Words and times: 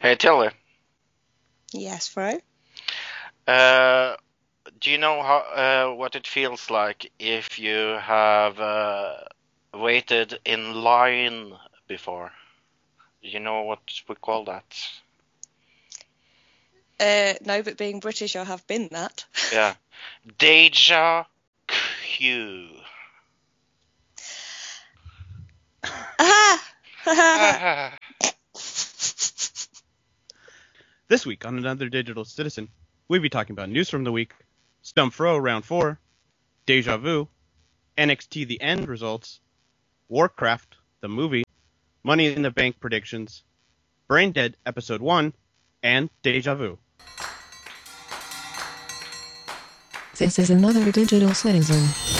Hey, 0.00 0.14
Tilly. 0.14 0.48
Yes, 1.72 2.08
Fro. 2.08 2.38
Uh, 3.46 4.16
do 4.80 4.90
you 4.90 4.96
know 4.96 5.22
how 5.22 5.38
uh, 5.38 5.94
what 5.94 6.16
it 6.16 6.26
feels 6.26 6.70
like 6.70 7.12
if 7.18 7.58
you 7.58 7.98
have 8.00 8.58
uh, 8.58 9.16
waited 9.74 10.38
in 10.46 10.72
line 10.82 11.52
before? 11.86 12.32
You 13.20 13.40
know 13.40 13.60
what 13.64 13.80
we 14.08 14.14
call 14.14 14.44
that? 14.46 14.64
Uh, 16.98 17.34
no, 17.44 17.62
but 17.62 17.76
being 17.76 18.00
British, 18.00 18.36
I 18.36 18.44
have 18.44 18.66
been 18.66 18.88
that. 18.92 19.26
Yeah, 19.52 19.74
deja 20.38 21.24
vu. 22.18 22.68
ah! 25.84 26.64
Ah, 27.06 27.98
This 31.10 31.26
week 31.26 31.44
on 31.44 31.58
Another 31.58 31.88
Digital 31.88 32.24
Citizen, 32.24 32.68
we'll 33.08 33.20
be 33.20 33.28
talking 33.28 33.52
about 33.52 33.68
news 33.68 33.90
from 33.90 34.04
the 34.04 34.12
week, 34.12 34.32
Stump 34.82 35.12
Fro 35.12 35.38
Round 35.38 35.64
4, 35.64 35.98
Deja 36.66 36.98
Vu, 36.98 37.26
NXT 37.98 38.46
The 38.46 38.60
End 38.60 38.86
results, 38.86 39.40
Warcraft, 40.08 40.76
the 41.00 41.08
movie, 41.08 41.42
Money 42.04 42.32
in 42.32 42.42
the 42.42 42.52
Bank 42.52 42.78
predictions, 42.78 43.42
Brain 44.06 44.30
Dead 44.30 44.56
Episode 44.64 45.00
1, 45.00 45.34
and 45.82 46.10
Deja 46.22 46.54
Vu. 46.54 46.78
This 50.16 50.38
is 50.38 50.48
another 50.48 50.92
digital 50.92 51.34
citizen. 51.34 52.19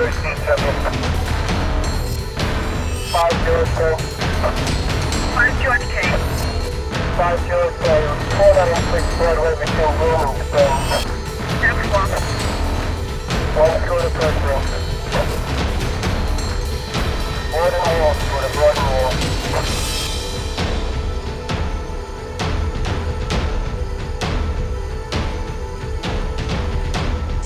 Five 0.00 0.16
zero 3.44 3.66
four. 3.76 3.92
Five 5.34 5.52
George 5.62 5.84
K. 5.92 6.00
Five 7.18 7.40
zero 7.44 7.68
four. 7.68 8.00
Four 8.32 8.52
nine 8.56 8.80
six 8.92 9.04
Broadway, 9.18 9.52
Mitchell 9.60 9.92
Road. 10.00 10.40
Next 11.60 11.84
one. 11.92 12.10
One 13.60 13.76
two 13.84 13.98
to 14.00 14.08
Pedro. 14.16 14.56
One 17.52 17.68
and 17.68 17.74
a 17.74 17.84
half 17.84 18.16
the 18.24 18.48
Broadway. 18.56 19.89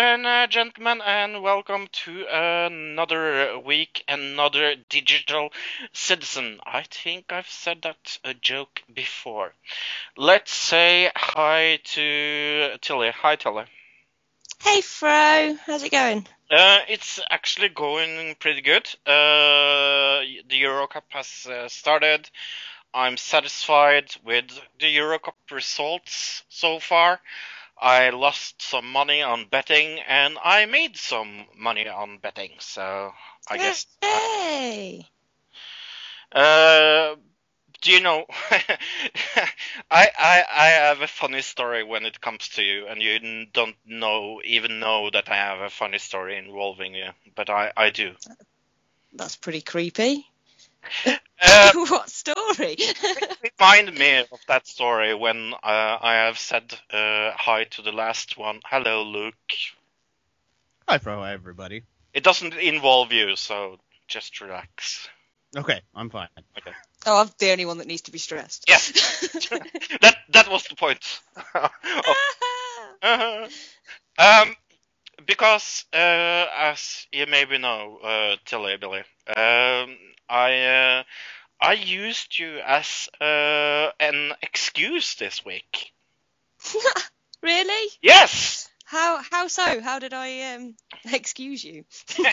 And 0.00 0.26
uh, 0.26 0.46
gentlemen, 0.46 1.02
and 1.04 1.42
welcome 1.42 1.86
to 1.92 2.24
another 2.32 3.58
week, 3.58 4.02
another 4.08 4.74
digital 4.88 5.50
citizen. 5.92 6.58
I 6.64 6.84
think 6.90 7.26
I've 7.30 7.50
said 7.50 7.82
that 7.82 8.18
a 8.24 8.32
joke 8.32 8.82
before. 8.94 9.52
Let's 10.16 10.52
say 10.52 11.10
hi 11.14 11.80
to 11.84 12.78
Tilly. 12.80 13.10
Hi, 13.10 13.36
Tilly. 13.36 13.64
Hey, 14.62 14.80
Fro. 14.80 15.56
How's 15.66 15.82
it 15.82 15.92
going? 15.92 16.26
Uh, 16.50 16.78
it's 16.88 17.20
actually 17.30 17.68
going 17.68 18.36
pretty 18.40 18.62
good. 18.62 18.86
Uh, 19.06 20.24
the 20.48 20.56
Euro 20.60 20.86
Cup 20.86 21.04
has 21.10 21.46
uh, 21.46 21.68
started. 21.68 22.30
I'm 22.94 23.18
satisfied 23.18 24.14
with 24.24 24.46
the 24.78 24.88
Euro 24.88 25.18
Cup 25.18 25.36
results 25.50 26.42
so 26.48 26.78
far. 26.78 27.20
I 27.80 28.10
lost 28.10 28.60
some 28.62 28.92
money 28.92 29.22
on 29.22 29.46
betting, 29.46 30.00
and 30.00 30.36
I 30.44 30.66
made 30.66 30.96
some 30.96 31.46
money 31.56 31.88
on 31.88 32.18
betting. 32.18 32.52
So 32.60 33.12
I 33.48 33.56
guess. 33.56 33.86
Hey! 34.02 35.08
Uh, 36.32 37.16
do 37.80 37.92
you 37.92 38.00
know? 38.00 38.26
I 39.90 40.08
I 40.18 40.44
I 40.50 40.66
have 40.66 41.00
a 41.00 41.06
funny 41.06 41.40
story 41.40 41.82
when 41.82 42.04
it 42.04 42.20
comes 42.20 42.48
to 42.50 42.62
you, 42.62 42.86
and 42.86 43.02
you 43.02 43.46
don't 43.46 43.76
know 43.86 44.40
even 44.44 44.80
know 44.80 45.10
that 45.10 45.30
I 45.30 45.36
have 45.36 45.60
a 45.60 45.70
funny 45.70 45.98
story 45.98 46.36
involving 46.36 46.94
you, 46.94 47.10
but 47.34 47.48
I 47.48 47.72
I 47.76 47.90
do. 47.90 48.14
That's 49.12 49.36
pretty 49.36 49.62
creepy. 49.62 50.26
Uh, 51.42 51.70
what 51.88 52.10
story? 52.10 52.76
remind 53.60 53.98
me 53.98 54.18
of 54.18 54.40
that 54.48 54.66
story 54.66 55.14
when 55.14 55.52
uh, 55.54 55.98
I 56.00 56.14
have 56.26 56.38
said 56.38 56.72
uh, 56.92 57.32
hi 57.34 57.64
to 57.70 57.82
the 57.82 57.92
last 57.92 58.36
one. 58.36 58.60
Hello, 58.64 59.02
Luke. 59.02 59.34
Hi, 60.88 60.98
Fro, 60.98 61.22
everybody. 61.22 61.82
It 62.12 62.24
doesn't 62.24 62.54
involve 62.54 63.12
you, 63.12 63.36
so 63.36 63.78
just 64.08 64.40
relax. 64.40 65.08
Okay, 65.56 65.80
I'm 65.94 66.10
fine. 66.10 66.28
Okay. 66.58 66.72
oh, 67.06 67.20
I'm 67.20 67.30
the 67.38 67.50
only 67.52 67.64
one 67.64 67.78
that 67.78 67.86
needs 67.86 68.02
to 68.02 68.12
be 68.12 68.18
stressed. 68.18 68.64
Yeah. 68.68 68.76
that 70.00 70.16
that 70.30 70.50
was 70.50 70.64
the 70.64 70.76
point. 70.76 71.20
Uh-huh. 73.02 73.48
um, 74.18 74.54
because 75.26 75.84
uh, 75.92 76.46
as 76.56 77.06
you 77.12 77.26
maybe 77.26 77.58
know, 77.58 77.98
uh, 78.02 78.36
Tilly 78.44 78.76
Billy, 78.76 79.02
um, 79.28 79.96
I 80.30 80.64
uh, 80.64 81.02
I 81.60 81.72
used 81.74 82.38
you 82.38 82.58
as 82.60 83.08
uh, 83.20 83.90
an 84.00 84.32
excuse 84.42 85.16
this 85.16 85.44
week. 85.44 85.92
really? 87.42 87.90
Yes. 88.00 88.68
How 88.84 89.22
how 89.30 89.48
so? 89.48 89.80
How 89.80 89.98
did 89.98 90.12
I 90.12 90.54
um 90.54 90.74
excuse 91.12 91.62
you? 91.64 91.84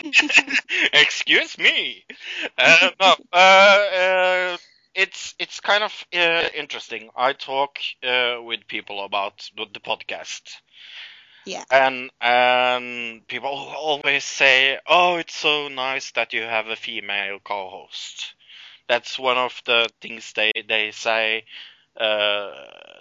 Excuse 0.92 1.56
me. 1.58 2.04
Uh, 2.58 2.90
no, 3.00 3.14
uh, 3.32 3.36
uh, 3.36 4.56
it's 4.94 5.34
it's 5.38 5.60
kind 5.60 5.84
of 5.84 5.92
uh, 6.14 6.48
interesting. 6.54 7.10
I 7.16 7.32
talk 7.32 7.78
uh, 8.02 8.42
with 8.42 8.66
people 8.66 9.04
about 9.04 9.48
the, 9.56 9.66
the 9.72 9.80
podcast. 9.80 10.42
Yeah. 11.48 11.64
And 11.70 12.10
and 12.20 13.26
people 13.26 13.48
always 13.50 14.22
say, 14.24 14.78
"Oh, 14.86 15.16
it's 15.16 15.34
so 15.34 15.68
nice 15.68 16.10
that 16.12 16.34
you 16.34 16.42
have 16.42 16.66
a 16.68 16.76
female 16.76 17.38
co-host." 17.42 18.34
That's 18.86 19.18
one 19.18 19.38
of 19.38 19.62
the 19.64 19.88
things 20.02 20.34
they 20.34 20.52
they 20.68 20.90
say 20.90 21.44
uh, 21.96 22.50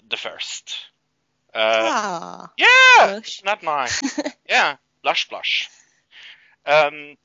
the 0.10 0.16
first. 0.16 0.78
Uh, 1.54 1.92
ah. 1.92 2.52
yeah, 2.58 3.16
Bush. 3.20 3.44
not 3.44 3.64
mine. 3.64 3.90
yeah, 4.50 4.78
blush 5.04 5.28
blush. 5.28 5.70
Um, 6.66 7.18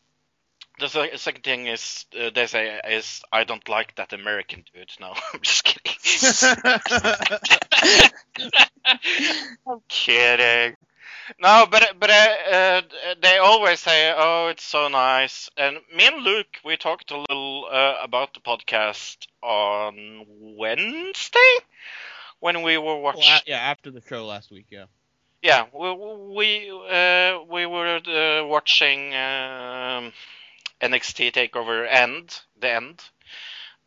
the 0.81 0.89
second 0.89 1.45
thing 1.45 1.69
is 1.69 2.07
uh, 2.19 2.31
they 2.35 2.47
say 2.49 2.81
is 2.89 3.23
I 3.33 3.45
don't 3.45 3.69
like 3.69 3.95
that 3.95 4.13
American 4.13 4.65
dude. 4.75 4.91
No, 4.99 5.15
I'm 5.33 5.41
just 5.41 5.63
kidding. 5.63 5.95
I'm 9.69 9.81
kidding. 9.89 10.77
No, 11.41 11.67
but 11.71 11.95
but 11.99 12.11
uh, 12.11 12.13
uh, 12.51 12.83
they 13.21 13.39
always 13.39 13.81
say, 13.81 14.13
"Oh, 14.17 14.49
it's 14.49 14.65
so 14.65 14.89
nice." 14.89 15.49
And 15.57 15.79
me 15.95 16.07
and 16.07 16.23
Luke, 16.23 16.59
we 16.65 16.77
talked 16.77 17.11
a 17.11 17.19
little 17.19 17.67
uh, 17.71 17.97
about 18.03 18.35
the 18.35 18.41
podcast 18.41 19.27
on 19.43 20.25
Wednesday 20.59 21.55
when 22.41 22.63
we 22.63 22.79
were 22.79 22.99
watching. 22.99 23.23
Well, 23.23 23.41
yeah, 23.47 23.59
after 23.59 23.91
the 23.91 24.01
show 24.01 24.27
last 24.27 24.51
week, 24.51 24.67
yeah. 24.71 24.87
Yeah, 25.43 25.67
we 25.73 25.93
we 26.37 26.71
uh, 26.71 27.43
we 27.51 27.67
were 27.67 27.97
uh, 27.97 28.47
watching 28.47 29.13
um, 29.15 30.13
NXT 30.81 31.33
Takeover 31.33 31.87
End, 31.89 32.41
the 32.61 32.71
end, 32.71 33.03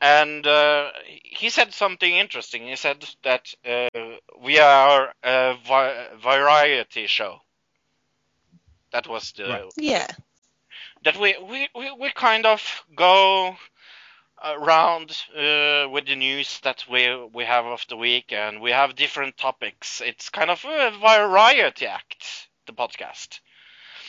and 0.01 0.45
uh, 0.45 0.91
he 1.23 1.49
said 1.49 1.73
something 1.73 2.13
interesting. 2.13 2.67
He 2.67 2.75
said 2.75 3.05
that 3.23 3.53
uh, 3.65 3.89
we 4.41 4.59
are 4.59 5.13
a 5.23 5.55
vi- 5.65 6.07
variety 6.21 7.07
show. 7.07 7.39
That 8.91 9.07
was 9.07 9.31
the 9.33 9.43
Right. 9.45 9.73
Yeah. 9.77 10.07
that 11.03 11.19
we, 11.19 11.35
we, 11.37 11.67
we, 11.75 11.91
we 11.99 12.11
kind 12.11 12.45
of 12.45 12.61
go 12.95 13.55
around 14.43 15.11
uh, 15.35 15.87
with 15.89 16.05
the 16.07 16.15
news 16.15 16.59
that 16.63 16.83
we 16.89 17.07
we 17.33 17.45
have 17.45 17.65
of 17.65 17.85
the 17.89 17.97
week, 17.97 18.31
and 18.31 18.61
we 18.61 18.71
have 18.71 18.95
different 18.95 19.37
topics. 19.37 20.01
It's 20.01 20.29
kind 20.29 20.49
of 20.49 20.63
a 20.65 20.91
variety 20.99 21.85
act. 21.87 22.47
The 22.67 22.73
podcast. 22.73 23.39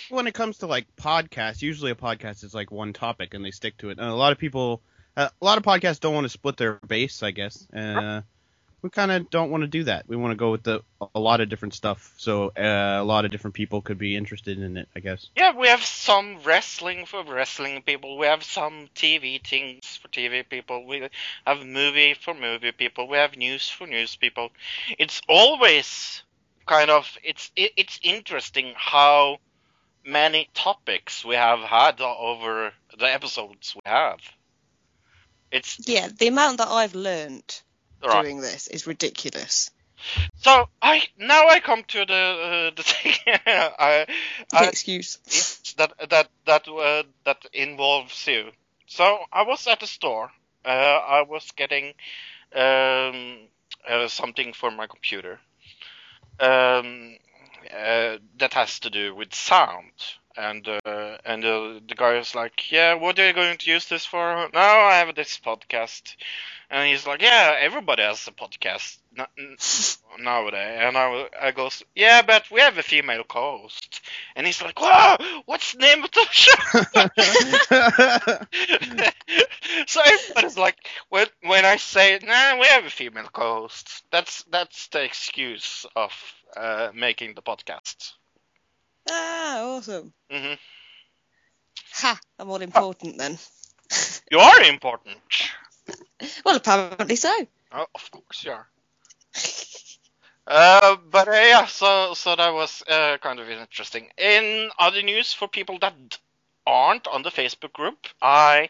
when 0.09 0.27
it 0.27 0.33
comes 0.33 0.59
to 0.59 0.67
like 0.67 0.87
podcasts, 0.97 1.61
usually 1.61 1.91
a 1.91 1.95
podcast 1.95 2.43
is 2.43 2.55
like 2.55 2.71
one 2.71 2.93
topic 2.95 3.35
and 3.35 3.45
they 3.45 3.51
stick 3.51 3.77
to 3.79 3.91
it. 3.91 3.99
And 3.99 4.09
a 4.09 4.15
lot 4.15 4.33
of 4.33 4.39
people, 4.39 4.83
uh, 5.17 5.29
a 5.41 5.45
lot 5.45 5.59
of 5.59 5.65
podcasts 5.65 6.01
don't 6.01 6.15
want 6.15 6.25
to 6.25 6.31
split 6.31 6.57
their 6.57 6.75
base, 6.87 7.23
I 7.23 7.31
guess. 7.31 7.67
Uh, 7.73 8.23
we 8.83 8.91
kind 8.91 9.11
of 9.11 9.31
don't 9.31 9.51
want 9.51 9.63
to 9.63 9.67
do 9.67 9.85
that. 9.85 10.07
We 10.07 10.17
want 10.17 10.33
to 10.33 10.37
go 10.37 10.51
with 10.51 10.63
the 10.63 10.83
a 11.15 11.19
lot 11.19 11.41
of 11.41 11.49
different 11.49 11.75
stuff, 11.75 12.15
so 12.19 12.53
uh, 12.57 12.99
a 13.01 13.05
lot 13.05 13.25
of 13.25 13.31
different 13.31 13.55
people 13.55 13.83
could 13.83 13.99
be 13.99 14.15
interested 14.15 14.59
in 14.61 14.77
it, 14.77 14.89
I 14.95 15.01
guess. 15.01 15.29
Yeah, 15.35 15.57
we 15.57 15.69
have 15.69 15.83
some 15.83 16.39
wrestling 16.45 17.07
for 17.07 17.25
wrestling 17.25 17.83
people. 17.83 18.19
We 18.19 18.27
have 18.27 18.45
some 18.45 18.89
TV 18.95 19.45
things 19.45 19.99
for 20.01 20.09
TV 20.09 20.49
people. 20.49 20.87
We 20.87 21.09
have 21.47 21.67
movie 21.67 22.15
for 22.15 22.35
movie 22.35 22.73
people. 22.73 23.09
We 23.09 23.17
have 23.17 23.37
news 23.37 23.69
for 23.69 23.87
news 23.87 24.15
people. 24.15 24.51
It's 24.99 25.21
always 25.29 26.23
kind 26.67 26.91
of 26.91 27.11
it's 27.25 27.51
it, 27.57 27.73
it's 27.77 27.99
interesting 28.03 28.75
how 28.77 29.39
many 30.05 30.49
topics 30.55 31.25
we 31.25 31.35
have 31.35 31.61
had 31.61 32.01
over 32.01 32.73
the 32.97 33.13
episodes 33.13 33.75
we 33.75 33.83
have. 33.85 34.21
It's 35.51 35.89
Yeah, 35.89 36.09
the 36.09 36.29
amount 36.29 36.59
that 36.59 36.69
I've 36.69 36.95
learnt 36.95 37.63
right. 38.03 38.23
doing 38.23 38.41
this 38.41 38.67
is 38.67 38.87
ridiculous. 38.87 39.71
So 40.37 40.69
I 40.83 41.03
now 41.19 41.49
I 41.49 41.61
come 41.61 41.83
to 41.85 42.05
the 42.05 42.15
uh, 42.15 42.71
the 42.77 42.83
thing 42.83 43.15
I, 43.27 44.07
I, 44.53 44.67
excuse. 44.67 45.19
That 45.79 45.93
that 46.11 46.29
that 46.45 46.69
uh, 46.69 47.03
that 47.25 47.45
involves 47.53 48.27
you. 48.27 48.51
So 48.87 49.19
I 49.33 49.43
was 49.43 49.67
at 49.67 49.81
the 49.81 49.87
store. 49.87 50.31
Uh, 50.65 50.69
I 50.69 51.23
was 51.23 51.51
getting 51.53 51.95
um, 52.55 53.39
uh, 53.89 54.09
something 54.09 54.53
for 54.53 54.71
my 54.71 54.87
computer 54.87 55.39
um, 56.41 57.17
uh, 57.73 58.19
that 58.39 58.55
has 58.55 58.81
to 58.81 58.91
do 58.91 59.15
with 59.15 59.35
sound. 59.35 59.93
And 60.39 60.69
uh, 60.69 61.19
and 61.25 61.45
uh, 61.45 61.81
the 61.89 61.95
guy 61.97 62.15
was 62.19 62.35
like, 62.35 62.71
"Yeah, 62.71 62.95
what 62.95 63.19
are 63.19 63.27
you 63.27 63.33
going 63.33 63.57
to 63.59 63.71
use 63.71 63.87
this 63.89 64.05
for?" 64.07 64.49
No, 64.53 64.61
I 64.61 64.95
have 64.97 65.15
this 65.15 65.39
podcast. 65.39 66.15
And 66.71 66.89
he's 66.89 67.07
like, 67.07 67.23
"Yeah, 67.23 67.57
everybody 67.59 68.03
has 68.03 68.27
a 68.29 68.33
podcast 68.33 68.99
nowadays." 70.19 70.79
And 70.83 70.97
I, 70.99 71.29
I 71.41 71.51
goes, 71.53 71.83
"Yeah, 71.95 72.23
but 72.23 72.51
we 72.51 72.61
have 72.61 72.79
a 72.79 72.83
female 72.83 73.25
co-host." 73.25 74.01
And 74.37 74.47
he's 74.47 74.63
like, 74.63 74.79
"Whoa, 74.81 75.43
what's 75.47 75.73
the 75.73 75.79
name 75.79 76.05
of 76.05 76.11
the 76.13 76.27
show?" 76.31 76.55
so 79.87 80.01
everybody's 80.05 80.59
like, 80.59 80.77
when 81.09 81.27
when 81.43 81.65
I 81.65 81.77
say, 81.77 82.19
"Nah, 82.23 82.59
we 82.61 82.67
have 82.67 82.85
a 82.85 82.91
female 82.91 83.29
co-host," 83.33 84.03
that's 84.11 84.43
that's 84.45 84.89
the 84.89 85.03
excuse 85.03 85.87
of 85.97 86.13
uh, 86.57 86.91
making 86.95 87.35
the 87.35 87.43
podcast. 87.43 88.13
Ah, 89.09 89.63
awesome. 89.63 90.13
hmm 90.31 90.55
Ha, 91.93 92.19
I'm 92.39 92.51
all 92.51 92.63
important 92.63 93.19
then. 93.19 93.39
You 94.31 94.41
are 94.41 94.63
important. 94.63 95.19
Well, 96.45 96.57
apparently 96.57 97.17
so. 97.17 97.33
Oh, 97.73 97.87
of 97.95 98.11
course 98.11 98.45
you 98.45 98.53
are. 98.53 98.67
Uh, 100.47 100.97
but 101.11 101.29
uh, 101.29 101.33
yeah, 101.33 101.67
so 101.67 102.15
so 102.15 102.37
that 102.37 102.53
was 102.53 102.83
uh, 102.89 103.19
kind 103.19 103.41
of 103.41 103.49
interesting. 103.51 104.09
In 104.17 104.71
other 104.79 105.03
news, 105.03 105.33
for 105.33 105.49
people 105.49 105.79
that 105.81 105.95
aren't 106.67 107.07
on 107.09 107.23
the 107.23 107.31
Facebook 107.31 107.73
group, 107.73 108.07
I 108.23 108.69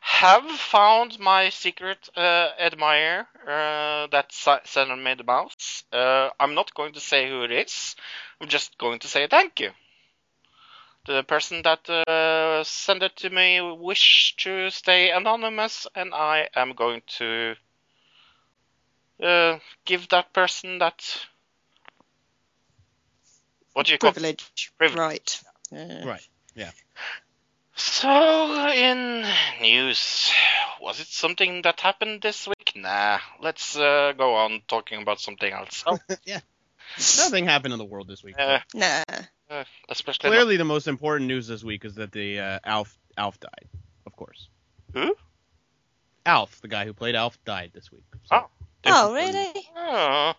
have 0.00 0.50
found 0.50 1.18
my 1.18 1.50
secret 1.50 2.08
uh, 2.16 2.48
admirer 2.58 3.26
uh, 3.46 4.06
that 4.08 4.32
si- 4.32 4.64
sent 4.64 5.02
me 5.02 5.14
the 5.14 5.24
mouse. 5.24 5.84
Uh, 5.92 6.30
I'm 6.40 6.54
not 6.54 6.74
going 6.74 6.94
to 6.94 7.00
say 7.00 7.28
who 7.28 7.42
it 7.42 7.52
is. 7.52 7.96
I'm 8.40 8.48
just 8.48 8.76
going 8.78 8.98
to 9.00 9.08
say 9.08 9.26
thank 9.26 9.60
you. 9.60 9.70
The 11.06 11.22
person 11.22 11.62
that 11.62 11.88
uh, 11.88 12.64
sent 12.64 13.02
it 13.02 13.16
to 13.16 13.30
me 13.30 13.60
wish 13.60 14.34
to 14.38 14.70
stay 14.70 15.10
anonymous, 15.10 15.86
and 15.94 16.12
I 16.14 16.48
am 16.54 16.72
going 16.72 17.02
to 17.18 17.54
uh, 19.22 19.58
give 19.84 20.08
that 20.08 20.32
person 20.32 20.78
that. 20.78 21.26
What 23.72 23.86
do 23.86 23.92
you 23.92 23.98
call? 23.98 24.12
Privilege. 24.12 24.72
Privilege. 24.78 24.98
Right. 24.98 25.40
Uh, 25.72 26.06
right. 26.06 26.28
So, 27.84 28.68
in 28.72 29.24
news, 29.62 30.30
was 30.82 31.00
it 31.00 31.06
something 31.06 31.62
that 31.62 31.80
happened 31.80 32.20
this 32.20 32.46
week? 32.46 32.72
Nah, 32.76 33.18
let's 33.40 33.74
uh, 33.74 34.12
go 34.16 34.34
on 34.34 34.60
talking 34.68 35.00
about 35.00 35.18
something 35.18 35.50
else. 35.50 35.82
Oh, 35.86 35.98
Nothing 36.98 37.46
happened 37.46 37.72
in 37.72 37.78
the 37.78 37.84
world 37.86 38.06
this 38.06 38.22
week. 38.22 38.34
uh, 38.38 38.58
Nah. 38.74 39.02
uh, 39.50 39.64
especially 39.88 40.28
not- 40.28 40.34
Clearly, 40.36 40.58
the 40.58 40.64
most 40.64 40.88
important 40.88 41.26
news 41.28 41.46
this 41.48 41.64
week 41.64 41.86
is 41.86 41.94
that 41.94 42.12
the 42.12 42.38
uh, 42.38 42.58
Alf 42.64 42.98
Alf 43.16 43.40
died, 43.40 43.68
of 44.06 44.14
course. 44.14 44.48
Who? 44.92 45.14
Alf, 46.26 46.60
the 46.60 46.68
guy 46.68 46.84
who 46.84 46.92
played 46.92 47.14
Alf, 47.14 47.42
died 47.46 47.70
this 47.72 47.90
week. 47.90 48.04
So, 48.24 48.36
Oh. 48.36 48.50
Oh, 48.84 49.14
really? 49.14 49.52
Oh, 49.74 50.32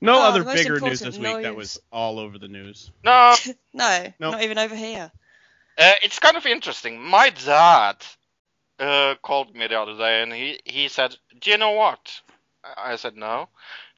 No 0.00 0.16
Oh, 0.18 0.22
other 0.22 0.42
bigger 0.44 0.80
news 0.80 0.98
this 1.00 1.16
week 1.18 1.42
that 1.42 1.54
was 1.54 1.80
all 1.92 2.18
over 2.18 2.38
the 2.38 2.48
news. 2.48 2.90
no, 3.04 3.34
No, 3.72 4.12
Nope. 4.18 4.32
not 4.32 4.42
even 4.42 4.58
over 4.58 4.74
here. 4.74 5.12
Uh, 5.78 5.92
it's 6.02 6.18
kind 6.18 6.36
of 6.36 6.46
interesting. 6.46 7.00
My 7.00 7.30
dad 7.30 7.96
uh, 8.78 9.14
called 9.22 9.54
me 9.54 9.66
the 9.66 9.80
other 9.80 9.96
day 9.96 10.22
and 10.22 10.32
he, 10.32 10.60
he 10.64 10.88
said, 10.88 11.16
Do 11.40 11.50
you 11.50 11.58
know 11.58 11.72
what? 11.72 12.20
I 12.76 12.96
said, 12.96 13.16
No. 13.16 13.48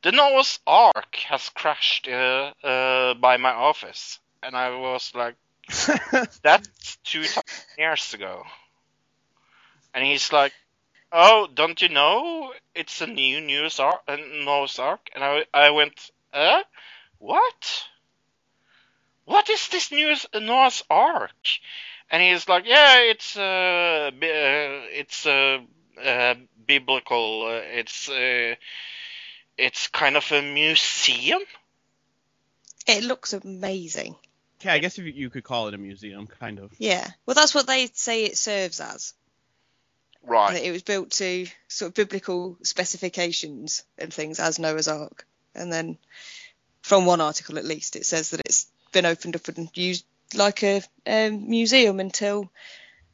The 0.03 0.13
Noah's 0.13 0.61
Ark 0.67 1.17
has 1.29 1.49
crashed 1.49 2.09
uh, 2.09 2.53
uh, 2.63 3.15
by 3.15 3.37
my 3.37 3.51
office. 3.51 4.21
And 4.43 4.57
I 4.57 4.77
was 4.77 5.13
like, 5.15 5.35
That's 6.43 6.97
two 7.05 7.25
years 7.77 8.15
ago. 8.15 8.45
And 9.95 10.05
he's 10.05 10.33
like, 10.33 10.53
"Oh, 11.13 11.49
don't 11.53 11.81
you 11.83 11.89
know 11.89 12.55
it's 12.75 13.01
a 13.01 13.07
new 13.07 13.41
Noah's 13.41 13.81
Ark?" 13.81 14.01
Uh, 14.07 14.17
Noah's 14.17 14.79
Ark? 14.79 15.11
And 15.15 15.25
I, 15.25 15.45
I 15.53 15.71
went, 15.71 16.11
"Uh, 16.33 16.63
what? 17.19 17.85
What 19.29 19.51
is 19.51 19.69
this 19.69 19.93
new 19.93 20.17
Noah's 20.35 20.83
Ark?" 20.89 21.33
And 22.11 22.23
he's 22.23 22.49
like, 22.49 22.65
"Yeah, 22.65 23.01
it's 23.01 23.37
uh, 23.37 24.11
uh 24.11 24.89
it's 25.01 25.27
uh, 25.27 25.59
uh 26.03 26.35
biblical. 26.67 27.43
Uh, 27.47 27.61
it's 27.79 28.09
uh, 28.09 28.55
it's 29.59 29.89
kind 29.89 30.17
of 30.17 30.33
a 30.33 30.41
museum." 30.41 31.43
It 32.87 33.05
looks 33.05 33.35
amazing. 33.35 34.17
yeah, 34.63 34.73
I 34.73 34.79
guess 34.79 34.99
if 34.99 35.05
you, 35.05 35.13
you 35.13 35.29
could 35.29 35.45
call 35.45 35.69
it 35.69 35.75
a 35.75 35.79
museum, 35.79 36.27
kind 36.27 36.59
of. 36.59 36.73
Yeah. 36.79 37.07
Well, 37.27 37.35
that's 37.35 37.55
what 37.55 37.67
they 37.67 37.91
say 37.93 38.25
it 38.25 38.39
serves 38.39 38.81
as. 38.81 39.13
Right. 40.23 40.55
That 40.55 40.67
it 40.67 40.73
was 40.73 40.83
built 40.83 41.11
to 41.23 41.47
sort 41.69 41.91
of 41.91 41.95
biblical 41.95 42.57
specifications 42.63 43.83
and 43.99 44.11
things 44.13 44.41
as 44.41 44.59
Noah's 44.59 44.89
Ark. 44.89 45.27
And 45.55 45.71
then, 45.71 45.99
from 46.81 47.05
one 47.05 47.21
article 47.21 47.59
at 47.59 47.67
least, 47.67 47.95
it 47.95 48.07
says 48.07 48.31
that 48.31 48.41
it's 48.41 48.67
been 48.93 49.07
opened 49.07 49.37
up 49.37 49.49
and 49.49 49.71
used 49.75 50.05
like 50.35 50.63
a 50.63 50.83
um, 51.07 51.49
museum 51.49 52.01
until 52.01 52.51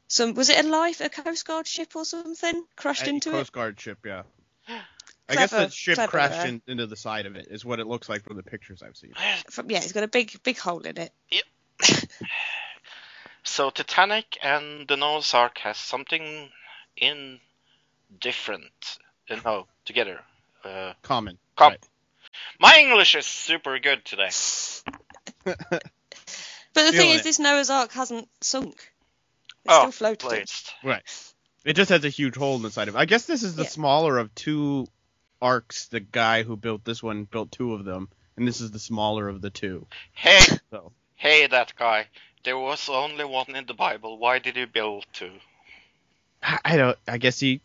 some 0.09 0.35
was 0.35 0.51
it 0.51 0.65
a 0.65 0.69
life 0.69 1.01
a 1.01 1.09
Coast 1.09 1.47
Guard 1.47 1.67
ship 1.67 1.95
or 1.95 2.05
something 2.05 2.65
crashed 2.77 3.07
A 3.07 3.11
into 3.11 3.31
Coast 3.31 3.35
it. 3.35 3.39
Coast 3.41 3.53
guard 3.53 3.81
ship, 3.81 3.99
yeah. 4.05 4.23
I 5.27 5.35
guess 5.37 5.51
Clever, 5.51 5.67
the 5.67 5.71
ship 5.73 5.95
clever 5.95 6.11
crashed 6.11 6.33
there. 6.33 6.47
in, 6.49 6.63
into 6.67 6.87
the 6.87 6.97
side 6.97 7.25
of 7.25 7.35
it, 7.37 7.47
is 7.51 7.65
what 7.65 7.81
it 7.81 7.87
looks 7.87 8.09
like 8.11 8.23
from 8.25 8.37
the 8.37 8.43
pictures 8.43 8.83
I've 8.83 8.97
seen. 8.97 9.13
From, 9.51 9.71
yeah, 9.71 9.79
it's 9.79 9.93
got 9.93 10.03
a 10.05 10.09
big 10.09 10.43
big 10.43 10.59
hole 10.59 10.81
in 10.81 10.99
it. 10.99 11.13
Yep. 11.31 11.45
so 13.43 13.71
Titanic 13.71 14.39
and 14.43 14.87
the 14.87 14.97
Noah's 14.97 15.33
Ark 15.35 15.59
has 15.59 15.77
something 15.79 16.51
in 16.97 17.41
different. 18.21 18.99
Uh, 19.31 19.37
no, 19.45 19.67
together. 19.85 20.21
Uh, 20.63 20.93
Common. 21.03 21.39
Com- 21.57 21.71
Right. 21.71 21.87
my 22.59 22.77
English 22.79 23.15
is 23.15 23.27
super 23.27 23.79
good 23.79 24.05
today. 24.05 24.31
But 25.45 25.83
the 26.75 26.91
thing 26.91 26.93
Feeling 26.93 27.11
is, 27.11 27.21
it. 27.21 27.25
this 27.25 27.39
Noah's 27.39 27.71
Ark 27.71 27.93
hasn't 27.93 28.29
sunk. 28.41 28.75
It's 29.65 29.73
Oh, 29.75 29.91
still 29.91 29.93
floating. 29.93 30.29
Placed. 30.29 30.75
It 31.65 31.75
just 31.75 31.91
has 31.91 32.05
a 32.05 32.09
huge 32.09 32.37
hole 32.37 32.57
in 32.57 32.63
the 32.63 32.71
side 32.71 32.89
of 32.89 32.95
it. 32.97 32.99
I 32.99 33.05
guess 33.05 33.27
this 33.27 33.43
is 33.43 33.55
the 33.57 33.63
Yeah. 33.63 33.69
smaller 33.69 34.19
of 34.19 34.35
two 34.35 34.87
arcs. 35.41 35.87
The 35.87 36.01
guy 36.01 36.43
who 36.43 36.57
built 36.57 36.85
this 36.85 37.03
one 37.03 37.25
built 37.25 37.53
two 37.53 37.73
of 37.75 37.85
them, 37.85 38.09
and 38.37 38.47
this 38.47 38.61
is 38.61 38.71
the 38.71 38.79
smaller 38.79 39.29
of 39.29 39.41
the 39.41 39.51
two. 39.51 39.87
Hey, 40.13 40.41
So 40.71 40.93
hey, 41.15 41.47
that 41.47 41.75
guy. 41.77 42.09
There 42.43 42.59
was 42.59 42.89
only 42.91 43.25
one 43.25 43.55
in 43.57 43.65
the 43.67 43.73
Bible. 43.75 44.19
Why 44.19 44.39
did 44.39 44.57
he 44.57 44.65
build 44.67 45.07
two? 45.15 45.33
I 46.43 46.59
I 46.65 46.77
don't. 46.77 46.99
I 47.09 47.17
guess 47.19 47.39
he 47.41 47.63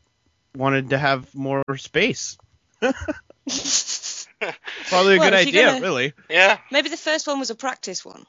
wanted 0.55 0.91
to 0.91 0.97
have 0.97 1.33
more 1.35 1.63
space. 1.77 2.37
Probably 4.89 5.15
a 5.15 5.19
Well, 5.19 5.29
good 5.29 5.33
idea, 5.33 5.65
gonna- 5.67 5.81
really. 5.81 6.13
Yeah. 6.29 6.57
Maybe 6.71 6.89
the 6.89 6.97
first 6.97 7.27
one 7.27 7.39
was 7.39 7.49
a 7.49 7.55
practice 7.55 8.05
one. 8.05 8.25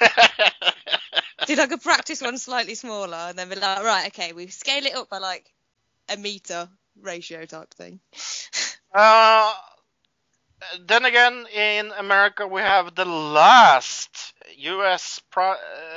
Did 1.46 1.58
like 1.58 1.72
a 1.72 1.78
practice 1.78 2.20
one 2.20 2.38
slightly 2.38 2.74
smaller, 2.74 3.16
and 3.16 3.38
then 3.38 3.48
be 3.48 3.56
like, 3.56 3.82
right, 3.82 4.06
okay, 4.08 4.32
we 4.32 4.46
scale 4.48 4.84
it 4.86 4.94
up 4.94 5.08
by 5.08 5.18
like 5.18 5.50
a 6.08 6.16
meter 6.16 6.68
ratio 7.00 7.44
type 7.46 7.72
thing. 7.74 8.00
Uh, 8.92 9.52
then 10.88 11.04
again, 11.04 11.46
in 11.54 11.92
America, 11.96 12.44
we 12.44 12.60
have 12.60 12.92
the 12.96 13.04
last 13.04 14.34
U.S. 14.56 15.20
Pri- 15.30 15.52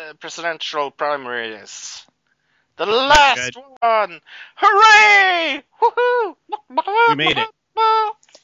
uh, 0.10 0.14
presidential 0.20 0.92
primaries. 0.92 2.06
The 2.78 2.86
last 2.86 3.58
one! 3.82 4.22
Hooray! 4.58 5.64
Woohoo! 5.82 6.36
We 7.10 7.16
made 7.16 7.38
it. 7.40 7.48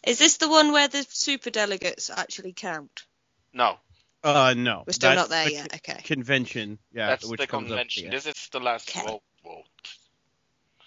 Is 0.05 0.19
this 0.19 0.37
the 0.37 0.49
one 0.49 0.71
where 0.71 0.87
the 0.87 1.05
super 1.09 1.49
delegates 1.49 2.09
actually 2.09 2.53
count? 2.53 3.05
No, 3.53 3.77
Uh, 4.23 4.53
no. 4.57 4.83
We're 4.85 4.93
still 4.93 5.09
That's 5.11 5.21
not 5.21 5.29
there 5.29 5.45
the 5.45 5.51
yet. 5.53 5.73
Okay, 5.75 6.01
Convention, 6.03 6.77
yeah, 6.91 7.07
that's 7.07 7.25
which 7.25 7.39
the 7.39 7.47
comes 7.47 7.67
convention. 7.69 8.07
Up, 8.07 8.13
yeah. 8.13 8.17
This 8.19 8.25
is 8.27 8.49
the 8.51 8.59
last 8.59 8.89
Okay. 8.89 9.05
vote. 9.07 9.21
vote. 9.43 9.65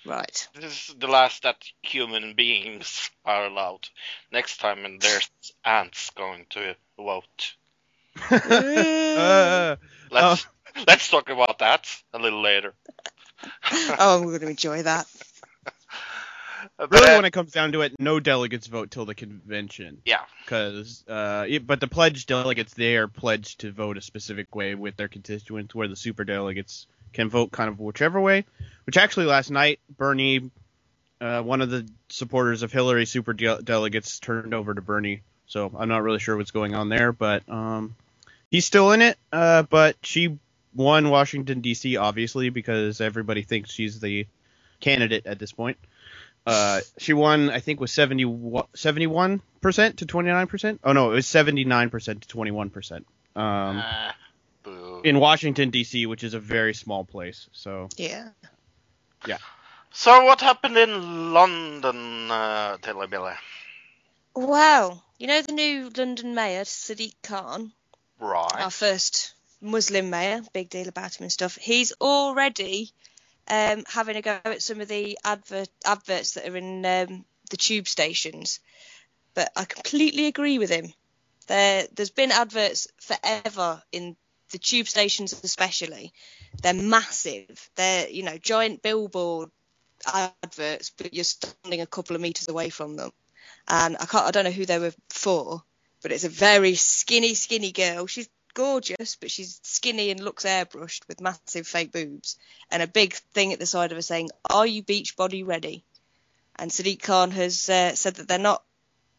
right. 0.04 0.48
This 0.54 0.88
is 0.90 0.94
the 0.98 1.06
last 1.08 1.42
that 1.44 1.62
human 1.82 2.34
beings 2.34 3.10
are 3.24 3.46
allowed. 3.46 3.88
Next 4.30 4.58
time, 4.58 4.84
and 4.84 5.00
there's 5.00 5.30
ants 5.64 6.10
going 6.10 6.46
to 6.50 6.76
vote. 6.96 7.54
Uh, 8.30 9.76
Let's 10.10 10.46
let's 10.86 11.08
talk 11.08 11.30
about 11.30 11.58
that 11.60 11.88
a 12.12 12.18
little 12.18 12.42
later. 12.42 12.74
oh, 13.98 14.18
I'm 14.20 14.24
going 14.24 14.40
to 14.40 14.48
enjoy 14.48 14.82
that. 14.82 15.06
But, 16.76 16.90
really, 16.90 17.10
uh, 17.10 17.16
when 17.16 17.24
it 17.24 17.32
comes 17.32 17.52
down 17.52 17.72
to 17.72 17.80
it, 17.82 17.92
no 17.98 18.20
delegates 18.20 18.66
vote 18.66 18.90
till 18.90 19.04
the 19.04 19.14
convention. 19.14 19.98
Yeah. 20.04 20.20
Because, 20.44 21.04
uh, 21.08 21.46
it- 21.48 21.66
but 21.66 21.80
the 21.80 21.88
pledged 21.88 22.28
delegates, 22.28 22.74
they 22.74 22.96
are 22.96 23.08
pledged 23.08 23.60
to 23.60 23.72
vote 23.72 23.96
a 23.96 24.00
specific 24.00 24.54
way 24.54 24.74
with 24.74 24.96
their 24.96 25.08
constituents, 25.08 25.74
where 25.74 25.88
the 25.88 25.96
super 25.96 26.24
delegates 26.24 26.86
can 27.12 27.28
vote 27.28 27.52
kind 27.52 27.68
of 27.68 27.78
whichever 27.80 28.20
way. 28.20 28.44
Which 28.84 28.96
actually, 28.96 29.26
last 29.26 29.50
night, 29.50 29.80
Bernie, 29.96 30.50
uh, 31.20 31.42
one 31.42 31.60
of 31.62 31.70
the 31.70 31.88
supporters 32.08 32.62
of 32.62 32.72
Hillary 32.72 33.06
super 33.06 33.32
de- 33.32 33.62
delegates, 33.62 34.18
turned 34.18 34.54
over 34.54 34.74
to 34.74 34.80
Bernie. 34.82 35.22
So 35.46 35.70
I'm 35.76 35.88
not 35.88 36.02
really 36.02 36.18
sure 36.18 36.36
what's 36.36 36.50
going 36.50 36.74
on 36.74 36.88
there, 36.88 37.12
but 37.12 37.48
um, 37.48 37.94
he's 38.50 38.64
still 38.66 38.92
in 38.92 39.02
it. 39.02 39.18
Uh, 39.32 39.62
but 39.64 39.96
she 40.02 40.38
won 40.74 41.10
Washington 41.10 41.60
D.C. 41.60 41.96
obviously 41.96 42.48
because 42.48 43.00
everybody 43.00 43.42
thinks 43.42 43.70
she's 43.70 44.00
the 44.00 44.26
candidate 44.80 45.26
at 45.26 45.38
this 45.38 45.52
point. 45.52 45.76
Uh, 46.44 46.80
she 46.98 47.12
won, 47.12 47.50
I 47.50 47.60
think, 47.60 47.80
was 47.80 47.92
71 47.92 49.42
percent 49.60 49.98
to 49.98 50.06
29 50.06 50.46
percent. 50.48 50.80
Oh 50.82 50.92
no, 50.92 51.12
it 51.12 51.14
was 51.14 51.26
79 51.26 51.90
percent 51.90 52.22
to 52.22 52.28
21 52.28 52.70
percent. 52.70 53.06
Um, 53.34 53.82
ah, 53.84 54.14
in 55.04 55.18
Washington 55.18 55.70
D.C., 55.70 56.06
which 56.06 56.24
is 56.24 56.34
a 56.34 56.40
very 56.40 56.74
small 56.74 57.04
place. 57.04 57.48
So 57.52 57.88
Yeah. 57.96 59.38
So 59.94 60.24
what 60.24 60.40
happened 60.40 60.76
in 60.78 61.32
London, 61.32 62.30
uh, 62.30 62.78
Taylor 62.78 63.06
Billy? 63.06 63.34
Wow. 64.34 65.02
You 65.18 65.26
know 65.26 65.42
the 65.42 65.52
new 65.52 65.90
London 65.94 66.34
mayor, 66.34 66.64
Sadiq 66.64 67.14
Khan, 67.22 67.72
Right. 68.18 68.56
our 68.58 68.70
first 68.70 69.34
Muslim 69.60 70.10
mayor, 70.10 70.40
big 70.52 70.70
deal 70.70 70.88
about 70.88 71.14
him 71.20 71.24
and 71.24 71.32
stuff. 71.32 71.56
He's 71.56 71.92
already 72.00 72.90
um, 73.48 73.84
having 73.88 74.16
a 74.16 74.22
go 74.22 74.38
at 74.44 74.62
some 74.62 74.80
of 74.80 74.88
the 74.88 75.18
advert 75.24 75.68
adverts 75.84 76.32
that 76.32 76.48
are 76.48 76.56
in 76.56 76.84
um, 76.84 77.24
the 77.50 77.56
tube 77.56 77.88
stations. 77.88 78.60
But 79.34 79.50
I 79.56 79.64
completely 79.64 80.26
agree 80.26 80.58
with 80.58 80.70
him. 80.70 80.92
There, 81.48 81.86
there's 81.94 82.10
been 82.10 82.32
adverts 82.32 82.86
forever 83.00 83.82
in 83.90 84.16
the 84.50 84.58
tube 84.58 84.86
stations, 84.88 85.40
especially. 85.42 86.12
They're 86.62 86.74
massive. 86.74 87.70
They're 87.76 88.08
you 88.08 88.22
know 88.22 88.38
giant 88.38 88.82
billboard 88.82 89.50
adverts, 90.06 90.90
but 90.90 91.14
you're 91.14 91.24
standing 91.24 91.80
a 91.80 91.86
couple 91.86 92.16
of 92.16 92.22
meters 92.22 92.48
away 92.48 92.70
from 92.70 92.96
them. 92.96 93.10
And 93.68 93.96
I 94.00 94.06
can't, 94.06 94.26
I 94.26 94.30
don't 94.30 94.44
know 94.44 94.50
who 94.50 94.66
they 94.66 94.78
were 94.78 94.94
for, 95.08 95.62
but 96.02 96.12
it's 96.12 96.24
a 96.24 96.28
very 96.28 96.74
skinny, 96.74 97.34
skinny 97.34 97.72
girl. 97.72 98.06
She's 98.06 98.28
gorgeous, 98.54 99.16
but 99.16 99.30
she's 99.30 99.60
skinny 99.62 100.10
and 100.10 100.20
looks 100.20 100.44
airbrushed 100.44 101.06
with 101.08 101.20
massive 101.20 101.66
fake 101.66 101.92
boobs 101.92 102.36
and 102.70 102.82
a 102.82 102.86
big 102.86 103.14
thing 103.34 103.52
at 103.52 103.58
the 103.58 103.66
side 103.66 103.92
of 103.92 103.96
her 103.96 104.02
saying, 104.02 104.30
"Are 104.48 104.66
you 104.66 104.82
beach 104.82 105.16
body 105.16 105.42
ready?" 105.42 105.84
And 106.56 106.70
Sadiq 106.70 107.02
Khan 107.02 107.30
has 107.32 107.68
uh, 107.68 107.94
said 107.94 108.16
that 108.16 108.28
they're 108.28 108.38
not 108.38 108.62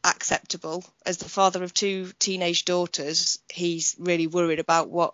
acceptable. 0.03 0.83
As 1.05 1.17
the 1.17 1.29
father 1.29 1.63
of 1.63 1.73
two 1.73 2.11
teenage 2.19 2.65
daughters, 2.65 3.39
he's 3.49 3.95
really 3.97 4.27
worried 4.27 4.59
about 4.59 4.89
what 4.89 5.13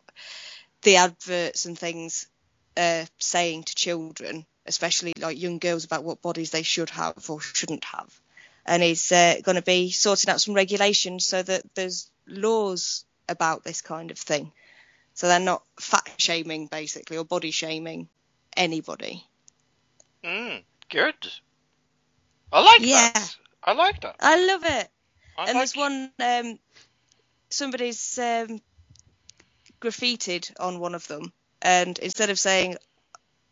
the 0.82 0.98
adverts 0.98 1.66
and 1.66 1.78
things 1.78 2.28
are 2.78 3.06
saying 3.18 3.64
to 3.64 3.76
children, 3.76 4.46
especially 4.66 5.14
like 5.18 5.40
young 5.40 5.60
girls, 5.60 5.86
about 5.86 6.04
what 6.04 6.22
bodies 6.22 6.52
they 6.52 6.64
should 6.64 6.90
have 6.90 7.30
or 7.30 7.42
shouldn't 7.42 7.84
have. 7.86 8.20
And 8.66 8.84
he's 8.84 9.12
uh, 9.12 9.36
going 9.44 9.56
to 9.56 9.62
be 9.62 9.92
sorting 9.92 10.30
out 10.30 10.42
some 10.42 10.54
regulations 10.54 11.26
so 11.26 11.42
that 11.42 11.64
there's 11.76 12.10
laws 12.28 13.06
about 13.30 13.64
this 13.64 13.82
kind 13.82 14.12
of 14.12 14.18
thing. 14.18 14.52
So 15.14 15.28
they're 15.28 15.40
not 15.40 15.64
fat 15.80 16.10
shaming, 16.18 16.68
basically, 16.68 17.18
or 17.18 17.26
body 17.26 17.52
shaming 17.52 18.08
anybody. 18.56 19.24
Mm, 20.24 20.64
good. 20.90 21.16
I 22.52 22.62
like 22.62 22.82
Yeah. 22.82 23.12
that. 23.14 23.36
I 23.64 23.74
like 23.74 24.02
that. 24.02 24.16
I 24.20 24.46
love 24.46 24.64
it. 24.64 24.90
I 25.38 25.42
and 25.46 25.48
like 25.48 25.56
there's 25.56 25.76
one 25.76 26.12
um, 26.20 26.60
somebody's 27.50 28.18
um, 28.18 28.60
graffitied 29.82 30.52
on 30.60 30.80
one 30.80 30.96
of 30.96 31.08
them, 31.08 31.32
and 31.62 31.98
instead 32.00 32.30
of 32.30 32.40
saying 32.40 32.78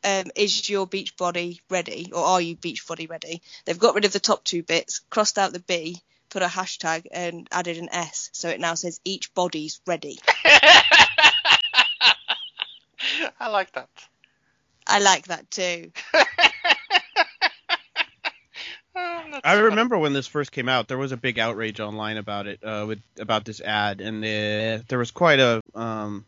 um, 0.04 0.26
"Is 0.36 0.70
your 0.70 0.88
beach 0.88 1.18
body 1.18 1.62
ready?" 1.70 2.12
or 2.14 2.24
"Are 2.24 2.42
you 2.42 2.56
beach 2.56 2.88
body 2.88 3.08
ready?" 3.08 3.42
they've 3.66 3.80
got 3.80 3.96
rid 3.96 4.06
of 4.06 4.14
the 4.14 4.20
top 4.20 4.44
two 4.44 4.64
bits, 4.64 5.02
crossed 5.10 5.38
out 5.38 5.54
the 5.54 5.60
B, 5.60 6.02
put 6.30 6.42
a 6.44 6.48
hashtag, 6.48 7.06
and 7.12 7.48
added 7.52 7.78
an 7.78 7.90
S, 7.92 8.30
so 8.34 8.50
it 8.50 8.60
now 8.60 8.74
says 8.76 9.00
"Each 9.04 9.34
body's 9.34 9.82
ready." 9.88 10.20
I 13.40 13.50
like 13.50 13.72
that. 13.74 13.90
I 14.88 15.00
like 15.00 15.28
that 15.28 15.50
too. 15.52 15.92
Oh, 19.00 19.40
I 19.44 19.54
remember 19.54 19.96
when 20.00 20.14
this 20.14 20.26
first 20.26 20.52
came 20.52 20.68
out, 20.68 20.88
there 20.88 20.98
was 20.98 21.12
a 21.12 21.18
big 21.18 21.38
outrage 21.38 21.80
online 21.80 22.18
about 22.18 22.48
it, 22.48 22.64
uh, 22.64 22.84
with 22.88 23.00
about 23.20 23.46
this 23.46 23.62
ad, 23.62 24.02
and 24.02 24.24
uh, 24.24 24.84
there 24.88 24.98
was 24.98 25.12
quite 25.12 25.40
a 25.40 25.62
um, 25.76 26.26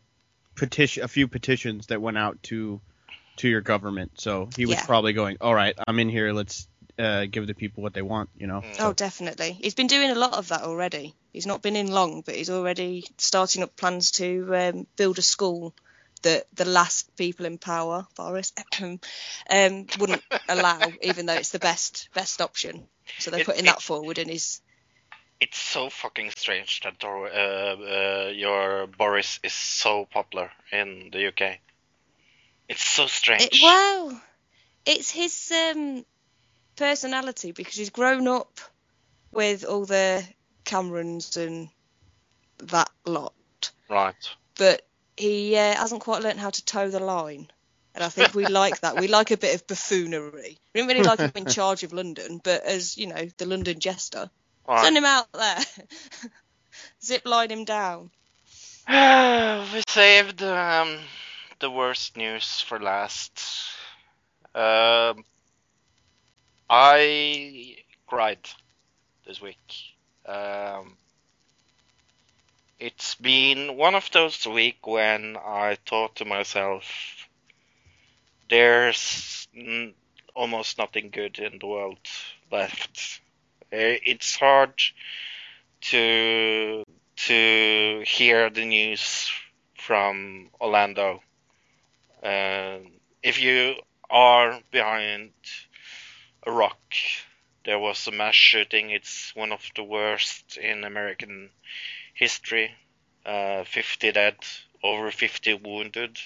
petition, 0.54 1.02
a 1.02 1.08
few 1.08 1.26
petitions 1.26 1.88
that 1.88 2.00
went 2.00 2.16
out 2.16 2.40
to 2.44 2.80
to 3.38 3.48
your 3.48 3.60
government. 3.60 4.20
So 4.20 4.48
he 4.56 4.66
was 4.66 4.76
Yeah. 4.76 4.86
probably 4.86 5.12
going, 5.14 5.38
"All 5.40 5.52
right, 5.54 5.74
I'm 5.88 5.98
in 5.98 6.08
here. 6.08 6.32
Let's 6.32 6.68
uh, 7.00 7.26
give 7.26 7.46
the 7.46 7.54
people 7.54 7.82
what 7.82 7.94
they 7.94 8.02
want," 8.02 8.28
you 8.38 8.46
know. 8.46 8.60
Mm. 8.60 8.76
Oh, 8.80 8.92
definitely. 8.92 9.52
He's 9.52 9.74
been 9.74 9.86
doing 9.86 10.10
a 10.10 10.14
lot 10.14 10.34
of 10.34 10.48
that 10.48 10.62
already. 10.62 11.14
He's 11.32 11.46
not 11.46 11.62
been 11.62 11.76
in 11.76 11.90
long, 11.90 12.22
but 12.22 12.34
he's 12.34 12.50
already 12.50 13.04
starting 13.18 13.62
up 13.62 13.76
plans 13.76 14.10
to 14.12 14.54
um, 14.54 14.86
build 14.96 15.18
a 15.18 15.22
school 15.22 15.74
that 16.22 16.46
the 16.54 16.64
last 16.64 17.16
people 17.16 17.46
in 17.46 17.58
power, 17.58 18.06
Boris, 18.16 18.52
um, 18.82 18.98
wouldn't 19.98 20.22
allow, 20.48 20.80
even 21.02 21.26
though 21.26 21.34
it's 21.34 21.50
the 21.50 21.58
best 21.58 22.08
best 22.14 22.40
option. 22.40 22.86
So 23.18 23.30
they're 23.30 23.40
It- 23.40 23.46
putting 23.46 23.64
it- 23.64 23.68
that 23.68 23.82
forward, 23.82 24.18
and 24.18 24.30
he's 24.30 24.60
It's 25.40 25.58
so 25.58 25.88
fucking 25.88 26.32
strange 26.36 26.80
that 26.82 27.02
uh, 27.02 27.08
uh, 27.08 28.30
your 28.34 28.86
Boris 28.86 29.40
is 29.42 29.54
so 29.54 30.04
popular 30.04 30.50
in 30.70 31.08
the 31.12 31.28
UK. 31.28 31.58
It's 32.68 32.84
so 32.84 33.06
strange. 33.06 33.48
it, 33.54 33.62
wow, 33.62 34.20
it's 34.84 35.10
his 35.10 35.50
um, 35.50 36.04
personality 36.80 37.52
because 37.52 37.76
he's 37.76 37.90
grown 37.90 38.26
up 38.26 38.58
with 39.30 39.64
all 39.64 39.84
the 39.84 40.24
Camerons 40.64 41.36
and 41.36 41.68
that 42.64 42.90
lot. 43.04 43.34
Right. 43.88 44.14
but 44.56 44.82
he 45.16 45.56
uh, 45.56 45.74
hasn't 45.74 46.00
quite 46.00 46.22
learnt 46.22 46.38
how 46.38 46.50
to 46.50 46.64
toe 46.64 46.88
the 46.88 47.00
line. 47.00 47.50
And 47.94 48.04
I 48.04 48.08
think 48.08 48.34
we 48.34 48.46
like 48.46 48.80
that. 48.80 48.98
We 49.00 49.08
like 49.08 49.32
a 49.32 49.36
bit 49.36 49.54
of 49.54 49.66
buffoonery. 49.66 50.58
We 50.72 50.80
didn't 50.80 50.88
really 50.88 51.02
like 51.02 51.18
him 51.18 51.32
in 51.34 51.46
charge 51.58 51.82
of 51.82 51.92
London, 51.92 52.40
but 52.42 52.64
as, 52.64 52.96
you 52.96 53.08
know, 53.08 53.28
the 53.36 53.46
London 53.46 53.78
jester, 53.80 54.30
Right. 54.68 54.84
send 54.84 54.96
him 54.96 55.04
out 55.04 55.26
there. 55.32 55.58
Zip 57.04 57.26
line 57.26 57.50
him 57.50 57.64
down. 57.64 58.10
we 58.88 59.82
saved 59.88 60.42
um, 60.42 60.98
the 61.58 61.70
worst 61.70 62.16
news 62.16 62.60
for 62.60 62.78
last. 62.78 63.42
Um, 64.54 65.24
I 66.70 67.76
cried 68.06 68.48
this 69.26 69.40
week. 69.42 69.58
Um, 70.26 70.96
it's 72.80 73.14
been 73.14 73.76
one 73.76 73.94
of 73.94 74.10
those 74.10 74.44
weeks 74.44 74.80
when 74.82 75.36
I 75.36 75.76
thought 75.86 76.16
to 76.16 76.24
myself, 76.24 77.28
there's 78.50 79.48
n- 79.56 79.94
almost 80.34 80.76
nothing 80.78 81.10
good 81.10 81.38
in 81.38 81.58
the 81.58 81.66
world 81.66 81.98
left. 82.50 83.20
Uh, 83.72 83.96
It's 84.04 84.36
hard 84.36 84.74
to 85.82 86.84
to 87.16 88.02
hear 88.06 88.48
the 88.50 88.64
news 88.64 89.30
from 89.76 90.50
Orlando. 90.60 91.22
Um, 92.22 92.92
if 93.22 93.40
you 93.40 93.76
are 94.08 94.60
behind 94.70 95.32
Iraq, 96.46 96.94
there 97.64 97.78
was 97.78 98.06
a 98.06 98.12
mass 98.12 98.34
shooting. 98.34 98.90
It's 98.90 99.34
one 99.36 99.52
of 99.52 99.62
the 99.76 99.84
worst 99.84 100.56
in 100.56 100.84
American 100.84 101.50
history. 102.14 102.74
Uh, 103.26 103.64
50 103.64 104.12
dead, 104.12 104.36
over 104.82 105.10
50 105.10 105.54
wounded. 105.54 106.18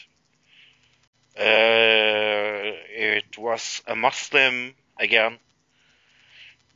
Uh, 1.37 1.43
it 2.97 3.37
was 3.37 3.83
a 3.89 3.97
Muslim 3.97 4.75
again 5.01 5.41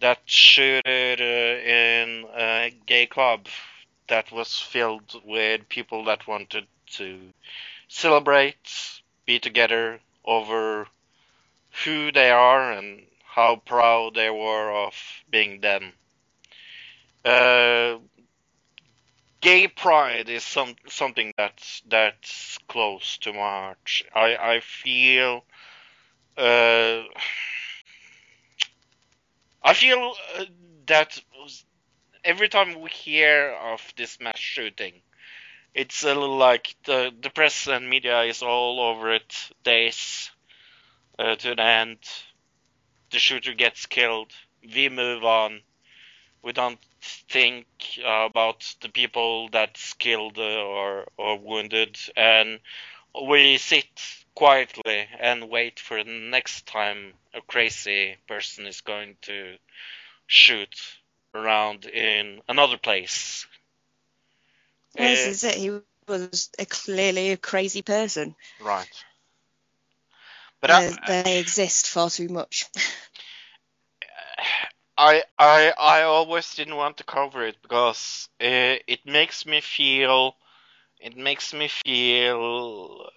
that 0.00 0.18
shooted 0.25 1.21
uh, 1.21 1.25
in 1.25 2.26
a 2.37 2.75
gay 2.87 3.07
club 3.07 3.47
that 4.09 4.33
was 4.33 4.59
filled 4.59 5.21
with 5.25 5.68
people 5.68 6.04
that 6.04 6.26
wanted 6.26 6.66
to 6.95 7.33
celebrate, 7.87 9.00
be 9.26 9.38
together 9.38 10.00
over 10.25 10.88
who 11.85 12.11
they 12.11 12.30
are 12.30 12.73
and 12.73 13.07
how 13.38 13.54
proud 13.57 14.14
they 14.14 14.30
were 14.30 14.73
of 14.73 14.95
being 15.30 15.61
them. 15.61 15.92
Uh, 17.25 17.99
gay 19.40 19.66
pride 19.68 20.28
is 20.28 20.45
some 20.45 20.75
something 20.88 21.33
that's 21.37 21.83
that's 21.88 22.59
close 22.68 23.18
to 23.18 23.33
my 23.33 23.38
heart. 23.40 24.02
I 24.14 24.37
I 24.37 24.61
feel. 24.61 25.45
Uh, 26.37 27.02
I 29.62 29.75
feel 29.75 30.16
uh, 30.37 30.47
that 30.87 31.21
every 32.25 32.49
time 32.49 32.80
we 32.80 32.90
hear 32.90 33.50
of 33.50 33.83
this 33.97 34.21
mass 34.21 34.38
shooting, 34.38 35.02
it's 35.75 36.02
a 36.04 36.09
little 36.14 36.37
like 36.38 36.76
the 36.85 37.12
the 37.21 37.30
press 37.30 37.66
and 37.68 37.90
media 37.90 38.23
is 38.25 38.42
all 38.42 38.80
over 38.80 39.12
it. 39.14 39.50
Days 39.64 40.30
uh, 41.18 41.37
to 41.37 41.54
the 41.54 41.62
end, 41.62 41.99
the 43.10 43.18
shooter 43.18 43.54
gets 43.54 43.86
killed. 43.86 44.32
We 44.62 44.88
move 44.88 45.24
on. 45.24 45.62
We 46.42 46.52
don't 46.52 46.80
think 47.28 47.66
uh, 48.04 48.26
about 48.30 48.74
the 48.80 48.88
people 48.88 49.48
that's 49.50 49.94
killed 49.94 50.38
or 50.38 51.06
or 51.16 51.38
wounded, 51.38 51.98
and 52.16 52.60
we 53.28 53.58
sit 53.58 53.86
quietly 54.34 55.08
and 55.20 55.48
wait 55.48 55.80
for 55.80 56.02
the 56.02 56.10
next 56.10 56.66
time 56.66 57.14
a 57.34 57.40
crazy 57.42 58.16
person 58.28 58.66
is 58.66 58.80
going 58.82 59.16
to 59.22 59.56
shoot 60.26 60.74
around 61.34 61.86
in 61.86 62.42
another 62.48 62.78
place. 62.78 63.46
Well, 64.94 65.08
this 65.08 65.24
Uh, 65.24 65.26
is 65.26 65.44
it. 65.44 65.54
He 65.56 65.70
was 65.70 66.50
a, 66.58 66.66
clearly 66.66 67.30
a 67.30 67.36
crazy 67.36 67.82
person. 67.82 68.36
right. 68.60 69.04
But 70.60 70.70
I, 70.70 71.22
they, 71.22 71.38
exist 71.38 71.88
far 71.88 72.10
too 72.10 72.28
much. 72.28 72.66
I 74.98 75.22
I 75.38 75.72
I 75.78 76.02
always 76.02 76.54
didn't 76.54 76.74
want 76.76 76.96
to 76.96 77.04
cover 77.04 77.46
it 77.46 77.62
because 77.62 78.28
uh, 78.40 78.82
it 78.86 79.06
makes 79.06 79.46
me 79.46 79.60
feel 79.60 80.34
it 81.00 81.16
makes 81.16 81.54
me 81.54 81.68
feel 81.68 83.08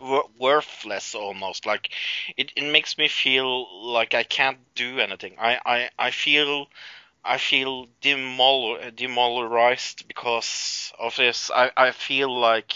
uh, 0.00 0.22
worthless 0.38 1.14
almost 1.14 1.66
like 1.66 1.90
it, 2.36 2.52
it 2.56 2.70
makes 2.72 2.96
me 2.96 3.08
feel 3.08 3.92
like 3.92 4.14
I 4.14 4.22
can't 4.22 4.58
do 4.74 4.98
anything. 4.98 5.36
I 5.38 5.58
I, 5.64 5.90
I 5.98 6.10
feel 6.10 6.68
I 7.24 7.38
feel 7.38 7.88
demol- 8.02 8.94
demoralized 8.96 10.08
because 10.08 10.92
of 10.98 11.16
this. 11.16 11.50
I, 11.54 11.70
I 11.76 11.90
feel 11.92 12.30
like 12.40 12.72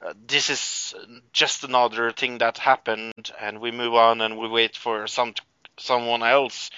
uh, 0.00 0.14
this 0.26 0.50
is 0.50 0.94
just 1.32 1.64
another 1.64 2.12
thing 2.12 2.38
that 2.38 2.58
happened 2.58 3.30
and 3.40 3.60
we 3.60 3.70
move 3.70 3.94
on 3.94 4.20
and 4.20 4.38
we 4.38 4.48
wait 4.48 4.76
for 4.76 5.06
some 5.06 5.34
someone 5.78 6.22
else 6.22 6.70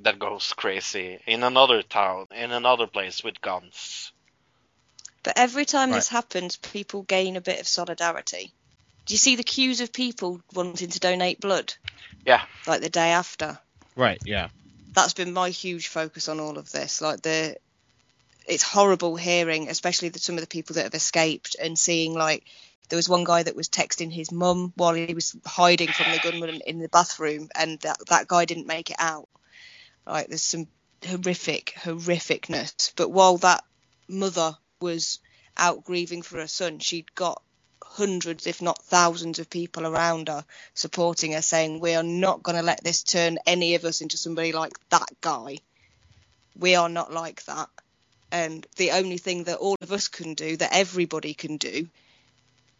that 0.00 0.18
goes 0.18 0.52
crazy 0.54 1.20
in 1.26 1.42
another 1.44 1.82
town 1.82 2.26
in 2.34 2.50
another 2.52 2.86
place 2.86 3.22
with 3.22 3.40
guns 3.40 4.12
But 5.22 5.38
every 5.38 5.64
time 5.64 5.90
this 5.92 6.08
happens, 6.08 6.56
people 6.56 7.02
gain 7.02 7.36
a 7.36 7.40
bit 7.40 7.60
of 7.60 7.68
solidarity. 7.68 8.52
Do 9.06 9.14
you 9.14 9.18
see 9.18 9.36
the 9.36 9.44
queues 9.44 9.80
of 9.80 9.92
people 9.92 10.40
wanting 10.52 10.88
to 10.90 10.98
donate 10.98 11.40
blood? 11.40 11.74
Yeah. 12.26 12.42
Like 12.66 12.80
the 12.80 12.88
day 12.90 13.12
after. 13.12 13.58
Right. 13.94 14.20
Yeah. 14.24 14.48
That's 14.92 15.14
been 15.14 15.32
my 15.32 15.50
huge 15.50 15.88
focus 15.88 16.28
on 16.28 16.40
all 16.40 16.58
of 16.58 16.70
this. 16.72 17.00
Like 17.00 17.22
the, 17.22 17.56
it's 18.46 18.62
horrible 18.62 19.16
hearing, 19.16 19.68
especially 19.68 20.08
the, 20.08 20.18
some 20.18 20.36
of 20.36 20.40
the 20.40 20.46
people 20.46 20.74
that 20.74 20.84
have 20.84 20.94
escaped 20.94 21.56
and 21.60 21.78
seeing 21.78 22.14
like 22.14 22.44
there 22.88 22.96
was 22.96 23.08
one 23.08 23.24
guy 23.24 23.42
that 23.42 23.56
was 23.56 23.68
texting 23.68 24.12
his 24.12 24.32
mum 24.32 24.72
while 24.76 24.94
he 24.94 25.14
was 25.14 25.36
hiding 25.46 25.88
from 25.88 26.12
the 26.12 26.20
gunman 26.22 26.60
in 26.66 26.78
the 26.78 26.88
bathroom, 26.88 27.48
and 27.54 27.80
that 27.80 27.98
that 28.08 28.28
guy 28.28 28.44
didn't 28.44 28.66
make 28.66 28.90
it 28.90 28.96
out. 28.98 29.28
Like 30.06 30.28
there's 30.28 30.42
some 30.42 30.66
horrific 31.06 31.74
horrificness. 31.76 32.92
But 32.96 33.10
while 33.10 33.38
that 33.38 33.64
mother 34.08 34.56
was 34.80 35.20
out 35.56 35.84
grieving 35.84 36.22
for 36.22 36.38
her 36.38 36.48
son, 36.48 36.78
she'd 36.78 37.14
got 37.14 37.42
hundreds, 37.82 38.46
if 38.46 38.62
not 38.62 38.82
thousands, 38.82 39.38
of 39.38 39.50
people 39.50 39.86
around 39.86 40.28
her 40.28 40.44
supporting 40.74 41.32
her, 41.32 41.42
saying, 41.42 41.80
We 41.80 41.94
are 41.94 42.02
not 42.02 42.42
going 42.42 42.56
to 42.56 42.62
let 42.62 42.82
this 42.82 43.02
turn 43.02 43.38
any 43.46 43.74
of 43.74 43.84
us 43.84 44.00
into 44.00 44.16
somebody 44.16 44.52
like 44.52 44.72
that 44.90 45.08
guy. 45.20 45.58
We 46.56 46.74
are 46.74 46.88
not 46.88 47.12
like 47.12 47.44
that. 47.44 47.68
And 48.32 48.66
the 48.76 48.92
only 48.92 49.18
thing 49.18 49.44
that 49.44 49.58
all 49.58 49.76
of 49.82 49.92
us 49.92 50.08
can 50.08 50.32
do, 50.32 50.56
that 50.56 50.70
everybody 50.72 51.34
can 51.34 51.58
do, 51.58 51.86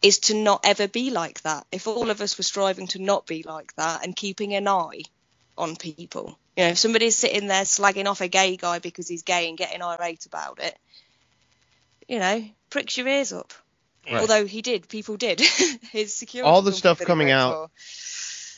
is 0.01 0.17
to 0.19 0.33
not 0.33 0.61
ever 0.65 0.87
be 0.87 1.11
like 1.11 1.43
that. 1.43 1.67
If 1.71 1.87
all 1.87 2.09
of 2.09 2.21
us 2.21 2.37
were 2.37 2.43
striving 2.43 2.87
to 2.87 2.99
not 2.99 3.27
be 3.27 3.43
like 3.43 3.73
that 3.75 4.03
and 4.03 4.15
keeping 4.15 4.55
an 4.55 4.67
eye 4.67 5.03
on 5.55 5.75
people, 5.75 6.39
you 6.57 6.63
know, 6.63 6.69
if 6.71 6.79
somebody's 6.79 7.15
sitting 7.15 7.47
there 7.47 7.63
slagging 7.63 8.07
off 8.07 8.21
a 8.21 8.27
gay 8.27 8.57
guy 8.57 8.79
because 8.79 9.07
he's 9.07 9.21
gay 9.21 9.47
and 9.47 9.55
getting 9.57 9.83
irate 9.83 10.25
about 10.25 10.59
it, 10.59 10.75
you 12.07 12.17
know, 12.17 12.43
pricks 12.71 12.97
your 12.97 13.07
ears 13.07 13.31
up. 13.31 13.53
Right. 14.11 14.21
Although 14.21 14.47
he 14.47 14.63
did, 14.63 14.89
people 14.89 15.17
did. 15.17 15.39
His 15.91 16.15
security. 16.15 16.49
All 16.49 16.63
the 16.63 16.73
stuff 16.73 16.99
coming 16.99 17.29
out-. 17.29 17.69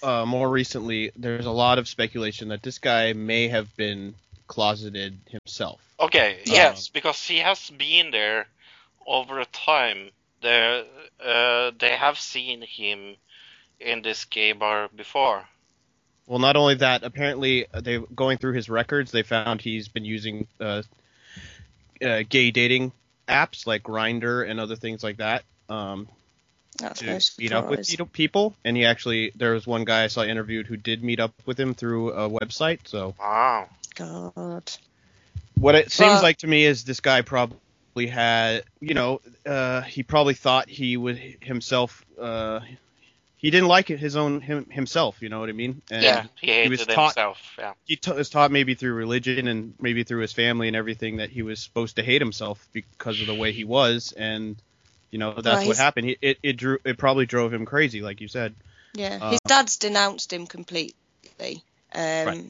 Uh, 0.02 0.26
more 0.26 0.50
recently, 0.50 1.12
there's 1.16 1.46
a 1.46 1.52
lot 1.52 1.78
of 1.78 1.88
speculation 1.88 2.50
that 2.50 2.64
this 2.64 2.80
guy 2.80 3.14
may 3.14 3.50
have 3.50 3.76
been 3.76 4.16
closeted 4.48 5.20
himself. 5.30 5.82
okay 6.00 6.40
Yeah. 6.46 6.54
yes 6.54 6.90
because 6.90 7.24
he 7.28 7.38
has 7.40 7.70
been 7.72 8.12
there 8.12 8.48
over 9.06 9.40
a 9.40 9.46
time 9.46 10.12
there 10.42 10.84
uh, 11.24 11.72
they 11.80 11.96
have 11.96 12.20
seen 12.20 12.62
him 12.62 13.16
in 13.80 14.02
this 14.02 14.26
gay 14.26 14.52
bar 14.54 14.90
before 14.96 15.46
Well, 16.28 16.40
not 16.40 16.56
only 16.56 16.76
that, 16.76 17.04
apparently 17.04 17.68
uh, 17.74 17.82
they 17.82 18.00
going 18.16 18.38
through 18.38 18.54
his 18.54 18.70
records, 18.70 19.12
they 19.12 19.24
found 19.24 19.62
he's 19.62 19.88
been 19.88 20.06
using 20.06 20.40
uh, 20.60 20.76
uh, 22.02 22.24
gay 22.28 22.52
dating 22.52 22.92
apps 23.28 23.66
like 23.66 23.84
Grindr 23.84 24.48
and 24.50 24.60
other 24.60 24.76
things 24.76 25.04
like 25.04 25.18
that 25.18 25.44
um, 25.70 26.08
That's 26.80 27.02
to 27.02 27.06
no 27.06 27.20
meet 27.38 27.52
up 27.54 27.70
with 27.70 27.80
surprise. 27.80 27.90
you 27.90 27.98
know, 27.98 28.06
people. 28.06 28.56
And 28.64 28.76
he 28.78 28.86
actually, 28.86 29.32
there 29.36 29.54
was 29.54 29.68
one 29.68 29.86
guy 29.86 30.04
I 30.04 30.08
saw 30.08 30.24
interviewed 30.24 30.68
who 30.68 30.78
did 30.78 31.04
meet 31.04 31.20
up 31.20 31.34
with 31.46 31.60
him 31.60 31.74
through 31.74 32.12
a 32.12 32.30
website. 32.30 32.80
So 32.86 33.16
wow 33.20 33.70
God. 33.96 34.72
what 35.60 35.76
it 35.76 35.92
seems 35.92 36.10
Well- 36.10 36.22
like 36.24 36.38
to 36.40 36.48
me 36.48 36.66
is 36.66 36.84
this 36.84 37.00
guy 37.00 37.22
probably 37.22 38.08
had, 38.08 38.64
you 38.82 38.94
know, 38.94 39.22
uh, 39.46 39.82
he 39.82 40.04
probably 40.04 40.34
thought 40.34 40.70
he 40.70 40.98
would 40.98 41.18
himself. 41.42 42.04
Uh, 42.20 42.60
he 43.38 43.52
didn't 43.52 43.68
like 43.68 43.90
it 43.92 44.00
his 44.00 44.16
own 44.16 44.42
him, 44.42 44.66
himself. 44.70 45.22
You 45.22 45.30
know 45.30 45.40
what 45.40 45.50
I 45.50 45.54
mean? 45.54 45.82
And 45.92 46.04
yeah 46.04 46.26
he 46.42 46.48
hated 46.48 46.72
was 46.72 46.86
taught- 46.88 47.16
himself 47.16 47.38
yeah 47.60 47.74
he 47.86 47.96
t- 47.96 48.12
was 48.12 48.30
taught 48.30 48.52
maybe 48.52 48.74
through 48.76 48.94
religion 48.94 49.48
and 49.48 49.74
maybe 49.80 50.04
through 50.04 50.22
his 50.22 50.34
family 50.34 50.68
and 50.68 50.76
everything 50.76 51.18
that 51.18 51.30
he 51.30 51.42
was 51.44 51.60
supposed 51.60 51.98
to 51.98 52.04
hate 52.04 52.22
himself 52.22 52.68
because 52.74 53.22
of 53.22 53.28
the 53.28 53.36
way 53.36 53.52
he 53.52 53.64
was, 53.64 54.14
and 54.18 54.56
you 55.12 55.20
know 55.20 55.34
that's 55.34 55.46
Well, 55.60 55.68
what 55.68 55.78
happened. 55.78 56.08
He, 56.08 56.18
it 56.22 56.40
it 56.44 56.54
drew 56.58 56.80
it 56.84 56.98
probably 56.98 57.26
drove 57.28 57.54
him 57.54 57.66
crazy, 57.66 58.02
like 58.02 58.20
you 58.20 58.28
said. 58.28 58.56
Yeah, 58.94 59.20
Uh, 59.22 59.32
his 59.32 59.40
dad's 59.46 59.78
denounced 59.78 60.32
him 60.34 60.48
completely. 60.48 61.64
Um, 61.94 62.02
Right. 62.26 62.46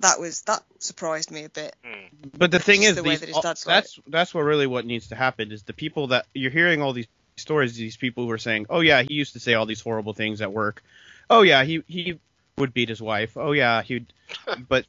That 0.00 0.18
was 0.18 0.42
that 0.42 0.62
surprised 0.80 1.30
me 1.30 1.44
a 1.44 1.48
bit. 1.48 1.74
Hmm. 1.84 2.28
But 2.36 2.50
the 2.50 2.58
thing 2.58 2.82
is, 2.82 2.96
the 2.96 3.02
way 3.02 3.10
these, 3.10 3.20
that 3.20 3.26
his 3.28 3.36
all- 3.36 3.42
dad's 3.42 3.66
like- 3.66 3.74
that's 3.76 3.98
that's 4.08 4.34
what 4.34 4.42
really 4.42 4.66
what 4.66 4.84
needs 4.84 5.08
to 5.08 5.14
happen 5.14 5.52
is 5.52 5.62
the 5.62 5.72
people 5.72 6.08
that 6.08 6.26
you're 6.34 6.50
hearing 6.50 6.82
all 6.82 6.92
these 6.92 7.06
stories. 7.36 7.74
These 7.76 7.96
people 7.96 8.24
who 8.24 8.30
are 8.32 8.38
saying, 8.38 8.66
"Oh 8.68 8.80
yeah, 8.80 9.02
he 9.02 9.14
used 9.14 9.34
to 9.34 9.40
say 9.40 9.54
all 9.54 9.66
these 9.66 9.80
horrible 9.80 10.12
things 10.12 10.40
at 10.40 10.52
work." 10.52 10.82
Oh 11.30 11.42
yeah, 11.42 11.62
he 11.64 11.84
he 11.86 12.18
would 12.58 12.74
beat 12.74 12.88
his 12.88 13.00
wife. 13.00 13.36
Oh 13.36 13.52
yeah, 13.52 13.82
he'd. 13.82 14.12
But 14.68 14.84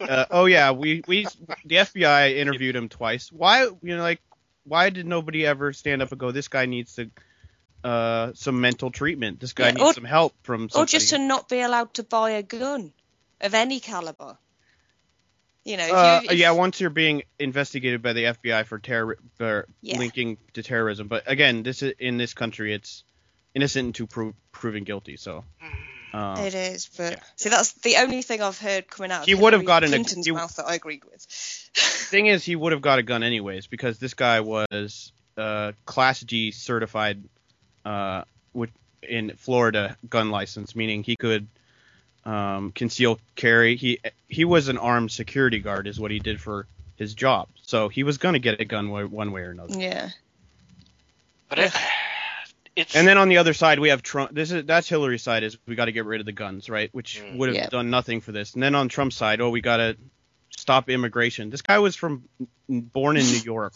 uh, 0.00 0.26
oh 0.30 0.44
yeah, 0.44 0.72
we 0.72 1.02
we 1.08 1.26
the 1.64 1.76
FBI 1.76 2.36
interviewed 2.36 2.76
him 2.76 2.88
twice. 2.88 3.32
Why 3.32 3.62
you 3.64 3.96
know 3.96 4.02
like 4.02 4.20
why 4.64 4.90
did 4.90 5.06
nobody 5.06 5.44
ever 5.46 5.72
stand 5.72 6.02
up 6.02 6.12
and 6.12 6.20
go, 6.20 6.30
"This 6.30 6.48
guy 6.48 6.66
needs 6.66 6.96
to." 6.96 7.10
Uh, 7.84 8.30
some 8.34 8.60
mental 8.60 8.92
treatment. 8.92 9.40
This 9.40 9.54
guy 9.54 9.66
Yeah, 9.70 9.72
needs 9.72 9.96
some 9.96 10.04
help 10.04 10.34
from 10.44 10.68
somebody. 10.68 10.84
Or 10.84 10.86
just 10.86 11.08
to 11.08 11.18
not 11.18 11.48
be 11.48 11.62
allowed 11.62 11.92
to 11.94 12.04
buy 12.04 12.30
a 12.30 12.42
gun 12.44 12.92
of 13.42 13.54
any 13.54 13.80
caliber. 13.80 14.38
You 15.64 15.76
know, 15.76 15.86
if 15.86 15.92
Uh, 15.92 16.20
you, 16.24 16.30
if, 16.30 16.38
yeah, 16.38 16.50
once 16.52 16.80
you're 16.80 16.90
being 16.90 17.22
investigated 17.38 18.02
by 18.02 18.12
the 18.14 18.24
FBI 18.24 18.64
for 18.66 18.78
terror, 18.80 19.18
for 19.36 19.68
Yeah. 19.80 19.98
linking 19.98 20.38
to 20.54 20.62
terrorism. 20.62 21.06
But 21.08 21.30
again, 21.30 21.62
this 21.62 21.82
is 21.82 21.94
in 22.00 22.16
this 22.16 22.34
country, 22.34 22.74
it's 22.74 23.04
innocent 23.54 23.86
until 23.86 24.06
pro- 24.08 24.34
proven 24.50 24.84
guilty. 24.84 25.16
So 25.16 25.44
Um, 26.14 26.36
It 26.44 26.52
is, 26.54 26.90
but 26.94 27.12
yeah. 27.14 27.22
see, 27.36 27.48
that's 27.48 27.72
the 27.72 27.96
only 27.96 28.20
thing 28.20 28.42
I've 28.42 28.58
heard 28.58 28.86
coming 28.90 29.10
out. 29.12 29.20
Of 29.22 29.26
He 29.28 29.34
would 29.34 29.54
have 29.54 29.62
Hillary 29.62 29.66
gotten 29.66 29.88
a- 29.94 29.96
Clinton's 29.96 30.26
he- 30.26 30.32
mouth 30.32 30.54
that 30.56 30.66
I 30.66 30.74
agreed 30.74 31.04
with. 31.06 31.22
thing 31.74 32.26
is, 32.26 32.44
he 32.44 32.54
would 32.54 32.72
have 32.72 32.82
got 32.82 32.98
a 32.98 33.02
gun 33.02 33.22
anyways 33.22 33.66
because 33.68 33.98
this 33.98 34.12
guy 34.14 34.40
was 34.40 35.12
uh, 35.38 35.72
Class 35.86 36.20
G 36.20 36.50
certified 36.50 37.22
uh, 37.86 38.24
with 38.52 38.68
in 39.02 39.34
Florida 39.36 39.96
gun 40.10 40.30
license, 40.30 40.76
meaning 40.76 41.02
he 41.02 41.16
could 41.16 41.46
um, 42.24 42.72
conceal 42.72 43.18
carry. 43.36 43.76
He 43.76 43.98
he 44.28 44.44
was 44.44 44.68
an 44.68 44.78
armed 44.78 45.10
security 45.10 45.58
guard, 45.60 45.86
is 45.86 45.98
what 45.98 46.10
he 46.10 46.18
did 46.18 46.40
for 46.40 46.66
his 46.96 47.14
job. 47.14 47.48
So 47.62 47.88
he 47.88 48.02
was 48.04 48.18
gonna 48.18 48.38
get 48.38 48.60
a 48.60 48.64
gun 48.64 48.90
wa- 48.90 49.04
one 49.04 49.32
way 49.32 49.42
or 49.42 49.50
another. 49.50 49.78
yeah, 49.78 50.10
But 51.48 51.58
it, 51.58 51.72
it's 52.76 52.94
And 52.96 53.06
then 53.06 53.18
on 53.18 53.28
the 53.28 53.38
other 53.38 53.54
side, 53.54 53.78
we 53.78 53.88
have 53.90 54.02
Trump. 54.02 54.32
This 54.34 54.50
is 54.52 54.64
that's 54.64 54.88
Hillary's 54.88 55.22
side 55.22 55.42
is 55.42 55.58
we 55.66 55.74
got 55.74 55.86
to 55.86 55.92
get 55.92 56.04
rid 56.04 56.20
of 56.20 56.26
the 56.26 56.32
guns, 56.32 56.70
right? 56.70 56.88
Which 56.92 57.20
Mm. 57.22 57.36
would 57.38 57.48
have 57.50 57.56
Yeah. 57.56 57.68
done 57.68 57.90
nothing 57.90 58.20
for 58.20 58.32
this. 58.32 58.54
And 58.54 58.62
then 58.62 58.74
on 58.74 58.88
Trump's 58.88 59.16
side, 59.16 59.40
oh, 59.40 59.50
we 59.50 59.60
got 59.60 59.76
to 59.78 59.96
stop 60.56 60.88
immigration. 60.88 61.50
This 61.50 61.62
guy 61.62 61.78
was 61.80 61.96
from 61.96 62.24
born 62.68 63.16
in 63.16 63.26
New 63.26 63.38
York, 63.40 63.74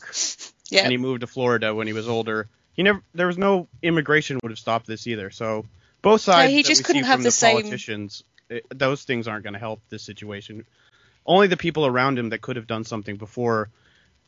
yeah. 0.70 0.80
and 0.84 0.90
he 0.92 0.98
moved 0.98 1.20
to 1.22 1.26
Florida 1.26 1.74
when 1.74 1.86
he 1.86 1.92
was 1.92 2.08
older. 2.08 2.48
He 2.74 2.82
never 2.82 3.02
there 3.14 3.26
was 3.26 3.38
no 3.38 3.68
immigration 3.82 4.38
would 4.42 4.50
have 4.52 4.58
stopped 4.58 4.86
this 4.86 5.06
either. 5.06 5.30
So 5.30 5.66
both 6.02 6.20
sides 6.20 6.52
he 6.52 6.62
just 6.62 6.84
couldn't 6.84 7.04
have 7.04 7.20
the 7.20 7.24
the 7.24 7.30
same- 7.32 7.56
politicians, 7.56 8.22
it, 8.48 8.66
those 8.70 9.04
things 9.04 9.28
aren't 9.28 9.44
going 9.44 9.54
to 9.54 9.60
help 9.60 9.80
this 9.88 10.02
situation. 10.02 10.66
Only 11.24 11.48
the 11.48 11.56
people 11.56 11.86
around 11.86 12.18
him 12.18 12.30
that 12.30 12.40
could 12.40 12.56
have 12.56 12.66
done 12.66 12.84
something 12.84 13.16
before 13.16 13.68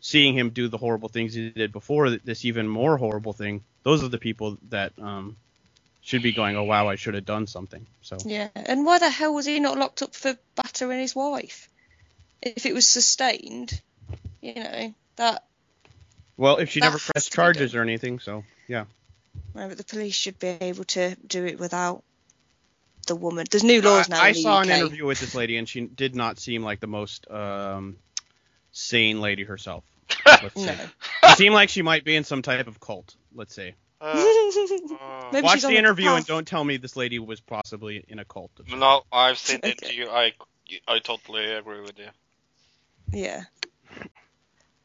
seeing 0.01 0.35
him 0.37 0.51
do 0.51 0.69
the 0.69 0.79
horrible 0.79 1.09
things 1.09 1.35
he 1.35 1.51
did 1.51 1.73
before 1.73 2.11
this 2.11 2.45
even 2.45 2.69
more 2.69 2.97
horrible 2.97 3.33
thing, 3.33 3.63
those 3.83 4.03
are 4.03 4.09
the 4.09 4.19
people 4.19 4.59
that 4.69 4.93
um, 4.99 5.37
should 6.03 6.23
be 6.23 6.33
going, 6.33 6.57
oh 6.57 6.65
wow, 6.65 6.89
I 6.89 6.97
should 6.97 7.15
have 7.15 7.25
done 7.25 7.47
something. 7.47 7.87
So 8.03 8.17
Yeah, 8.25 8.49
and 8.55 8.85
why 8.85 8.99
the 8.99 9.11
hell 9.11 9.35
was 9.35 9.47
he 9.47 9.61
not 9.61 9.79
locked 9.79 10.03
up 10.03 10.15
for 10.15 10.37
battering 10.55 11.01
his 11.01 11.15
wife? 11.15 11.69
If 12.41 12.67
it 12.67 12.75
was 12.75 12.89
sustained, 12.89 13.81
you 14.41 14.55
know 14.55 14.95
that. 15.17 15.45
well, 16.37 16.59
if 16.59 16.71
she 16.71 16.81
never 16.81 16.99
pressed 16.99 17.33
charges 17.33 17.75
or 17.75 17.83
anything, 17.83 18.21
so 18.21 18.45
yeah. 18.69 18.85
No, 19.55 19.69
but 19.69 19.77
the 19.77 19.85
police 19.85 20.15
should 20.15 20.39
be 20.39 20.49
able 20.49 20.85
to 20.85 21.17
do 21.27 21.45
it 21.45 21.59
without 21.59 22.05
the 23.09 23.17
woman. 23.17 23.47
There's 23.51 23.65
new 23.65 23.83
laws 23.83 24.09
now. 24.09 24.21
I, 24.21 24.27
I 24.27 24.29
in 24.29 24.35
the 24.35 24.43
saw 24.43 24.61
UK. 24.61 24.69
an 24.69 24.71
interview 24.81 25.05
with 25.07 25.19
this 25.21 25.35
lady, 25.35 25.57
and 25.57 25.69
she 25.69 25.81
did 25.81 26.15
not 26.15 26.39
seem 26.39 26.63
like 26.63 26.81
the 26.81 26.87
most 26.87 27.29
um, 27.31 27.97
sane 28.73 29.21
lady 29.21 29.45
herself. 29.45 29.85
Let's 30.43 30.65
No. 30.65 30.75
say. 30.75 31.35
Seemed 31.35 31.55
like 31.55 31.69
she 31.69 31.83
might 31.83 32.05
be 32.05 32.15
in 32.17 32.25
some 32.25 32.43
type 32.43 32.67
of 32.69 32.79
cult. 32.81 33.17
Let's 33.35 33.55
say. 33.55 33.75
uh, 34.01 34.07
uh, 34.07 35.31
Watch 35.43 35.55
she's 35.55 35.65
on 35.65 35.71
the 35.71 35.75
the 35.75 35.79
interview 35.79 36.11
and 36.13 36.25
don't 36.25 36.47
tell 36.47 36.63
me 36.65 36.77
this 36.77 36.97
lady 36.97 37.19
was 37.19 37.41
possibly 37.41 38.05
in 38.09 38.19
a 38.19 38.25
cult. 38.25 38.51
no, 38.69 39.03
I've 39.13 39.39
seen 39.39 39.61
the 39.61 39.71
Okay. 39.71 39.87
interview. 39.87 40.09
I 40.09 40.33
I 40.87 40.99
totally 41.01 41.53
agree 41.53 41.81
with 41.81 41.99
you. 41.99 42.09
yeah. 43.13 43.43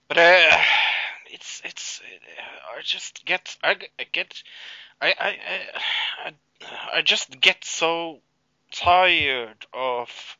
But 0.08 0.18
uh, 0.18 0.58
it's 1.32 1.62
it's 1.66 2.02
uh, 2.02 2.78
I 2.78 2.82
just 2.84 3.24
get 3.26 3.56
I, 3.64 3.74
g- 3.76 3.88
I 4.00 4.06
get 4.12 4.34
I 5.02 5.08
I, 5.08 5.28
I 5.28 5.60
I 6.26 6.34
I 6.98 7.02
just 7.02 7.40
get 7.40 7.64
so 7.64 8.20
tired 8.72 9.66
of 9.74 10.38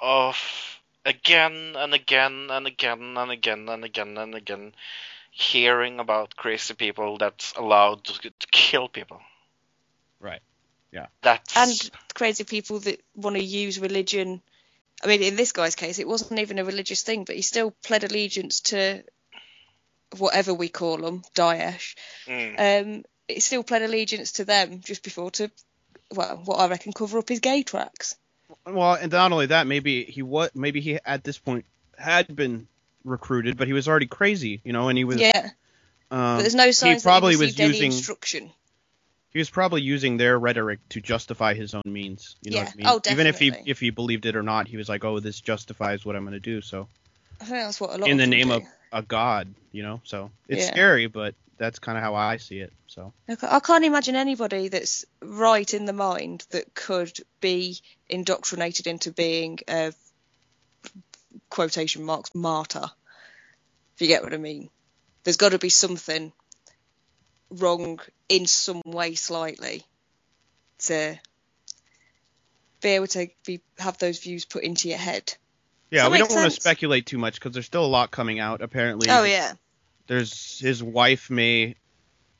of 0.00 0.80
again 1.04 1.74
and 1.76 1.94
again 1.94 2.48
and 2.50 2.66
again 2.66 3.16
and 3.16 3.30
again 3.30 3.68
and 3.68 3.84
again 3.84 4.18
and 4.18 4.34
again 4.34 4.72
hearing 5.30 6.00
about 6.00 6.36
crazy 6.36 6.74
people 6.74 7.18
that's 7.18 7.52
allowed 7.56 8.04
to, 8.04 8.30
to 8.30 8.46
kill 8.50 8.88
people. 8.88 9.20
Right. 10.20 10.40
Yeah. 10.92 11.06
That's 11.22 11.56
and 11.56 11.90
crazy 12.14 12.44
people 12.44 12.80
that 12.80 13.00
want 13.14 13.36
to 13.36 13.44
use 13.44 13.78
religion. 13.78 14.42
I 15.02 15.06
mean, 15.06 15.22
in 15.22 15.36
this 15.36 15.52
guy's 15.52 15.76
case, 15.76 15.98
it 15.98 16.08
wasn't 16.08 16.40
even 16.40 16.58
a 16.58 16.64
religious 16.64 17.02
thing, 17.02 17.24
but 17.24 17.36
he 17.36 17.42
still 17.42 17.70
pled 17.70 18.04
allegiance 18.04 18.60
to 18.60 19.04
whatever 20.16 20.54
we 20.54 20.68
call 20.68 20.96
them, 20.96 21.22
Daesh. 21.36 21.94
Mm. 22.26 22.58
Um, 22.58 23.04
he 23.28 23.40
still 23.40 23.62
pled 23.62 23.82
allegiance 23.82 24.32
to 24.32 24.44
them 24.44 24.80
just 24.80 25.02
before 25.02 25.30
to, 25.32 25.50
well, 26.14 26.40
what 26.44 26.56
I 26.56 26.68
reckon 26.68 26.92
cover 26.92 27.18
up 27.18 27.28
his 27.28 27.40
gay 27.40 27.62
tracks. 27.62 28.16
Well, 28.66 28.94
and 28.94 29.12
not 29.12 29.30
only 29.32 29.46
that, 29.46 29.66
maybe 29.66 30.04
he 30.04 30.22
was 30.22 30.50
maybe 30.54 30.80
he 30.80 30.98
at 31.04 31.22
this 31.22 31.38
point 31.38 31.66
had 31.98 32.34
been 32.34 32.66
recruited, 33.04 33.56
but 33.56 33.66
he 33.66 33.72
was 33.74 33.86
already 33.88 34.06
crazy, 34.06 34.60
you 34.64 34.72
know, 34.72 34.88
and 34.88 34.96
he 34.96 35.04
was. 35.04 35.20
yeah, 35.20 35.50
Um, 36.10 36.36
but 36.36 36.38
there's 36.40 36.54
no 36.54 36.70
signs 36.70 37.02
probably 37.02 37.36
that 37.36 37.40
he 37.40 37.44
was 37.46 37.58
using- 37.58 37.92
instruction. 37.92 38.50
he 39.30 39.38
was 39.38 39.50
probably 39.50 39.82
using 39.82 40.16
their 40.16 40.38
rhetoric 40.38 40.78
to 40.90 41.00
justify 41.02 41.52
his 41.52 41.74
own 41.74 41.82
means. 41.84 42.36
You 42.42 42.52
know 42.52 42.56
Yeah. 42.58 42.64
what 42.64 42.72
I 42.72 42.76
mean? 42.76 42.86
Oh, 42.86 43.00
Even 43.12 43.26
if 43.26 43.38
he 43.38 43.52
if 43.66 43.78
he 43.80 43.90
believed 43.90 44.24
it 44.24 44.34
or 44.36 44.42
not, 44.42 44.66
he 44.68 44.78
was 44.78 44.88
like, 44.88 45.04
"Oh, 45.04 45.20
this 45.20 45.40
justifies 45.42 46.04
what 46.06 46.16
I'm 46.16 46.22
going 46.24 46.32
to 46.32 46.40
do." 46.40 46.62
So 46.62 46.88
I 47.40 47.44
think 47.44 47.56
that's 47.58 47.80
what 47.80 47.90
a 47.90 47.98
lot 47.98 48.08
in 48.08 48.16
the 48.16 48.26
name 48.26 48.48
do. 48.48 48.54
of 48.54 48.62
a 48.92 49.02
god, 49.02 49.52
you 49.72 49.82
know. 49.82 50.00
So 50.04 50.30
it's 50.48 50.64
Yeah. 50.64 50.70
scary, 50.72 51.06
but 51.08 51.34
that's 51.58 51.78
kind 51.78 51.98
of 51.98 52.04
how 52.04 52.14
I 52.14 52.36
see 52.36 52.60
it. 52.60 52.72
So 52.86 53.12
I 53.42 53.60
can't 53.60 53.84
imagine 53.84 54.16
anybody 54.16 54.68
that's 54.68 55.04
right 55.20 55.72
in 55.72 55.84
the 55.84 55.92
mind 55.92 56.46
that 56.50 56.74
could 56.74 57.18
be 57.40 57.80
indoctrinated 58.08 58.86
into 58.86 59.12
being 59.12 59.58
a 59.68 59.92
quotation 61.50 62.04
marks 62.04 62.34
martyr. 62.34 62.90
If 63.94 64.02
you 64.02 64.06
get 64.08 64.22
what 64.22 64.34
I 64.34 64.38
mean, 64.38 64.70
there's 65.24 65.36
got 65.36 65.52
to 65.52 65.58
be 65.58 65.68
something 65.70 66.32
wrong 67.50 68.00
in 68.28 68.46
some 68.46 68.82
way, 68.84 69.14
slightly, 69.14 69.82
to 70.80 71.18
be 72.80 72.88
able 72.90 73.08
to 73.08 73.28
be 73.44 73.60
have 73.78 73.98
those 73.98 74.20
views 74.20 74.44
put 74.44 74.62
into 74.62 74.88
your 74.88 74.98
head. 74.98 75.34
yeah, 75.90 76.08
we 76.08 76.18
don't 76.18 76.30
want 76.30 76.44
to 76.44 76.60
speculate 76.60 77.06
too 77.06 77.18
much 77.18 77.34
because 77.34 77.52
there's 77.52 77.66
still 77.66 77.84
a 77.84 77.86
lot 77.86 78.10
coming 78.10 78.38
out. 78.38 78.62
Apparently, 78.62 79.08
Oh 79.10 79.24
yeah, 79.24 79.52
there's 80.08 80.58
his 80.60 80.82
wife 80.82 81.30
may 81.30 81.76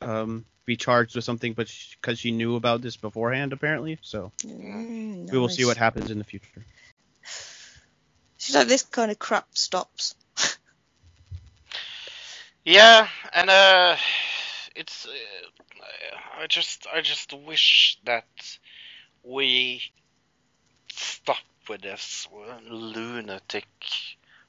um, 0.02 0.46
be 0.66 0.76
charged 0.76 1.16
with 1.16 1.24
something, 1.24 1.54
but 1.54 1.72
because 2.00 2.18
she 2.20 2.32
knew 2.32 2.56
about 2.56 2.82
this 2.82 2.96
beforehand, 2.96 3.52
apparently. 3.52 3.98
So 4.02 4.32
Mm, 4.44 5.30
we 5.32 5.38
will 5.38 5.48
see 5.48 5.64
what 5.64 5.78
happens 5.78 6.10
in 6.10 6.18
the 6.18 6.24
future. 6.24 6.66
She's 8.38 8.56
like, 8.56 8.68
this 8.68 8.82
kind 8.82 9.10
of 9.10 9.18
crap 9.18 9.48
stops. 9.56 10.14
Yeah, 12.64 13.08
and 13.34 13.50
uh, 13.50 13.96
it's 14.76 15.06
uh, 15.06 16.40
I 16.42 16.46
just 16.46 16.86
I 16.92 17.00
just 17.02 17.32
wish 17.32 17.98
that 18.04 18.26
we 19.24 19.82
stop 20.92 21.38
with 21.68 21.82
this 21.82 22.28
lunatic 22.68 23.66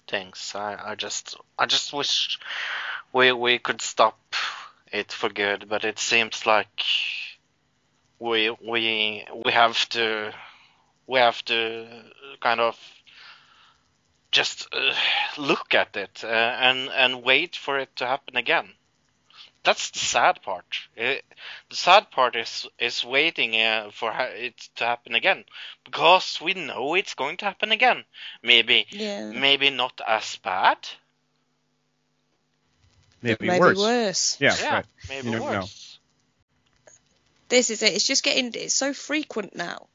things. 0.07 0.53
I, 0.55 0.91
I 0.91 0.95
just 0.95 1.37
I 1.57 1.65
just 1.65 1.93
wish 1.93 2.39
we 3.13 3.31
we 3.31 3.59
could 3.59 3.81
stop 3.81 4.17
it 4.91 5.11
for 5.11 5.29
good, 5.29 5.69
but 5.69 5.83
it 5.85 5.99
seems 5.99 6.45
like 6.45 6.83
we 8.19 8.49
we 8.49 9.25
we 9.45 9.51
have 9.51 9.87
to 9.89 10.33
we 11.07 11.19
have 11.19 11.43
to 11.45 11.87
kind 12.41 12.59
of 12.61 12.77
just 14.31 14.67
uh, 14.73 14.93
look 15.37 15.73
at 15.73 15.95
it 15.95 16.23
uh, 16.23 16.27
and 16.27 16.89
and 16.89 17.23
wait 17.23 17.55
for 17.55 17.77
it 17.79 17.95
to 17.95 18.05
happen 18.05 18.35
again. 18.35 18.73
That's 19.63 19.91
the 19.91 19.99
sad 19.99 20.41
part. 20.41 20.65
It, 20.95 21.25
the 21.69 21.75
sad 21.75 22.11
part 22.11 22.35
is 22.35 22.67
is 22.79 23.03
waiting 23.05 23.55
uh, 23.61 23.91
for 23.91 24.11
ha- 24.11 24.33
it 24.47 24.57
to 24.77 24.85
happen 24.85 25.15
again 25.15 25.45
because 25.83 26.39
we 26.41 26.53
know 26.53 26.95
it's 26.95 27.13
going 27.15 27.37
to 27.37 27.45
happen 27.45 27.71
again. 27.71 28.05
Maybe 28.43 28.87
Yeah, 28.89 29.31
maybe 29.31 29.69
not 29.69 30.01
as 30.07 30.37
bad. 30.37 30.77
Maybe, 33.21 33.47
maybe 33.47 33.59
worse. 33.59 33.77
worse. 33.77 34.37
Yeah, 34.39 34.55
Yeah, 34.59 34.73
right. 34.75 34.85
maybe 35.09 35.27
You 35.27 35.31
never 35.33 35.51
know. 35.51 35.59
worse. 35.61 35.99
this 37.49 37.69
is 37.69 37.83
it. 37.83 37.93
It's 37.93 38.07
just 38.07 38.23
getting 38.23 38.51
it's 38.53 38.73
so 38.73 38.93
frequent 38.93 39.55
now. 39.55 39.87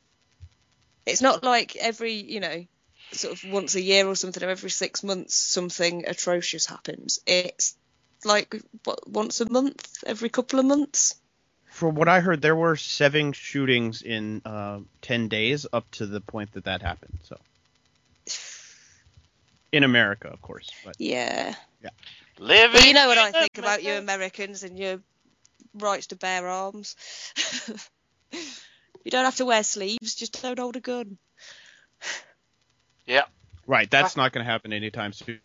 It's 1.07 1.23
not 1.23 1.43
like 1.43 1.77
every, 1.77 2.15
you 2.15 2.41
know, 2.41 2.67
sort 3.13 3.35
of 3.35 3.51
once 3.51 3.75
a 3.75 3.81
year 3.81 4.07
or 4.07 4.15
something 4.17 4.43
or 4.43 4.49
every 4.49 4.71
six 4.71 5.03
months 5.03 5.35
something 5.35 6.07
atrocious 6.07 6.67
happens. 6.67 7.21
It's 7.27 7.77
like 8.25 8.55
what, 8.85 9.09
once 9.09 9.41
a 9.41 9.51
month, 9.51 10.03
every 10.07 10.29
couple 10.29 10.59
of 10.59 10.67
months. 10.67 11.17
From 11.67 11.97
what 11.97 12.09
I 12.09 12.21
heard, 12.21 12.41
there 12.41 12.57
were 12.57 12.77
seven 12.77 13.33
shootings 13.33 14.03
in 14.03 14.43
uh, 14.45 14.81
ten 15.03 15.29
days 15.29 15.67
up 15.73 15.91
to 15.93 16.07
the 16.07 16.21
point 16.21 16.53
that 16.53 16.65
that 16.65 16.83
happened. 16.83 17.19
So 17.25 17.39
in 19.73 19.83
America, 19.85 20.29
of 20.29 20.41
course. 20.41 20.71
But 20.85 20.97
yeah. 20.99 21.55
Yeah. 21.83 21.91
Living 22.39 22.75
Well, 22.75 22.87
you 22.87 22.95
know 22.95 23.09
what 23.09 23.19
I 23.19 23.33
think 23.33 23.59
about 23.59 23.83
you 23.83 23.95
Americans 23.95 24.63
and 24.63 24.79
your 24.79 25.01
rights 25.75 26.09
to 26.09 26.17
bear 26.17 26.49
arms. 26.49 26.97
you 28.33 29.11
don't 29.11 29.25
have 29.25 29.37
to 29.37 29.45
wear 29.45 29.63
sleeves, 29.63 30.15
just 30.15 30.43
don't 30.43 30.59
hold 30.59 30.77
a 30.77 30.81
gun. 30.81 31.19
Yeah. 33.07 33.25
Right, 33.67 33.91
that's 33.91 34.17
not 34.17 34.33
going 34.33 34.45
to 34.45 34.51
happen 34.51 34.73
anytime 34.73 35.13
soon 35.13 35.41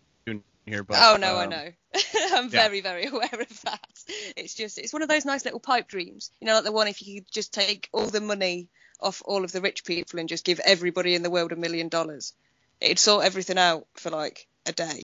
here. 0.69 0.83
But 0.83 0.97
oh 0.99 1.17
no, 1.17 1.35
I 1.35 1.43
um, 1.45 1.49
know. 1.49 1.69
I'm 2.33 2.45
yeah. 2.45 2.49
very, 2.49 2.81
very 2.81 3.05
aware 3.07 3.29
of 3.33 3.61
that. 3.61 4.03
It's 4.37 4.55
just 4.55 4.77
it's 4.77 4.93
one 4.93 5.01
of 5.01 5.09
those 5.09 5.25
nice 5.25 5.45
little 5.45 5.59
pipe 5.59 5.87
dreams. 5.87 6.31
You 6.39 6.47
know, 6.47 6.55
like 6.55 6.63
the 6.63 6.71
one 6.71 6.87
if 6.87 7.05
you 7.05 7.21
could 7.21 7.31
just 7.31 7.53
take 7.53 7.89
all 7.91 8.07
the 8.07 8.21
money 8.21 8.69
off 8.99 9.21
all 9.25 9.43
of 9.43 9.51
the 9.51 9.61
rich 9.61 9.85
people 9.85 10.19
and 10.19 10.27
just 10.27 10.45
give 10.45 10.59
everybody 10.59 11.15
in 11.15 11.23
the 11.23 11.29
world 11.29 11.51
a 11.51 11.55
million 11.55 11.89
dollars. 11.89 12.33
It'd 12.81 12.99
sort 12.99 13.25
everything 13.25 13.57
out 13.57 13.87
for 13.95 14.09
like 14.09 14.47
a 14.65 14.71
day. 14.71 15.03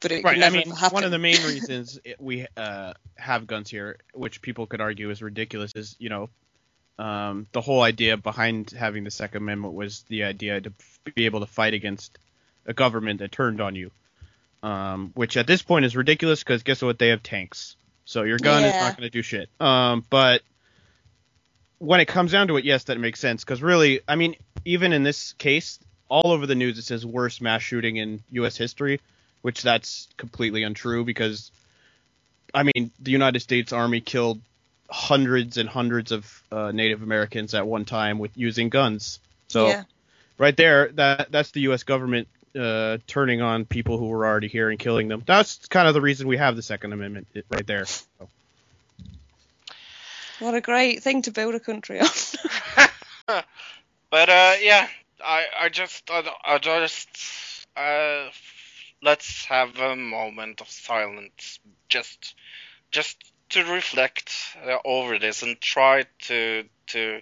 But 0.00 0.12
it 0.12 0.24
Right. 0.24 0.42
I 0.42 0.50
mean, 0.50 0.70
one 0.90 1.04
of 1.04 1.10
the 1.10 1.18
main 1.18 1.42
reasons 1.46 1.98
it, 2.04 2.20
we 2.20 2.46
uh, 2.56 2.94
have 3.16 3.46
guns 3.46 3.70
here, 3.70 3.98
which 4.14 4.42
people 4.42 4.66
could 4.66 4.80
argue 4.80 5.10
is 5.10 5.22
ridiculous, 5.22 5.72
is 5.74 5.96
you 5.98 6.08
know, 6.08 6.30
um, 6.98 7.46
the 7.52 7.60
whole 7.60 7.82
idea 7.82 8.16
behind 8.16 8.70
having 8.70 9.04
the 9.04 9.10
Second 9.10 9.42
Amendment 9.42 9.74
was 9.74 10.02
the 10.08 10.24
idea 10.24 10.60
to 10.60 10.72
be 11.14 11.26
able 11.26 11.40
to 11.40 11.46
fight 11.46 11.74
against 11.74 12.18
a 12.66 12.74
government 12.74 13.20
that 13.20 13.32
turned 13.32 13.60
on 13.60 13.74
you. 13.74 13.90
Um, 14.60 15.12
which 15.14 15.36
at 15.36 15.46
this 15.46 15.62
point 15.62 15.84
is 15.84 15.96
ridiculous 15.96 16.42
because 16.42 16.64
guess 16.64 16.82
what? 16.82 16.98
They 16.98 17.08
have 17.08 17.22
tanks, 17.22 17.76
so 18.04 18.24
your 18.24 18.38
gun 18.38 18.64
is 18.64 18.74
not 18.74 18.96
going 18.96 19.06
to 19.06 19.10
do 19.10 19.22
shit. 19.22 19.48
Um, 19.60 20.04
but 20.10 20.42
when 21.78 22.00
it 22.00 22.06
comes 22.06 22.32
down 22.32 22.48
to 22.48 22.56
it, 22.56 22.64
yes, 22.64 22.84
that 22.84 22.98
makes 22.98 23.20
sense 23.20 23.44
because 23.44 23.62
really, 23.62 24.00
I 24.08 24.16
mean, 24.16 24.34
even 24.64 24.92
in 24.92 25.04
this 25.04 25.32
case, 25.34 25.78
all 26.08 26.32
over 26.32 26.46
the 26.46 26.56
news 26.56 26.76
it 26.78 26.82
says 26.82 27.06
worst 27.06 27.40
mass 27.40 27.62
shooting 27.62 27.96
in 27.96 28.22
U.S. 28.30 28.56
history, 28.56 29.00
which 29.42 29.62
that's 29.62 30.08
completely 30.16 30.62
untrue 30.62 31.04
because, 31.04 31.50
I 32.54 32.62
mean, 32.62 32.90
the 33.00 33.10
United 33.10 33.40
States 33.40 33.72
Army 33.72 34.00
killed 34.00 34.40
hundreds 34.90 35.58
and 35.58 35.68
hundreds 35.68 36.12
of 36.12 36.42
uh, 36.50 36.70
Native 36.72 37.02
Americans 37.02 37.54
at 37.54 37.66
one 37.66 37.84
time 37.84 38.18
with 38.18 38.36
using 38.36 38.68
guns. 38.68 39.20
So 39.48 39.68
yeah. 39.68 39.84
right 40.38 40.56
there, 40.56 40.88
that 40.92 41.30
that's 41.30 41.50
the 41.52 41.60
U.S. 41.62 41.82
government 41.82 42.28
uh, 42.58 42.98
turning 43.06 43.42
on 43.42 43.64
people 43.64 43.98
who 43.98 44.06
were 44.06 44.26
already 44.26 44.48
here 44.48 44.70
and 44.70 44.78
killing 44.78 45.08
them. 45.08 45.22
That's 45.24 45.66
kind 45.66 45.86
of 45.88 45.94
the 45.94 46.00
reason 46.00 46.26
we 46.26 46.38
have 46.38 46.56
the 46.56 46.62
Second 46.62 46.92
Amendment 46.92 47.28
right 47.50 47.66
there. 47.66 47.84
So. 47.84 48.04
What 50.38 50.54
a 50.54 50.60
great 50.60 51.02
thing 51.02 51.22
to 51.22 51.32
build 51.32 51.54
a 51.54 51.60
country 51.60 52.00
on. 52.00 53.42
But 54.10 54.28
uh, 54.30 54.54
yeah, 54.60 54.88
I 55.22 55.44
I 55.60 55.68
just 55.68 56.10
I, 56.10 56.22
I 56.44 56.58
just 56.58 57.08
uh, 57.76 58.28
let's 59.02 59.44
have 59.46 59.78
a 59.78 59.96
moment 59.96 60.60
of 60.60 60.68
silence, 60.68 61.58
just 61.88 62.34
just 62.90 63.16
to 63.50 63.64
reflect 63.64 64.32
uh, 64.64 64.76
over 64.84 65.18
this 65.18 65.42
and 65.42 65.60
try 65.60 66.04
to 66.20 66.64
to 66.88 67.20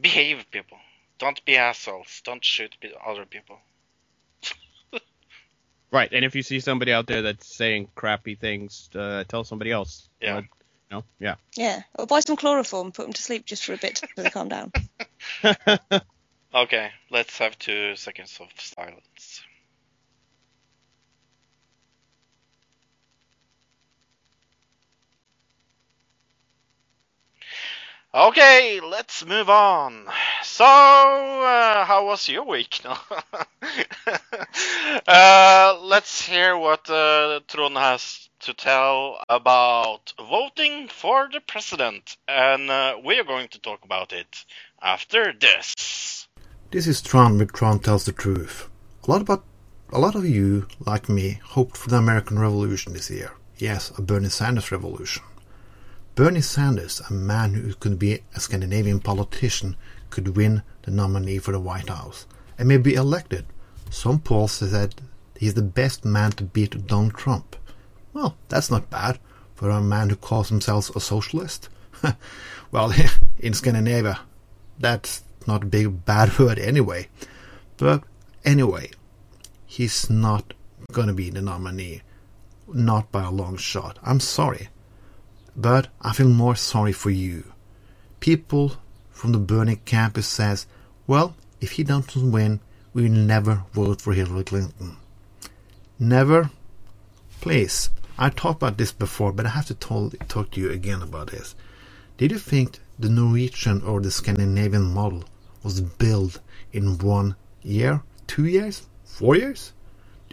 behave, 0.00 0.50
people. 0.50 0.78
Don't 1.18 1.44
be 1.44 1.56
assholes. 1.56 2.22
Don't 2.24 2.44
shoot 2.44 2.74
other 3.06 3.26
people. 3.26 3.58
Right, 5.92 6.12
and 6.12 6.24
if 6.24 6.36
you 6.36 6.44
see 6.44 6.60
somebody 6.60 6.92
out 6.92 7.08
there 7.08 7.22
that's 7.22 7.52
saying 7.52 7.88
crappy 7.96 8.36
things, 8.36 8.88
uh, 8.94 9.24
tell 9.26 9.42
somebody 9.42 9.72
else. 9.72 10.08
Yeah. 10.22 10.36
Uh, 10.36 10.40
you 10.42 10.46
know? 10.92 11.04
Yeah. 11.18 11.34
yeah. 11.56 11.82
Or 11.96 12.06
buy 12.06 12.20
some 12.20 12.36
chloroform, 12.36 12.92
put 12.92 13.06
them 13.06 13.12
to 13.12 13.20
sleep 13.20 13.44
just 13.44 13.64
for 13.64 13.72
a 13.72 13.76
bit 13.76 13.96
till 13.96 14.22
they 14.22 14.30
calm 14.30 14.48
down. 14.48 14.70
Okay, 16.52 16.90
let's 17.10 17.38
have 17.38 17.56
two 17.58 17.94
seconds 17.94 18.36
of 18.40 18.48
silence. 18.60 19.42
Okay, 28.12 28.80
let's 28.80 29.24
move 29.24 29.48
on. 29.48 30.04
So, 30.42 30.64
uh, 30.64 31.84
how 31.84 32.06
was 32.06 32.28
your 32.28 32.44
week? 32.44 32.80
No? 32.84 32.96
uh, 35.06 35.78
let's 35.82 36.26
hear 36.26 36.56
what 36.56 36.90
uh, 36.90 37.38
has 37.78 38.28
to 38.40 38.54
tell 38.54 39.18
about 39.28 40.12
voting 40.18 40.88
for 40.88 41.28
the 41.32 41.40
president, 41.40 42.16
and 42.26 42.68
uh, 42.68 42.96
we 43.04 43.20
are 43.20 43.24
going 43.24 43.46
to 43.48 43.60
talk 43.60 43.84
about 43.84 44.12
it 44.12 44.44
after 44.82 45.32
this. 45.32 46.26
This 46.72 46.88
is 46.88 47.00
Tron 47.00 47.38
with 47.38 47.52
Tron 47.52 47.78
Tells 47.78 48.06
the 48.06 48.12
Truth. 48.12 48.68
A 49.06 49.10
lot 49.10 49.20
about 49.20 49.44
a 49.92 50.00
lot 50.00 50.16
of 50.16 50.24
you, 50.24 50.66
like 50.84 51.08
me, 51.08 51.38
hoped 51.44 51.76
for 51.76 51.90
the 51.90 51.98
American 51.98 52.40
Revolution 52.40 52.92
this 52.92 53.08
year. 53.08 53.30
Yes, 53.58 53.92
a 53.96 54.02
Bernie 54.02 54.30
Sanders 54.30 54.72
revolution. 54.72 55.22
Bernie 56.14 56.40
Sanders, 56.40 57.00
a 57.08 57.12
man 57.12 57.54
who 57.54 57.72
could 57.74 57.98
be 57.98 58.20
a 58.34 58.40
Scandinavian 58.40 59.00
politician, 59.00 59.76
could 60.10 60.36
win 60.36 60.62
the 60.82 60.90
nominee 60.90 61.38
for 61.38 61.52
the 61.52 61.60
White 61.60 61.88
House 61.88 62.26
and 62.58 62.68
may 62.68 62.76
be 62.76 62.94
elected. 62.94 63.46
Some 63.90 64.18
polls 64.18 64.52
said 64.52 64.94
he's 65.38 65.54
the 65.54 65.62
best 65.62 66.04
man 66.04 66.32
to 66.32 66.44
beat 66.44 66.86
Donald 66.86 67.14
Trump. 67.14 67.56
Well, 68.12 68.36
that's 68.48 68.70
not 68.70 68.90
bad 68.90 69.18
for 69.54 69.70
a 69.70 69.80
man 69.80 70.10
who 70.10 70.16
calls 70.16 70.48
himself 70.48 70.94
a 70.94 71.00
socialist. 71.00 71.68
well, 72.72 72.92
in 73.38 73.54
Scandinavia, 73.54 74.20
that's 74.78 75.22
not 75.46 75.62
a 75.62 75.66
big 75.66 76.04
bad 76.04 76.38
word 76.38 76.58
anyway. 76.58 77.08
But 77.76 78.02
anyway, 78.44 78.90
he's 79.64 80.10
not 80.10 80.54
gonna 80.92 81.14
be 81.14 81.30
the 81.30 81.40
nominee. 81.40 82.02
Not 82.72 83.10
by 83.10 83.24
a 83.24 83.30
long 83.30 83.56
shot. 83.56 83.98
I'm 84.02 84.20
sorry. 84.20 84.68
But 85.60 85.88
I 86.00 86.14
feel 86.14 86.28
more 86.28 86.56
sorry 86.56 86.92
for 86.92 87.10
you. 87.10 87.52
People 88.20 88.76
from 89.10 89.32
the 89.32 89.38
Burning 89.38 89.82
campus 89.84 90.26
says, 90.26 90.66
well, 91.06 91.36
if 91.60 91.72
he 91.72 91.84
doesn't 91.84 92.32
win, 92.32 92.60
we 92.94 93.02
will 93.02 93.10
never 93.10 93.64
vote 93.74 94.00
for 94.00 94.14
Hillary 94.14 94.44
Clinton. 94.44 94.96
Never? 95.98 96.50
Please. 97.42 97.90
I 98.18 98.30
talked 98.30 98.62
about 98.62 98.78
this 98.78 98.92
before, 98.92 99.32
but 99.32 99.44
I 99.44 99.50
have 99.50 99.66
to 99.66 99.74
talk 99.74 100.50
to 100.52 100.60
you 100.60 100.70
again 100.70 101.02
about 101.02 101.30
this. 101.30 101.54
Did 102.16 102.32
you 102.32 102.38
think 102.38 102.78
the 102.98 103.10
Norwegian 103.10 103.82
or 103.82 104.00
the 104.00 104.10
Scandinavian 104.10 104.94
model 104.94 105.24
was 105.62 105.82
built 105.82 106.40
in 106.72 106.96
one 106.96 107.36
year, 107.62 108.02
two 108.26 108.46
years, 108.46 108.86
four 109.04 109.36
years? 109.36 109.74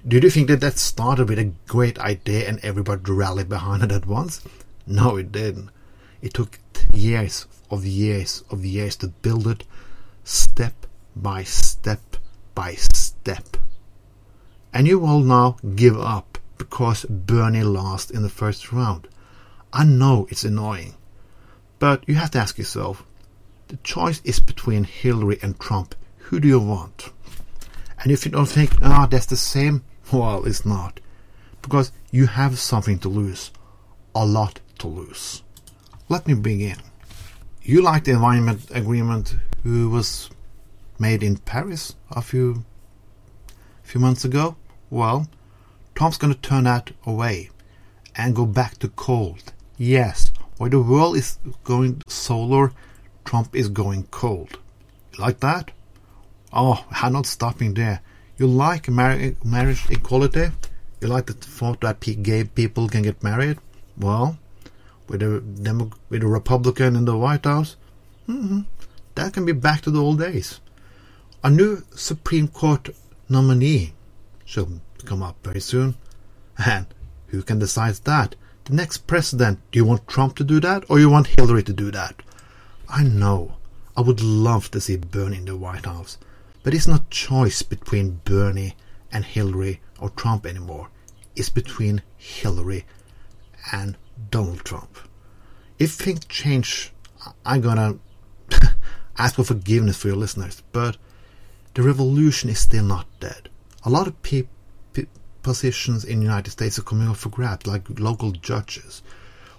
Did 0.08 0.24
you 0.24 0.30
think 0.30 0.48
that 0.48 0.62
that 0.62 0.78
started 0.78 1.28
with 1.28 1.40
a 1.40 1.52
great 1.68 2.00
idea 2.00 2.48
and 2.48 2.60
everybody 2.64 3.12
rallied 3.12 3.50
behind 3.50 3.84
it 3.84 3.92
at 3.92 4.06
once? 4.06 4.42
No, 4.88 5.18
it 5.18 5.34
didn't. 5.34 5.70
It 6.22 6.34
took 6.34 6.60
years 6.94 7.46
of 7.70 7.86
years 7.86 8.44
of 8.50 8.64
years 8.64 8.96
to 8.98 9.10
build 9.10 9.46
it, 9.46 9.66
step 10.24 10.88
by 11.16 11.44
step 11.44 12.18
by 12.56 12.74
step. 12.76 13.58
And 14.74 14.88
you 14.88 14.98
will 15.00 15.20
now 15.20 15.58
give 15.76 16.00
up 16.00 16.38
because 16.58 17.06
Bernie 17.10 17.64
lost 17.64 18.12
in 18.12 18.24
the 18.24 18.30
first 18.30 18.72
round. 18.72 19.10
I 19.74 19.84
know 19.84 20.26
it's 20.30 20.46
annoying, 20.46 20.96
but 21.80 22.08
you 22.08 22.16
have 22.16 22.32
to 22.32 22.40
ask 22.40 22.58
yourself 22.58 23.04
the 23.68 23.78
choice 23.78 24.22
is 24.24 24.40
between 24.40 24.86
Hillary 24.86 25.38
and 25.42 25.60
Trump. 25.60 25.96
Who 26.18 26.40
do 26.40 26.48
you 26.48 26.60
want? 26.60 27.12
And 28.00 28.12
if 28.12 28.26
you 28.26 28.32
don't 28.32 28.46
think, 28.46 28.72
ah, 28.82 29.06
that's 29.06 29.26
the 29.26 29.36
same, 29.36 29.84
well, 30.14 30.46
it's 30.46 30.66
not. 30.66 31.02
Because 31.62 31.92
you 32.12 32.28
have 32.28 32.58
something 32.58 33.00
to 33.00 33.10
lose. 33.10 33.52
A 34.16 34.26
lot 34.26 34.62
to 34.78 34.88
lose. 34.88 35.44
Let 36.10 36.28
me 36.28 36.34
begin. 36.34 36.78
You 37.62 37.82
like 37.82 38.06
the 38.06 38.12
environment 38.12 38.70
agreement 38.72 39.36
who 39.64 39.90
was 39.90 40.30
made 41.00 41.22
in 41.22 41.38
Paris 41.38 41.96
a 42.12 42.22
few 42.22 42.64
few 43.84 44.02
months 44.02 44.26
ago? 44.26 44.56
Well, 44.90 45.28
Trump's 45.96 46.18
gonna 46.18 46.36
turn 46.36 46.64
that 46.66 46.92
away 47.06 47.50
and 48.16 48.36
go 48.36 48.46
back 48.46 48.78
to 48.80 48.88
cold. 48.90 49.54
Yes, 49.78 50.32
while 50.58 50.70
the 50.70 50.82
world 50.82 51.18
is 51.18 51.38
going 51.64 52.02
solar, 52.08 52.72
Trump 53.26 53.56
is 53.56 53.70
going 53.70 54.04
cold. 54.12 54.60
You 55.14 55.24
like 55.24 55.40
that? 55.42 55.72
Oh, 56.54 56.86
I'm 56.92 57.14
not 57.14 57.26
stopping 57.26 57.74
there. 57.74 58.02
You 58.38 58.48
like 58.48 58.90
mar- 58.90 59.34
marriage 59.44 59.84
equality? 59.90 60.52
You 61.02 61.08
like 61.08 61.28
the 61.28 61.34
thought 61.34 61.82
that 61.82 62.00
gay 62.00 62.44
people 62.44 62.88
can 62.88 63.04
get 63.04 63.22
married? 63.24 63.58
Well, 63.98 64.38
with 65.08 65.22
a 65.22 65.42
Demo- 65.42 65.92
with 66.10 66.24
a 66.24 66.28
Republican 66.28 66.96
in 66.96 67.06
the 67.06 67.18
White 67.18 67.46
House, 67.46 67.76
hmm 68.26 68.62
that 69.16 69.34
can 69.34 69.46
be 69.46 69.54
back 69.54 69.82
to 69.82 69.92
the 69.92 70.02
old 70.02 70.20
days. 70.20 70.60
A 71.44 71.50
new 71.50 71.84
Supreme 71.96 72.48
Court 72.48 72.90
nominee 73.28 73.94
should 74.46 74.80
come 75.06 75.24
up 75.24 75.38
very 75.44 75.60
soon, 75.60 75.96
and 76.58 76.86
who 77.28 77.42
can 77.42 77.60
decide 77.60 77.96
that? 78.04 78.36
The 78.66 78.74
next 78.74 79.08
president. 79.08 79.60
Do 79.72 79.80
you 79.80 79.86
want 79.86 80.08
Trump 80.08 80.36
to 80.36 80.44
do 80.44 80.60
that, 80.60 80.84
or 80.90 81.00
you 81.00 81.10
want 81.10 81.28
Hillary 81.28 81.64
to 81.64 81.74
do 81.74 81.90
that? 81.92 82.22
I 82.90 83.04
know. 83.04 83.58
I 83.96 84.02
would 84.02 84.22
love 84.22 84.70
to 84.72 84.82
see 84.82 84.98
Bernie 84.98 85.38
in 85.38 85.46
the 85.46 85.58
White 85.58 85.86
House, 85.86 86.18
but 86.64 86.74
it's 86.74 86.88
not 86.88 87.10
choice 87.10 87.62
between 87.64 88.22
Bernie 88.24 88.76
and 89.12 89.26
Hillary 89.26 89.82
or 90.00 90.10
Trump 90.12 90.46
anymore. 90.46 90.90
It's 91.36 91.50
between 91.50 92.04
Hillary 92.18 92.86
and 93.72 93.98
Donald 94.30 94.64
Trump. 94.66 94.98
If 95.80 95.94
things 95.94 96.26
change, 96.26 96.92
I'm 97.46 97.62
gonna 97.62 97.98
ask 99.18 99.36
for 99.36 99.44
forgiveness 99.44 99.98
for 99.98 100.08
your 100.08 100.18
listeners, 100.18 100.64
but 100.72 100.98
the 101.74 101.84
revolution 101.84 102.50
is 102.50 102.60
still 102.60 102.84
not 102.84 103.08
dead. 103.20 103.50
A 103.84 103.90
lot 103.90 104.08
of 104.08 104.22
pe- 104.24 104.48
pe- 104.94 105.06
positions 105.44 106.04
in 106.04 106.20
the 106.20 106.26
United 106.26 106.52
States 106.52 106.80
are 106.80 106.84
coming 106.84 107.08
up 107.08 107.18
for 107.18 107.30
grabs, 107.30 107.68
like 107.68 108.00
local 108.00 108.32
judges, 108.32 109.02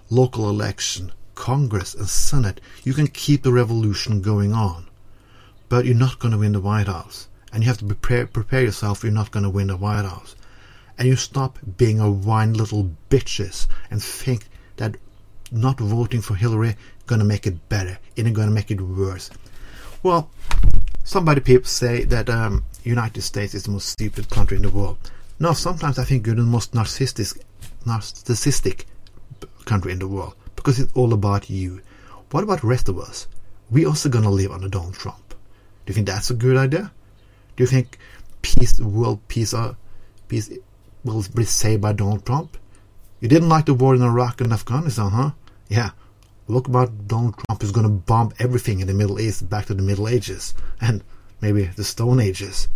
local 0.09 0.49
election, 0.49 1.11
Congress, 1.35 1.95
and 1.95 2.09
Senate. 2.09 2.59
You 2.83 2.93
can 2.93 3.07
keep 3.07 3.43
the 3.43 3.53
revolution 3.53 4.21
going 4.21 4.53
on. 4.53 4.87
but 5.69 5.85
you're 5.85 5.95
not 5.95 6.19
going 6.19 6.31
to 6.31 6.37
win 6.39 6.51
the 6.53 6.59
White 6.59 6.87
House. 6.87 7.27
And 7.53 7.63
you 7.63 7.69
have 7.69 7.77
to 7.77 7.85
prepare, 7.85 8.25
prepare 8.27 8.63
yourself 8.63 9.03
you're 9.03 9.11
not 9.13 9.31
going 9.31 9.43
to 9.43 9.49
win 9.49 9.67
the 9.67 9.77
White 9.77 10.05
House. 10.05 10.35
And 10.97 11.07
you 11.07 11.15
stop 11.15 11.59
being 11.77 11.99
a 11.99 12.11
whine 12.11 12.53
little 12.53 12.91
bitches 13.09 13.67
and 13.89 14.03
think 14.03 14.48
that 14.79 14.95
not 15.51 15.79
voting 15.79 16.21
for 16.21 16.35
Hillary 16.35 16.75
to 17.07 17.23
make 17.23 17.47
it 17.47 17.69
better. 17.69 17.97
It 18.15 18.25
ain't 18.25 18.35
to 18.35 18.47
make 18.47 18.69
it 18.69 18.81
worse. 18.81 19.31
Well, 20.03 20.29
somebody 21.03 21.41
people 21.41 21.67
say 21.67 22.03
that 22.05 22.29
um, 22.29 22.65
United 22.83 23.21
States 23.21 23.53
is 23.53 23.63
the 23.63 23.71
most 23.71 23.89
stupid 23.89 24.29
country 24.29 24.57
in 24.57 24.63
the 24.63 24.69
world. 24.69 24.97
No, 25.39 25.53
sometimes 25.53 25.97
I 25.97 26.03
think 26.03 26.27
you're 26.27 26.35
the 26.35 26.43
most 26.43 26.73
narcissistic, 26.73 27.41
narcissistic 27.85 28.85
country 29.65 29.91
in 29.91 29.99
the 29.99 30.07
world 30.07 30.35
because 30.55 30.79
it's 30.79 30.91
all 30.93 31.13
about 31.13 31.49
you. 31.49 31.81
What 32.31 32.43
about 32.43 32.61
the 32.61 32.67
rest 32.67 32.89
of 32.89 32.99
us? 32.99 33.27
We 33.71 33.85
also 33.85 34.09
gonna 34.09 34.29
live 34.29 34.51
under 34.51 34.69
Donald 34.69 34.95
Trump. 34.95 35.29
Do 35.29 35.91
you 35.91 35.95
think 35.95 36.07
that's 36.07 36.29
a 36.29 36.35
good 36.35 36.57
idea? 36.57 36.91
Do 37.55 37.63
you 37.63 37.67
think 37.67 37.97
peace, 38.41 38.79
world 38.79 39.19
peace, 39.27 39.53
uh, 39.53 39.73
peace 40.27 40.51
will 41.03 41.25
be 41.33 41.43
saved 41.43 41.81
by 41.81 41.93
Donald 41.93 42.25
Trump? 42.25 42.57
You 43.19 43.27
didn't 43.27 43.49
like 43.49 43.65
the 43.65 43.73
war 43.73 43.95
in 43.95 44.01
Iraq 44.01 44.39
and 44.39 44.53
Afghanistan, 44.53 45.11
huh? 45.11 45.31
Yeah. 45.67 45.91
Look 46.47 46.67
about 46.67 47.07
Donald 47.07 47.35
Trump 47.37 47.61
is 47.63 47.71
gonna 47.71 47.89
bomb 47.89 48.33
everything 48.39 48.79
in 48.79 48.87
the 48.87 48.93
Middle 48.93 49.19
East 49.19 49.49
back 49.49 49.65
to 49.65 49.73
the 49.73 49.83
Middle 49.83 50.07
Ages 50.07 50.53
and 50.79 51.03
maybe 51.41 51.65
the 51.65 51.83
Stone 51.83 52.19
Ages. 52.19 52.67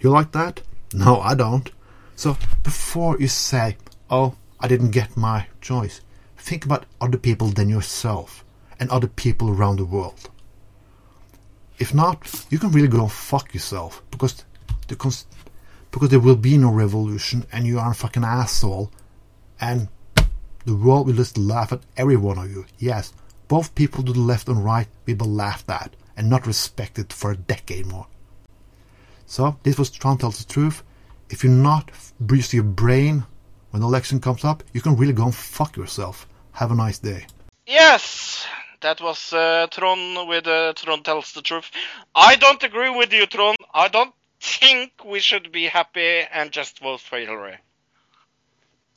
You 0.00 0.10
like 0.10 0.32
that? 0.32 0.62
No, 0.92 1.20
I 1.20 1.34
don't. 1.34 1.70
So 2.16 2.36
before 2.62 3.18
you 3.18 3.28
say, 3.28 3.76
"Oh, 4.10 4.34
I 4.58 4.66
didn't 4.68 4.90
get 4.90 5.16
my 5.16 5.46
choice," 5.60 6.00
think 6.36 6.64
about 6.64 6.84
other 7.00 7.16
people 7.16 7.48
than 7.48 7.68
yourself 7.68 8.44
and 8.78 8.90
other 8.90 9.06
people 9.06 9.50
around 9.50 9.76
the 9.76 9.84
world. 9.84 10.28
If 11.78 11.94
not, 11.94 12.44
you 12.50 12.58
can 12.58 12.72
really 12.72 12.88
go 12.88 13.02
and 13.02 13.12
fuck 13.12 13.54
yourself 13.54 14.02
because 14.10 14.44
the 14.88 14.96
because 15.90 16.08
there 16.10 16.20
will 16.20 16.36
be 16.36 16.58
no 16.58 16.70
revolution 16.70 17.46
and 17.52 17.66
you 17.66 17.78
are 17.78 17.92
a 17.92 17.94
fucking 17.94 18.24
asshole 18.24 18.90
and 19.60 19.88
the 20.64 20.74
world 20.74 21.06
will 21.06 21.14
just 21.14 21.38
laugh 21.38 21.72
at 21.72 21.82
every 21.96 22.16
one 22.16 22.38
of 22.38 22.50
you. 22.50 22.66
Yes, 22.78 23.12
both 23.48 23.74
people 23.74 24.02
to 24.04 24.12
the 24.12 24.20
left 24.20 24.48
and 24.48 24.64
right 24.64 24.88
will 25.06 25.14
be 25.16 25.24
laughed 25.24 25.70
at 25.70 25.94
and 26.16 26.28
not 26.28 26.46
respected 26.46 27.12
for 27.12 27.30
a 27.30 27.36
decade 27.36 27.86
more. 27.86 28.06
So 29.26 29.56
this 29.62 29.78
was 29.78 29.90
Trump 29.90 30.20
tells 30.20 30.44
the 30.44 30.52
truth. 30.52 30.82
If 31.28 31.44
you're 31.44 31.52
not 31.52 31.90
bruise 32.18 32.52
your 32.52 32.64
brain 32.64 33.24
when 33.70 33.82
the 33.82 33.88
election 33.88 34.20
comes 34.20 34.44
up, 34.44 34.64
you 34.72 34.80
can 34.80 34.96
really 34.96 35.12
go 35.12 35.24
and 35.24 35.34
fuck 35.34 35.76
yourself. 35.76 36.26
Have 36.52 36.72
a 36.72 36.74
nice 36.74 36.98
day. 36.98 37.26
Yes, 37.66 38.46
that 38.80 39.00
was 39.00 39.32
uh, 39.32 39.68
Tron 39.70 40.26
with 40.26 40.46
uh, 40.46 40.72
Tron 40.74 41.02
tells 41.02 41.32
the 41.32 41.42
truth. 41.42 41.70
I 42.14 42.36
don't 42.36 42.62
agree 42.62 42.90
with 42.90 43.12
you, 43.12 43.26
Tron. 43.26 43.54
I 43.72 43.88
don't 43.88 44.14
think 44.40 45.04
we 45.04 45.20
should 45.20 45.52
be 45.52 45.66
happy 45.66 46.22
and 46.32 46.50
just 46.50 46.80
vote 46.80 47.00
for 47.00 47.18
Hillary. 47.18 47.58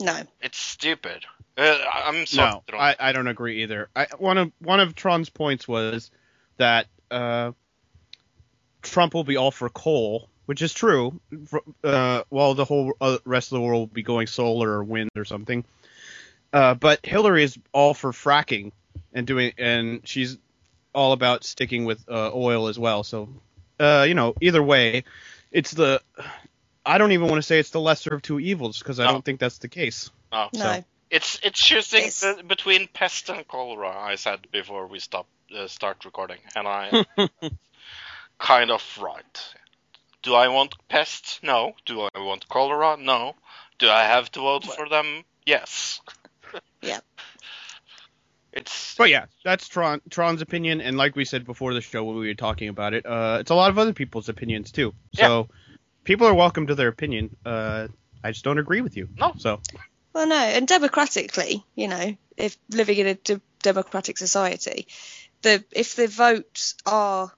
No. 0.03 0.21
It's 0.41 0.57
stupid. 0.57 1.25
Uh, 1.57 1.77
I'm 1.93 2.25
sorry, 2.25 2.51
no, 2.51 2.63
Tron. 2.67 2.81
I, 2.81 2.95
I 2.99 3.11
don't 3.13 3.27
agree 3.27 3.63
either. 3.63 3.89
I, 3.95 4.07
one 4.17 4.37
of 4.37 4.51
one 4.59 4.79
of 4.79 4.95
Tron's 4.95 5.29
points 5.29 5.67
was 5.67 6.11
that 6.57 6.87
uh, 7.11 7.51
Trump 8.81 9.13
will 9.13 9.23
be 9.23 9.37
all 9.37 9.51
for 9.51 9.69
coal, 9.69 10.29
which 10.45 10.61
is 10.61 10.73
true. 10.73 11.19
fr- 11.47 11.57
Uh, 11.83 12.23
while 12.29 12.53
the 12.53 12.65
whole 12.65 12.93
uh, 12.99 13.17
rest 13.25 13.51
of 13.51 13.57
the 13.57 13.61
world 13.61 13.79
will 13.81 13.87
be 13.93 14.03
going 14.03 14.27
solar 14.27 14.69
or 14.71 14.83
wind 14.83 15.09
or 15.15 15.25
something. 15.25 15.63
Uh, 16.51 16.73
but 16.75 17.05
Hillary 17.05 17.43
is 17.43 17.57
all 17.71 17.93
for 17.93 18.11
fracking 18.11 18.71
and 19.13 19.25
doing, 19.25 19.53
and 19.57 20.01
she's 20.07 20.37
all 20.93 21.13
about 21.13 21.43
sticking 21.43 21.85
with 21.85 22.03
uh, 22.09 22.31
oil 22.33 22.67
as 22.67 22.77
well. 22.77 23.03
So, 23.03 23.29
uh, 23.79 24.05
you 24.07 24.13
know, 24.15 24.35
either 24.41 24.61
way, 24.61 25.03
it's 25.51 25.71
the. 25.71 26.01
I 26.85 26.97
don't 26.97 27.11
even 27.13 27.27
want 27.27 27.37
to 27.37 27.43
say 27.43 27.59
it's 27.59 27.69
the 27.69 27.79
lesser 27.79 28.13
of 28.13 28.21
two 28.21 28.39
evils 28.39 28.79
because 28.79 28.99
I 28.99 29.05
No. 29.05 29.11
don't 29.13 29.25
think 29.25 29.39
that's 29.39 29.59
the 29.59 29.69
case. 29.69 30.11
No. 30.31 30.49
No. 30.53 30.83
It's 31.09 31.39
it's 31.43 31.59
choosing 31.63 31.99
It's- 32.07 32.21
the, 32.21 32.43
between 32.43 32.87
pest 32.87 33.29
and 33.29 33.47
cholera. 33.47 33.95
I 33.95 34.15
said 34.15 34.47
before 34.51 34.87
we 34.87 34.99
stop 34.99 35.27
uh, 35.55 35.67
start 35.67 36.03
recording, 36.05 36.39
and 36.55 36.67
I 36.67 37.05
kind 38.39 38.71
of 38.71 38.83
right. 39.01 39.55
Do 40.23 40.33
I 40.35 40.47
want 40.47 40.73
pest? 40.89 41.39
No. 41.43 41.73
Do 41.85 42.01
I 42.01 42.19
want 42.19 42.47
cholera? 42.49 42.97
No. 42.97 43.35
Do 43.77 43.89
I 43.89 44.03
have 44.03 44.31
to 44.31 44.39
vote 44.39 44.65
for 44.65 44.89
them? 44.89 45.23
Yes. 45.45 46.01
Yeah. 46.81 46.99
It's 48.51 48.95
But 48.95 49.09
yeah, 49.09 49.25
that's 49.43 49.67
Tron 49.67 50.01
Tron's 50.09 50.41
opinion, 50.41 50.81
and 50.81 50.97
like 50.97 51.15
we 51.15 51.25
said 51.25 51.45
before 51.45 51.73
the 51.73 51.81
show 51.81 52.03
when 52.03 52.17
we 52.17 52.27
were 52.27 52.33
talking 52.35 52.69
about 52.69 52.93
it, 52.93 53.05
uh, 53.05 53.37
it's 53.39 53.49
a 53.49 53.55
lot 53.55 53.71
of 53.71 53.79
other 53.79 53.93
people's 53.93 54.29
opinions 54.29 54.71
too. 54.71 54.93
So 55.13 55.47
people 56.03 56.27
are 56.27 56.33
welcome 56.33 56.67
to 56.67 56.75
their 56.75 56.87
opinion. 56.87 57.35
Uh, 57.45 57.87
I 58.23 58.31
just 58.31 58.43
don't 58.43 58.57
agree 58.59 58.81
with 58.81 58.95
you. 58.97 59.09
No. 59.17 59.33
So 59.37 59.59
Well, 60.13 60.27
no, 60.27 60.35
and 60.35 60.67
democratically, 60.67 61.63
you 61.75 61.87
know, 61.87 62.15
if 62.37 62.57
living 62.69 62.97
in 62.99 63.07
a 63.07 63.13
d- 63.15 63.41
democratic 63.61 64.17
society, 64.17 64.87
the 65.41 65.63
if 65.71 65.95
the 65.95 66.07
votes 66.07 66.75
are 66.85 67.31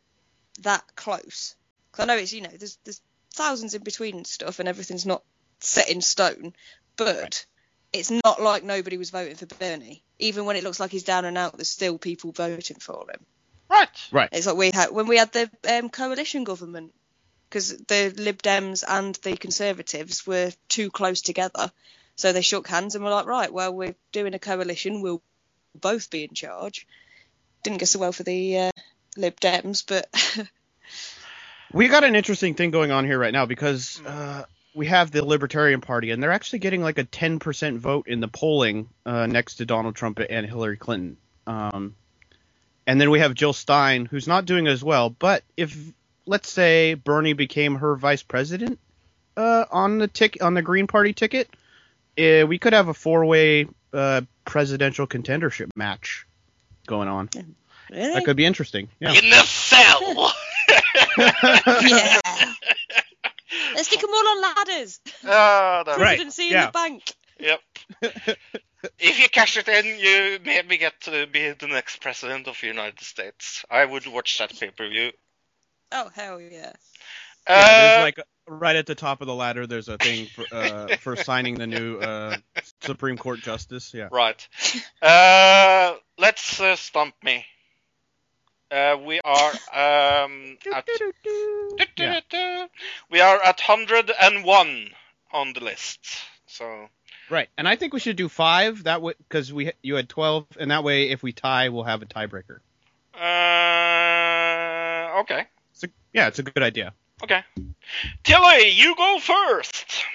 that 0.62 0.84
close, 0.96 1.56
because 1.92 2.04
I 2.04 2.06
know 2.08 2.18
it's 2.18 2.34
you 2.34 2.42
know 2.42 2.50
there's 2.50 2.78
there's 2.84 3.02
thousands 3.34 3.74
in 3.74 3.84
between 3.84 4.18
and 4.18 4.28
stuff, 4.28 4.60
and 4.60 4.68
everything's 4.70 5.06
not 5.06 5.24
set 5.60 5.90
in 5.90 6.02
stone, 6.02 6.54
but 6.98 7.16
Right. 7.22 7.46
it's 7.94 8.12
not 8.12 8.42
like 8.42 8.64
nobody 8.64 8.98
was 8.98 9.10
voting 9.10 9.36
for 9.36 9.46
Bernie. 9.48 10.04
Even 10.20 10.46
when 10.46 10.56
it 10.56 10.64
looks 10.64 10.80
like 10.80 10.92
he's 10.92 11.04
down 11.04 11.26
and 11.26 11.38
out, 11.38 11.58
there's 11.58 11.68
still 11.68 11.98
people 11.98 12.32
voting 12.32 12.78
for 12.80 13.06
him. 13.10 13.26
right. 13.70 13.90
right, 14.12 14.30
It's 14.32 14.46
like 14.48 14.56
we 14.56 14.72
had 14.74 14.92
when 14.92 15.08
we 15.08 15.18
had 15.18 15.32
the 15.34 15.50
um, 15.70 15.90
coalition 15.90 16.44
government 16.46 16.94
because 17.56 17.70
the 17.88 18.14
Lib 18.18 18.44
Dems 18.44 18.84
and 18.86 19.16
the 19.16 19.38
Conservatives 19.38 20.28
were 20.28 20.52
too 20.68 20.92
close 20.92 21.22
together, 21.22 21.72
so 22.18 22.34
they 22.34 22.42
shook 22.42 22.68
hands 22.68 22.96
and 22.96 23.04
were 23.04 23.10
like, 23.10 23.28
right, 23.28 23.52
well, 23.52 23.74
we're 23.74 23.96
doing 24.12 24.34
a 24.34 24.40
coalition, 24.40 25.02
we'll 25.02 25.22
both 25.74 26.10
be 26.10 26.26
in 26.26 26.34
charge. 26.34 26.86
Didn't 27.64 27.80
go 27.80 27.86
so 27.86 28.00
well 28.00 28.12
for 28.12 28.24
the 28.24 28.58
uh, 28.58 28.72
Lib 29.16 29.40
Dems, 29.40 29.86
but 29.88 30.10
we 31.72 31.88
got 31.88 32.04
an 32.04 32.18
interesting 32.18 32.56
thing 32.56 32.72
going 32.72 32.92
on 32.92 33.06
here 33.06 33.18
right 33.18 33.32
now 33.32 33.46
because 33.46 34.02
uh, 34.06 34.44
we 34.74 34.88
have 34.88 35.12
the 35.12 35.24
Libertarian 35.24 35.80
Party, 35.80 36.12
and 36.12 36.22
they're 36.22 36.34
actually 36.34 36.60
getting 36.60 36.82
like 36.82 36.98
a 36.98 37.06
10% 37.06 37.78
vote 37.78 38.10
in 38.10 38.20
the 38.20 38.28
polling 38.28 38.90
uh, 39.06 39.28
next 39.28 39.56
to 39.56 39.66
Donald 39.66 39.96
Trump 39.96 40.20
and 40.30 40.46
Hillary 40.46 40.76
Clinton. 40.76 41.16
Um, 41.48 41.96
and 42.86 43.00
then 43.00 43.12
we 43.12 43.20
have 43.20 43.34
Jill 43.34 43.54
Stein, 43.54 44.08
who's 44.08 44.28
not 44.28 44.44
doing 44.44 44.68
as 44.68 44.84
well. 44.84 45.10
But 45.10 45.46
if 45.56 45.74
let's 46.26 46.50
say 46.50 46.94
Bernie 46.96 47.34
became 47.34 47.76
her 47.76 47.96
vice 47.96 48.24
president 48.24 48.80
uh, 49.38 49.66
on 49.72 49.98
the 49.98 50.08
tick 50.08 50.38
on 50.42 50.54
the 50.54 50.62
Green 50.62 50.88
Party 50.88 51.14
ticket, 51.14 51.50
uh, 52.18 52.46
we 52.48 52.58
could 52.58 52.74
have 52.74 52.88
a 52.88 52.94
four-way 52.94 53.68
uh, 53.94 54.22
presidential 54.46 55.08
contendership 55.08 55.70
match 55.76 56.26
going 56.88 57.08
on. 57.08 57.30
really, 57.92 58.14
That 58.14 58.26
could 58.26 58.38
be 58.38 58.46
interesting. 58.46 58.90
Yeah. 59.00 59.14
In 59.14 59.30
the 59.30 59.44
cell. 59.44 60.34
yeah. 61.18 62.20
Let's 63.74 63.88
stick 63.88 64.02
them 64.02 64.10
all 64.14 64.28
on 64.28 64.42
ladders. 64.42 65.00
Ah, 65.26 65.84
that- 65.86 65.98
Right, 66.00 66.18
Presidency 66.18 66.46
yeah. 66.46 66.62
in 66.62 66.66
the 66.68 66.72
bank. 66.72 67.14
Yep. 67.38 67.60
if 69.00 69.20
you 69.20 69.30
cash 69.30 69.58
it 69.58 69.68
in, 69.68 69.86
you 70.00 70.40
maybe 70.46 70.78
get 70.78 71.00
to 71.02 71.28
be 71.28 71.52
the 71.52 71.68
next 71.68 72.02
president 72.02 72.48
of 72.48 72.58
the 72.62 72.68
United 72.68 73.02
States. 73.02 73.66
I 73.70 73.84
would 73.84 74.08
watch 74.08 74.38
that 74.38 74.58
pay 74.58 74.70
per 74.70 74.88
view. 74.88 75.12
Oh 75.96 76.10
hell 76.14 76.42
yeah! 76.42 76.74
Yeah, 77.48 77.92
Uh, 77.96 78.02
like 78.02 78.20
right 78.48 78.76
at 78.76 78.86
the 78.86 78.96
top 78.96 79.22
of 79.22 79.28
the 79.28 79.34
ladder. 79.34 79.66
There's 79.66 79.88
a 79.88 79.98
thing 79.98 80.28
for 80.28 80.46
uh, 80.52 80.96
for 80.98 81.16
signing 81.16 81.56
the 81.56 81.68
new 81.68 82.00
uh, 82.00 82.36
Supreme 82.82 83.18
Court 83.18 83.40
justice. 83.40 83.94
Yeah. 83.94 84.10
Right. 84.12 84.46
Uh, 85.02 85.96
let's 86.18 86.60
uh, 86.60 86.76
stump 86.76 87.16
me. 87.24 87.46
Uh, 88.72 88.98
we 89.06 89.22
are 89.24 89.52
um, 89.72 90.58
at 90.74 90.88
Yeah. 91.98 92.68
we 93.10 93.22
are 93.22 93.42
at 93.42 93.62
101 93.62 94.90
on 95.32 95.54
the 95.54 95.60
list. 95.62 96.00
So 96.48 96.90
Right, 97.30 97.50
and 97.58 97.68
I 97.68 97.76
think 97.76 97.94
we 97.94 98.00
should 98.00 98.18
do 98.18 98.30
five 98.30 98.84
that 98.84 99.02
way 99.02 99.14
because 99.18 99.52
we 99.54 99.72
you 99.82 99.96
had 99.96 100.10
twelve, 100.10 100.46
and 100.60 100.72
that 100.72 100.84
way 100.84 101.10
if 101.10 101.24
we 101.24 101.32
tie, 101.32 101.70
we'll 101.70 101.84
have 101.84 102.02
a 102.02 102.06
tiebreaker. 102.06 102.60
uh, 103.16 105.20
okay, 105.22 105.46
It's 105.76 105.84
a, 105.84 105.90
yeah, 106.14 106.28
it's 106.28 106.40
a 106.40 106.44
good 106.44 106.64
idea. 106.64 106.94
okay. 107.22 107.44
Tilly, 108.24 108.70
you 108.70 108.96
go 108.96 109.20
first. 109.20 110.06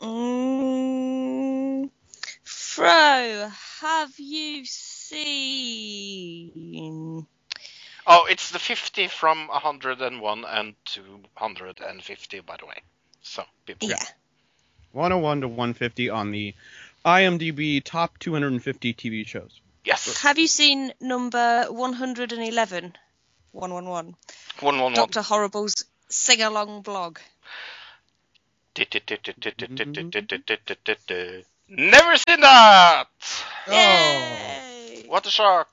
Mm, 0.00 1.90
Fro, 2.44 3.50
have 3.80 4.12
you 4.18 4.64
seen? 4.64 5.66
Oh, 8.06 8.26
it's 8.30 8.52
the 8.52 8.60
50 8.60 9.08
from 9.08 9.48
101 9.48 10.44
and 10.44 10.74
250, 10.84 12.40
by 12.40 12.56
the 12.56 12.66
way. 12.66 12.80
So 13.20 13.42
people. 13.66 13.88
Yeah. 13.88 13.96
101 14.92 15.40
to 15.40 15.48
150 15.48 16.08
on 16.10 16.30
the 16.30 16.54
IMDb 17.04 17.82
top 17.82 18.16
250 18.20 18.94
TV 18.94 19.26
shows. 19.26 19.60
Yes. 19.84 20.22
Have 20.22 20.38
you 20.38 20.46
seen 20.46 20.92
number 21.00 21.66
111? 21.68 22.96
One 23.52 23.72
one 23.72 23.86
one. 23.88 24.14
One 24.60 24.74
one 24.76 24.82
one. 24.84 24.92
Doctor 24.94 25.22
Horrible's 25.22 25.84
sing 26.08 26.42
along 26.42 26.82
blog. 26.82 27.18
Never 31.70 32.16
seen 32.16 32.40
that. 32.40 33.06
Oh. 33.66 35.02
What 35.06 35.26
a 35.26 35.30
shock! 35.30 35.68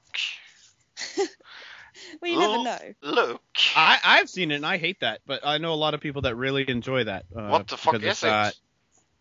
Well, 2.22 2.32
you 2.32 2.40
never 2.40 2.64
know. 2.64 2.80
Look. 3.02 3.42
I, 3.76 3.98
I've 4.04 4.30
seen 4.30 4.52
it 4.52 4.56
and 4.56 4.66
I 4.66 4.78
hate 4.78 5.00
that, 5.02 5.22
but 5.26 5.42
I 5.46 5.58
know 5.58 5.74
a 5.74 5.76
lot 5.76 5.94
of 5.94 6.02
people 6.02 6.24
that 6.24 6.36
really 6.36 6.68
enjoy 6.70 7.06
that. 7.06 7.26
Uh, 7.36 7.48
What 7.50 7.68
the 7.68 7.78
fuck 7.78 7.96
is 7.96 8.04
it's 8.04 8.24
it? 8.24 8.28
got- 8.28 8.54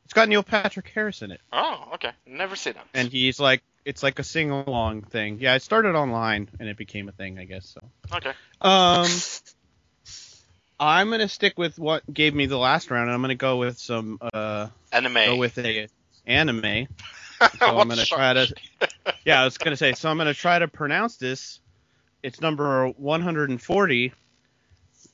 it's 0.04 0.12
got 0.12 0.28
Neil 0.28 0.42
Patrick 0.42 0.88
Harris 0.94 1.22
in 1.22 1.30
it, 1.30 1.40
Oh, 1.52 1.92
okay. 1.94 2.10
Never 2.26 2.56
seen 2.56 2.72
it. 2.74 2.82
and 2.92 3.08
he's 3.10 3.40
like, 3.40 3.62
it's 3.84 4.02
like 4.02 4.18
a 4.18 4.24
sing 4.24 4.50
along 4.50 5.02
thing. 5.02 5.38
Yeah, 5.40 5.54
it 5.54 5.62
started 5.62 5.94
online 5.94 6.48
and 6.58 6.68
it 6.68 6.76
became 6.76 7.08
a 7.08 7.12
thing, 7.12 7.38
I 7.38 7.44
guess. 7.44 7.68
So, 7.68 8.16
Okay. 8.16 8.32
um, 8.60 9.08
I'm 10.78 11.10
gonna 11.10 11.28
stick 11.28 11.58
with 11.58 11.78
what 11.78 12.02
gave 12.12 12.34
me 12.34 12.46
the 12.46 12.58
last 12.58 12.90
round, 12.90 13.04
and 13.08 13.14
I'm 13.14 13.20
gonna 13.20 13.34
go 13.34 13.58
with 13.58 13.78
some, 13.78 14.18
uh, 14.32 14.68
Anime. 14.92 15.26
go 15.26 15.36
with 15.36 15.58
a 15.58 15.88
anime. 16.26 16.88
So 17.58 17.78
I'm 17.78 17.88
gonna 17.88 18.04
try 18.04 18.32
to. 18.32 18.54
Yeah, 19.24 19.40
I 19.40 19.44
was 19.44 19.58
gonna 19.58 19.76
say. 19.76 19.92
So 19.94 20.08
I'm 20.10 20.18
gonna 20.18 20.34
try 20.34 20.58
to 20.58 20.68
pronounce 20.68 21.16
this. 21.16 21.60
It's 22.22 22.40
number 22.40 22.88
140. 22.88 24.12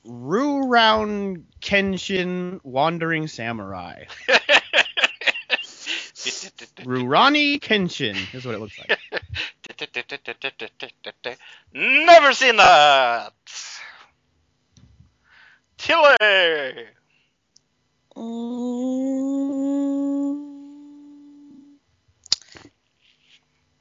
Ruroun 0.05 1.43
Kenshin 1.61 2.59
Wandering 2.63 3.27
Samurai. 3.27 4.05
Rurani 6.83 7.59
Kenshin 7.59 8.15
is 8.33 8.45
what 8.45 8.55
it 8.55 8.59
looks 8.59 8.77
like. 8.77 8.99
Never 11.73 12.33
seen 12.33 12.57
that. 12.57 13.33
Tilly. 15.77 16.85
Mm. 18.15 18.81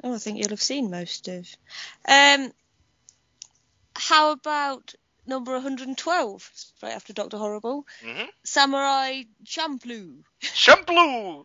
Oh, 0.02 0.14
I 0.14 0.18
think 0.18 0.38
you'll 0.38 0.48
have 0.48 0.62
seen 0.62 0.90
most 0.90 1.28
of. 1.28 1.46
Um, 2.08 2.52
how 3.94 4.32
about 4.32 4.94
number 5.30 5.52
112, 5.52 6.50
right 6.82 6.92
after 6.92 7.12
Doctor 7.14 7.38
Horrible? 7.38 7.86
hmm 8.04 8.24
Samurai 8.44 9.22
Champloo. 9.46 10.22
Shampoo. 10.40 11.44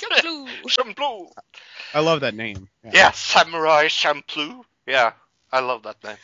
Champloo. 0.00 0.48
Shampoo. 0.68 1.28
I 1.94 2.00
love 2.00 2.20
that 2.22 2.34
name. 2.34 2.68
Yeah. 2.82 2.90
Yeah, 2.94 3.10
Samurai 3.12 3.86
Shampoo. 3.88 4.64
Yeah, 4.86 5.12
I 5.52 5.60
love 5.60 5.84
that 5.84 6.02
name. 6.02 6.16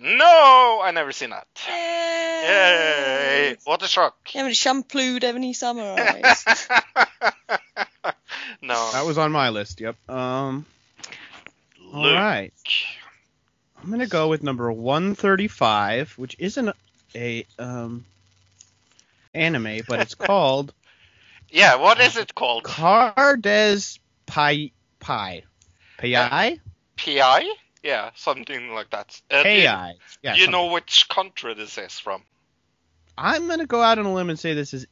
No, 0.00 0.80
I 0.82 0.90
never 0.90 1.12
seen 1.12 1.30
that. 1.30 1.46
Yay! 1.68 3.56
What 3.64 3.82
a 3.82 3.86
shock. 3.86 4.16
You 4.32 4.38
haven't 4.38 4.54
shamplooed 4.54 5.22
any 5.22 5.52
samurais. 5.52 6.68
no. 8.62 8.90
That 8.92 9.04
was 9.04 9.18
on 9.18 9.32
my 9.32 9.50
list. 9.50 9.80
Yep. 9.82 9.96
Um. 10.08 10.64
All 11.92 12.02
Luke. 12.02 12.14
right. 12.14 12.52
I'm 13.82 13.90
gonna 13.90 14.06
go 14.06 14.28
with 14.28 14.42
number 14.42 14.70
135, 14.70 16.12
which 16.18 16.36
isn't 16.38 16.74
a 17.14 17.44
um 17.58 18.04
anime, 19.34 19.80
but 19.88 20.00
it's 20.00 20.14
called 20.28 20.72
Yeah, 21.50 21.76
what 21.76 22.00
is 22.00 22.16
it 22.16 22.34
called? 22.34 22.64
Cardes 22.64 23.98
Pai 24.26 24.72
Pai 25.00 25.44
Pi 25.98 26.58
PI? 26.96 27.44
Yeah, 27.82 28.10
something 28.14 28.72
like 28.72 28.90
that. 28.90 29.20
Uh, 29.30 29.42
you- 29.44 29.62
Yeah. 29.62 29.88
you 30.22 30.30
something. 30.30 30.50
know 30.52 30.66
which 30.66 31.08
country 31.08 31.54
this 31.54 31.76
is 31.78 31.98
from? 31.98 32.22
I'm 33.18 33.48
gonna 33.48 33.66
go 33.66 33.82
out 33.82 33.98
on 33.98 34.06
a 34.06 34.14
limb 34.14 34.30
and 34.30 34.38
say 34.38 34.54
this 34.54 34.72
is 34.72 34.86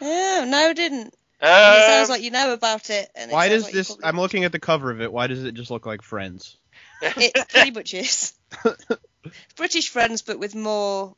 Oh, 0.00 0.44
no, 0.48 0.58
I 0.58 0.72
didn't. 0.72 1.14
Uh, 1.40 1.76
it 1.78 1.86
sounds 1.86 2.08
like 2.08 2.22
you 2.22 2.30
know 2.32 2.52
about 2.52 2.90
it. 2.90 3.08
And 3.14 3.30
Why 3.30 3.48
sounds 3.48 3.54
does 3.54 3.64
like 3.64 3.72
this? 3.74 3.86
probably- 3.88 4.04
I'm 4.06 4.16
looking 4.20 4.44
at 4.44 4.52
the 4.52 4.58
cover 4.58 4.90
of 4.90 5.00
it. 5.00 5.12
Why 5.12 5.28
does 5.28 5.44
it 5.44 5.54
just 5.54 5.70
look 5.70 5.86
like 5.86 6.02
Friends? 6.02 6.56
It 7.00 7.48
pretty 7.48 7.70
much 7.70 7.94
is. 7.94 8.32
British 9.56 9.88
friends, 9.90 10.22
but 10.22 10.38
with 10.40 10.54
more 10.56 11.14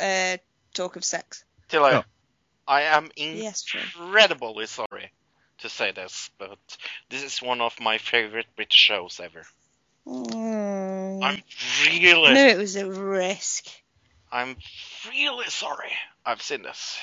uh, 0.00 0.36
talk 0.74 0.96
of 0.96 1.04
sex. 1.04 1.44
Tilly, 1.68 1.92
Oh. 1.92 2.02
I 2.66 2.82
am 2.82 3.10
Yes, 3.16 3.64
incredibly 3.74 4.66
sorry 4.66 5.12
to 5.58 5.68
say 5.68 5.90
this, 5.92 6.30
but 6.38 6.58
this 7.10 7.22
is 7.22 7.42
one 7.42 7.60
of 7.60 7.78
my 7.80 7.98
favorite 7.98 8.46
British 8.56 8.76
shows 8.78 9.20
ever. 9.22 9.42
Mm. 10.06 11.22
I'm 11.22 11.42
really, 11.86 12.32
knew 12.34 12.40
it 12.40 12.58
was 12.58 12.76
a 12.76 12.88
risk. 12.90 13.66
I'm 14.32 14.56
really 15.08 15.46
sorry. 15.48 15.90
I've 16.24 16.42
seen 16.42 16.62
this. 16.62 16.98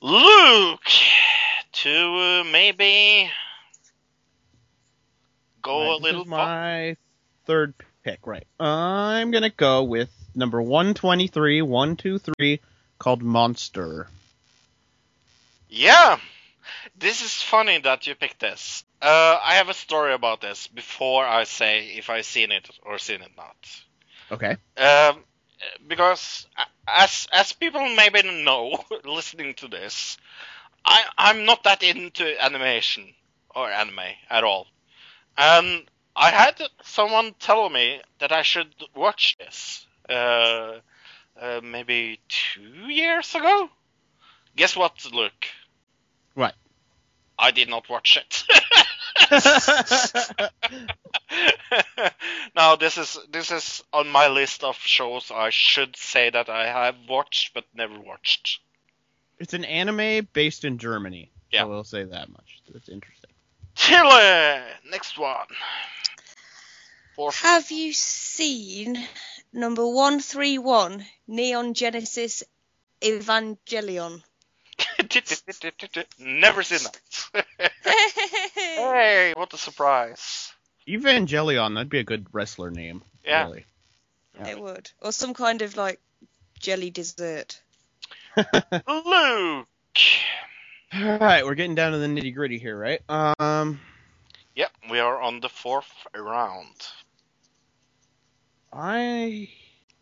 Luke, 0.00 0.80
to 1.72 1.90
uh, 1.90 2.44
maybe 2.50 3.30
go 5.62 5.80
Right, 5.80 5.88
a 5.90 5.96
this 5.96 6.02
little. 6.02 6.22
is 6.22 6.28
my 6.28 6.96
third 7.46 7.74
pick. 8.04 8.26
Right. 8.26 8.46
I'm 8.60 9.30
gonna 9.30 9.50
go 9.50 9.82
with 9.82 10.10
number 10.34 10.62
123, 10.62 11.62
123, 11.62 12.60
called 12.98 13.22
Monster. 13.22 14.06
Yeah, 15.68 16.18
this 16.98 17.22
is 17.22 17.42
funny 17.42 17.78
that 17.78 18.06
you 18.06 18.14
picked 18.14 18.40
this. 18.40 18.84
Uh, 19.00 19.38
I 19.42 19.54
have 19.54 19.68
a 19.68 19.74
story 19.74 20.12
about 20.12 20.40
this 20.40 20.66
before 20.66 21.24
I 21.24 21.44
say 21.44 21.94
if 21.96 22.10
I've 22.10 22.24
seen 22.24 22.50
it 22.50 22.68
or 22.84 22.98
seen 22.98 23.22
it 23.22 23.30
not. 23.36 23.56
Okay. 24.30 24.56
Um, 24.76 25.24
because 25.86 26.46
as 26.86 27.28
as 27.32 27.52
people 27.52 27.94
maybe 27.94 28.22
know, 28.44 28.84
listening 29.04 29.54
to 29.54 29.68
this, 29.68 30.18
I 30.84 31.04
I'm 31.16 31.44
not 31.44 31.64
that 31.64 31.82
into 31.82 32.42
animation 32.42 33.14
or 33.54 33.70
anime 33.70 34.00
at 34.30 34.44
all, 34.44 34.66
and 35.36 35.84
I 36.14 36.30
had 36.30 36.60
someone 36.82 37.34
tell 37.38 37.68
me 37.70 38.00
that 38.18 38.32
I 38.32 38.42
should 38.42 38.74
watch 38.94 39.36
this. 39.38 39.86
Uh, 40.08 40.78
uh, 41.40 41.60
maybe 41.62 42.18
two 42.28 42.88
years 42.88 43.34
ago. 43.34 43.70
Guess 44.56 44.76
what, 44.76 45.06
Luke? 45.12 45.46
What? 47.38 47.46
I 47.46 47.50
did 47.52 47.68
not 47.68 47.88
watch 47.88 48.16
it. 48.16 48.44
now 52.56 52.76
this 52.76 52.98
is 52.98 53.18
this 53.30 53.50
is 53.50 53.82
on 53.92 54.08
my 54.08 54.28
list 54.28 54.64
of 54.64 54.76
shows 54.76 55.30
I 55.34 55.50
should 55.50 55.96
say 55.96 56.30
that 56.30 56.48
I 56.48 56.66
have 56.66 56.96
watched 57.08 57.54
but 57.54 57.64
never 57.74 57.98
watched. 57.98 58.60
It's 59.38 59.54
an 59.54 59.64
anime 59.64 60.28
based 60.32 60.64
in 60.64 60.78
Germany. 60.78 61.30
Yeah. 61.50 61.62
So 61.62 61.68
we'll 61.68 61.84
say 61.84 62.04
that 62.04 62.30
much. 62.30 62.60
That's 62.72 62.88
interesting. 62.88 63.30
Chile, 63.74 64.60
next 64.90 65.18
one. 65.18 65.46
Four. 67.14 67.30
Have 67.32 67.70
you 67.70 67.92
seen 67.92 68.98
number 69.52 69.86
131 69.86 71.04
Neon 71.28 71.74
Genesis 71.74 72.42
Evangelion? 73.00 74.22
Never 76.18 76.62
seen 76.62 76.78
that. 77.32 77.46
hey, 78.54 79.32
what 79.36 79.52
a 79.52 79.58
surprise! 79.58 80.52
Evangelion, 80.86 81.74
that'd 81.74 81.88
be 81.90 81.98
a 81.98 82.04
good 82.04 82.26
wrestler 82.32 82.70
name. 82.70 83.02
Yeah. 83.24 83.44
Really. 83.44 83.64
It 84.46 84.60
would. 84.60 84.90
Or 85.02 85.12
some 85.12 85.34
kind 85.34 85.62
of 85.62 85.76
like 85.76 86.00
jelly 86.60 86.90
dessert. 86.90 87.60
Luke. 88.36 89.66
All 90.94 91.18
right, 91.18 91.44
we're 91.44 91.54
getting 91.54 91.74
down 91.74 91.92
to 91.92 91.98
the 91.98 92.06
nitty 92.06 92.34
gritty 92.34 92.58
here, 92.58 92.78
right? 92.78 93.00
Um, 93.08 93.80
Yep, 94.54 94.70
we 94.90 94.98
are 94.98 95.20
on 95.20 95.40
the 95.40 95.48
fourth 95.48 95.90
round. 96.16 96.74
I 98.72 99.48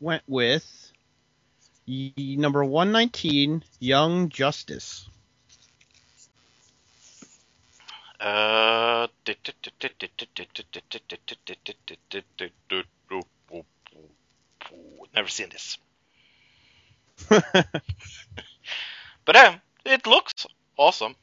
went 0.00 0.22
with 0.26 0.64
y- 0.66 0.85
number 1.86 2.64
119, 2.64 3.62
Young 3.80 4.28
Justice. 4.28 5.08
Uh, 8.18 9.06
never 15.14 15.28
seen 15.28 15.48
this. 15.50 15.78
But 19.26 19.34
uh, 19.34 19.58
it 19.84 20.06
looks 20.06 20.46
awesome. 20.76 21.16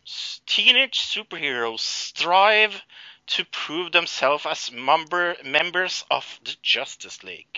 Teenage 0.46 1.00
superheroes 1.00 1.80
strive 1.80 2.82
to 3.28 3.46
prove 3.46 3.94
themselves 3.94 4.46
as 4.46 4.72
member 4.72 5.38
members 5.44 6.04
of 6.12 6.40
the 6.44 6.54
Justice 6.62 7.24
League. 7.24 7.58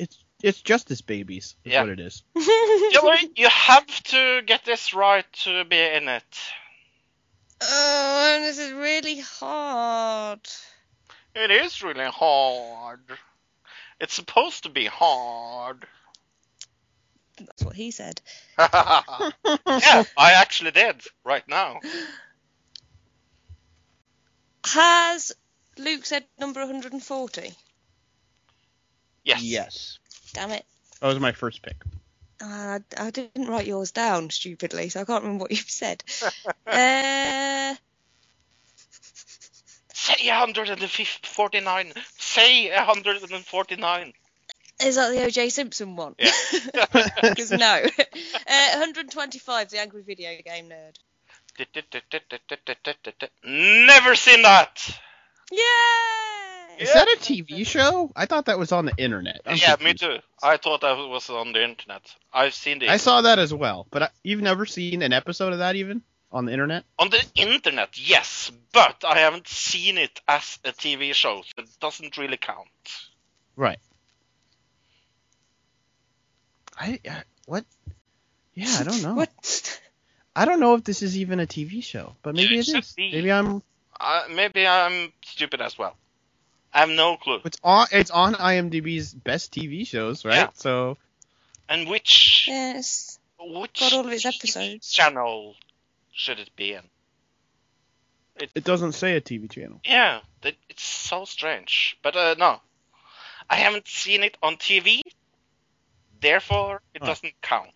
it's 0.00 0.18
it's 0.42 0.60
Justice 0.62 1.00
Babies, 1.00 1.56
is 1.64 1.72
Yeah. 1.72 1.82
what 1.82 1.90
it 1.90 2.00
is. 2.00 2.22
Hillary, 2.34 3.30
you 3.36 3.48
have 3.48 3.86
to 3.86 4.42
get 4.44 4.64
this 4.64 4.94
right 4.94 5.30
to 5.44 5.64
be 5.64 5.80
in 5.80 6.08
it. 6.08 6.38
Oh, 7.62 8.38
this 8.42 8.58
is 8.58 8.72
really 8.72 9.20
hard. 9.20 10.40
It 11.34 11.50
is 11.50 11.82
really 11.82 12.04
hard. 12.04 13.00
It's 14.00 14.14
supposed 14.14 14.64
to 14.64 14.68
be 14.68 14.86
hard. 14.86 15.86
That's 17.38 17.62
what 17.64 17.76
he 17.76 17.90
said. 17.90 18.20
yeah, 18.58 19.32
I 20.16 20.32
actually 20.32 20.70
did 20.70 21.02
right 21.24 21.46
now. 21.48 21.80
Has 24.66 25.32
Luke 25.78 26.06
said 26.06 26.24
number 26.38 26.60
140? 26.60 27.52
Yes. 29.24 29.42
Yes. 29.42 29.98
Damn 30.36 30.50
it. 30.50 30.66
That 31.00 31.06
was 31.06 31.18
my 31.18 31.32
first 31.32 31.62
pick. 31.62 31.76
Uh, 32.42 32.78
I 32.98 33.10
didn't 33.10 33.48
write 33.48 33.66
yours 33.66 33.90
down 33.90 34.28
stupidly, 34.28 34.90
so 34.90 35.00
I 35.00 35.04
can't 35.04 35.22
remember 35.22 35.44
what 35.44 35.50
you've 35.50 35.70
said. 35.70 36.04
uh, 36.66 37.74
Say 39.94 40.28
149. 40.28 41.92
Say 42.18 42.68
149. 42.70 44.12
is 44.82 44.96
that 44.96 45.08
the 45.08 45.20
OJ 45.20 45.50
Simpson 45.50 45.96
one? 45.96 46.14
Yeah. 46.18 46.84
Because 47.22 47.50
no. 47.52 47.82
Uh, 48.48 48.78
125, 48.78 49.70
the 49.70 49.80
Angry 49.80 50.02
Video 50.02 50.30
Game 50.44 50.68
Nerd. 50.68 50.96
Never 53.42 54.14
seen 54.14 54.42
that. 54.42 55.00
Yay! 55.50 56.25
Is 56.78 56.92
that 56.92 57.06
a 57.08 57.16
TV 57.20 57.66
show? 57.66 58.10
I 58.14 58.26
thought 58.26 58.46
that 58.46 58.58
was 58.58 58.72
on 58.72 58.86
the 58.86 58.94
internet. 58.96 59.40
I'm 59.46 59.56
yeah, 59.56 59.76
me 59.82 59.94
too. 59.94 60.18
I 60.42 60.56
thought 60.58 60.82
that 60.82 60.96
was 61.08 61.30
on 61.30 61.52
the 61.52 61.62
internet. 61.64 62.14
I've 62.32 62.54
seen 62.54 62.78
the 62.78 62.88
I 62.88 62.98
saw 62.98 63.22
that 63.22 63.38
as 63.38 63.52
well, 63.54 63.86
but 63.90 64.02
I, 64.02 64.08
you've 64.22 64.42
never 64.42 64.66
seen 64.66 65.02
an 65.02 65.12
episode 65.12 65.52
of 65.52 65.60
that 65.60 65.76
even 65.76 66.02
on 66.32 66.44
the 66.44 66.52
internet? 66.52 66.84
on 66.98 67.08
the 67.10 67.24
internet, 67.34 67.98
yes, 67.98 68.50
but 68.72 69.04
I 69.06 69.18
haven't 69.20 69.48
seen 69.48 69.96
it 69.96 70.20
as 70.28 70.58
a 70.64 70.72
TV 70.72 71.14
show, 71.14 71.42
so 71.42 71.62
it 71.62 71.68
doesn't 71.80 72.18
really 72.18 72.36
count. 72.36 72.68
Right. 73.56 73.78
I, 76.78 77.00
I 77.08 77.22
what? 77.46 77.64
Yeah, 78.54 78.76
I 78.80 78.84
don't 78.84 79.02
know. 79.02 79.14
What? 79.14 79.80
I 80.34 80.44
don't 80.44 80.60
know 80.60 80.74
if 80.74 80.84
this 80.84 81.02
is 81.02 81.16
even 81.16 81.40
a 81.40 81.46
TV 81.46 81.82
show, 81.82 82.14
but 82.22 82.34
maybe 82.34 82.56
It 82.56 82.60
it 82.60 82.66
should 82.66 82.78
is. 82.84 82.92
be. 82.92 83.10
Maybe 83.12 83.32
I'm. 83.32 83.62
Uh, 83.98 84.24
maybe 84.30 84.66
I'm 84.66 85.10
stupid 85.24 85.62
as 85.62 85.78
well. 85.78 85.96
I 86.76 86.80
have 86.80 86.90
no 86.90 87.16
clue. 87.16 87.40
It's 87.46 87.58
on. 87.64 87.86
It's 87.90 88.10
on 88.10 88.34
IMDb's 88.34 89.14
best 89.14 89.50
TV 89.52 89.86
shows, 89.86 90.26
right? 90.26 90.34
Yeah. 90.34 90.48
So 90.52 90.98
And 91.70 91.88
which 91.88 92.44
Yes. 92.48 93.18
which 93.40 93.80
Got 93.80 93.92
all 93.94 94.06
of 94.06 94.12
its 94.12 94.26
episodes. 94.26 94.92
channel 94.92 95.56
should 96.12 96.38
it 96.38 96.50
be 96.54 96.74
in? 96.74 96.82
it 98.38 98.62
doesn't 98.64 98.92
say 98.92 99.16
a 99.16 99.20
TV 99.22 99.50
channel. 99.50 99.80
Yeah, 99.86 100.20
that, 100.42 100.54
it's 100.68 100.82
so 100.84 101.24
strange. 101.24 101.96
But 102.02 102.14
uh, 102.14 102.34
no, 102.38 102.60
I 103.48 103.56
haven't 103.56 103.88
seen 103.88 104.22
it 104.22 104.36
on 104.42 104.56
TV. 104.56 105.00
Therefore, 106.20 106.82
it 106.92 107.00
Oh. 107.02 107.06
doesn't 107.06 107.32
count. 107.40 107.72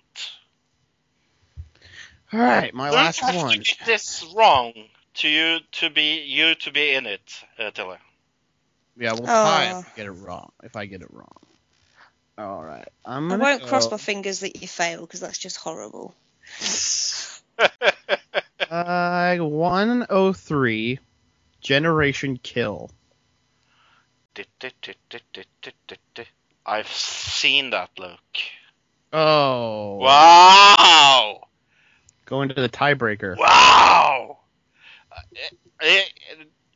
All 2.34 2.40
right, 2.40 2.74
my 2.74 2.88
Don't 2.90 2.96
last 2.96 3.20
have 3.20 3.34
to 3.34 3.40
one. 3.40 3.58
get 3.60 3.78
this 3.86 4.22
wrong 4.36 4.74
to 5.14 5.28
you 5.28 5.60
to 5.72 5.88
be 5.88 6.20
you 6.24 6.54
to 6.56 6.70
be 6.70 6.90
in 6.92 7.06
it, 7.06 7.42
uh, 7.58 7.70
Tilly. 7.70 7.96
Yeah, 9.00 9.14
we'll 9.14 9.24
tie 9.24 9.72
Oh. 9.72 9.78
if 9.80 9.86
I 9.86 9.96
get 9.96 10.06
it 10.06 10.12
wrong. 10.12 10.52
If 10.62 10.76
I 10.76 10.84
get 10.84 11.00
it 11.00 11.08
wrong. 11.10 11.40
All 12.36 12.62
right, 12.62 12.86
I'm 13.04 13.26
I 13.26 13.30
gonna 13.30 13.42
won't 13.42 13.62
cross 13.66 13.90
my 13.90 13.96
fingers 13.96 14.40
that 14.40 14.60
you 14.60 14.68
fail 14.68 15.00
because 15.00 15.20
that's 15.20 15.38
just 15.38 15.56
horrible. 15.56 16.14
Uh, 18.70 19.36
103, 19.36 20.98
Generation 21.60 22.38
Kill. 22.40 22.88
I've 26.64 26.86
seen 26.86 27.70
that 27.70 27.90
look. 27.98 28.20
Oh. 29.12 29.96
Wow! 29.96 31.48
Going 32.26 32.48
to 32.50 32.54
the 32.54 32.68
tiebreaker. 32.68 33.36
Wow! 33.36 34.38
Uh, 35.10 35.20
eh, 35.34 35.48
eh, 35.82 36.04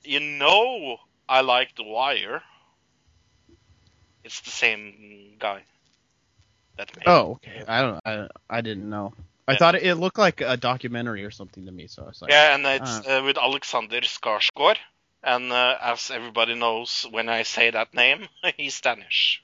you 0.03 0.18
know 0.18 0.99
I 1.29 1.41
like 1.43 1.75
The 1.77 1.85
Wire. 1.85 2.43
It's 4.25 4.41
the 4.41 4.51
same 4.51 5.37
guy. 5.39 5.64
That 6.77 6.97
made. 6.97 7.07
Oh, 7.07 7.33
okay. 7.33 7.62
I 7.66 7.83
don't. 7.83 8.01
I, 8.05 8.29
I 8.51 8.61
didn't 8.61 8.89
know. 8.89 9.12
I 9.47 9.53
Yeah. 9.53 9.59
thought 9.59 9.75
it, 9.75 9.83
it 9.83 9.95
looked 9.97 10.18
like 10.18 10.41
a 10.41 10.57
documentary 10.57 11.25
or 11.25 11.31
something 11.31 11.66
to 11.66 11.72
me, 11.72 11.87
so 11.87 12.03
I 12.03 12.07
was 12.07 12.22
like, 12.22 12.31
Yeah, 12.31 12.55
and 12.55 12.66
it's 12.66 13.07
uh, 13.07 13.22
with 13.25 13.39
Alexander 13.39 14.01
Skarsgård. 14.01 14.79
And 15.22 15.53
uh, 15.53 15.79
as 15.81 16.11
everybody 16.11 16.55
knows, 16.55 17.07
when 17.11 17.29
I 17.29 17.43
say 17.45 17.70
that 17.70 17.95
name, 17.95 18.29
he's 18.57 18.81
Danish. 18.81 19.43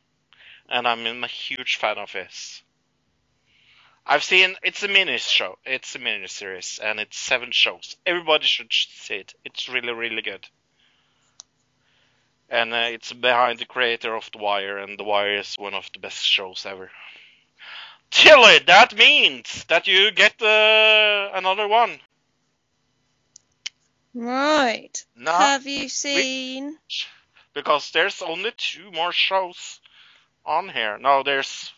And 0.68 0.86
I'm 0.86 1.24
a 1.24 1.26
huge 1.26 1.76
fan 1.76 1.98
of 1.98 2.12
his. 2.12 2.62
I've 4.06 4.24
seen 4.24 4.56
it's 4.62 4.82
a 4.82 4.88
mini 4.88 5.18
show. 5.18 5.58
It's 5.64 5.94
a 5.94 5.98
mini 5.98 6.26
series, 6.26 6.78
and 6.82 7.00
it's 7.00 7.18
seven 7.18 7.52
shows. 7.52 7.96
Everybody 8.06 8.46
should 8.46 8.72
see 8.72 9.16
it. 9.16 9.34
It's 9.44 9.68
really, 9.68 9.92
really 9.92 10.22
good. 10.22 10.46
And 12.50 12.74
uh, 12.74 12.88
it's 12.90 13.12
behind 13.12 13.58
the 13.60 13.66
creator 13.66 14.14
of 14.16 14.30
The 14.32 14.38
Wire, 14.38 14.78
and 14.78 14.98
The 14.98 15.04
Wire 15.04 15.36
is 15.38 15.56
one 15.56 15.74
of 15.74 15.90
the 15.92 16.00
best 16.00 16.24
shows 16.24 16.66
ever. 16.66 16.90
Tilly, 18.10 18.58
that 18.66 18.96
means 18.96 19.64
that 19.66 19.86
you 19.88 20.10
get 20.12 20.40
uh, 20.42 21.30
another 21.34 21.68
one. 21.68 22.00
Right. 24.14 25.04
No, 25.16 25.32
Have 25.32 25.66
you 25.66 25.88
seen? 25.88 26.78
because 27.54 27.90
there's 27.92 28.22
only 28.22 28.52
two 28.56 28.90
more 28.92 29.12
shows 29.12 29.80
on 30.44 30.68
here. 30.68 30.98
No, 30.98 31.22
there's 31.22 31.72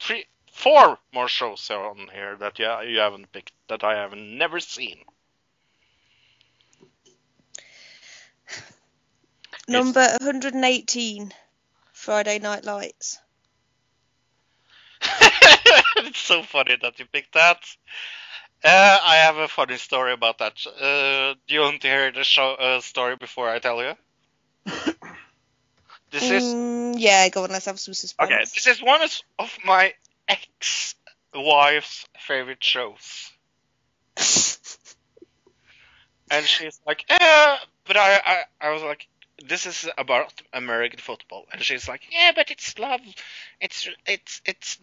three, 0.00 0.26
four 0.52 0.98
more 1.14 1.28
shows 1.28 1.70
on 1.70 2.08
here 2.12 2.36
that 2.36 2.58
yeah 2.58 2.82
you 2.82 2.98
haven't 2.98 3.32
picked 3.32 3.52
that 3.68 3.84
I 3.84 3.96
have 3.96 4.14
never 4.14 4.60
seen. 4.60 5.04
Number 9.68 10.00
118, 10.20 11.32
Friday 11.92 12.38
Night 12.38 12.64
Lights. 12.64 13.18
it's 15.96 16.18
so 16.18 16.42
funny 16.42 16.76
that 16.80 16.98
you 16.98 17.06
picked 17.06 17.34
that. 17.34 17.58
Uh, 18.64 18.98
I 19.02 19.16
have 19.16 19.36
a 19.36 19.48
funny 19.48 19.76
story 19.76 20.12
about 20.12 20.38
that. 20.38 20.54
Uh, 20.66 21.34
do 21.46 21.54
you 21.54 21.60
want 21.60 21.80
to 21.82 21.88
hear 21.88 22.12
the 22.12 22.24
show 22.24 22.54
uh, 22.54 22.80
story 22.80 23.16
before 23.16 23.48
I 23.48 23.58
tell 23.58 23.82
you? 23.82 23.94
this 26.10 26.30
is 26.30 26.42
Mm, 26.42 26.94
yeah, 26.98 27.28
go 27.28 27.44
on, 27.44 27.50
let's 27.50 27.66
have 27.66 27.80
some 27.80 27.94
suspense. 27.94 28.30
Okay, 28.30 28.40
this 28.40 28.66
is 28.66 28.82
one 28.82 29.00
of- 29.38 29.58
my 29.64 29.94
ex-wife's 30.28 32.06
favorite 32.18 32.62
shows. 32.62 33.30
And 36.30 36.46
she's 36.46 36.80
like, 36.86 37.04
eh, 37.10 37.56
but 37.84 37.96
I, 37.98 38.14
I, 38.24 38.42
I 38.58 38.70
was 38.70 38.82
like, 38.82 39.06
this 39.46 39.66
is 39.66 39.88
about 39.98 40.42
American 40.52 40.98
football, 40.98 41.46
and 41.52 41.62
she's 41.62 41.88
like, 41.88 42.02
yeah, 42.10 42.32
but 42.34 42.50
it's 42.50 42.78
love. 42.78 43.00
It's 43.60 43.88
it's 44.06 44.40
it's 44.44 44.78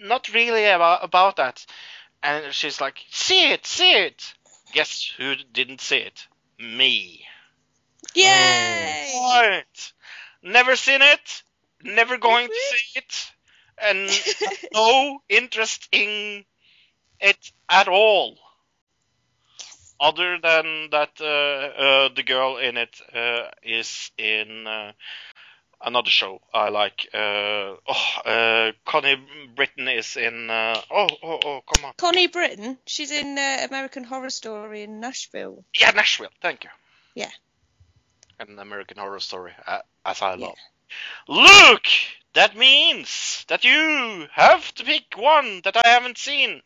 not 0.00 0.28
really 0.32 0.66
about 0.66 1.04
about 1.04 1.36
that. 1.36 1.64
And 2.22 2.52
she's 2.52 2.80
like, 2.80 2.98
see 3.10 3.52
it, 3.52 3.66
see 3.66 3.92
it. 3.92 4.34
Guess 4.72 5.12
who 5.16 5.34
didn't 5.52 5.80
see 5.80 5.98
it? 5.98 6.26
Me. 6.58 7.24
Yay! 8.14 9.12
Oh. 9.14 9.20
What? 9.22 9.92
Never 10.42 10.76
seen 10.76 11.02
it. 11.02 11.42
Never 11.82 12.16
going 12.16 12.48
to 12.48 12.54
see 12.54 12.98
it, 12.98 13.32
and 13.78 14.10
no 14.72 15.20
interest 15.28 15.88
in 15.92 16.44
it 17.20 17.52
at 17.68 17.88
all. 17.88 18.38
Other 20.00 20.38
than 20.38 20.90
that, 20.90 21.10
uh, 21.20 21.24
uh, 21.24 22.08
the 22.14 22.22
girl 22.22 22.58
in 22.58 22.76
it 22.76 23.00
uh, 23.14 23.48
is 23.62 24.10
in 24.18 24.66
uh, 24.66 24.92
another 25.80 26.10
show 26.10 26.40
I 26.52 26.68
like. 26.68 27.08
Uh, 27.14 27.76
oh, 27.88 28.20
uh, 28.24 28.72
Connie 28.84 29.16
Britton 29.54 29.88
is 29.88 30.16
in. 30.16 30.50
Uh, 30.50 30.80
oh, 30.90 31.08
oh, 31.22 31.40
oh, 31.44 31.60
come 31.74 31.86
on. 31.86 31.94
Connie 31.96 32.26
Britton, 32.26 32.78
she's 32.86 33.10
in 33.10 33.38
uh, 33.38 33.66
American 33.68 34.04
Horror 34.04 34.30
Story 34.30 34.82
in 34.82 35.00
Nashville. 35.00 35.64
Yeah, 35.78 35.92
Nashville. 35.92 36.30
Thank 36.42 36.64
you. 36.64 36.70
Yeah. 37.14 37.30
An 38.38 38.58
American 38.58 38.98
Horror 38.98 39.20
Story, 39.20 39.52
as 40.04 40.20
I 40.20 40.34
love. 40.34 40.56
Luke, 41.26 41.88
that 42.34 42.54
means 42.54 43.44
that 43.48 43.64
you 43.64 44.26
have 44.32 44.74
to 44.74 44.84
pick 44.84 45.16
one 45.16 45.62
that 45.64 45.76
I 45.76 45.88
haven't 45.88 46.18
seen. 46.18 46.60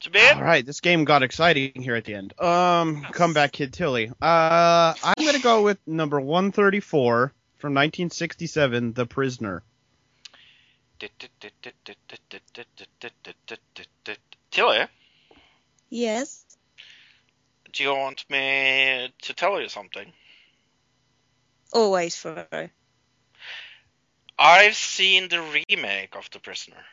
To 0.00 0.10
be 0.10 0.20
All 0.20 0.40
right, 0.42 0.64
this 0.64 0.80
game 0.80 1.04
got 1.04 1.24
exciting 1.24 1.82
here 1.82 1.96
at 1.96 2.04
the 2.04 2.14
end. 2.14 2.38
Um, 2.40 3.02
comeback 3.12 3.50
kid 3.52 3.72
Tilly. 3.72 4.08
Uh, 4.22 4.94
I'm 5.02 5.24
gonna 5.24 5.40
go 5.40 5.62
with 5.62 5.78
number 5.86 6.20
134 6.20 7.32
from 7.58 7.74
1967, 7.74 8.92
The 8.92 9.06
Prisoner. 9.06 9.64
Tilly, 14.50 14.86
Yes. 15.90 16.44
do 17.72 17.82
you 17.82 17.90
want 17.90 18.24
me 18.30 19.12
to 19.22 19.34
tell 19.34 19.60
you 19.60 19.68
something? 19.68 20.12
Always 21.72 22.16
Fro. 22.16 22.46
I've 24.38 24.76
seen 24.76 25.28
the 25.28 25.42
remake 25.42 26.14
of 26.14 26.30
The 26.30 26.38
Prisoner. 26.38 26.84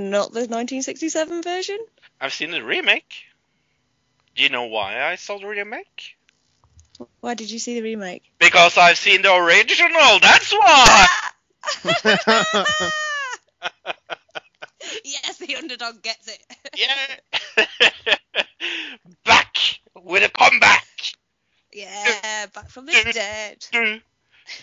Not 0.00 0.32
the 0.32 0.48
1967 0.48 1.42
version? 1.42 1.78
I've 2.22 2.32
seen 2.32 2.52
the 2.52 2.64
remake. 2.64 3.24
Do 4.34 4.42
you 4.42 4.48
know 4.48 4.64
why 4.64 5.02
I 5.02 5.16
saw 5.16 5.38
the 5.38 5.46
remake? 5.46 6.16
Why 7.20 7.34
did 7.34 7.50
you 7.50 7.58
see 7.58 7.74
the 7.74 7.82
remake? 7.82 8.22
Because 8.38 8.78
I've 8.78 8.96
seen 8.96 9.20
the 9.20 9.34
original. 9.34 10.18
That's 10.20 10.52
why. 10.52 11.06
yes, 15.04 15.36
the 15.36 15.56
underdog 15.56 16.00
gets 16.00 16.28
it. 16.28 16.42
yeah. 16.78 17.66
Back 19.26 19.54
with 20.02 20.24
a 20.24 20.30
comeback. 20.30 20.86
yeah, 21.74 22.46
back 22.54 22.70
from 22.70 22.86
the 22.86 22.92
dead. 23.12 23.66
Do 23.70 24.00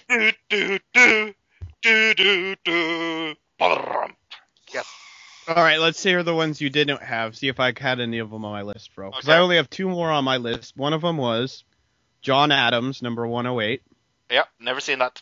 do 0.09 0.31
do 0.49 0.79
do 0.95 1.33
do 1.83 2.13
do 2.15 2.55
do. 2.65 3.35
Yes. 4.73 5.06
All 5.47 5.55
right, 5.55 5.79
let's 5.79 6.03
hear 6.03 6.23
the 6.23 6.35
ones 6.35 6.59
you 6.59 6.69
didn't 6.69 7.01
have. 7.01 7.37
See 7.37 7.47
if 7.47 7.59
I 7.59 7.73
had 7.77 7.99
any 8.01 8.19
of 8.19 8.29
them 8.29 8.43
on 8.43 8.51
my 8.51 8.63
list, 8.63 8.93
bro. 8.95 9.09
Because 9.11 9.29
Okay. 9.29 9.37
I 9.37 9.39
only 9.39 9.55
have 9.55 9.69
two 9.69 9.87
more 9.87 10.11
on 10.11 10.23
my 10.25 10.37
list. 10.37 10.75
One 10.75 10.91
of 10.93 11.01
them 11.01 11.15
was 11.17 11.63
John 12.21 12.51
Adams, 12.51 13.01
number 13.01 13.25
108, 13.25 13.81
Yeah. 14.29 14.43
Never 14.59 14.81
seen 14.81 14.99
that. 14.99 15.21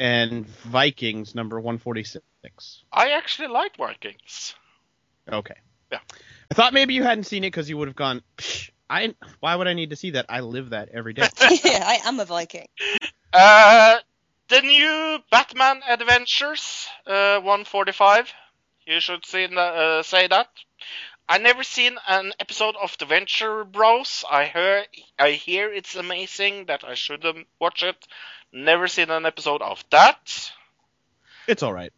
and 0.00 0.46
Vikings, 0.46 1.34
number 1.36 1.60
146. 1.60 2.82
I 2.92 3.10
actually 3.12 3.48
like 3.48 3.76
Vikings. 3.76 4.54
Okay. 5.30 5.54
Yeah. 5.92 6.00
I 6.50 6.54
thought 6.54 6.72
maybe 6.72 6.94
you 6.94 7.04
hadn't 7.04 7.24
seen 7.24 7.44
it 7.44 7.48
because 7.48 7.68
you 7.70 7.76
would 7.78 7.86
have 7.88 7.94
gone. 7.96 8.22
Psh, 8.38 8.70
I 8.90 9.14
why 9.38 9.54
would 9.54 9.68
I 9.68 9.74
need 9.74 9.90
to 9.90 9.96
see 9.96 10.10
that? 10.12 10.26
I 10.28 10.40
live 10.40 10.70
that 10.70 10.88
every 10.92 11.12
day. 11.14 11.22
yeah, 11.64 11.84
I 11.86 12.00
am 12.06 12.18
a 12.18 12.24
Viking. 12.24 12.66
Uh, 13.32 13.98
the 14.48 14.60
new 14.62 15.18
Batman 15.30 15.80
Adventures, 15.88 16.88
uh, 17.06 17.36
145. 17.40 18.32
You 18.86 19.00
should 19.00 19.24
see, 19.24 19.44
uh, 19.44 20.02
say 20.02 20.26
that. 20.26 20.48
I 21.28 21.38
never 21.38 21.62
seen 21.62 21.96
an 22.08 22.32
episode 22.40 22.74
of 22.76 22.98
The 22.98 23.06
Venture 23.06 23.64
Bros. 23.64 24.24
I 24.28 24.46
hear, 24.46 24.84
I 25.18 25.30
hear 25.30 25.72
it's 25.72 25.94
amazing 25.94 26.66
that 26.66 26.84
I 26.84 26.94
should 26.94 27.24
um, 27.24 27.46
watch 27.60 27.82
it. 27.82 27.96
Never 28.52 28.88
seen 28.88 29.10
an 29.10 29.24
episode 29.24 29.62
of 29.62 29.84
that. 29.90 30.52
it's 31.46 31.62
all 31.62 31.72
right. 31.72 31.92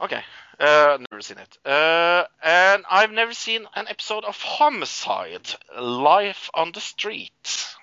Okay, 0.00 0.22
uh, 0.58 0.98
never 1.10 1.20
seen 1.20 1.36
it. 1.38 1.58
Uh, 1.64 2.24
and 2.42 2.84
I've 2.90 3.12
never 3.12 3.34
seen 3.34 3.66
an 3.74 3.86
episode 3.86 4.24
of 4.24 4.36
Homicide, 4.40 5.48
Life 5.78 6.48
on 6.54 6.72
the 6.72 6.80
Street. 6.80 7.76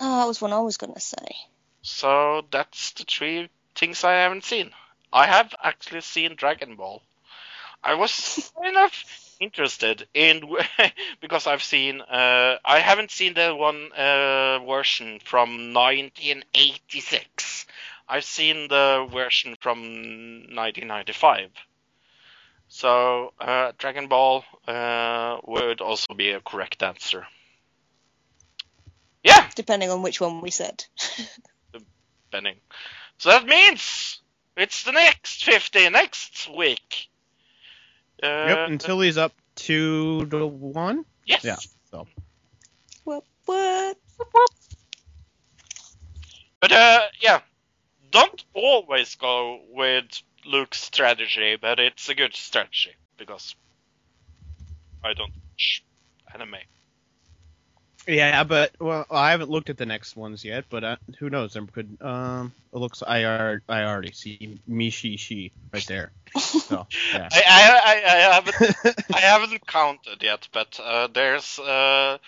Oh, 0.00 0.20
that 0.20 0.26
was 0.26 0.40
one 0.40 0.52
I 0.52 0.60
was 0.60 0.76
going 0.76 0.94
to 0.94 1.00
say. 1.00 1.36
So 1.82 2.46
that's 2.50 2.92
the 2.92 3.04
three 3.04 3.50
things 3.74 4.04
I 4.04 4.12
haven't 4.12 4.44
seen. 4.44 4.70
I 5.12 5.26
have 5.26 5.54
actually 5.62 6.02
seen 6.02 6.36
Dragon 6.36 6.76
Ball. 6.76 7.02
I 7.82 7.94
was 7.94 8.52
kind 8.60 8.76
of 8.76 8.92
interested 9.40 10.06
in 10.12 10.42
because 11.20 11.46
I've 11.46 11.62
seen 11.62 12.00
uh, 12.00 12.58
I 12.64 12.78
haven't 12.80 13.10
seen 13.10 13.34
the 13.34 13.54
one 13.54 13.90
uh, 13.92 14.58
version 14.66 15.20
from 15.24 15.72
1986. 15.72 17.66
I've 18.08 18.24
seen 18.24 18.68
the 18.68 19.06
version 19.10 19.56
from 19.60 19.78
1995. 19.80 21.50
So 22.68 23.32
uh, 23.40 23.72
Dragon 23.78 24.08
Ball 24.08 24.44
uh, 24.68 25.38
would 25.44 25.80
also 25.80 26.14
be 26.14 26.30
a 26.30 26.40
correct 26.40 26.82
answer. 26.82 27.26
Yeah, 29.24 29.48
Depending 29.54 29.90
on 29.90 30.02
which 30.02 30.20
one 30.20 30.40
we 30.40 30.50
said. 30.50 30.84
Benning. 32.30 32.56
So 33.18 33.30
that 33.30 33.44
means 33.44 34.20
it's 34.56 34.84
the 34.84 34.92
next 34.92 35.44
50 35.44 35.90
next 35.90 36.48
week. 36.56 37.09
Uh, 38.22 38.46
Yep. 38.48 38.68
Until 38.68 39.00
he's 39.00 39.18
up 39.18 39.32
two 39.54 40.26
to 40.26 40.46
one. 40.46 41.04
yes. 41.26 41.44
Yeah. 41.44 41.56
So 41.90 42.06
what? 43.04 43.24
What? 43.46 43.96
But 46.60 46.72
uh, 46.72 47.00
yeah, 47.20 47.40
don't 48.10 48.44
always 48.54 49.14
go 49.14 49.60
with 49.70 50.04
Luke's 50.44 50.80
strategy, 50.80 51.56
but 51.60 51.80
it's 51.80 52.08
a 52.08 52.14
good 52.14 52.34
strategy 52.34 52.94
because 53.16 53.54
I 55.02 55.14
don't 55.14 55.32
watch 55.32 55.84
anime. 56.34 56.56
Yeah, 58.10 58.44
but 58.44 58.72
well, 58.80 59.06
I 59.10 59.30
haven't 59.30 59.50
looked 59.50 59.70
at 59.70 59.78
the 59.78 59.86
next 59.86 60.16
ones 60.16 60.44
yet. 60.44 60.64
But 60.68 60.84
uh, 60.84 60.96
who 61.18 61.30
knows? 61.30 61.54
There 61.54 61.64
could 61.66 61.98
um. 62.00 62.52
It 62.72 62.78
looks 62.78 63.02
I 63.06 63.24
are 63.24 63.62
I 63.68 63.84
already 63.84 64.12
see 64.12 64.60
Mishi 64.68 65.18
Shi 65.18 65.52
right 65.72 65.86
there. 65.86 66.12
So 66.36 66.86
yeah. 67.12 67.28
I, 67.32 67.42
I, 67.46 67.80
I, 67.84 68.02
I 68.04 68.34
haven't 68.34 69.04
I 69.14 69.20
haven't 69.20 69.66
counted 69.66 70.22
yet, 70.22 70.48
but 70.52 70.78
uh, 70.82 71.08
there's. 71.12 71.58
Uh, 71.58 72.18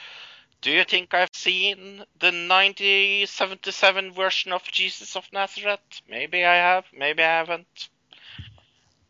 do 0.62 0.70
you 0.70 0.84
think 0.84 1.12
I've 1.12 1.34
seen 1.34 2.04
the 2.20 2.26
1977 2.28 4.12
version 4.12 4.52
of 4.52 4.62
Jesus 4.62 5.16
of 5.16 5.24
Nazareth? 5.32 5.80
Maybe 6.08 6.44
I 6.44 6.54
have. 6.54 6.84
Maybe 6.96 7.20
I 7.20 7.38
haven't. 7.38 7.88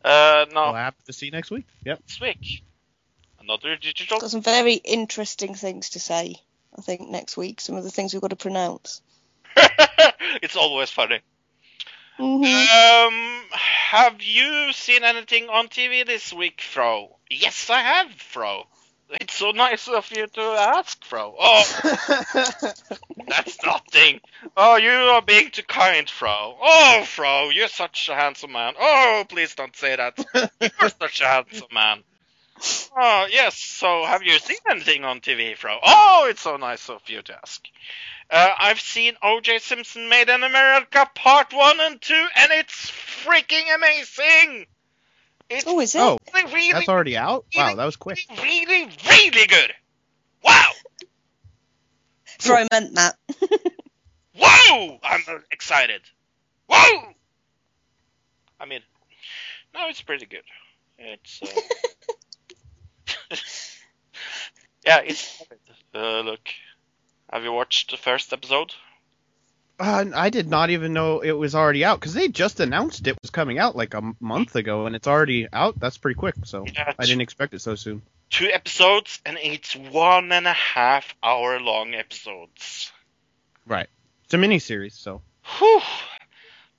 Uh, 0.03 0.47
no, 0.53 0.64
We'll 0.64 0.75
have 0.75 1.05
to 1.05 1.12
see 1.12 1.29
next 1.29 1.51
week. 1.51 1.66
Yep. 1.85 2.01
next 2.01 2.20
week. 2.23 2.64
Another 3.39 3.77
digital. 3.77 4.18
Got 4.18 4.31
some 4.31 4.41
very 4.41 4.75
interesting 4.75 5.55
things 5.55 5.91
to 5.91 6.01
say. 6.01 6.37
I 6.77 6.81
think 6.83 7.09
next 7.09 7.37
week, 7.37 7.61
some 7.61 7.77
of 7.77 7.85
the 7.85 7.91
things 7.91 8.12
we've 8.12 8.23
got 8.23 8.31
to 8.31 8.37
pronounce. 8.37 9.03
it's 10.43 10.57
always 10.57 10.91
funny. 10.91 11.20
hmm 12.16 12.45
Um, 12.45 13.43
have 13.53 14.23
you 14.23 14.73
seen 14.73 15.05
anything 15.05 15.49
on 15.49 15.68
TV 15.68 16.07
this 16.07 16.33
week, 16.33 16.61
Fro? 16.61 17.16
Yes, 17.31 17.68
I 17.70 17.81
have, 17.81 18.12
Fro. 18.12 18.64
It's 19.20 19.35
so 19.35 19.51
nice 19.51 19.89
of 19.89 20.11
you 20.11 20.27
to 20.27 20.41
ask, 20.41 21.05
Fro. 21.05 21.35
Oh, 21.39 21.64
that's 23.29 23.62
nothing. 23.64 24.20
Oh, 24.57 24.77
you 24.77 24.91
are 24.91 25.23
being 25.23 25.51
too 25.51 25.62
kind, 25.62 26.09
Fro. 26.09 26.57
Oh, 26.61 27.05
Fro, 27.07 27.51
you're 27.51 27.68
such 27.68 28.09
a 28.09 28.14
handsome 28.14 28.53
man. 28.53 28.75
Oh, 28.79 29.25
please 29.29 29.55
don't 29.55 29.77
say 29.77 29.97
that. 29.97 30.18
You're 30.81 30.91
such 31.01 31.20
a 31.20 31.27
handsome 31.27 31.68
man. 31.73 32.03
Oh, 32.97 33.27
yes. 33.31 33.57
So, 33.57 34.05
have 34.05 34.23
you 34.23 34.39
seen 34.39 34.59
anything 34.69 35.05
on 35.05 35.21
TV, 35.21 35.57
Fro? 35.57 35.79
Oh, 35.83 36.27
it's 36.29 36.43
so 36.43 36.57
nice 36.57 36.89
of 36.91 37.03
you 37.09 37.23
to 37.23 37.35
ask. 37.35 37.67
Uh, 38.31 38.51
I've 38.59 38.81
seen 38.81 39.15
O.J. 39.23 39.59
Simpson 39.59 40.09
Made 40.09 40.29
in 40.29 40.43
America 40.43 41.09
Part 41.15 41.53
1 41.53 41.81
and 41.81 42.01
2, 42.01 42.27
and 42.37 42.53
it's 42.53 42.91
freaking 43.25 43.75
amazing! 43.75 44.67
It's 45.51 45.65
Oh, 45.67 45.81
is 45.81 45.95
it? 45.95 46.01
Oh, 46.01 46.19
really, 46.35 46.53
really, 46.53 46.73
that's 46.73 46.89
already 46.89 47.17
out. 47.17 47.45
Wow, 47.55 47.75
that 47.75 47.85
was 47.85 47.97
quick. 47.97 48.19
really, 48.43 48.89
really 49.09 49.47
good! 49.47 49.73
Wow! 50.43 50.69
Sure 52.41 52.57
I 52.57 52.67
meant 52.73 52.97
that. 52.97 53.17
Whoa! 54.37 54.99
I'm 55.05 55.21
uh, 55.29 55.39
excited. 55.53 56.01
Whoa! 56.67 57.13
I 58.59 58.67
mean, 58.67 58.81
no, 59.73 59.87
it's 59.89 60.03
pretty 60.03 60.27
good. 60.27 60.43
It's. 60.99 61.41
Uh... 61.41 61.47
yeah, 64.85 65.01
it's. 65.05 65.43
Uh, 65.95 66.20
look, 66.20 66.49
have 67.30 67.45
you 67.45 67.53
watched 67.53 67.91
the 67.91 67.97
first 67.97 68.33
episode? 68.33 68.74
Uh, 69.78 70.05
I 70.14 70.30
did 70.30 70.49
not 70.49 70.70
even 70.70 70.93
know 70.93 71.20
it 71.20 71.33
was 71.33 71.55
already 71.55 71.85
out 71.85 71.99
because 71.99 72.14
they 72.14 72.28
just 72.28 72.61
announced 72.61 73.07
it 73.07 73.16
was 73.20 73.30
coming 73.30 73.59
out 73.59 73.74
like 73.74 73.95
a 73.95 74.14
month 74.20 74.55
ago, 74.55 74.87
and 74.87 74.95
it's 74.95 75.09
already 75.09 75.49
out. 75.53 75.78
That's 75.80 75.99
pretty 75.99 76.14
quick. 76.14 76.37
So 76.45 76.64
Yeah, 76.66 76.93
I 76.99 77.05
didn't 77.05 77.22
expect 77.22 77.55
it 77.55 77.61
so 77.61 77.74
soon. 77.74 78.03
Two 78.30 78.47
episodes, 78.47 79.20
and 79.26 79.37
it's 79.43 79.74
one 79.74 80.33
and 80.33 80.47
a 80.47 80.53
half 80.53 81.14
hour 81.22 81.61
long 81.61 81.95
episodes. 81.95 82.93
Right. 83.66 83.89
It's 84.24 84.35
a 84.35 84.39
mini 84.39 84.59
series, 84.59 84.95
so 84.95 85.20
Whew. 85.59 85.80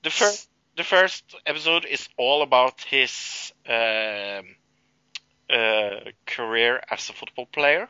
The 0.02 0.10
first 0.10 0.48
the 0.76 0.84
first 0.84 1.36
episode 1.46 1.84
is 1.84 2.08
all 2.16 2.42
about 2.42 2.80
his 2.80 3.52
um, 3.68 4.56
uh, 5.50 6.10
career 6.26 6.82
as 6.90 7.08
a 7.08 7.12
football 7.12 7.46
player, 7.46 7.88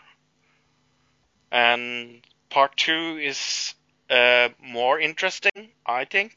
and 1.50 2.20
part 2.50 2.76
two 2.76 3.18
is 3.20 3.74
uh, 4.10 4.48
more 4.62 4.98
interesting, 4.98 5.70
I 5.86 6.04
think. 6.04 6.36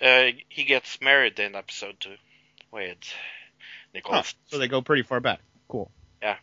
Uh, 0.00 0.30
he 0.48 0.64
gets 0.64 1.00
married 1.00 1.38
in 1.38 1.54
episode 1.54 1.96
two 2.00 2.16
with 2.70 2.98
Nicole. 3.94 4.16
Huh, 4.16 4.22
so 4.46 4.58
they 4.58 4.68
go 4.68 4.82
pretty 4.82 5.02
far 5.02 5.20
back. 5.20 5.40
Cool. 5.68 5.90
Yeah. 6.22 6.36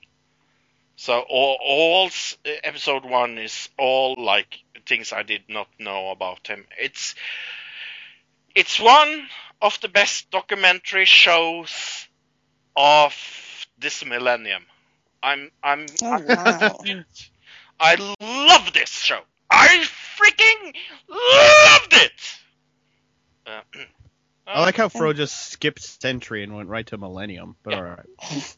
So 0.96 1.20
all, 1.30 1.58
all 1.64 2.10
episode 2.64 3.06
one 3.06 3.38
is 3.38 3.70
all 3.78 4.16
like 4.18 4.60
things 4.86 5.14
I 5.14 5.24
did 5.24 5.44
not 5.48 5.68
know 5.80 6.10
about 6.10 6.48
him. 6.48 6.66
It's 6.78 7.16
it's 8.54 8.80
one 8.80 9.28
of 9.62 9.80
the 9.82 9.88
best 9.88 10.30
documentary 10.32 11.06
shows 11.06 12.08
of 12.80 13.14
this 13.78 14.06
millennium. 14.06 14.66
I'm 15.22 15.52
I'm 15.62 15.86
Oh 16.02 16.18
wow. 16.18 16.80
I 17.80 17.96
love 18.22 18.74
this 18.74 18.90
show. 18.90 19.20
I 19.52 19.86
freaking 20.18 20.76
loved 21.10 21.94
it. 21.94 22.12
Uh, 23.46 23.62
I 24.48 24.62
like 24.62 24.78
how 24.78 24.90
Fro 24.90 25.14
just 25.14 25.52
skipped 25.52 25.82
century 25.82 26.44
and 26.44 26.56
went 26.56 26.70
right 26.70 26.88
to 26.88 26.98
millennium. 26.98 27.58
But 27.64 27.72
Yeah. 27.72 27.78
all 27.78 27.84
right. 27.84 28.56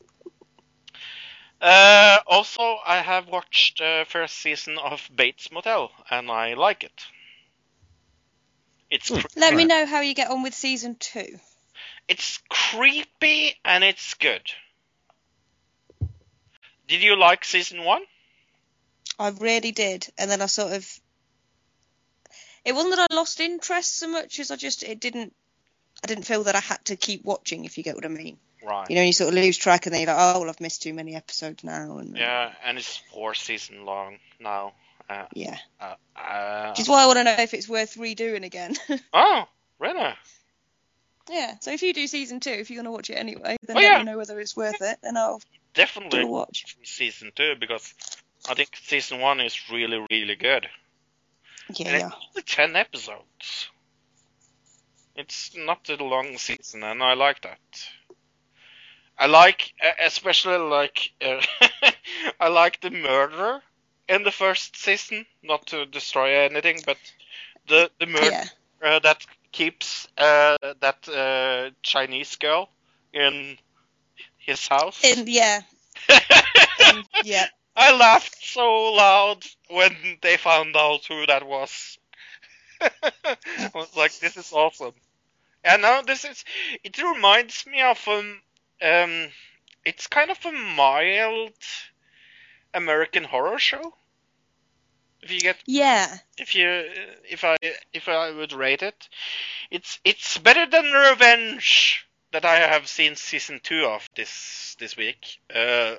Uh, 1.62 2.20
also, 2.26 2.78
I 2.86 3.02
have 3.02 3.28
watched 3.28 3.78
the 3.80 4.06
first 4.08 4.36
season 4.38 4.78
of 4.80 5.08
Bates 5.14 5.52
Motel, 5.52 5.92
and 6.10 6.32
I 6.32 6.56
like 6.56 6.84
it. 6.84 7.06
It's 8.90 9.10
Hmm. 9.10 9.20
Let 9.36 9.54
me 9.56 9.66
know 9.66 9.86
how 9.86 10.02
you 10.02 10.14
get 10.14 10.32
on 10.32 10.44
with 10.44 10.54
season 10.54 10.96
two. 10.96 11.40
It's 12.08 12.40
creepy 12.50 13.56
and 13.64 13.84
it's 13.84 14.14
good. 14.16 14.42
Did 16.88 17.02
you 17.02 17.16
like 17.16 17.46
season 17.46 17.84
one? 17.84 18.02
I 19.18 19.30
really 19.30 19.72
did, 19.72 20.08
and 20.18 20.30
then 20.30 20.42
I 20.42 20.48
sort 20.48 20.74
of. 20.74 21.00
It 22.66 22.74
wasn't 22.74 22.96
that 22.96 23.08
I 23.10 23.16
lost 23.16 23.40
interest 23.40 23.98
so 23.98 24.08
much 24.08 24.40
as 24.40 24.52
I 24.52 24.56
just 24.56 24.84
it 24.84 25.00
didn't. 25.00 25.34
I 26.04 26.08
didn't 26.08 26.26
feel 26.26 26.44
that 26.44 26.56
I 26.56 26.60
had 26.60 26.84
to 26.86 26.96
keep 26.96 27.24
watching, 27.24 27.66
if 27.66 27.78
you 27.78 27.84
get 27.84 27.96
what 27.96 28.06
I 28.06 28.10
mean. 28.10 28.38
Right. 28.64 28.90
You 28.90 28.96
know, 28.96 29.04
you 29.04 29.14
sort 29.14 29.30
of 29.30 29.36
lose 29.36 29.58
track, 29.58 29.86
and 29.86 29.94
then 29.94 30.02
you're 30.02 30.14
like, 30.14 30.36
oh, 30.36 30.42
well, 30.42 30.50
I've 30.50 30.60
missed 30.62 30.82
too 30.82 30.94
many 30.94 31.16
episodes 31.16 31.64
now, 31.64 31.98
and 31.98 32.18
Yeah, 32.18 32.52
and 32.66 32.78
it's 32.78 32.98
four 33.14 33.34
season 33.34 33.86
long 33.86 34.18
now. 34.40 34.74
Uh, 35.10 35.26
yeah. 35.34 35.58
uh, 35.80 35.96
uh, 36.16 36.70
Which 36.70 36.80
is 36.80 36.90
why 36.90 37.04
I 37.04 37.06
want 37.06 37.18
to 37.18 37.24
know 37.24 37.36
if 37.38 37.54
it's 37.54 37.68
worth 37.68 37.96
redoing 37.96 38.46
again. 38.46 38.76
oh, 39.14 39.46
really? 39.80 40.14
Yeah. 41.30 41.56
So 41.62 41.72
if 41.72 41.82
you 41.82 41.94
do 41.94 42.08
season 42.08 42.40
two, 42.40 42.52
if 42.52 42.70
you're 42.70 42.82
gonna 42.82 42.92
watch 42.92 43.10
it 43.10 43.16
anyway, 43.16 43.58
then 43.64 43.78
Oh, 43.78 43.80
let 43.80 44.00
me 44.00 44.06
know 44.12 44.18
whether 44.18 44.40
it's 44.40 44.56
worth 44.56 44.82
it, 44.82 44.98
and 45.04 45.18
I'll 45.18 45.40
Definitely 45.74 46.26
watch. 46.26 46.78
season 46.84 47.32
two 47.36 47.56
because 47.60 47.94
I 48.50 48.56
think 48.56 48.76
season 48.76 49.20
one 49.22 49.40
is 49.40 49.70
really, 49.72 50.06
really 50.12 50.36
good. 50.36 50.68
Yeah, 51.76 51.88
And 51.88 51.96
it's 51.96 52.16
only 52.16 52.44
10 52.44 52.76
episodes. 52.76 53.70
It's 55.16 55.56
not 55.56 55.90
a 55.90 56.04
long 56.04 56.38
season, 56.38 56.84
and 56.84 57.02
I 57.04 57.14
like 57.14 57.42
that. 57.42 57.60
I 59.18 59.28
like, 59.28 59.74
especially 60.00 60.58
like, 60.58 61.12
uh, 61.22 61.42
I 62.40 62.48
like 62.50 62.82
the 62.82 62.90
murderer 62.90 63.62
in 64.10 64.24
the 64.24 64.32
first 64.32 64.76
season. 64.76 65.26
Not 65.44 65.68
to 65.68 65.86
destroy 65.86 66.40
anything, 66.40 66.82
but 66.86 66.98
the 67.68 67.92
the 68.00 68.08
murderer 68.08 68.32
Yeah. 68.32 68.48
uh, 68.84 69.00
that 69.00 69.26
keeps 69.52 70.08
uh, 70.18 70.58
that 70.80 71.08
uh, 71.08 71.72
Chinese 71.82 72.36
girl 72.38 72.70
in 73.14 73.58
his 74.38 74.68
house. 74.68 75.02
And 75.04 75.28
yeah, 75.28 75.62
and, 76.86 77.06
yeah. 77.24 77.48
I 77.76 77.96
laughed 77.96 78.44
so 78.44 78.92
loud 78.94 79.46
when 79.70 79.96
they 80.22 80.38
found 80.38 80.76
out 80.76 81.06
who 81.06 81.26
that 81.26 81.46
was. 81.46 81.98
I 82.82 83.72
was 83.74 83.96
like, 83.96 84.18
this 84.20 84.38
is 84.38 84.52
awesome. 84.52 84.94
And 85.64 85.84
now 85.84 86.02
this 86.02 86.26
is, 86.26 86.44
it 86.84 86.98
reminds 87.02 87.66
me 87.68 87.82
of 87.82 88.06
um, 88.08 88.42
um, 88.82 89.30
it's 89.86 90.08
kind 90.08 90.32
of 90.32 90.44
a 90.46 90.52
mild 90.52 91.54
American 92.74 93.24
horror 93.24 93.60
show. 93.60 93.94
If 95.24 95.32
you 95.32 95.40
get, 95.40 95.58
Yeah. 95.66 96.18
if 96.38 96.56
you, 96.56 96.68
if 97.30 97.44
I, 97.44 97.58
if 97.94 98.08
I 98.08 98.32
would 98.32 98.54
rate 98.54 98.82
it, 98.82 99.08
it's 99.70 100.00
it's 100.04 100.38
better 100.38 100.66
than 100.66 100.92
Revenge 100.92 102.08
that 102.32 102.46
I 102.46 102.56
have 102.56 102.88
seen 102.88 103.16
season 103.16 103.60
two 103.62 103.86
of 103.86 104.08
this 104.16 104.76
this 104.80 104.96
week. 104.98 105.40
Uh, 105.54 105.96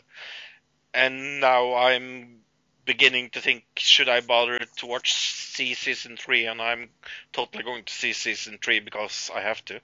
and 0.94 1.40
now 1.40 1.74
I'm 1.74 2.40
beginning 2.84 3.30
to 3.30 3.40
think 3.40 3.64
should 3.76 4.08
I 4.08 4.20
bother 4.20 4.58
to 4.58 4.86
watch 4.86 5.12
see 5.14 5.74
season 5.74 6.16
three 6.16 6.46
and 6.46 6.60
I'm 6.60 6.90
totally 7.32 7.62
going 7.62 7.84
to 7.84 7.92
see 7.92 8.12
season 8.12 8.58
three 8.62 8.80
because 8.80 9.30
I 9.34 9.40
have 9.40 9.64
to. 9.66 9.80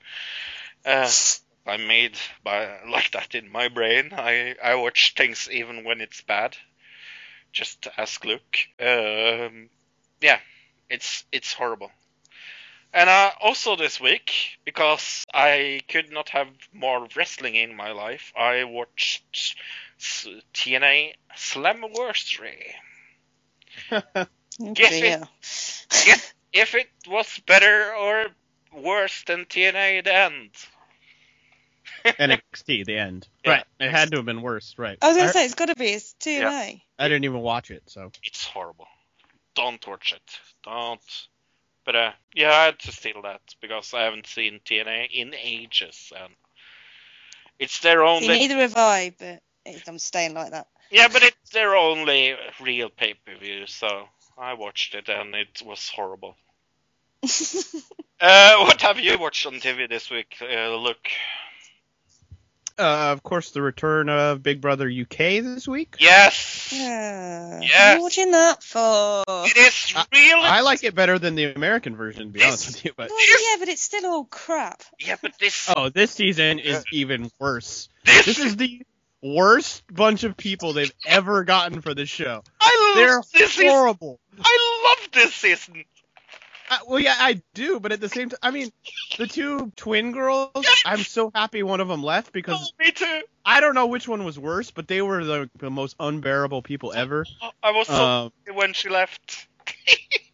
Uh, 0.84 1.10
I'm 1.66 1.86
made 1.86 2.16
by 2.42 2.80
like 2.90 3.12
that 3.12 3.34
in 3.34 3.52
my 3.52 3.68
brain. 3.68 4.10
I 4.12 4.56
I 4.62 4.74
watch 4.76 5.14
things 5.16 5.48
even 5.50 5.84
when 5.84 6.00
it's 6.00 6.22
bad. 6.22 6.56
Just 7.52 7.88
ask 7.96 8.24
Luke. 8.24 8.58
Um, 8.80 9.68
yeah, 10.20 10.38
it's 10.88 11.24
it's 11.32 11.52
horrible. 11.52 11.90
And 12.92 13.10
uh, 13.10 13.30
also 13.40 13.76
this 13.76 14.00
week, 14.00 14.32
because 14.64 15.26
I 15.32 15.82
could 15.88 16.10
not 16.10 16.30
have 16.30 16.48
more 16.72 17.06
wrestling 17.14 17.54
in 17.54 17.76
my 17.76 17.92
life, 17.92 18.32
I 18.36 18.64
watched 18.64 19.56
TNA 19.98 21.12
Slammiversary. 21.36 22.72
Guess 24.74 24.90
dear. 24.90 25.18
Guess 26.06 26.34
if 26.52 26.74
it 26.74 26.88
was 27.06 27.40
better 27.46 27.94
or 27.94 28.26
worse 28.72 29.22
than 29.26 29.44
TNA 29.44 30.04
the 30.04 30.14
end. 30.14 30.50
NXT, 32.18 32.84
the 32.84 32.96
end. 32.96 33.28
Yeah. 33.44 33.50
Right. 33.50 33.64
It 33.80 33.90
had 33.90 34.10
to 34.10 34.16
have 34.18 34.26
been 34.26 34.42
worse. 34.42 34.74
Right. 34.78 34.98
I 35.00 35.08
was 35.08 35.16
gonna 35.16 35.28
I, 35.28 35.32
say 35.32 35.44
it's 35.44 35.54
got 35.54 35.66
to 35.66 35.74
be 35.74 35.86
it's 35.86 36.14
TNA. 36.20 36.40
Yeah. 36.40 36.72
I 36.98 37.08
didn't 37.08 37.24
even 37.24 37.40
watch 37.40 37.70
it, 37.70 37.82
so. 37.86 38.10
It's 38.24 38.44
horrible. 38.44 38.86
Don't 39.54 39.84
watch 39.86 40.12
it. 40.12 40.40
Don't. 40.64 41.00
But 41.84 41.96
uh, 41.96 42.12
yeah, 42.34 42.50
I 42.50 42.64
had 42.66 42.78
to 42.80 42.92
steal 42.92 43.22
that 43.22 43.40
because 43.60 43.94
I 43.94 44.02
haven't 44.02 44.26
seen 44.26 44.60
TNA 44.64 45.10
in 45.10 45.34
ages, 45.34 46.12
and 46.20 46.32
it's 47.58 47.80
their 47.80 48.00
See, 48.00 48.06
only. 48.06 48.28
neither 48.28 48.58
have 48.58 48.76
I, 48.76 49.14
but 49.18 49.42
I'm 49.86 49.98
staying 49.98 50.34
like 50.34 50.50
that. 50.50 50.66
Yeah, 50.90 51.08
but 51.08 51.22
it's 51.22 51.50
their 51.50 51.76
only 51.76 52.34
real 52.60 52.88
pay 52.90 53.14
per 53.14 53.36
view, 53.36 53.66
so 53.66 54.08
I 54.36 54.54
watched 54.54 54.94
it 54.94 55.08
and 55.08 55.34
it 55.34 55.62
was 55.64 55.88
horrible. 55.88 56.36
Uh, 58.20 58.64
what 58.64 58.82
have 58.82 58.98
you 58.98 59.16
watched 59.16 59.46
on 59.46 59.54
TV 59.54 59.88
this 59.88 60.10
week? 60.10 60.38
Uh, 60.42 60.74
Luke. 60.74 61.08
Uh, 62.78 63.10
of 63.12 63.22
course, 63.22 63.50
the 63.50 63.60
return 63.62 64.08
of 64.08 64.42
Big 64.42 64.60
Brother 64.60 64.88
UK 64.88 65.16
this 65.42 65.66
week. 65.66 65.96
Yes, 65.98 66.72
Yeah. 66.72 67.60
Yes. 67.60 67.72
What 67.72 67.80
are 67.80 67.96
you 67.96 68.02
watching 68.02 68.30
that 68.32 68.62
for? 68.62 69.24
it 69.28 69.56
is 69.56 69.94
really. 70.12 70.44
I 70.44 70.60
like 70.60 70.84
it 70.84 70.94
better 70.94 71.18
than 71.18 71.34
the 71.34 71.52
American 71.52 71.96
version, 71.96 72.26
to 72.26 72.32
be 72.32 72.42
honest 72.42 72.66
with 72.68 72.84
you. 72.84 72.92
But 72.96 73.10
Well, 73.10 73.18
yeah, 73.50 73.56
but 73.58 73.68
it's 73.68 73.82
still 73.82 74.06
all 74.06 74.24
crap. 74.24 74.82
Yeah, 75.00 75.16
but 75.20 75.32
this. 75.40 75.68
oh, 75.76 75.88
this 75.88 76.12
season 76.12 76.58
is 76.60 76.84
even 76.92 77.30
worse. 77.40 77.88
this, 78.04 78.26
This 78.26 78.38
is 78.38 78.56
the 78.56 78.82
worst 79.22 79.82
bunch 79.92 80.22
of 80.22 80.36
people 80.36 80.72
they've 80.72 80.94
ever 81.04 81.42
gotten 81.44 81.80
for 81.80 81.94
this 81.94 82.08
show. 82.08 82.42
I 82.60 82.92
They're 82.96 83.16
love 83.16 83.26
this 83.32 83.52
season. 83.54 83.70
horrible. 83.70 84.20
I 84.40 84.84
love 84.88 85.10
this 85.12 85.34
season. 85.34 85.84
I, 86.70 86.78
well, 86.86 87.00
yeah, 87.00 87.14
I 87.18 87.40
do, 87.54 87.80
but 87.80 87.92
at 87.92 88.00
the 88.00 88.08
same 88.08 88.28
time, 88.30 88.38
I 88.42 88.50
mean, 88.50 88.70
the 89.16 89.26
two 89.26 89.72
twin 89.76 90.12
girls. 90.12 90.66
I'm 90.84 91.00
so 91.00 91.30
happy 91.34 91.62
one 91.62 91.80
of 91.80 91.88
them 91.88 92.02
left 92.02 92.28
Oh, 92.28 92.30
because 92.32 92.72
me 92.78 92.90
too. 92.90 93.22
I 93.44 93.60
don't 93.60 93.74
know 93.74 93.86
which 93.86 94.06
one 94.06 94.24
was 94.24 94.38
worse, 94.38 94.70
but 94.70 94.88
they 94.88 95.00
were 95.00 95.24
the, 95.24 95.50
the 95.58 95.70
most 95.70 95.96
unbearable 95.98 96.62
people 96.62 96.92
ever. 96.92 97.26
I 97.62 97.70
was 97.70 97.86
so 97.86 98.04
Um, 98.04 98.32
when 98.54 98.72
she 98.74 98.88
left. 98.88 99.48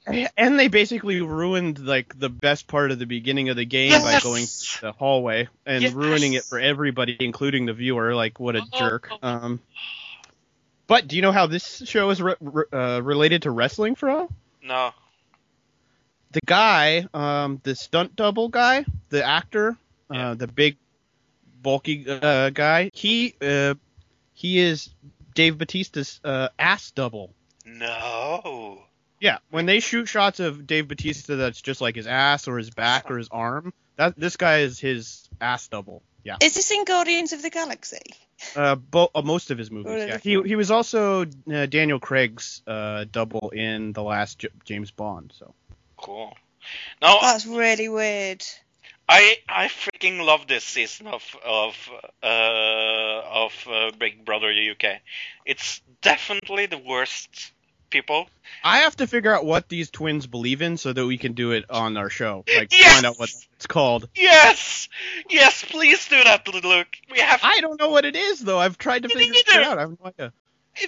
and 0.36 0.58
they 0.58 0.68
basically 0.68 1.20
ruined 1.20 1.78
like 1.78 2.18
the 2.18 2.28
best 2.28 2.66
part 2.66 2.90
of 2.90 2.98
the 2.98 3.06
beginning 3.06 3.48
of 3.48 3.56
the 3.56 3.64
game 3.64 3.92
by 3.92 4.18
going 4.20 4.44
to 4.46 4.80
the 4.82 4.92
hallway 4.92 5.48
and 5.64 5.82
Yes! 5.82 5.94
ruining 5.94 6.34
it 6.34 6.42
for 6.44 6.58
everybody, 6.58 7.16
including 7.20 7.66
the 7.66 7.72
viewer. 7.72 8.14
Like, 8.14 8.38
what 8.40 8.56
a 8.56 8.60
Oh. 8.60 8.78
jerk. 8.78 9.10
Um, 9.22 9.60
but 10.86 11.08
do 11.08 11.16
you 11.16 11.22
know 11.22 11.32
how 11.32 11.46
this 11.46 11.82
show 11.86 12.10
is 12.10 12.20
re- 12.20 12.34
re- 12.40 12.64
uh, 12.72 13.00
related 13.02 13.42
to 13.42 13.50
wrestling, 13.50 13.94
Fro? 13.94 14.28
No. 14.62 14.92
The 16.34 16.40
guy, 16.44 17.06
um, 17.14 17.60
the 17.62 17.74
stunt 17.74 18.14
double 18.16 18.48
guy, 18.48 18.84
the 19.08 19.24
actor, 19.24 19.76
Yeah. 20.12 20.30
uh, 20.30 20.34
the 20.34 20.46
big, 20.46 20.76
bulky 21.62 22.04
uh, 22.08 22.50
guy, 22.50 22.90
he 22.92 23.34
uh, 23.40 23.74
he 24.34 24.58
is 24.58 24.90
Dave 25.34 25.56
Batista's 25.58 26.20
uh, 26.22 26.48
ass 26.58 26.90
double. 26.90 27.32
No. 27.64 28.82
Yeah, 29.20 29.38
when 29.50 29.64
they 29.66 29.80
shoot 29.80 30.06
shots 30.06 30.40
of 30.40 30.66
Dave 30.66 30.88
Batista, 30.88 31.36
that's 31.36 31.62
just 31.62 31.80
like 31.80 31.94
his 31.96 32.06
ass 32.06 32.46
or 32.48 32.58
his 32.58 32.70
back 32.70 33.10
or 33.10 33.16
his 33.16 33.28
arm. 33.30 33.72
That 33.96 34.18
this 34.18 34.36
guy 34.36 34.58
is 34.58 34.78
his 34.78 35.28
ass 35.40 35.68
double. 35.68 36.02
Yeah, 36.24 36.36
Is 36.42 36.54
this 36.54 36.70
in 36.70 36.84
Guardians 36.84 37.32
of 37.32 37.42
the 37.42 37.50
Galaxy? 37.50 38.00
uh, 38.56 38.74
bo- 38.76 39.10
uh, 39.14 39.22
most 39.22 39.50
of 39.50 39.58
his 39.58 39.70
movies. 39.70 40.04
Yeah, 40.08 40.18
he 40.18 40.40
he 40.42 40.56
was 40.56 40.70
also 40.70 41.22
uh, 41.52 41.66
Daniel 41.66 42.00
Craig's 42.00 42.62
uh, 42.66 43.04
double 43.10 43.50
in 43.50 43.92
the 43.92 44.02
last 44.02 44.38
J- 44.40 44.48
James 44.64 44.90
Bond. 44.90 45.32
So 45.36 45.54
Cool. 46.04 46.36
No, 47.00 47.16
That's 47.22 47.46
really 47.46 47.88
weird. 47.88 48.44
I 49.08 49.36
I 49.48 49.68
freaking 49.68 50.22
love 50.22 50.46
this 50.46 50.62
season 50.62 51.06
of 51.06 51.22
of 51.42 51.74
uh, 52.22 52.26
of 52.26 53.52
uh, 53.66 53.90
Big 53.98 54.22
Brother 54.22 54.50
UK. 54.50 55.00
It's 55.46 55.80
definitely 56.02 56.66
the 56.66 56.76
worst 56.76 57.52
people. 57.88 58.28
I 58.62 58.78
have 58.80 58.96
to 58.96 59.06
figure 59.06 59.34
out 59.34 59.46
what 59.46 59.70
these 59.70 59.90
twins 59.90 60.26
believe 60.26 60.60
in 60.60 60.76
so 60.76 60.92
that 60.92 61.06
we 61.06 61.16
can 61.16 61.32
do 61.32 61.52
it 61.52 61.64
on 61.70 61.96
our 61.96 62.10
show. 62.10 62.44
Like 62.54 62.70
Yes! 62.72 62.92
find 62.92 63.06
out 63.06 63.18
what 63.18 63.30
it's 63.56 63.66
called. 63.66 64.08
Yes, 64.14 64.90
yes, 65.30 65.64
please 65.64 66.06
do 66.08 66.22
that, 66.22 66.46
Luke. 66.48 66.88
We 67.10 67.20
have 67.20 67.40
I 67.42 67.60
don't 67.60 67.80
know 67.80 67.88
what 67.88 68.04
it 68.04 68.14
is 68.14 68.40
though. 68.40 68.58
I've 68.58 68.76
tried 68.76 69.04
to 69.04 69.08
Me 69.08 69.14
figure 69.14 69.40
it 69.60 69.64
out. 69.64 69.78
I 69.78 69.82
have 69.82 69.90
no 69.90 70.06
idea. 70.06 70.32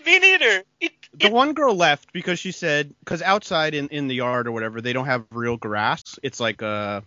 me 0.05 0.19
neither. 0.19 0.63
It, 0.81 0.93
The 1.15 1.31
one 1.31 1.53
girl 1.55 1.75
left 1.75 2.13
because 2.13 2.39
she 2.39 2.53
said 2.53 2.95
because 3.01 3.23
outside 3.23 3.75
in, 3.75 3.89
in 3.89 4.09
the 4.09 4.15
yard 4.17 4.47
or 4.49 4.53
whatever 4.53 4.81
they 4.81 4.93
don't 4.93 5.07
have 5.07 5.25
real 5.31 5.57
grass. 5.57 6.19
It's 6.23 6.41
like 6.41 6.63
uh 6.63 7.01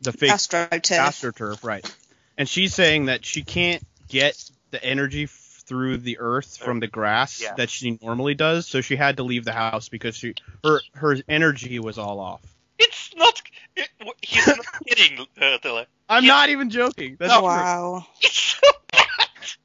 the 0.00 0.12
fake 0.12 0.30
AstroTurf. 0.32 0.98
astroturf, 0.98 1.64
right? 1.64 1.88
And 2.36 2.48
she's 2.48 2.74
saying 2.74 3.06
that 3.06 3.24
she 3.24 3.42
can't 3.42 3.82
get 4.08 4.36
the 4.70 4.82
energy 4.84 5.24
f- 5.24 5.62
through 5.66 5.98
the 5.98 6.18
earth 6.18 6.58
from 6.58 6.80
the 6.80 6.86
grass 6.88 7.40
Yeah. 7.40 7.54
that 7.54 7.70
she 7.70 7.98
normally 8.02 8.34
does, 8.34 8.66
so 8.66 8.80
she 8.80 8.96
had 8.96 9.16
to 9.18 9.22
leave 9.22 9.44
the 9.44 9.52
house 9.52 9.88
because 9.88 10.16
she 10.16 10.34
her 10.64 10.80
her 10.94 11.16
energy 11.28 11.78
was 11.78 11.96
all 11.96 12.20
off. 12.20 12.42
it's 12.78 13.14
not. 13.16 13.40
It, 13.76 13.88
he's 14.20 14.46
not 14.46 14.58
kidding, 14.88 15.26
uh, 15.40 15.58
Tilly. 15.58 15.86
I'm 16.08 16.24
Yeah. 16.24 16.28
not 16.28 16.48
even 16.50 16.70
joking. 16.70 17.16
That's 17.18 17.32
No. 17.32 17.38
true. 17.40 17.46
Wow. 17.48 18.06
It's 18.20 18.38
so 18.38 18.68
bad. 18.92 19.06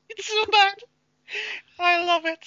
It's 0.10 0.28
so 0.28 0.46
bad. 0.52 0.76
I 1.80 2.06
love 2.06 2.26
it. 2.26 2.46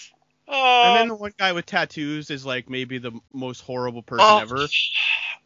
Oh, 0.48 0.82
And 0.86 0.96
then 0.96 1.08
the 1.08 1.14
one 1.14 1.32
guy 1.38 1.52
with 1.52 1.66
tattoos 1.66 2.30
is 2.30 2.44
like 2.44 2.68
maybe 2.68 2.98
the 2.98 3.12
most 3.32 3.60
horrible 3.60 4.02
person 4.02 4.26
oh, 4.28 4.38
ever. 4.38 4.66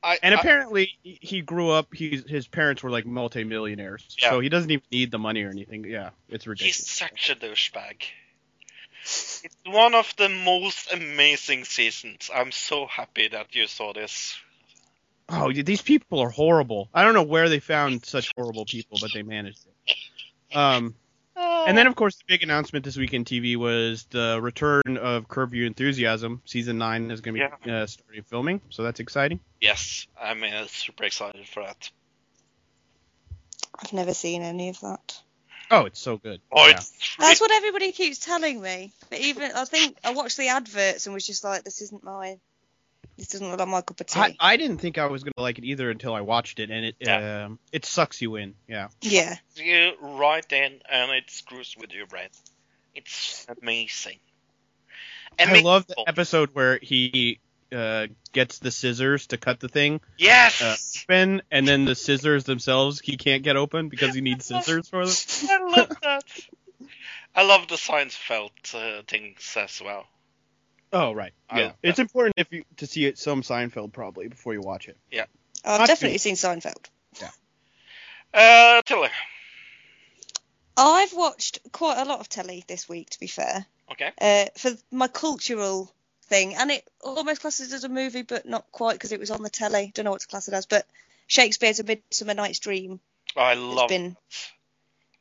I, 0.03 0.19
And 0.23 0.35
apparently 0.35 0.97
he 1.03 1.19
he 1.21 1.41
grew 1.43 1.71
up. 1.71 1.95
He's 1.95 2.29
his 2.29 2.47
parents 2.47 2.83
were 2.83 2.91
like 2.91 3.07
multimillionaires, 3.07 4.17
Yeah. 4.21 4.31
so 4.31 4.41
he 4.41 4.49
doesn't 4.49 4.71
even 4.71 4.85
need 4.91 5.11
the 5.11 5.19
money 5.19 5.43
or 5.43 5.51
anything. 5.51 5.85
Yeah, 5.85 6.11
it's 6.29 6.47
ridiculous. 6.47 6.77
He's 6.77 6.91
such 6.91 7.31
a 7.31 7.35
douchebag. 7.35 8.03
It's 9.03 9.43
one 9.65 9.95
of 9.95 10.13
the 10.17 10.29
most 10.29 10.93
amazing 10.93 11.65
seasons. 11.65 12.31
I'm 12.35 12.51
so 12.51 12.87
happy 12.87 13.29
that 13.29 13.55
you 13.55 13.67
saw 13.67 13.93
this. 13.93 14.37
Oh, 15.29 15.53
these 15.53 15.83
people 15.83 16.21
are 16.21 16.31
horrible. 16.31 16.89
I 16.95 17.05
don't 17.05 17.15
know 17.15 17.23
where 17.23 17.49
they 17.49 17.61
found 17.61 18.05
such 18.05 18.33
horrible 18.37 18.65
people, 18.65 18.99
but 19.01 19.13
they 19.13 19.23
managed 19.23 19.61
it. 19.67 20.57
Um, 20.57 20.95
and 21.37 21.77
then 21.77 21.87
of 21.87 21.95
course 21.95 22.17
the 22.17 22.25
big 22.27 22.43
announcement 22.43 22.85
this 22.85 22.97
week 22.97 23.13
in 23.15 23.25
TV 23.25 23.57
was 23.57 24.07
the 24.11 24.39
return 24.41 24.97
of 25.01 25.29
Curb 25.29 25.55
Your 25.55 25.67
Enthusiasm. 25.67 26.43
Season 26.45 26.79
nine 26.79 27.11
is 27.11 27.21
going 27.21 27.37
to 27.37 27.51
be 27.65 27.71
uh, 27.71 27.87
starting 27.87 28.23
filming, 28.23 28.61
so 28.71 28.83
that's 28.83 29.01
exciting. 29.01 29.41
yes, 29.61 30.07
I'm 30.21 30.43
uh, 30.43 30.67
super 30.69 31.05
excited 31.05 31.47
for 31.47 31.63
that. 31.65 31.91
I've 33.79 33.93
never 33.93 34.15
seen 34.15 34.43
any 34.43 34.71
of 34.71 34.81
that. 34.81 35.21
Oh, 35.71 35.85
it's 35.85 36.01
so 36.01 36.17
good. 36.17 36.41
Oh, 36.53 36.67
Yeah. 36.67 36.77
it's 36.77 37.17
That's 37.19 37.41
what 37.41 37.51
everybody 37.51 37.93
keeps 37.93 38.19
telling 38.19 38.61
me. 38.61 38.93
But 39.11 39.19
even 39.19 39.51
I 39.55 39.65
think 39.65 39.99
I 40.05 40.13
watched 40.13 40.37
the 40.37 40.49
adverts 40.49 41.07
and 41.07 41.15
was 41.15 41.27
just 41.27 41.43
like, 41.45 41.65
this 41.65 41.83
isn't 41.83 42.05
my, 42.05 42.39
this 43.17 43.29
doesn't 43.29 43.49
look 43.51 43.59
like 43.59 43.69
my 43.69 43.81
cup 43.81 44.01
of 44.01 44.07
tea. 44.07 44.21
I, 44.21 44.37
I 44.39 44.57
didn't 44.57 44.79
think 44.79 44.99
I 44.99 45.07
was 45.07 45.23
going 45.25 45.33
to 45.37 45.43
like 45.43 45.59
it 45.59 45.65
either 45.65 45.91
until 45.91 46.15
I 46.15 46.21
watched 46.21 46.59
it, 46.61 46.71
and 46.71 46.85
it 46.85 46.97
Yeah. 47.01 47.45
um, 47.47 47.59
it 47.73 47.85
sucks 47.85 48.21
you 48.21 48.37
in. 48.37 48.55
Yeah. 48.69 48.89
yeah. 49.01 49.37
you 49.57 49.93
right 50.01 50.51
in 50.53 50.81
and 50.91 51.11
it 51.13 51.31
screws 51.31 51.75
with 51.79 51.93
your 51.93 52.07
brain. 52.07 52.29
It's 52.95 53.47
amazing. 53.63 54.19
And 55.39 55.51
I 55.51 55.61
love 55.61 55.87
the 55.87 56.03
episode 56.07 56.51
where 56.55 56.79
he 56.81 57.41
uh, 57.73 58.07
gets 58.33 58.59
the 58.59 58.71
scissors 58.71 59.27
to 59.29 59.37
cut 59.37 59.61
the 59.61 59.69
thing 59.69 60.01
Yes, 60.17 60.63
uh, 60.63 60.77
open, 61.13 61.43
and 61.51 61.67
then 61.67 61.85
the 61.85 61.95
scissors 61.95 62.45
themselves 62.45 63.01
he 63.01 63.17
can't 63.17 63.43
get 63.43 63.57
open 63.57 63.89
because 63.89 64.15
he 64.15 64.21
needs 64.21 64.47
scissors 64.47 64.89
for 64.89 65.05
them. 65.05 65.15
I 65.51 65.77
love 65.77 65.93
that. 66.03 66.25
I 67.35 67.43
love 67.43 67.69
the 67.69 67.75
Seinfeld 67.75 68.51
uh, 68.75 69.03
things 69.07 69.57
as 69.57 69.83
well. 69.85 70.07
Oh 70.93 71.13
right, 71.13 71.33
yeah. 71.55 71.63
love 71.65 71.73
It's 71.83 71.99
important 71.99 72.35
if 72.39 72.53
you 72.53 72.65
to 72.79 72.87
see 72.87 73.05
it 73.07 73.19
some 73.19 73.43
Seinfeld 73.43 73.93
probably 73.93 74.29
before 74.29 74.53
you 74.55 74.61
watch 74.61 74.89
it. 74.89 74.97
Yeah. 75.11 75.25
I've 75.65 75.81
Not 75.81 75.89
definitely 75.89 76.19
seen 76.19 76.37
Seinfeld. 76.37 76.85
Yeah. 77.21 77.31
Uh, 78.33 78.83
Tilly. 78.83 79.09
I've 80.77 81.13
watched 81.15 81.59
quite 81.73 81.99
a 81.99 82.05
lot 82.05 82.21
of 82.21 82.29
telly 82.29 82.65
this 82.69 82.89
week, 82.89 83.11
to 83.11 83.21
be 83.21 83.27
fair, 83.27 83.65
Okay. 83.93 84.13
uh, 84.21 84.47
for 84.57 84.73
my 84.91 85.09
cultural 85.09 85.93
thing, 86.25 86.55
and 86.55 86.71
it 86.71 86.87
almost 87.01 87.41
classes 87.41 87.73
as 87.73 87.85
a 87.85 87.89
movie, 87.89 88.23
but 88.23 88.47
not 88.47 88.71
quite 88.73 88.93
because 88.95 89.13
it 89.13 89.21
was 89.21 89.31
on 89.31 89.43
the 89.43 89.51
telly. 89.51 89.91
Don't 89.95 90.05
know 90.05 90.11
what 90.11 90.21
to 90.21 90.27
class 90.27 90.49
it 90.49 90.55
as, 90.55 90.67
but 90.67 90.87
Shakespeare's 91.27 91.81
A 91.81 91.85
Midsummer 91.85 92.35
Night's 92.35 92.59
Dream. 92.59 93.01
Oh, 93.37 93.41
I 93.41 93.53
It's 93.53 93.61
love 93.61 93.89
been. 93.89 94.17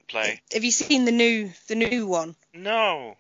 play. 0.08 0.42
Have 0.54 0.64
you 0.64 0.72
seen 0.72 1.06
the 1.06 1.12
new 1.12 1.52
the 1.68 1.76
new 1.76 2.06
one? 2.06 2.36
No. 2.54 3.16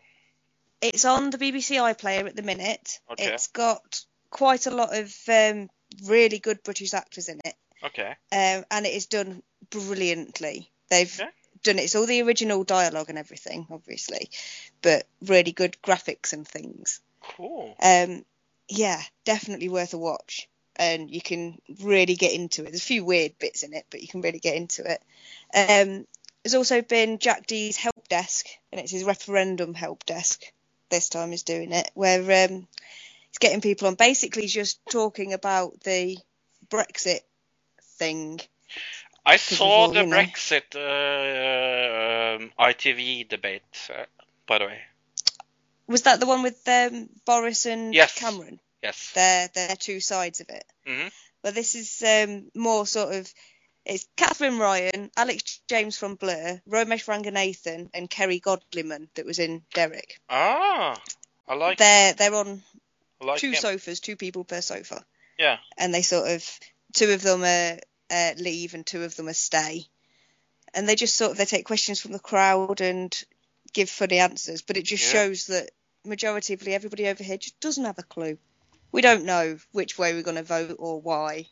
It's 0.93 1.05
on 1.05 1.29
the 1.29 1.37
BBC 1.37 1.77
iPlayer 1.77 2.27
at 2.27 2.35
the 2.35 2.41
minute. 2.43 2.99
Okay. 3.11 3.25
It's 3.33 3.47
got 3.47 4.01
quite 4.29 4.65
a 4.67 4.71
lot 4.71 4.95
of 4.95 5.15
um, 5.27 5.69
really 6.05 6.39
good 6.39 6.61
British 6.63 6.93
actors 6.93 7.29
in 7.29 7.39
it, 7.43 7.55
Okay. 7.83 8.09
um, 8.31 8.65
and 8.71 8.85
it 8.85 8.93
is 8.93 9.05
done 9.05 9.41
brilliantly. 9.69 10.69
They've 10.89 11.13
Okay. 11.19 11.29
done 11.63 11.79
it. 11.79 11.83
It's 11.83 11.95
all 11.95 12.05
the 12.05 12.21
original 12.21 12.63
dialogue 12.63 13.09
and 13.09 13.17
everything, 13.17 13.67
obviously, 13.71 14.29
but 14.81 15.07
really 15.21 15.51
good 15.51 15.77
graphics 15.83 16.33
and 16.33 16.47
things. 16.47 16.99
Cool. 17.21 17.75
Um, 17.81 18.25
yeah, 18.67 19.01
definitely 19.23 19.69
worth 19.69 19.93
a 19.93 19.97
watch, 19.97 20.47
and 20.75 21.09
you 21.09 21.21
can 21.21 21.59
really 21.81 22.15
get 22.15 22.33
into 22.33 22.63
it. 22.63 22.71
There's 22.71 22.81
a 22.81 22.85
few 22.85 23.05
weird 23.05 23.37
bits 23.39 23.63
in 23.63 23.73
it, 23.73 23.85
but 23.89 24.01
you 24.01 24.07
can 24.07 24.21
really 24.21 24.39
get 24.39 24.55
into 24.55 24.83
it. 24.89 25.01
Um, 25.55 26.05
there's 26.43 26.55
also 26.55 26.81
been 26.81 27.17
Jack 27.19 27.47
Dee's 27.47 27.77
help 27.77 28.07
desk, 28.09 28.45
and 28.71 28.81
it's 28.81 28.91
his 28.91 29.03
referendum 29.03 29.73
help 29.73 30.05
desk. 30.05 30.43
This 30.89 31.09
time 31.09 31.33
is 31.33 31.43
doing 31.43 31.71
it, 31.71 31.89
where 31.93 32.19
um, 32.21 32.67
he's 33.29 33.37
getting 33.39 33.61
people 33.61 33.87
on, 33.87 33.95
basically 33.95 34.47
just 34.47 34.79
talking 34.89 35.33
about 35.33 35.79
the 35.81 36.17
Brexit 36.69 37.21
thing. 37.97 38.39
I 39.25 39.37
saw 39.37 39.87
the. 39.87 40.01
Brexit 40.01 40.75
uh, 40.75 42.35
um, 42.43 42.51
ITV 42.59 43.27
debate, 43.27 43.63
uh, 43.89 44.03
by 44.47 44.59
the 44.59 44.65
way. 44.65 44.79
Was 45.87 46.03
that 46.03 46.19
the 46.19 46.27
one 46.27 46.43
with 46.43 46.61
um, 46.67 47.09
Boris 47.25 47.65
and 47.65 47.93
Yes. 47.93 48.17
Cameron? 48.17 48.59
Yes. 48.83 49.11
They're 49.15 49.49
they're 49.53 49.75
two 49.75 49.99
sides 49.99 50.41
of 50.41 50.49
it. 50.49 50.65
Mhm. 50.87 51.11
But 51.41 51.55
this 51.55 51.75
is 51.75 52.03
um, 52.03 52.49
more 52.55 52.85
sort 52.87 53.13
of 53.15 53.31
it's 53.85 54.07
Katherine 54.17 54.57
Ryan, 54.57 55.11
Alex 55.15 55.61
James 55.67 55.97
from 55.97 56.15
Blur, 56.15 56.61
Romesh 56.69 57.05
Ranganathan, 57.05 57.89
and 57.93 58.09
Kerry 58.09 58.39
Godliman 58.39 59.07
that 59.15 59.25
was 59.25 59.39
in 59.39 59.63
Derek. 59.73 60.19
Ah, 60.29 60.99
I 61.47 61.53
like. 61.55 61.77
They're 61.77 62.13
they're 62.13 62.33
on 62.35 62.63
like 63.21 63.39
two 63.39 63.49
him. 63.49 63.55
sofas, 63.55 63.99
two 63.99 64.15
people 64.15 64.43
per 64.43 64.61
sofa, 64.61 65.05
Yeah. 65.37 65.57
and 65.77 65.93
they 65.93 66.01
sort 66.01 66.29
of 66.29 66.59
two 66.93 67.11
of 67.11 67.21
them 67.21 67.43
are 67.43 67.77
uh, 68.09 68.33
leave 68.37 68.73
and 68.73 68.85
two 68.85 69.03
of 69.03 69.15
them 69.15 69.27
are 69.27 69.33
stay, 69.33 69.85
and 70.73 70.87
they 70.87 70.95
just 70.95 71.15
sort 71.15 71.31
of 71.31 71.37
they 71.37 71.45
take 71.45 71.65
questions 71.65 71.99
from 72.01 72.11
the 72.11 72.19
crowd 72.19 72.81
and 72.81 73.15
give 73.73 73.89
funny 73.89 74.19
answers, 74.19 74.61
but 74.61 74.77
it 74.77 74.83
just 74.85 75.03
Yeah. 75.05 75.11
shows 75.23 75.47
that 75.47 75.69
majoritively 76.05 76.69
everybody 76.69 77.07
over 77.07 77.23
here 77.23 77.37
just 77.37 77.59
doesn't 77.59 77.85
have 77.85 77.99
a 77.99 78.03
clue. 78.03 78.37
We 78.91 79.01
don't 79.01 79.25
know 79.25 79.57
which 79.71 79.97
way 79.97 80.13
we're 80.13 80.21
going 80.23 80.37
to 80.37 80.43
vote 80.43 80.75
or 80.79 81.01
why. 81.01 81.47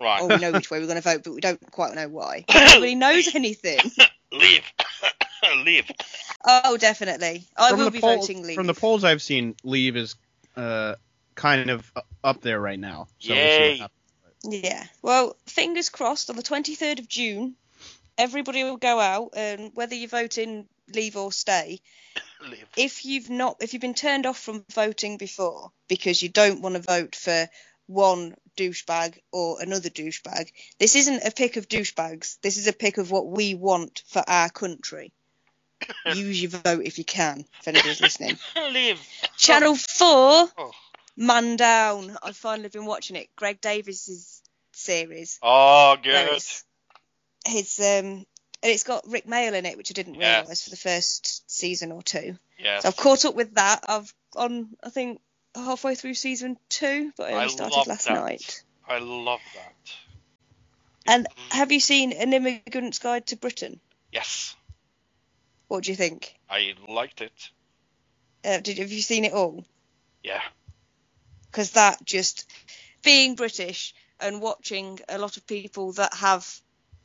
Right. 0.00 0.22
or 0.22 0.28
we 0.28 0.36
know 0.36 0.52
which 0.52 0.70
way 0.70 0.80
we're 0.80 0.86
going 0.86 0.96
to 0.96 1.02
vote, 1.02 1.22
but 1.24 1.34
we 1.34 1.40
don't 1.40 1.70
quite 1.70 1.94
know 1.94 2.08
why. 2.08 2.44
Nobody 2.54 2.94
knows 2.94 3.34
anything. 3.34 3.78
Leave. 4.32 4.64
Leave. 5.64 5.90
Oh, 6.44 6.76
definitely. 6.76 7.44
I 7.56 7.72
will 7.72 7.90
be 7.90 8.00
polls, 8.00 8.26
voting 8.26 8.42
leave. 8.42 8.54
from 8.54 8.66
the 8.66 8.74
polls 8.74 9.04
I've 9.04 9.20
seen, 9.22 9.56
leave 9.62 9.96
is 9.96 10.14
uh, 10.56 10.94
kind 11.34 11.70
of 11.70 11.90
up 12.24 12.40
there 12.40 12.60
right 12.60 12.78
now. 12.78 13.08
So 13.18 13.34
we'll 13.34 13.36
see 13.36 13.42
Yay. 13.42 13.70
what 13.70 13.78
happens. 13.80 14.64
Yeah. 14.64 14.84
Well, 15.02 15.36
fingers 15.46 15.90
crossed 15.90 16.30
on 16.30 16.36
the 16.36 16.42
23rd 16.42 17.00
of 17.00 17.08
June, 17.08 17.56
everybody 18.16 18.64
will 18.64 18.76
go 18.76 19.00
out 19.00 19.30
and 19.34 19.72
whether 19.74 19.94
you're 19.94 20.08
voting 20.08 20.66
leave 20.94 21.16
or 21.16 21.32
stay, 21.32 21.80
Leave. 22.48 22.66
if 22.76 23.04
you've 23.04 23.30
not 23.30 23.56
if 23.60 23.72
you've 23.72 23.82
been 23.82 23.94
turned 23.94 24.26
off 24.26 24.38
from 24.38 24.64
voting 24.72 25.16
before 25.16 25.70
because 25.88 26.22
you 26.22 26.28
don't 26.28 26.60
want 26.62 26.74
to 26.74 26.82
vote 26.82 27.14
for 27.14 27.48
one 27.86 28.34
douchebag 28.60 29.18
or 29.32 29.60
another 29.60 29.88
douchebag, 29.90 30.50
this 30.78 30.96
isn't 30.96 31.24
a 31.24 31.30
pick 31.30 31.56
of 31.56 31.68
douchebags. 31.68 32.38
This 32.42 32.56
is 32.58 32.66
a 32.66 32.72
pick 32.72 32.98
of 32.98 33.10
what 33.10 33.26
we 33.26 33.54
want 33.54 34.02
for 34.08 34.22
our 34.26 34.50
country. 34.50 35.12
Use 36.14 36.42
your 36.42 36.50
vote 36.50 36.82
if 36.84 36.98
you 36.98 37.04
can, 37.04 37.44
if 37.60 37.68
anybody's 37.68 38.00
listening. 38.00 38.36
Leave. 38.72 39.00
Channel 39.36 39.74
4, 39.76 40.06
Oh. 40.58 40.70
Man 41.16 41.56
Down. 41.56 42.16
I've 42.22 42.36
finally 42.36 42.68
been 42.68 42.86
watching 42.86 43.16
it. 43.16 43.28
Greg 43.36 43.60
Davies's 43.60 44.42
series. 44.72 45.38
Oh, 45.42 45.96
good. 46.02 46.40
his 47.46 47.78
um 47.80 48.26
and 48.62 48.70
it's 48.70 48.82
got 48.84 49.08
Rik 49.08 49.26
Mayall 49.26 49.54
in 49.54 49.64
it, 49.64 49.76
which 49.78 49.90
I 49.90 49.94
didn't 49.94 50.14
Yes. 50.16 50.42
realise 50.44 50.64
for 50.64 50.70
the 50.70 50.76
first 50.76 51.50
season 51.50 51.92
or 51.92 52.02
two. 52.02 52.36
Yes. 52.58 52.82
So 52.82 52.88
I've 52.88 52.96
caught 52.96 53.24
up 53.24 53.34
with 53.34 53.54
that. 53.54 53.84
I've 53.88 54.12
on 54.36 54.68
I 54.84 54.90
think 54.90 55.20
halfway 55.54 55.94
through 55.94 56.14
season 56.14 56.56
two, 56.68 57.12
but 57.16 57.24
I 57.30 57.32
only 57.32 57.44
I 57.44 57.48
started 57.48 57.86
last 57.86 58.06
that. 58.06 58.14
night. 58.14 58.62
I 58.88 58.98
love 58.98 59.40
that. 59.54 59.92
And 61.06 61.26
have 61.50 61.72
you 61.72 61.80
seen 61.80 62.12
An 62.12 62.32
Immigrant's 62.32 62.98
Guide 62.98 63.26
to 63.28 63.36
Britain? 63.36 63.80
Yes. 64.12 64.54
What 65.68 65.84
do 65.84 65.90
you 65.92 65.96
think? 65.96 66.34
I 66.48 66.74
liked 66.88 67.20
it. 67.20 67.50
Uh, 68.44 68.58
did 68.58 68.78
have 68.78 68.90
you 68.92 69.00
seen 69.00 69.24
it 69.24 69.32
all? 69.32 69.64
Yeah. 70.22 70.42
Because 71.50 71.72
that 71.72 72.04
just 72.04 72.50
being 73.02 73.34
British 73.34 73.94
and 74.20 74.40
watching 74.40 75.00
a 75.08 75.18
lot 75.18 75.36
of 75.36 75.46
people 75.46 75.92
that 75.92 76.12
have 76.14 76.46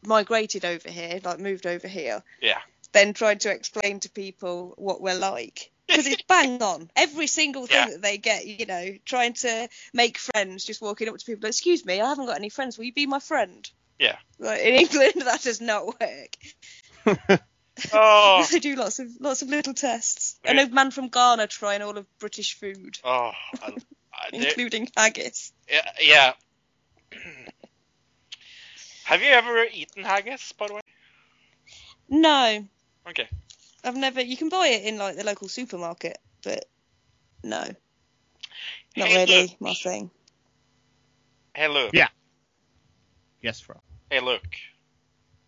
migrated 0.06 0.66
over 0.66 0.89
here, 0.89 1.20
like 1.24 1.39
moved 1.39 1.66
over 1.66 1.88
here, 1.88 2.24
Yeah. 2.41 2.60
then 2.91 3.14
trying 3.14 3.39
to 3.39 3.52
explain 3.52 4.00
to 4.02 4.10
people 4.10 4.74
what 4.78 5.02
we're 5.02 5.18
like. 5.18 5.72
Because 5.88 6.08
it's 6.08 6.24
bang 6.24 6.62
on. 6.64 6.90
Every 6.96 7.28
single 7.28 7.68
thing 7.68 7.78
Yeah. 7.78 7.90
that 7.92 8.02
they 8.02 8.18
get, 8.18 8.46
you 8.48 8.66
know, 8.66 8.96
trying 9.06 9.34
to 9.34 9.70
make 9.94 10.18
friends, 10.18 10.64
just 10.66 10.82
walking 10.82 11.08
up 11.10 11.18
to 11.18 11.26
people, 11.26 11.48
excuse 11.48 11.86
me, 11.86 12.02
I 12.02 12.08
haven't 12.10 12.26
got 12.26 12.38
any 12.38 12.50
friends. 12.50 12.78
Will 12.78 12.86
you 12.86 12.94
be 12.94 13.06
my 13.06 13.20
friend? 13.20 13.70
Yeah. 14.00 14.18
Like, 14.40 14.62
in 14.62 14.76
England, 14.76 15.14
that 15.26 15.42
does 15.44 15.62
not 15.62 15.86
work. 15.88 17.42
Oh. 17.92 18.48
they 18.54 18.60
do 18.60 18.78
lots 18.78 19.00
of 19.00 19.10
lots 19.20 19.42
of 19.42 19.50
little 19.50 19.74
tests. 19.74 20.40
I 20.48 20.54
know 20.54 20.64
a 20.64 20.70
man 20.70 20.92
from 20.92 21.10
Ghana 21.10 21.48
trying 21.48 21.82
all 21.82 21.98
of 21.98 22.06
British 22.20 22.58
food, 22.58 22.98
Oh. 23.04 23.32
I, 23.62 23.74
I, 24.14 24.30
including 24.32 24.88
haggis. 24.96 25.52
yeah. 25.70 25.92
yeah. 26.02 26.34
Have 29.04 29.22
you 29.22 29.28
ever 29.30 29.66
eaten 29.72 30.04
haggis, 30.04 30.52
by 30.54 30.68
the 30.68 30.74
way? 30.76 30.82
No, 32.10 32.66
Okay. 33.10 33.28
I've 33.86 33.96
never. 33.96 34.22
You 34.22 34.36
can 34.36 34.50
buy 34.50 34.68
it 34.68 34.84
in 34.84 34.98
like 34.98 35.16
the 35.16 35.24
local 35.24 35.48
supermarket, 35.48 36.18
but 36.44 36.66
no, 37.44 37.64
not 38.98 39.08
Hey, 39.08 39.26
really 39.26 39.42
look. 39.44 39.62
my 39.62 39.74
thing. 39.74 40.10
Hey, 41.54 41.68
look. 41.68 41.94
Yeah. 41.94 42.08
Yes, 43.42 43.60
Fro. 43.62 43.80
Hey, 44.10 44.20
look. 44.20 44.44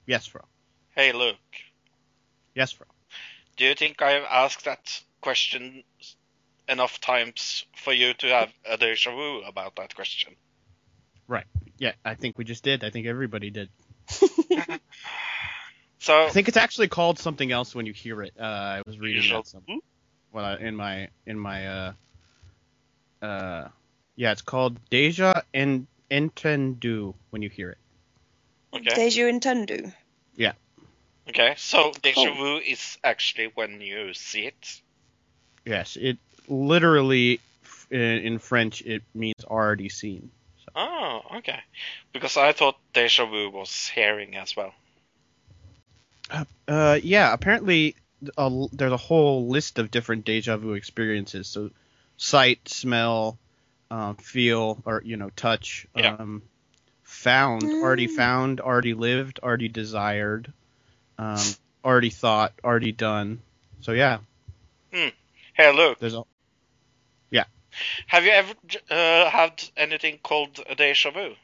Yes, 0.05 0.27
Fro. 0.27 0.41
Hey, 0.95 1.11
look. 1.13 1.37
Yes, 2.53 2.71
Fro. 2.71 2.85
Do 3.57 3.65
you 3.65 3.73
think 3.73 4.01
I've 4.01 4.23
asked 4.29 4.65
that 4.65 5.01
question 5.21 5.83
enough 6.69 7.01
times 7.01 7.65
for 7.75 7.91
you 7.91 8.13
to 8.15 8.27
have 8.27 8.53
a 8.69 8.77
deja 8.77 9.11
vu 9.11 9.41
about 9.41 9.75
that 9.77 9.95
question? 9.95 10.35
Right. 11.27 11.45
Yeah, 11.79 11.93
I 12.05 12.13
think 12.13 12.37
we 12.37 12.45
just 12.45 12.63
did. 12.63 12.83
I 12.83 12.89
think 12.91 13.07
everybody 13.07 13.49
did. 13.49 13.69
So, 15.99 16.25
I 16.25 16.29
think 16.29 16.47
it's 16.47 16.57
actually 16.57 16.87
called 16.87 17.19
something 17.19 17.51
else 17.51 17.73
when 17.73 17.85
you 17.85 17.93
hear 17.93 18.21
it. 18.21 18.33
Uh, 18.39 18.43
I 18.43 18.81
was 18.85 18.99
reading 18.99 19.23
Usual- 19.23 19.43
that 19.43 19.47
some, 19.47 19.81
well, 20.31 20.45
uh, 20.45 20.57
in 20.57 20.75
my 20.75 21.09
in 21.25 21.39
my 21.39 21.67
uh 21.67 21.93
uh 23.21 23.67
yeah, 24.15 24.31
it's 24.31 24.41
called 24.41 24.77
Deja 24.89 25.41
en, 25.53 25.87
Entendu 26.11 27.13
when 27.29 27.41
you 27.41 27.49
hear 27.49 27.71
it. 27.71 27.77
okay. 28.73 28.95
Deja 28.95 29.23
Intendu. 29.23 29.93
Okay, 31.29 31.55
so 31.57 31.91
deja 32.01 32.27
Cool. 32.27 32.35
vu 32.35 32.57
is 32.57 32.97
actually 33.03 33.51
when 33.55 33.81
you 33.81 34.13
see 34.13 34.45
it. 34.47 34.81
Yes, 35.65 35.97
it 35.97 36.17
literally 36.47 37.41
in, 37.91 37.99
in 37.99 38.39
French 38.39 38.81
it 38.81 39.03
means 39.13 39.43
already 39.43 39.89
seen. 39.89 40.31
Oh, 40.73 41.21
okay. 41.37 41.59
Because 42.13 42.37
I 42.37 42.53
thought 42.53 42.77
deja 42.93 43.25
vu 43.25 43.49
was 43.49 43.89
hearing 43.93 44.37
as 44.37 44.55
well. 44.55 44.73
Uh, 46.67 46.99
yeah, 47.01 47.33
apparently 47.33 47.95
a 48.37 48.41
l 48.41 48.69
there's 48.73 48.91
a 48.91 48.97
whole 48.97 49.47
list 49.47 49.79
of 49.79 49.91
different 49.91 50.25
deja 50.25 50.57
vu 50.57 50.73
experiences. 50.73 51.47
So, 51.47 51.71
sight, 52.17 52.67
smell, 52.67 53.37
um, 53.91 54.15
feel, 54.17 54.81
or 54.85 55.01
you 55.05 55.17
know, 55.17 55.29
touch. 55.35 55.87
Yeah. 55.95 56.17
Um, 56.19 56.43
found, 57.03 57.73
already 57.81 58.07
Mm. 58.07 58.15
found, 58.15 58.61
already 58.61 58.93
lived, 58.93 59.39
already 59.41 59.69
desired, 59.69 60.51
um, 61.17 61.55
already 61.85 62.09
thought, 62.11 62.53
already 62.63 62.91
done. 62.91 63.41
So 63.81 63.93
yeah, 63.93 64.19
Hey, 65.53 65.71
look. 65.73 65.99
there's 65.99 66.13
a 66.13 66.23
Yeah. 67.31 67.45
Have 68.07 68.25
you 68.25 68.31
ever 68.31 68.53
uh, 68.89 69.29
had 69.29 69.63
anything 69.77 70.19
called 70.19 70.59
a 70.67 70.75
deja 70.75 71.11
vu? 71.11 71.35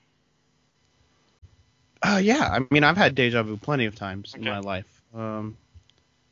Uh, 2.03 2.19
yeah. 2.23 2.49
I 2.51 2.65
mean, 2.71 2.83
I've 2.83 2.97
had 2.97 3.15
deja 3.15 3.43
vu 3.43 3.57
plenty 3.57 3.85
of 3.85 3.95
times 3.95 4.35
in 4.35 4.43
my 4.43 4.59
life. 4.59 5.01
Um, 5.13 5.57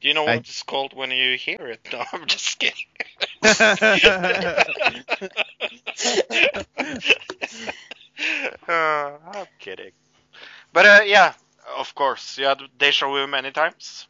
Do 0.01 0.07
you 0.09 0.13
know 0.13 0.25
I- 0.27 0.35
what 0.35 0.39
it's 0.39 0.63
called 0.63 0.93
when 0.93 1.11
you 1.11 1.37
hear 1.37 1.67
it? 1.67 1.81
No, 1.91 2.03
I'm 2.13 2.27
just 2.27 2.59
kidding. 2.59 2.85
uh, 8.67 9.17
I'm 9.33 9.47
kidding. 9.59 9.91
But 10.73 10.85
uh, 10.85 11.01
yeah, 11.05 11.33
of 11.77 11.93
course, 11.95 12.37
you 12.37 12.45
had 12.45 12.59
deja 12.77 13.07
vu 13.07 13.27
many 13.27 13.51
times. 13.51 14.07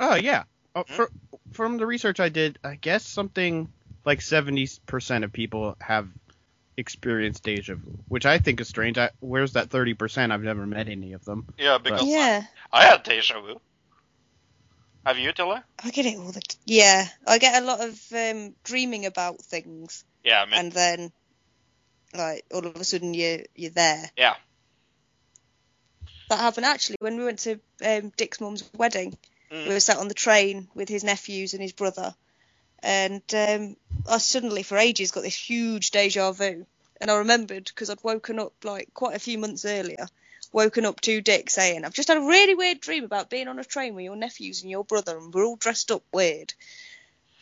Oh 0.00 0.14
yeah. 0.16 0.44
Oh, 0.74 0.84
Hmm? 0.88 0.94
for, 0.94 1.10
from 1.52 1.78
the 1.78 1.86
research 1.86 2.20
I 2.20 2.28
did, 2.28 2.58
I 2.64 2.76
guess 2.76 3.06
something 3.06 3.68
like 4.04 4.20
seventy 4.20 4.68
percent 4.86 5.24
of 5.24 5.32
people 5.32 5.76
have 5.80 6.08
experienced 6.80 7.44
deja 7.44 7.74
vu, 7.74 7.98
which 8.08 8.26
I 8.26 8.38
think 8.38 8.60
is 8.60 8.68
strange. 8.68 8.98
I, 8.98 9.10
where's 9.20 9.52
that 9.52 9.70
thirty 9.70 9.94
percent? 9.94 10.32
I've 10.32 10.42
never 10.42 10.66
met 10.66 10.88
any 10.88 11.12
of 11.12 11.24
them. 11.24 11.46
Yeah, 11.58 11.78
because 11.78 12.04
Yeah, 12.04 12.42
I 12.72 12.84
had 12.84 13.02
deja 13.04 13.40
vu. 13.40 13.60
Have 15.06 15.18
you, 15.18 15.32
Tilly? 15.32 15.60
I 15.82 15.90
get 15.90 16.06
it 16.06 16.18
all 16.18 16.32
the. 16.32 16.40
T- 16.40 16.58
yeah, 16.66 17.06
I 17.26 17.38
get 17.38 17.62
a 17.62 17.64
lot 17.64 17.80
of 17.80 17.98
um, 18.12 18.54
dreaming 18.64 19.06
about 19.06 19.40
things, 19.40 20.04
Yeah, 20.24 20.42
I 20.42 20.46
mean, 20.46 20.54
and 20.54 20.72
then 20.72 21.12
like 22.14 22.44
all 22.52 22.66
of 22.66 22.76
a 22.76 22.84
sudden 22.84 23.14
you 23.14 23.44
you're 23.54 23.70
there. 23.70 24.10
Yeah. 24.16 24.34
That 26.28 26.38
happened 26.38 26.66
actually 26.66 26.96
when 27.00 27.16
we 27.16 27.24
went 27.24 27.40
to 27.40 27.60
um, 27.84 28.12
Dick's 28.16 28.40
mum's 28.40 28.68
wedding. 28.76 29.16
Mm. 29.50 29.68
We 29.68 29.74
were 29.74 29.80
sat 29.80 29.98
on 29.98 30.08
the 30.08 30.14
train 30.14 30.68
with 30.74 30.88
his 30.88 31.02
nephews 31.02 31.54
and 31.54 31.62
his 31.62 31.72
brother, 31.72 32.14
and 32.82 33.22
um, 33.34 33.76
I 34.08 34.18
suddenly, 34.18 34.62
for 34.62 34.76
ages, 34.76 35.10
got 35.10 35.22
this 35.22 35.36
huge 35.36 35.90
deja 35.90 36.32
vu. 36.32 36.66
And 37.00 37.10
I 37.10 37.16
remembered 37.16 37.64
because 37.64 37.88
I'd 37.88 38.02
woken 38.02 38.38
up 38.38 38.52
like 38.62 38.92
quite 38.92 39.16
a 39.16 39.20
few 39.20 39.38
months 39.38 39.64
earlier, 39.64 40.06
woken 40.52 40.84
up 40.84 41.00
to 41.02 41.20
Dick 41.22 41.48
saying, 41.48 41.84
"I've 41.84 41.94
just 41.94 42.08
had 42.08 42.18
a 42.18 42.22
really 42.26 42.54
weird 42.54 42.80
dream 42.80 43.04
about 43.04 43.30
being 43.30 43.48
on 43.48 43.58
a 43.58 43.64
train 43.64 43.94
with 43.94 44.04
your 44.04 44.16
nephews 44.16 44.62
and 44.62 44.70
your 44.70 44.84
brother, 44.84 45.16
and 45.16 45.32
we're 45.32 45.44
all 45.44 45.56
dressed 45.56 45.90
up 45.90 46.02
weird." 46.12 46.52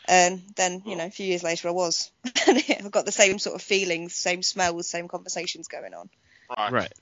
And 0.07 0.41
then, 0.55 0.81
you 0.85 0.95
know, 0.95 1.05
a 1.05 1.11
few 1.11 1.27
years 1.27 1.43
later, 1.43 1.67
I 1.67 1.71
was, 1.71 2.11
and 2.47 2.63
I 2.67 2.89
got 2.89 3.05
the 3.05 3.11
same 3.11 3.37
sort 3.37 3.55
of 3.55 3.61
feelings, 3.61 4.15
same 4.15 4.41
smells, 4.41 4.89
same 4.89 5.07
conversations 5.07 5.67
going 5.67 5.93
on. 5.93 6.09
right. 6.57 6.71
Right. 6.71 6.93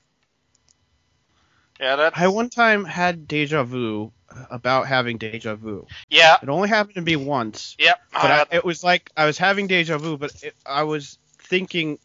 Yeah, 1.80 1.96
that. 1.96 2.18
I 2.18 2.28
one 2.28 2.50
time 2.50 2.84
had 2.84 3.28
deja 3.28 3.62
vu 3.62 4.12
about 4.50 4.86
having 4.86 5.16
deja 5.18 5.54
vu. 5.54 5.86
Yeah, 6.10 6.36
It 6.42 6.48
only 6.48 6.68
happened 6.68 6.96
to 6.96 7.00
me 7.00 7.16
once, 7.16 7.76
yeah. 7.78 7.94
but 8.12 8.30
I 8.30 8.40
I, 8.40 8.46
it 8.50 8.64
was 8.64 8.82
like 8.84 9.10
I 9.16 9.24
was 9.26 9.38
having 9.38 9.66
deja 9.68 9.96
vu, 9.98 10.16
but 10.18 10.32
it, 10.42 10.54
I 10.66 10.82
was 10.84 11.18
thinking. 11.38 11.98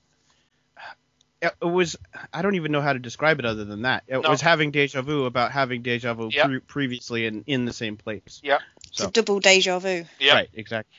It 1.42 1.54
it 1.62 1.66
was 1.66 1.98
I 2.32 2.42
don't 2.42 2.56
even 2.56 2.72
know 2.72 2.82
how 2.82 2.94
to 2.94 3.00
describe 3.00 3.40
it 3.40 3.46
other 3.46 3.66
than 3.66 3.82
that. 3.82 4.04
It 4.08 4.22
No. 4.22 4.30
was 4.30 4.40
having 4.42 4.72
deja 4.72 5.02
vu 5.02 5.26
about 5.26 5.52
having 5.52 5.82
deja 5.82 6.14
vu 6.14 6.30
Yeah. 6.32 6.46
pre- 6.46 6.60
previously 6.60 7.26
in, 7.26 7.44
in 7.48 7.66
the 7.66 7.74
same 7.74 7.98
place. 7.98 8.40
Yeah. 8.44 8.60
It's 8.88 9.00
So- 9.00 9.08
a 9.08 9.12
double 9.12 9.40
deja 9.42 9.80
vu. 9.80 10.06
yeah, 10.20 10.34
Right, 10.36 10.50
exactly. 10.54 10.96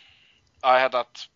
I 0.63 0.81
had 0.81 0.93
that. 0.93 1.27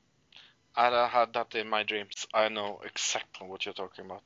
I 0.76 0.84
had 0.90 1.08
had 1.08 1.32
that 1.32 1.54
in 1.54 1.68
my 1.68 1.82
dreams. 1.84 2.26
I 2.34 2.48
know 2.50 2.80
exactly 2.84 3.48
what 3.48 3.64
you're 3.64 3.72
talking 3.74 4.04
about. 4.04 4.22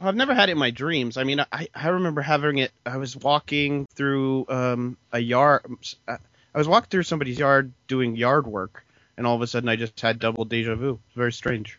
I've 0.00 0.16
never 0.16 0.34
had 0.34 0.48
it 0.48 0.52
in 0.52 0.58
my 0.58 0.70
dreams. 0.70 1.16
I 1.16 1.24
mean, 1.24 1.40
I, 1.52 1.68
I 1.74 1.88
remember 1.88 2.22
having 2.22 2.58
it. 2.58 2.72
I 2.86 2.96
was 2.96 3.16
walking 3.16 3.86
through 3.94 4.46
um, 4.48 4.96
a 5.12 5.18
yard. 5.18 5.62
I 6.08 6.18
was 6.54 6.66
walking 6.66 6.88
through 6.88 7.02
somebody's 7.02 7.38
yard 7.38 7.72
doing 7.86 8.16
yard 8.16 8.46
work, 8.46 8.84
and 9.16 9.26
all 9.26 9.36
of 9.36 9.42
a 9.42 9.46
sudden 9.46 9.68
I 9.68 9.76
just 9.76 10.00
had 10.00 10.18
double 10.18 10.46
deja 10.46 10.74
vu. 10.74 10.98
It's 11.06 11.16
very 11.16 11.32
strange. 11.32 11.78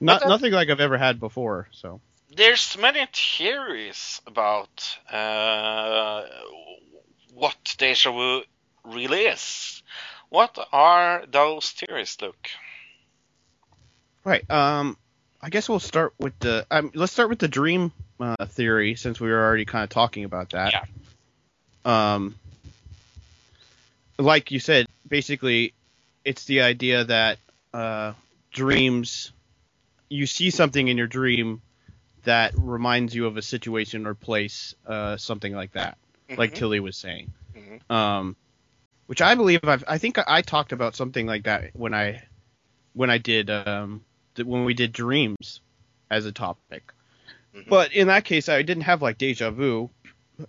Not 0.00 0.26
nothing 0.26 0.52
like 0.52 0.70
I've 0.70 0.80
ever 0.80 0.96
had 0.96 1.18
before. 1.20 1.68
So 1.72 2.00
There's 2.34 2.78
many 2.78 3.06
theories 3.12 4.22
about 4.26 4.98
uh, 5.10 6.22
what 7.34 7.74
deja 7.78 8.12
vu 8.12 8.42
really 8.84 9.22
is. 9.26 9.82
What 10.28 10.56
are 10.72 11.24
those 11.26 11.70
theories, 11.70 12.16
Luke? 12.22 12.48
right. 14.24 14.48
Um, 14.50 14.96
I 15.42 15.48
guess 15.48 15.68
we'll 15.68 15.80
start 15.80 16.12
with 16.18 16.38
the. 16.38 16.66
Um, 16.70 16.90
let's 16.94 17.12
start 17.12 17.30
with 17.30 17.38
the 17.38 17.48
dream 17.48 17.92
uh, 18.18 18.44
theory 18.46 18.94
since 18.94 19.20
we 19.20 19.30
were 19.30 19.42
already 19.42 19.64
kind 19.64 19.84
of 19.84 19.90
talking 19.90 20.24
about 20.24 20.50
that. 20.50 20.72
Yeah. 20.72 22.14
um, 22.14 22.34
like 24.18 24.50
you 24.50 24.60
said, 24.60 24.86
basically, 25.08 25.72
it's 26.24 26.44
the 26.44 26.60
idea 26.60 27.04
that 27.04 27.38
uh, 27.72 28.12
dreams, 28.52 29.32
you 30.10 30.26
see 30.26 30.50
something 30.50 30.88
in 30.88 30.98
your 30.98 31.06
dream 31.06 31.62
that 32.24 32.52
reminds 32.56 33.14
you 33.14 33.26
of 33.26 33.38
a 33.38 33.42
situation 33.42 34.06
or 34.06 34.14
place, 34.14 34.74
uh, 34.86 35.16
something 35.16 35.54
like 35.54 35.72
that, 35.72 35.96
like 36.36 36.52
Mhm. 36.52 36.56
Tilly 36.56 36.80
was 36.80 36.98
saying. 36.98 37.32
Mm-hmm. 37.56 37.90
Um, 37.92 38.36
which 39.06 39.22
I 39.22 39.34
believe 39.34 39.60
I've, 39.64 39.84
I 39.88 39.96
think 39.96 40.18
I 40.18 40.42
talked 40.42 40.72
about 40.72 40.94
something 40.94 41.26
like 41.26 41.44
that 41.44 41.70
when 41.72 41.94
I, 41.94 42.22
when 42.92 43.08
I 43.08 43.16
did, 43.16 43.48
um, 43.48 44.04
when 44.46 44.64
we 44.64 44.74
did 44.74 44.92
dreams 44.92 45.60
as 46.10 46.26
a 46.26 46.32
topic. 46.32 46.92
Mhm. 47.54 47.68
But 47.68 47.92
in 47.92 48.08
that 48.08 48.24
case, 48.24 48.48
I 48.48 48.62
didn't 48.62 48.84
have 48.84 49.02
like 49.02 49.18
deja 49.18 49.50
vu. 49.50 49.90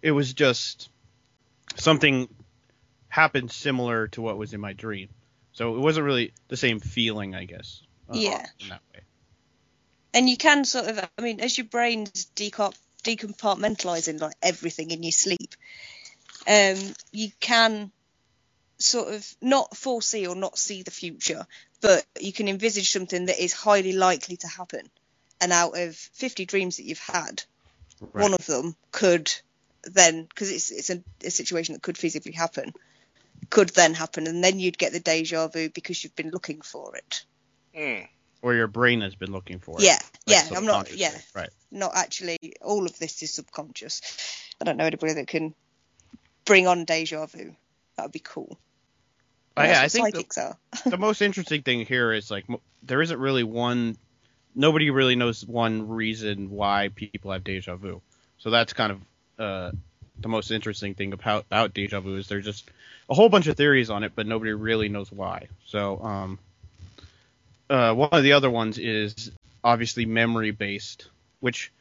It 0.02 0.12
was 0.12 0.34
just 0.34 0.90
something 1.76 2.28
happened 3.10 3.52
similar 3.52 4.08
to 4.10 4.22
what 4.22 4.38
was 4.38 4.54
in 4.54 4.62
my 4.62 4.74
dream. 4.74 5.10
So 5.54 5.76
it 5.76 5.80
wasn't 5.80 6.06
really 6.06 6.34
the 6.48 6.58
same 6.58 6.80
feeling, 6.80 7.36
I 7.36 7.46
guess. 7.46 7.82
uh, 8.10 8.14
Yeah. 8.16 8.46
In 8.60 8.70
that 8.70 8.82
way. 8.94 9.02
and 10.14 10.30
you 10.30 10.36
can 10.36 10.66
sort 10.66 10.88
of 10.88 11.00
i 11.18 11.22
mean 11.22 11.40
as 11.40 11.58
your 11.58 11.68
brain's 11.68 12.26
decomp- 12.36 12.76
decompartmentalizing 13.04 14.20
like 14.20 14.36
everything 14.42 14.92
in 14.92 15.02
your 15.04 15.12
sleep 15.14 15.56
um 16.48 16.78
you 17.14 17.30
can 17.40 17.92
sort 18.78 19.14
of 19.14 19.26
not 19.42 19.76
foresee 19.78 20.28
or 20.28 20.36
not 20.36 20.58
see 20.58 20.84
the 20.84 20.92
future 20.92 21.48
but 21.82 22.06
you 22.20 22.32
can 22.32 22.48
envisage 22.48 22.92
something 22.92 23.26
that 23.26 23.44
is 23.44 23.54
highly 23.54 23.94
likely 23.94 24.38
to 24.38 24.48
happen 24.48 24.90
and 25.42 25.52
out 25.52 25.78
of 25.78 25.96
50 25.96 26.46
dreams 26.46 26.78
that 26.78 26.84
you've 26.86 27.00
had 27.00 27.44
Right. 28.00 28.24
one 28.24 28.34
of 28.34 28.46
them 28.48 28.76
could 28.92 29.32
then 29.84 30.24
because 30.24 30.52
it's 30.52 30.72
it's 30.72 30.90
a, 30.90 31.04
a 31.24 31.30
situation 31.30 31.74
that 31.74 31.84
could 31.84 31.96
feasibly 31.96 32.34
happen 32.34 32.74
could 33.50 33.70
then 33.70 33.94
happen 33.94 34.26
and 34.28 34.44
then 34.44 34.60
you'd 34.60 34.78
get 34.78 34.92
the 34.92 35.00
deja 35.00 35.48
vu 35.48 35.70
because 35.70 36.04
you've 36.04 36.16
been 36.16 36.32
looking 36.32 36.62
for 36.62 36.96
it 36.96 37.26
Mm. 37.78 38.08
Or 38.42 38.54
your 38.56 38.68
brain 38.68 39.02
has 39.02 39.16
been 39.16 39.32
looking 39.32 39.60
for 39.60 39.78
it. 39.80 39.84
yeah 39.84 40.00
like 40.28 40.50
yeah 40.52 40.58
i'm 40.58 40.66
not 40.66 40.94
yeah 40.96 41.16
Right. 41.36 41.50
not 41.72 41.96
actually 41.96 42.38
all 42.62 42.86
of 42.86 42.98
this 43.00 43.22
is 43.24 43.34
subconscious. 43.34 44.02
I 44.60 44.66
don't 44.66 44.78
know 44.78 44.86
anybody 44.86 45.14
that 45.14 45.28
can 45.28 45.54
bring 46.46 46.68
on 46.68 46.86
deja 46.86 47.26
vu. 47.28 47.56
That 47.98 48.04
would 48.04 48.12
be 48.12 48.20
cool. 48.20 48.60
Yeah, 49.58 49.82
I 49.82 49.88
think 49.90 50.14
the, 50.14 50.42
are. 50.42 50.58
the 50.90 50.98
most 50.98 51.22
interesting 51.22 51.62
thing 51.62 51.86
here 51.86 52.12
is 52.14 52.32
like 52.32 52.46
there 52.84 53.02
isn't 53.02 53.20
really 53.20 53.44
one. 53.44 53.98
Nobody 54.56 54.90
really 54.90 55.16
knows 55.16 55.46
one 55.46 55.90
reason 55.90 56.50
why 56.50 56.90
people 56.94 57.32
have 57.32 57.44
deja 57.44 57.76
vu. 57.76 58.02
So 58.38 58.50
that's 58.50 58.74
kind 58.74 58.92
of 58.92 59.02
uh, 59.40 59.72
the 60.20 60.30
most 60.30 60.52
interesting 60.52 60.94
thing 60.94 61.14
about 61.14 61.46
about 61.46 61.74
deja 61.74 62.00
vu 62.00 62.16
is 62.16 62.28
there's 62.28 62.46
just 62.46 62.70
a 63.10 63.14
whole 63.14 63.30
bunch 63.30 63.48
of 63.48 63.58
theories 63.58 63.90
on 63.90 64.04
it, 64.04 64.14
but 64.16 64.26
nobody 64.26 64.54
really 64.54 64.90
knows 64.90 65.12
why. 65.12 65.48
So 65.66 66.00
um, 66.02 66.40
uh, 67.70 67.94
one 67.94 68.10
of 68.12 68.24
the 68.24 68.34
other 68.34 68.50
ones 68.50 68.78
is 68.78 69.32
obviously 69.64 70.06
memory 70.06 70.52
based, 70.52 71.08
which 71.40 71.72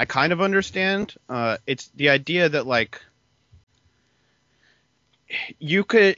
I 0.00 0.04
kind 0.06 0.32
of 0.32 0.40
understand. 0.40 1.14
Uh, 1.28 1.58
it's 1.66 1.88
the 1.88 2.08
idea 2.08 2.48
that 2.48 2.66
like 2.66 3.00
you 5.58 5.84
could 5.84 6.16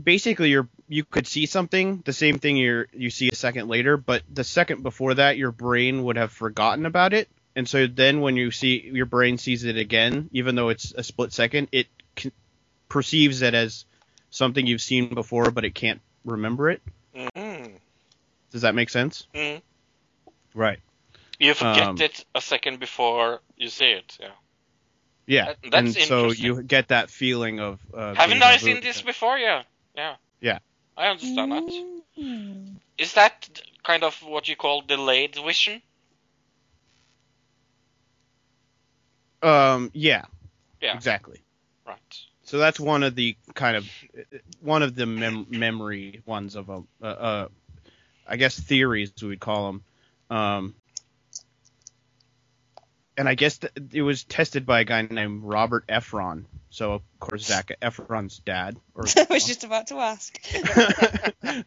basically 0.00 0.50
you're 0.50 0.68
you 0.88 1.04
could 1.04 1.26
see 1.26 1.46
something, 1.46 2.02
the 2.04 2.12
same 2.12 2.38
thing 2.38 2.56
you 2.56 2.86
you 2.92 3.10
see 3.10 3.28
a 3.30 3.34
second 3.34 3.68
later, 3.68 3.96
but 3.96 4.22
the 4.32 4.44
second 4.44 4.82
before 4.82 5.14
that, 5.14 5.36
your 5.38 5.50
brain 5.52 6.02
would 6.04 6.16
have 6.16 6.32
forgotten 6.32 6.86
about 6.86 7.12
it, 7.12 7.28
and 7.56 7.68
so 7.68 7.86
then 7.86 8.20
when 8.20 8.36
you 8.36 8.50
see 8.50 8.80
your 8.92 9.06
brain 9.06 9.38
sees 9.38 9.64
it 9.64 9.76
again, 9.76 10.28
even 10.32 10.54
though 10.54 10.68
it's 10.68 10.92
a 10.92 11.02
split 11.02 11.32
second, 11.32 11.68
it 11.72 11.86
can, 12.16 12.32
perceives 12.88 13.42
it 13.42 13.54
as 13.54 13.84
something 14.30 14.66
you've 14.66 14.82
seen 14.82 15.14
before, 15.14 15.50
but 15.50 15.64
it 15.64 15.74
can't 15.74 16.00
remember 16.24 16.70
it. 16.70 16.82
Mhm. 17.14 17.72
Does 18.50 18.62
that 18.62 18.74
make 18.74 18.90
sense? 18.90 19.26
Mm. 19.34 19.62
Right. 20.54 20.78
You 21.38 21.54
forget 21.54 21.82
Um, 21.88 22.00
it 22.00 22.24
a 22.34 22.40
second 22.40 22.78
before 22.78 23.40
you 23.56 23.68
see 23.68 23.86
it. 23.86 24.16
Yeah. 24.20 24.28
Yeah. 25.26 25.44
That- 25.46 25.70
that's 25.70 25.96
and 25.96 26.06
so 26.06 26.30
you 26.32 26.62
get 26.62 26.88
that 26.88 27.10
feeling 27.10 27.58
of. 27.60 27.80
Uh, 27.92 28.14
Haven't 28.14 28.42
I 28.42 28.56
seen 28.58 28.80
this 28.80 29.02
before? 29.02 29.38
Yeah. 29.38 29.62
Yeah. 29.94 30.16
Yeah. 30.40 30.58
I 30.96 31.08
understand 31.08 31.52
that. 31.52 31.84
Mm. 32.18 32.76
That 33.14 33.48
kind 33.82 34.04
of 34.04 34.14
what 34.22 34.48
you 34.48 34.56
call 34.56 34.82
delayed 34.82 35.36
vision? 35.36 35.82
Um. 39.42 39.90
Yeah. 39.92 40.24
Yeah. 40.80 40.94
Exactly. 40.94 41.40
Right. 41.86 41.98
So 42.44 42.58
that's 42.58 42.78
one 42.78 43.02
of 43.02 43.14
the 43.14 43.36
kind 43.54 43.76
of 43.76 43.88
one 44.60 44.82
of 44.82 44.94
the 44.94 45.06
mem- 45.06 45.46
memory 45.50 46.22
ones 46.26 46.56
of 46.56 46.68
a, 46.68 46.82
uh, 47.02 47.06
uh, 47.06 47.48
I 48.28 48.36
guess 48.36 48.58
theories 48.58 49.12
we 49.20 49.28
would 49.28 49.40
call 49.40 49.66
them. 49.66 49.84
Um, 50.30 50.74
and 53.16 53.28
I 53.28 53.34
guess 53.34 53.58
th- 53.58 53.72
it 53.92 54.02
was 54.02 54.24
tested 54.24 54.66
by 54.66 54.80
a 54.80 54.84
guy 54.84 55.02
named 55.02 55.44
Robert 55.44 55.86
Efron. 55.88 56.44
So 56.70 56.94
of 56.94 57.02
course 57.20 57.46
Zac 57.46 57.70
Efron's 57.80 58.38
dad. 58.38 58.76
Or 58.94 59.04
I 59.16 59.26
was 59.30 59.44
just 59.44 59.64
about 59.64 59.88
to 59.88 59.96
ask. 59.98 60.38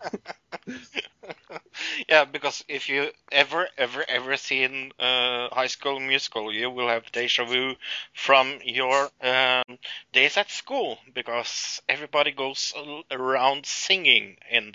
yeah, 2.09 2.25
because 2.25 2.63
if 2.67 2.89
you 2.89 3.09
ever, 3.31 3.67
ever, 3.77 4.03
ever 4.07 4.37
seen 4.37 4.91
uh, 4.99 5.49
High 5.51 5.67
School 5.67 5.99
Musical, 5.99 6.53
you 6.53 6.69
will 6.69 6.87
have 6.87 7.11
deja 7.11 7.45
vu 7.45 7.75
from 8.13 8.59
your 8.63 9.09
um, 9.21 9.77
days 10.13 10.37
at 10.37 10.49
school 10.49 10.99
because 11.13 11.81
everybody 11.89 12.31
goes 12.31 12.73
around 13.11 13.65
singing 13.65 14.37
in 14.49 14.73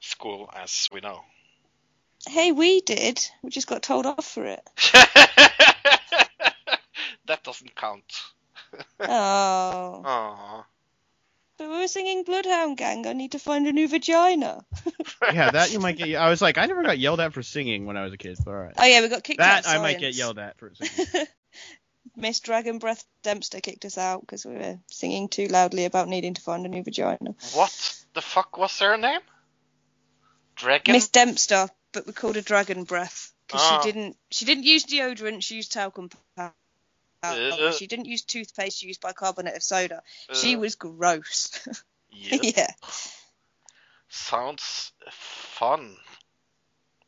school, 0.00 0.50
as 0.54 0.88
we 0.92 1.00
know. 1.00 1.22
hey, 2.28 2.52
we 2.52 2.80
did. 2.80 3.24
We 3.42 3.50
just 3.50 3.66
got 3.66 3.82
told 3.82 4.06
off 4.06 4.24
for 4.24 4.44
it. 4.44 4.68
that 7.32 7.42
doesn't 7.42 7.74
count. 7.74 8.04
Oh. 9.00 10.02
Aww. 10.04 10.64
But 11.58 11.68
we 11.68 11.76
were 11.80 11.88
singing 11.88 12.24
Bloodhound 12.24 12.76
Gang. 12.78 13.06
I 13.06 13.12
need 13.12 13.32
to 13.32 13.38
find 13.38 13.66
a 13.66 13.72
new 13.72 13.86
vagina. 13.88 14.64
yeah, 15.32 15.50
that 15.50 15.72
you 15.72 15.78
might 15.78 15.96
get. 15.98 16.14
I 16.16 16.30
was 16.30 16.40
like, 16.40 16.56
I 16.58 16.66
never 16.66 16.82
got 16.82 16.98
yelled 16.98 17.20
at 17.20 17.32
for 17.34 17.42
singing 17.42 17.84
when 17.86 17.96
I 17.96 18.04
was 18.04 18.12
a 18.12 18.16
kid. 18.16 18.38
But 18.44 18.50
all 18.50 18.56
right. 18.56 18.74
Oh 18.78 18.84
yeah, 18.84 19.00
we 19.02 19.08
got 19.08 19.24
kicked 19.24 19.40
out. 19.40 19.64
That 19.64 19.68
I 19.70 19.78
might 19.78 19.98
get 19.98 20.14
yelled 20.14 20.38
at 20.38 20.58
for 20.58 20.72
singing. 20.80 21.26
Miss 22.16 22.40
Dragon 22.40 22.78
Breath 22.78 23.04
Dempster 23.22 23.60
kicked 23.60 23.84
us 23.84 23.98
out 23.98 24.20
because 24.22 24.44
we 24.46 24.54
were 24.54 24.78
singing 24.90 25.28
too 25.28 25.46
loudly 25.48 25.84
about 25.84 26.08
needing 26.08 26.34
to 26.34 26.40
find 26.42 26.64
a 26.64 26.68
new 26.68 26.82
vagina. 26.82 27.34
What 27.54 28.02
the 28.14 28.22
fuck 28.22 28.56
was 28.58 28.78
her 28.80 28.96
name? 28.96 29.20
Dragon? 30.56 30.92
Miss 30.92 31.08
Dempster, 31.08 31.68
but 31.92 32.06
we 32.06 32.12
called 32.12 32.36
her 32.36 32.42
Dragon 32.42 32.84
Breath 32.84 33.32
because 33.46 33.60
Ah. 33.62 33.80
she 33.82 33.92
didn't 33.92 34.16
she 34.30 34.44
didn't 34.46 34.64
use 34.64 34.84
deodorant. 34.86 35.42
She 35.42 35.56
used 35.56 35.72
talcum 35.72 36.08
powder. 36.36 36.54
Uh. 37.22 37.70
she 37.72 37.86
didn't 37.86 38.06
use 38.06 38.22
toothpaste. 38.22 38.78
She 38.78 38.86
used 38.88 39.00
bicarbonate 39.00 39.56
of 39.56 39.62
soda. 39.62 40.02
she 40.34 40.56
Uh, 40.56 40.60
was 40.60 40.74
gross. 40.74 41.66
yep. 42.10 42.40
yeah, 42.42 42.70
Sounds 44.08 44.92
fun. 45.10 45.96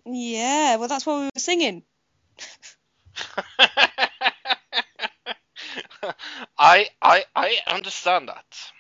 yeah. 0.07 0.77
Well, 0.77 0.89
that's 0.89 1.05
why 1.05 1.19
we 1.19 1.24
were 1.24 1.31
singing. 1.36 1.82
I 6.59 6.89
I 7.03 7.24
I 7.35 7.57
understand 7.66 8.28
that. 8.28 8.70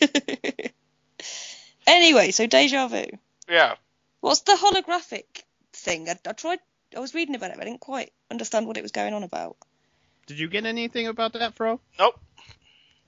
anyway, 1.86 2.30
so 2.30 2.46
deja 2.46 2.88
vu. 2.88 3.04
Yeah. 3.48 3.74
What's 4.20 4.40
the 4.40 4.52
holographic 4.52 5.24
thing? 5.72 6.08
I, 6.08 6.16
I 6.26 6.32
tried. 6.32 6.58
I 6.96 7.00
was 7.00 7.14
reading 7.14 7.34
about 7.34 7.50
it, 7.50 7.56
but 7.56 7.62
I 7.66 7.70
didn't 7.70 7.80
quite 7.80 8.12
understand 8.30 8.66
what 8.66 8.76
it 8.76 8.82
was 8.82 8.92
going 8.92 9.14
on 9.14 9.22
about. 9.22 9.56
Did 10.26 10.38
you 10.38 10.48
get 10.48 10.66
anything 10.66 11.06
about 11.06 11.34
that, 11.34 11.54
Fro? 11.54 11.80
Nope. 11.98 12.18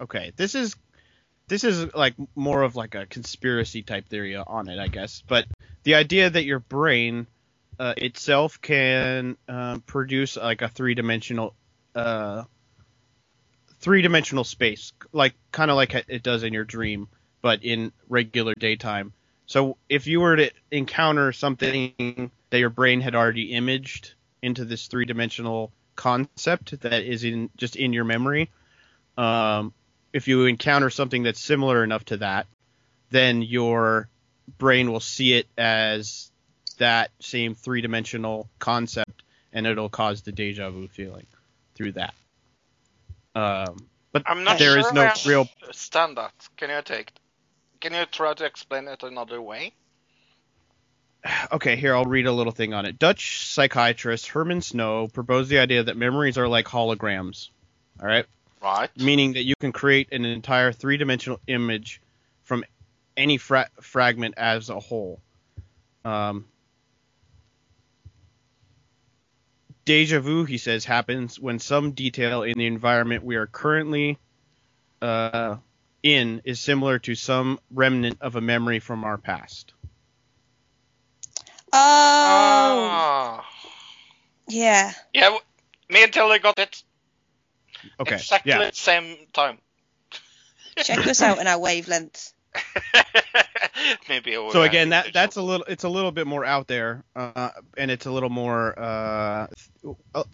Okay, 0.01 0.32
this 0.36 0.55
is 0.55 0.77
this 1.49 1.65
is 1.65 1.95
like 1.95 2.15
more 2.36 2.62
of 2.62 2.77
like 2.77 2.95
a 2.95 3.07
conspiracy 3.07 3.82
type 3.82 4.09
theory 4.09 4.36
on 4.36 4.69
it, 4.69 4.78
I 4.78 4.89
guess. 4.89 5.23
But 5.27 5.47
the 5.82 5.97
idea 5.97 6.31
that 6.31 6.45
your 6.45 6.61
brain 6.61 7.27
uh, 7.78 7.95
itself 7.97 8.61
can 8.61 9.36
uh, 9.49 9.78
produce 9.86 10.36
like 10.36 10.62
a 10.62 10.69
three 10.69 10.95
dimensional 10.95 11.55
uh, 11.95 12.45
three 13.81 14.03
dimensional 14.03 14.45
space, 14.45 14.93
like 15.12 15.35
kind 15.51 15.70
of 15.70 15.77
like 15.77 15.95
it 15.95 16.23
does 16.23 16.43
in 16.43 16.53
your 16.53 16.65
dream, 16.65 17.09
but 17.43 17.65
in 17.65 17.93
regular 18.09 18.55
daytime. 18.55 19.12
So 19.47 19.78
if 19.89 20.07
you 20.07 20.20
were 20.20 20.36
to 20.36 20.51
encounter 20.70 21.32
something 21.32 22.31
that 22.51 22.59
your 22.59 22.70
brain 22.70 23.01
had 23.01 23.15
already 23.15 23.53
imaged 23.53 24.15
into 24.43 24.65
this 24.65 24.86
three 24.86 25.07
dimensional 25.07 25.73
concept 25.99 26.81
that 26.81 27.03
is 27.03 27.25
in 27.25 27.51
just 27.57 27.77
in 27.77 27.93
your 27.93 28.05
memory, 28.05 28.49
um, 29.19 29.75
if 30.12 30.29
you 30.29 30.47
encounter 30.47 30.89
something 30.89 31.25
that's 31.25 31.41
similar 31.41 31.85
enough 31.85 32.05
to 32.07 32.19
that, 32.19 32.47
then 33.11 33.43
your 33.43 34.09
brain 34.57 34.91
will 34.91 35.01
see 35.01 35.35
it 35.35 35.47
as 35.59 36.31
that 36.79 37.11
same 37.20 37.55
three 37.55 37.81
dimensional 37.81 38.49
concept, 38.61 39.23
and 39.53 39.66
it'll 39.66 39.89
cause 39.89 40.23
the 40.23 40.33
deja 40.33 40.70
vu 40.70 40.87
feeling 40.89 41.27
through 41.75 41.93
that. 41.93 42.15
Um, 43.35 43.89
but 44.12 44.23
I'm 44.25 44.45
not 44.45 44.59
there 44.59 44.70
sure 44.70 44.79
is 44.79 44.93
no 44.93 45.03
I 45.03 45.15
real. 45.27 45.49
that. 46.15 46.33
Can 46.57 46.70
you 46.70 46.81
take? 46.83 47.12
Can 47.81 47.93
you 47.93 48.07
try 48.07 48.35
to 48.35 48.45
explain 48.45 48.87
it 48.87 49.03
another 49.03 49.43
way? 49.43 49.73
Okay, 51.53 51.77
here 51.77 51.95
I'll 51.95 52.05
read 52.05 52.27
a 52.27 52.32
little 52.32 52.53
thing 52.53 52.74
on 52.74 52.86
it. 52.86 52.99
Dutch 52.99 53.47
psychiatrist 53.49 54.28
Herman 54.28 54.62
Sno 54.62 55.09
proposed 55.09 55.51
the 55.51 55.59
idea 55.59 55.82
that 55.82 55.97
memories 55.97 56.39
are 56.39 56.49
like 56.49 56.66
holograms. 56.66 57.51
All 58.01 58.07
right, 58.07 58.27
Right. 58.62 58.90
meaning 58.97 59.32
that 59.35 59.45
you 59.45 59.55
can 59.59 59.73
create 59.73 60.12
an 60.12 60.24
entire 60.24 60.73
three-dimensional 60.73 61.40
image 61.49 62.01
from 62.45 62.65
any 63.16 63.36
fra- 63.36 63.69
fragment 63.81 64.35
as 64.36 64.70
a 64.70 64.78
whole. 64.78 65.20
Um, 66.05 66.47
deja 69.85 70.20
vu, 70.20 70.45
he 70.45 70.59
says, 70.59 70.85
happens 70.85 71.40
when 71.40 71.59
some 71.59 71.93
detail 71.93 72.43
in 72.45 72.57
the 72.57 72.66
environment 72.66 73.24
we 73.24 73.36
are 73.36 73.47
currently 73.47 74.19
uh, 75.03 75.57
in 76.03 76.40
is 76.45 76.61
similar 76.61 76.99
to 77.01 77.15
some 77.15 77.59
remnant 77.73 78.19
of 78.20 78.36
a 78.36 78.40
memory 78.40 78.78
from 78.78 79.03
our 79.05 79.19
past. 79.19 79.74
Oh, 81.73 82.89
Ah. 82.90 83.49
yeah. 84.49 84.93
Yeah, 85.12 85.36
me 85.89 86.03
and 86.05 86.12
Tilly 86.12 86.39
got 86.39 86.59
it 86.59 86.82
Okay, 88.01 88.16
exactly 88.16 88.51
yeah. 88.51 88.61
at 88.61 88.74
the 88.74 88.78
same 88.78 89.16
time. 89.32 89.59
Check 90.77 91.07
us 91.07 91.23
out 91.23 91.39
in 91.39 91.47
our 91.47 91.59
wavelength. 91.59 92.32
Maybe. 94.09 94.35
a 94.35 94.51
So 94.51 94.62
again, 94.62 94.90
that 94.90 95.12
that's 95.12 95.36
a 95.36 95.43
little 95.43 95.66
it's 95.69 95.85
a 95.85 95.89
little 95.89 96.12
bit 96.12 96.27
more 96.27 96.45
out 96.45 96.66
there, 96.66 97.05
uh, 97.15 97.51
and 97.77 97.90
it's 97.90 98.07
a 98.07 98.11
little 98.11 98.31
more 98.31 98.78
uh, 98.78 99.47
uh, 100.15 100.24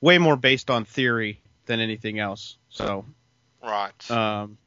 way 0.00 0.18
more 0.18 0.36
based 0.36 0.70
on 0.70 0.84
theory 0.84 1.40
than 1.66 1.80
anything 1.80 2.18
else. 2.18 2.56
So 2.70 3.04
right. 3.62 4.10
um, 4.10 4.58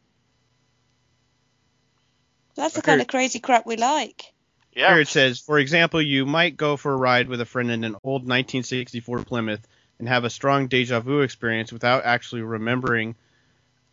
That's 2.56 2.76
the 2.76 2.82
kind 2.82 3.02
of 3.02 3.08
crazy 3.08 3.40
crap 3.40 3.66
we 3.66 3.78
like. 3.78 4.33
Yeah. 4.76 4.90
here 4.90 5.02
it 5.02 5.08
says, 5.08 5.40
for 5.40 5.60
example, 5.60 6.02
you 6.02 6.26
might 6.26 6.58
go 6.58 6.78
for 6.78 6.94
a 6.94 6.98
ride 6.98 7.28
with 7.28 7.42
a 7.42 7.46
friend 7.46 7.72
in 7.72 7.84
an 7.84 7.96
old 8.04 8.22
1964 8.24 9.24
Plymouth 9.24 9.68
and 10.00 10.08
have 10.08 10.24
a 10.24 10.30
strong 10.30 10.68
deja 10.68 11.00
vu 11.00 11.22
experience 11.22 11.72
without 11.72 12.06
actually 12.06 12.42
remembering 12.42 13.16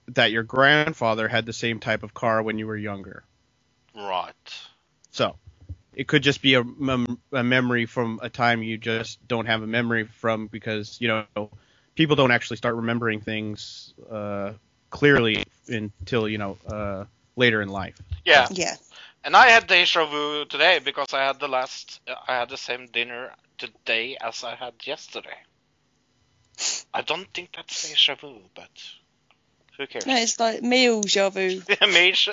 that 0.09 0.33
your 0.33 0.43
grandfather 0.43 1.29
had 1.29 1.47
the 1.47 1.53
same 1.53 1.79
type 1.79 2.03
of 2.03 2.15
car 2.15 2.43
when 2.43 2.59
you 2.59 2.67
were 2.67 2.77
younger. 2.77 3.23
Right. 3.95 4.35
So 5.13 5.37
it 5.95 6.09
could 6.09 6.23
just 6.23 6.43
be 6.43 6.55
a, 6.55 6.65
mem- 6.65 7.21
a 7.33 7.43
memory 7.43 7.87
from 7.87 8.21
a 8.23 8.29
time 8.29 8.63
you 8.63 8.79
just 8.79 9.27
don't 9.27 9.47
have 9.47 9.63
a 9.63 9.67
memory 9.67 10.05
from 10.05 10.47
because 10.47 10.99
you 11.01 11.09
know 11.09 11.51
people 11.95 12.17
don't 12.17 12.31
actually 12.31 12.57
start 12.57 12.77
remembering 12.77 13.21
things 13.21 13.95
uh, 14.11 14.53
clearly 14.91 15.45
until 15.69 16.29
you 16.29 16.39
know 16.39 16.57
uh, 16.67 17.05
later 17.37 17.63
in 17.63 17.69
life. 17.69 18.01
Yeah. 18.25 18.49
Yeah. 18.51 18.77
And 19.25 19.37
I 19.37 19.49
had 19.51 19.67
deja 19.67 20.07
vu 20.07 20.45
today 20.47 20.79
because 20.79 21.13
I 21.13 21.25
had 21.25 21.39
the 21.39 21.49
last, 21.49 22.01
I 22.29 22.39
had 22.39 22.49
the 22.49 22.57
same 22.57 22.87
dinner 22.87 23.33
today 23.59 24.17
as 24.21 24.45
I 24.45 24.55
had 24.55 24.75
yesterday. 24.85 25.37
I 26.93 27.03
don't 27.03 27.33
think 27.33 27.51
that's 27.55 27.89
deja 27.89 28.15
vu, 28.15 28.41
but 28.55 28.71
who 29.77 29.87
cares? 29.87 30.07
No, 30.07 30.17
it's 30.17 30.41
like 30.41 30.63
meal 30.63 31.03
javu. 31.03 31.67
Mage. 31.93 32.29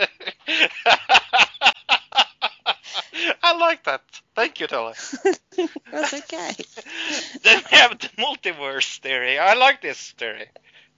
I 3.43 3.57
like 3.57 3.84
that. 3.85 4.01
Thank 4.35 4.59
you, 4.59 4.68
Tella. 4.68 4.93
That's 5.91 6.14
okay. 6.14 6.51
then 7.43 7.64
we 7.72 7.77
have 7.77 7.97
the 7.97 8.09
multiverse 8.18 8.99
theory. 8.99 9.39
I 9.39 9.53
like 9.53 9.81
this 9.81 10.11
theory. 10.11 10.47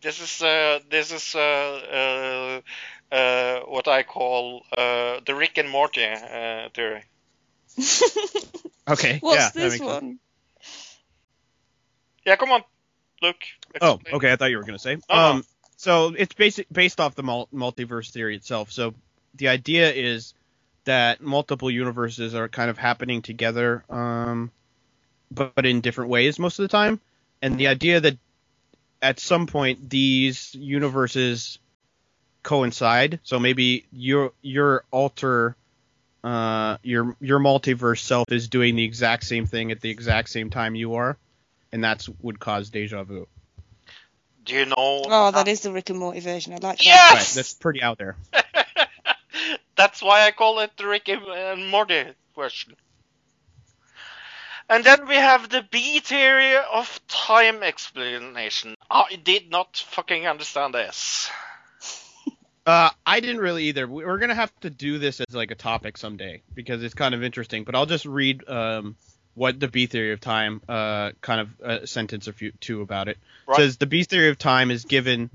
This 0.02 0.20
is 0.22 0.41
uh, 0.41 0.80
this 0.90 1.11
is 1.11 1.36
uh, 1.36 1.40
uh, 1.40 2.61
uh, 3.11 3.61
what 3.61 3.88
I 3.88 4.03
call 4.03 4.64
uh, 4.77 5.19
the 5.26 5.36
Rick 5.36 5.57
and 5.57 5.69
Morty 5.69 6.06
uh, 6.06 6.69
theory. 6.73 7.03
Okay. 8.90 9.19
What's 9.22 9.38
yeah, 9.38 9.49
this 9.53 9.73
makes 9.73 9.86
sense. 9.86 10.02
one? 10.02 10.19
Yeah, 12.26 12.36
come 12.36 12.52
on, 12.52 12.64
look. 13.22 13.38
Oh, 13.81 13.94
explain. 13.95 14.15
okay. 14.15 14.31
I 14.31 14.36
thought 14.36 14.49
you 14.49 14.57
were 14.57 14.64
going 14.64 14.73
to 14.73 14.80
say. 14.80 14.95
No, 14.95 15.02
no. 15.10 15.15
Um, 15.15 15.45
so 15.77 16.14
it's 16.18 16.34
basic 16.34 16.68
based 16.72 16.99
off 16.99 17.15
the 17.15 17.23
multiverse 17.23 18.11
theory 18.11 18.36
itself. 18.36 18.72
So 18.72 18.94
the 19.36 19.48
idea 19.48 19.91
is 19.91 20.34
that 20.86 21.22
multiple 21.22 21.69
universes 21.72 22.36
are 22.36 22.49
kind 22.49 22.69
of 22.69 22.77
happening 22.77 23.22
together, 23.22 23.84
um, 23.90 24.52
but, 25.31 25.56
but 25.56 25.65
in 25.65 25.81
different 25.81 26.10
ways 26.10 26.40
most 26.40 26.60
of 26.60 26.64
the 26.64 26.69
time. 26.69 26.99
And 27.41 27.57
the 27.57 27.68
idea 27.68 28.02
that 28.02 28.18
at 29.02 29.19
some 29.19 29.48
point 29.48 29.90
these 29.90 30.53
universes 30.56 31.60
coincide. 32.50 33.20
So 33.22 33.38
maybe 33.40 33.86
your 33.92 34.32
your 34.42 34.84
alter 34.90 35.56
uh, 36.24 36.78
your 36.82 37.16
your 37.22 37.40
multiverse 37.40 38.00
self 38.00 38.32
is 38.32 38.48
doing 38.48 38.76
the 38.76 38.84
exact 38.84 39.24
same 39.24 39.46
thing 39.46 39.72
at 39.72 39.82
the 39.82 39.92
exact 39.92 40.30
same 40.30 40.50
time 40.50 40.74
you 40.74 40.96
are, 40.96 41.16
and 41.72 41.84
that's 41.84 42.10
would 42.22 42.40
cause 42.40 42.72
deja 42.72 43.04
vu. 43.04 43.28
Do 44.46 44.56
you 44.56 44.66
know? 44.66 44.76
Oh, 44.78 45.32
that 45.32 45.48
is 45.48 45.62
the 45.62 45.72
Rick 45.72 45.92
and 45.92 46.00
Morty 46.00 46.22
version. 46.22 46.54
I 46.54 46.56
like 46.56 46.80
that. 46.80 46.86
Yes! 46.86 47.14
Right, 47.14 47.36
that's 47.36 47.54
pretty 47.54 47.84
out 47.84 48.00
there. 48.00 48.16
That's 49.76 50.02
why 50.02 50.28
I 50.28 50.32
call 50.32 50.60
it 50.60 50.72
the 50.76 50.86
Rick 50.88 51.08
and 51.08 51.70
Morty 51.70 52.04
version. 52.36 52.76
And 54.68 54.84
then 54.84 55.08
we 55.08 55.16
have 55.16 55.48
the 55.48 55.64
B 55.72 56.02
theory 56.02 56.58
of 56.58 57.00
time 57.08 57.64
explanation. 57.64 58.76
I 58.90 59.16
did 59.24 59.50
not 59.50 59.78
fucking 59.78 60.28
understand 60.28 60.74
this. 60.74 61.30
Uh, 62.70 62.91
I 63.04 63.20
didn't 63.20 63.41
really 63.41 63.64
either. 63.66 63.88
We- 63.88 64.06
We're 64.06 64.20
gonna 64.20 64.36
have 64.36 64.54
to 64.60 64.70
do 64.70 65.00
this 65.00 65.20
as 65.22 65.34
like 65.34 65.50
a 65.50 65.56
topic 65.56 65.98
someday 65.98 66.44
because 66.54 66.84
it's 66.84 66.94
kind 66.94 67.16
of 67.16 67.24
interesting. 67.24 67.64
But 67.64 67.74
I'll 67.74 67.88
just 67.88 68.06
read 68.06 68.48
um, 68.48 68.96
what 69.34 69.60
the 69.60 69.68
B 69.68 69.88
theory 69.88 70.12
of 70.12 70.22
time, 70.22 70.62
uh, 70.70 71.14
kind 71.20 71.41
of 71.41 71.50
a 71.62 71.88
sentence 71.88 72.28
or 72.28 72.34
few, 72.34 72.52
two 72.60 72.82
about 72.82 73.08
it. 73.08 73.18
Right. 73.48 73.58
Says 73.58 73.78
the 73.78 73.88
B 73.88 74.04
theory 74.04 74.30
of 74.30 74.38
time 74.38 74.70
is 74.70 74.86
given 74.86 75.32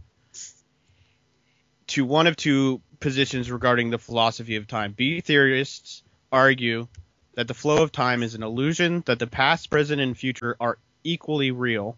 to 1.88 2.04
one 2.04 2.28
of 2.28 2.36
two 2.36 2.80
positions 3.00 3.50
regarding 3.50 3.90
the 3.90 3.98
philosophy 3.98 4.54
of 4.54 4.68
time. 4.68 4.92
B 4.92 5.20
theorists 5.20 6.04
argue 6.30 6.86
that 7.34 7.48
the 7.48 7.54
flow 7.54 7.82
of 7.82 7.90
time 7.90 8.22
is 8.22 8.36
an 8.36 8.44
illusion, 8.44 9.02
that 9.06 9.18
the 9.18 9.26
past, 9.26 9.70
present, 9.70 10.00
and 10.00 10.16
future 10.16 10.56
are 10.60 10.78
equally 11.02 11.50
real, 11.50 11.96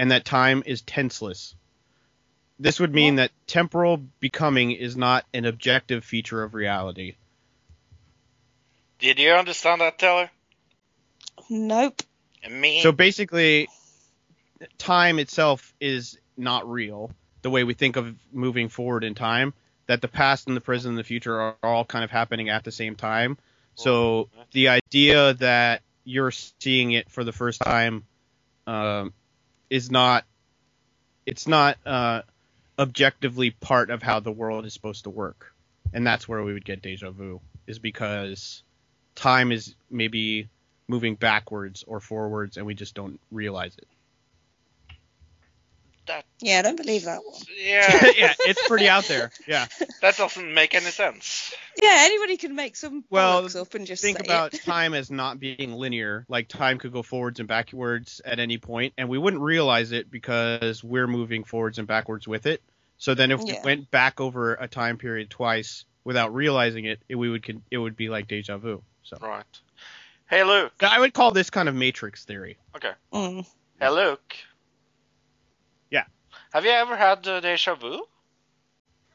and 0.00 0.10
that 0.10 0.24
time 0.24 0.64
is 0.66 0.82
tenseless. 0.82 1.54
This 2.58 2.78
would 2.78 2.94
mean 2.94 3.16
that 3.16 3.32
temporal 3.46 3.96
becoming 4.20 4.70
is 4.70 4.96
not 4.96 5.24
an 5.34 5.44
objective 5.44 6.04
feature 6.04 6.42
of 6.42 6.54
reality. 6.54 7.16
Did 9.00 9.18
you 9.18 9.32
understand 9.32 9.80
that, 9.80 9.98
Taylor? 9.98 10.30
Nope. 11.50 12.02
Me? 12.48 12.80
So 12.82 12.92
basically, 12.92 13.68
time 14.78 15.18
itself 15.18 15.74
is 15.80 16.18
not 16.36 16.70
real 16.70 17.10
the 17.42 17.50
way 17.50 17.64
we 17.64 17.74
think 17.74 17.96
of 17.96 18.14
moving 18.32 18.68
forward 18.68 19.04
in 19.04 19.14
time. 19.14 19.52
That 19.86 20.00
the 20.00 20.08
past 20.08 20.46
and 20.46 20.56
the 20.56 20.62
present 20.62 20.90
and 20.90 20.98
the 20.98 21.04
future 21.04 21.38
are 21.38 21.56
all 21.62 21.84
kind 21.84 22.04
of 22.04 22.10
happening 22.10 22.48
at 22.48 22.64
the 22.64 22.72
same 22.72 22.96
time. 22.96 23.36
So 23.74 24.30
the 24.52 24.68
idea 24.68 25.34
that 25.34 25.82
you're 26.04 26.30
seeing 26.30 26.92
it 26.92 27.10
for 27.10 27.24
the 27.24 27.32
first 27.32 27.60
time 27.60 28.04
um, 28.66 29.12
is 29.68 29.90
not 29.90 30.24
it's 31.26 31.48
not 31.48 31.76
uh, 31.84 32.22
objectively 32.78 33.50
part 33.50 33.90
of 33.90 34.02
how 34.02 34.20
the 34.20 34.32
world 34.32 34.66
is 34.66 34.74
supposed 34.74 35.04
to 35.04 35.10
work, 35.10 35.54
and 35.92 36.06
that's 36.06 36.28
where 36.28 36.42
we 36.42 36.52
would 36.52 36.64
get 36.64 36.82
deja 36.82 37.10
vu 37.10 37.40
is 37.66 37.78
because 37.78 38.62
time 39.14 39.52
is 39.52 39.74
maybe 39.90 40.48
moving 40.88 41.14
backwards 41.14 41.84
or 41.86 42.00
forwards, 42.00 42.56
and 42.56 42.66
we 42.66 42.74
just 42.74 42.94
don't 42.94 43.20
realize 43.30 43.76
it. 43.78 43.86
That 46.06 46.24
Yeah, 46.40 46.58
I 46.58 46.62
don't 46.62 46.76
believe 46.76 47.04
that 47.04 47.20
one. 47.24 47.40
yeah, 47.58 48.06
yeah, 48.16 48.34
it's 48.40 48.66
pretty 48.68 48.88
out 48.88 49.04
there. 49.04 49.30
Yeah. 49.46 49.66
that 50.02 50.16
doesn't 50.16 50.52
make 50.54 50.74
any 50.74 50.86
sense. 50.90 51.54
Yeah, 51.80 51.96
anybody 52.00 52.36
can 52.36 52.54
make 52.54 52.76
some 52.76 53.04
Well, 53.10 53.42
bollocks 53.42 53.60
up 53.60 53.74
and 53.74 53.86
just 53.86 54.02
Think 54.02 54.18
say 54.18 54.24
about 54.24 54.54
it. 54.54 54.62
time 54.64 54.94
as 54.94 55.10
not 55.10 55.40
being 55.40 55.72
linear. 55.72 56.24
Like 56.28 56.48
time 56.48 56.78
could 56.78 56.92
go 56.92 57.02
forwards 57.02 57.38
and 57.40 57.48
backwards 57.48 58.20
at 58.24 58.38
any 58.38 58.58
point, 58.58 58.94
and 58.98 59.08
we 59.08 59.18
wouldn't 59.18 59.42
realize 59.42 59.92
it 59.92 60.10
because 60.10 60.82
we're 60.84 61.06
moving 61.06 61.44
forwards 61.44 61.78
and 61.78 61.88
backwards 61.88 62.26
with 62.28 62.46
it. 62.46 62.62
So 62.98 63.14
then, 63.14 63.32
if 63.32 63.40
we 63.42 63.58
went 63.64 63.90
back 63.90 64.20
over 64.20 64.54
a 64.54 64.68
time 64.68 64.98
period 64.98 65.28
twice 65.28 65.84
without 66.04 66.32
realizing 66.32 66.84
it, 66.84 67.00
it 67.08 67.16
we 67.16 67.28
would 67.28 67.44
con- 67.44 67.62
it 67.70 67.78
would 67.78 67.96
be 67.96 68.08
like 68.08 68.28
deja 68.28 68.56
vu. 68.56 68.82
So 69.02 69.16
Right. 69.20 69.44
Hey 70.30 70.42
Luke. 70.44 70.72
I 70.80 71.00
would 71.00 71.12
call 71.12 71.32
this 71.32 71.50
kind 71.50 71.68
of 71.68 71.74
matrix 71.74 72.24
theory. 72.24 72.56
Mm. 73.12 73.44
Hey 73.80 73.88
Luke. 73.90 74.34
Have 76.54 76.64
you 76.64 76.70
ever 76.70 76.96
had 76.96 77.28
uh, 77.28 77.40
deja 77.40 77.74
vu? 77.74 78.06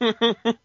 but 0.00 0.56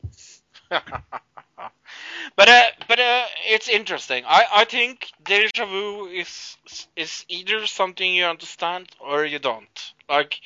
uh, 2.50 2.64
but 2.88 3.00
uh, 3.00 3.26
it's 3.46 3.68
interesting. 3.68 4.24
I, 4.28 4.46
I 4.54 4.66
think 4.66 5.12
deja 5.24 5.66
vu 5.66 6.08
is 6.08 6.58
is 6.96 7.26
either 7.30 7.66
something 7.68 8.14
you 8.14 8.26
understand 8.26 8.90
or 9.00 9.26
you 9.26 9.40
don't. 9.40 9.94
Like 10.10 10.40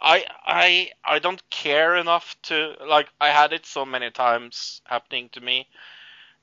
I 0.00 0.24
I 0.46 0.90
I 1.04 1.18
don't 1.18 1.42
care 1.50 1.96
enough 1.96 2.36
to 2.44 2.74
like 2.86 3.08
I 3.20 3.28
had 3.30 3.52
it 3.52 3.66
so 3.66 3.84
many 3.84 4.10
times 4.10 4.80
happening 4.84 5.28
to 5.30 5.40
me 5.40 5.68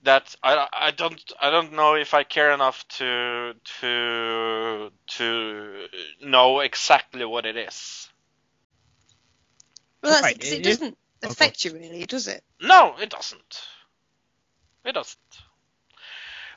that 0.03 0.35
I 0.43 0.67
I 0.73 0.91
don't 0.91 1.21
I 1.41 1.49
don't 1.51 1.73
know 1.73 1.95
if 1.95 2.13
I 2.13 2.23
care 2.23 2.51
enough 2.53 2.87
to 2.99 3.53
to 3.81 4.91
to 5.17 5.87
know 6.21 6.59
exactly 6.61 7.25
what 7.25 7.45
it 7.45 7.57
is. 7.57 8.09
Well, 10.01 10.11
that's 10.13 10.23
Right, 10.23 10.35
because 10.35 10.51
it 10.51 10.59
it, 10.59 10.65
is- 10.65 10.77
doesn't 10.77 10.97
affect 11.23 11.65
you 11.65 11.73
really, 11.73 12.05
does 12.05 12.27
it? 12.27 12.43
No, 12.61 12.95
it 12.97 13.09
doesn't. 13.09 13.61
It 14.85 14.93
doesn't. 14.93 15.17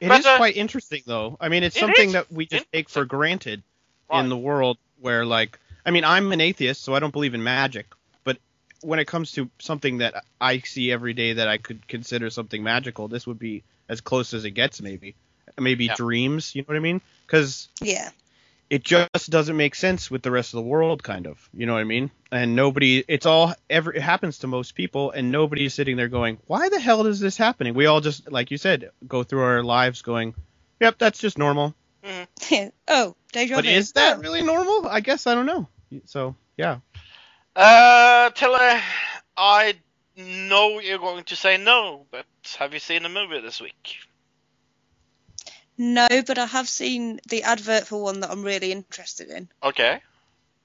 It 0.00 0.08
But, 0.08 0.20
is 0.20 0.26
uh, 0.26 0.36
quite 0.36 0.56
interesting, 0.56 1.02
though. 1.06 1.36
I 1.40 1.48
mean, 1.48 1.62
it's 1.62 1.76
it 1.76 1.80
something 1.80 2.08
is 2.08 2.12
that 2.14 2.30
we 2.32 2.46
just 2.46 2.66
take 2.72 2.88
for 2.88 3.04
granted 3.04 3.62
Right. 4.10 4.20
in 4.20 4.28
the 4.28 4.36
world 4.36 4.78
where, 5.00 5.24
like, 5.24 5.58
I 5.86 5.90
mean, 5.90 6.04
I'm 6.04 6.30
an 6.32 6.40
atheist, 6.40 6.82
so 6.82 6.94
I 6.94 6.98
don't 7.00 7.12
believe 7.12 7.34
in 7.34 7.42
magic. 7.42 7.86
But 8.24 8.38
when 8.82 8.98
it 8.98 9.06
comes 9.06 9.32
to 9.32 9.48
something 9.58 9.98
that 9.98 10.24
I 10.40 10.58
see 10.58 10.90
every 10.92 11.14
day 11.14 11.34
that 11.34 11.48
I 11.48 11.58
could 11.58 11.86
consider 11.86 12.30
something 12.30 12.62
magical, 12.62 13.08
this 13.08 13.26
would 13.26 13.38
be 13.38 13.62
as 13.88 14.00
close 14.00 14.34
as 14.34 14.44
it 14.44 14.50
gets, 14.52 14.80
maybe. 14.82 15.14
Maybe 15.58 15.86
Yeah. 15.86 15.94
dreams, 15.94 16.54
you 16.54 16.62
know 16.62 16.66
what 16.66 16.76
I 16.76 16.80
mean? 16.80 17.00
Because 17.26 17.68
Yeah. 17.80 18.10
It 18.72 18.84
just 18.84 19.28
doesn't 19.28 19.58
make 19.58 19.74
sense 19.74 20.10
with 20.10 20.22
the 20.22 20.30
rest 20.30 20.54
of 20.54 20.56
the 20.56 20.62
world, 20.62 21.02
kind 21.02 21.26
of. 21.26 21.46
You 21.52 21.66
know 21.66 21.74
what 21.74 21.80
I 21.80 21.84
mean? 21.84 22.10
And 22.30 22.56
nobody, 22.56 23.04
it's 23.06 23.26
all, 23.26 23.52
every, 23.68 23.98
it 23.98 24.02
happens 24.02 24.38
to 24.38 24.46
most 24.46 24.74
people, 24.74 25.10
and 25.10 25.30
nobody's 25.30 25.74
sitting 25.74 25.98
there 25.98 26.08
going, 26.08 26.38
why 26.46 26.70
the 26.70 26.80
hell 26.80 27.04
is 27.06 27.20
this 27.20 27.36
happening? 27.36 27.74
We 27.74 27.84
all 27.84 28.00
just, 28.00 28.32
like 28.32 28.50
you 28.50 28.56
said, 28.56 28.88
go 29.06 29.24
through 29.24 29.42
our 29.42 29.62
lives 29.62 30.00
going, 30.00 30.34
yep, 30.80 30.96
that's 30.96 31.18
just 31.18 31.36
normal. 31.36 31.74
oh, 32.88 33.14
deja 33.32 33.56
But 33.56 33.66
is 33.66 33.92
that 33.92 34.16
Oh. 34.16 34.20
really 34.20 34.42
normal? 34.42 34.88
I 34.88 35.00
guess 35.00 35.26
I 35.26 35.34
don't 35.34 35.44
know. 35.44 35.68
So, 36.06 36.34
yeah. 36.56 36.78
Uh, 37.54 38.30
Tilly, 38.30 38.80
I 39.36 39.74
know 40.16 40.78
you're 40.80 40.96
going 40.96 41.24
to 41.24 41.36
say 41.36 41.58
no, 41.58 42.06
but 42.10 42.24
have 42.58 42.72
you 42.72 42.80
seen 42.80 43.04
a 43.04 43.10
movie 43.10 43.42
this 43.42 43.60
week? 43.60 43.98
No, 45.78 46.06
but 46.26 46.38
I 46.38 46.46
have 46.46 46.68
seen 46.68 47.20
the 47.28 47.44
advert 47.44 47.86
for 47.86 48.02
one 48.02 48.20
that 48.20 48.30
I'm 48.30 48.42
really 48.44 48.72
interested 48.72 49.30
in. 49.30 49.48
Okay. 49.62 50.00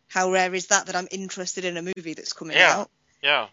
How 0.08 0.32
rare 0.32 0.54
is 0.54 0.68
that 0.68 0.88
that 0.88 0.96
I'm 0.96 1.08
interested 1.12 1.66
in 1.66 1.78
a 1.78 1.82
movie 1.82 2.14
that's 2.14 2.34
coming 2.34 2.58
Yeah. 2.58 2.80
out? 2.80 2.92
Yeah. 3.22 3.48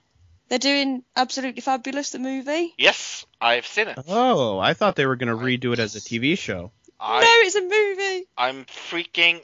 They're 0.48 0.58
doing 0.58 1.04
Absolutely 1.16 1.62
Fabulous, 1.62 2.10
the 2.10 2.18
movie. 2.18 2.74
Yes, 2.76 3.24
I've 3.40 3.66
seen 3.66 3.88
it. 3.88 3.98
Oh, 4.08 4.58
I 4.58 4.74
thought 4.74 4.94
they 4.96 5.06
were 5.06 5.16
going 5.16 5.30
to 5.36 5.42
redo 5.42 5.72
it 5.72 5.78
as 5.78 5.96
a 5.96 6.00
TV 6.00 6.36
show. 6.36 6.70
I 7.00 7.20
no, 7.22 7.46
it's 7.46 7.54
a 7.56 7.62
movie. 7.62 8.28
I'm 8.36 8.64
freaking 8.66 9.40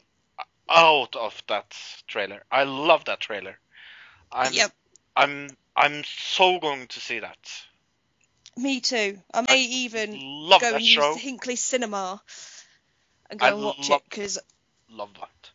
out 0.68 1.16
of 1.16 1.42
that 1.48 1.74
trailer. 2.06 2.44
I 2.50 2.64
love 2.64 3.06
that 3.06 3.20
trailer. 3.20 3.58
I'm 4.30 4.52
Yep, 4.52 4.72
I'm 5.16 5.48
I'm 5.74 6.04
so 6.04 6.58
going 6.60 6.86
to 6.88 7.00
see 7.00 7.20
that. 7.20 7.38
Me 8.56 8.80
too. 8.80 9.18
I 9.32 9.42
may 9.42 9.62
even 9.62 10.16
Love 10.20 10.60
go 10.60 10.66
that 10.70 10.76
and 10.76 10.84
use 10.84 10.94
show. 10.94 11.14
the 11.14 11.18
Hinckley 11.20 11.56
Cinema 11.56 12.20
and 13.30 13.38
go 13.40 13.46
I 13.46 13.50
and 13.50 13.62
watch 13.62 13.88
love- 13.90 14.00
it 14.00 14.10
because 14.10 14.38
Love 14.90 15.10
that. 15.14 15.50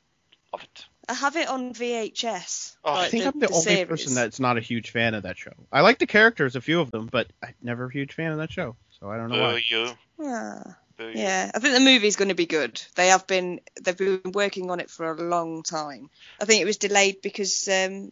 Love 0.54 0.64
it. 0.64 0.86
I 1.10 1.14
have 1.14 1.36
it 1.36 1.48
on 1.48 1.74
VHS. 1.74 2.78
Oh, 2.84 2.94
I 2.94 3.10
think 3.10 3.24
the, 3.26 3.32
I'm 3.34 3.40
the, 3.40 3.48
only 3.50 3.60
series. 3.62 3.86
person 3.88 4.16
that's 4.16 4.40
not 4.40 4.58
a 4.58 4.62
huge 4.62 4.90
fan 4.92 5.14
of 5.14 5.24
that 5.24 5.38
show. 5.38 5.52
I 5.72 5.82
like 5.82 6.00
the 6.00 6.08
characters, 6.08 6.56
a 6.56 6.62
few 6.62 6.80
of 6.82 6.90
them, 6.90 7.08
but 7.12 7.28
I'm 7.44 7.54
never 7.62 7.86
a 7.86 7.92
huge 7.92 8.14
fan 8.14 8.32
of 8.32 8.40
that 8.40 8.52
show. 8.52 8.76
So 9.00 9.10
I 9.12 9.18
don't 9.18 9.30
know 9.30 9.36
Boo 9.36 9.42
why. 9.42 9.64
you. 9.68 9.90
Ah, 10.24 10.78
Boo 10.98 11.10
you. 11.10 11.14
yeah, 11.22 11.52
I 11.54 11.60
think 11.60 11.74
the 11.76 11.80
movie's 11.82 12.16
going 12.16 12.30
to 12.30 12.34
be 12.36 12.46
good. 12.48 12.82
They 12.96 13.10
have 13.10 13.28
been 13.28 13.60
they've 13.82 13.96
been 13.96 14.22
working 14.34 14.72
on 14.72 14.80
it 14.80 14.90
for 14.90 15.12
a 15.12 15.22
long 15.22 15.62
time. 15.62 16.10
I 16.42 16.46
think 16.46 16.62
it 16.62 16.66
was 16.66 16.78
delayed 16.78 17.22
because 17.22 17.68
um, 17.68 18.12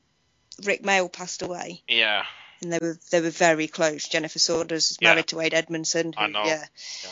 Rik 0.63 0.83
Mayall 0.83 1.11
passed 1.11 1.41
away, 1.41 1.81
Yeah. 1.87 2.25
And 2.63 2.71
they 2.73 2.79
were 2.79 2.97
they 3.11 3.21
were 3.21 3.29
very 3.29 3.67
close. 3.67 4.07
Jennifer 4.07 4.39
Saunders 4.39 4.91
is 4.91 4.97
Yeah. 5.01 5.09
married 5.09 5.27
to 5.27 5.39
Ade 5.41 5.53
Edmondson. 5.53 6.13
I 6.17 6.27
know. 6.27 6.45
Yeah. 6.45 6.65
Yeah. 7.03 7.09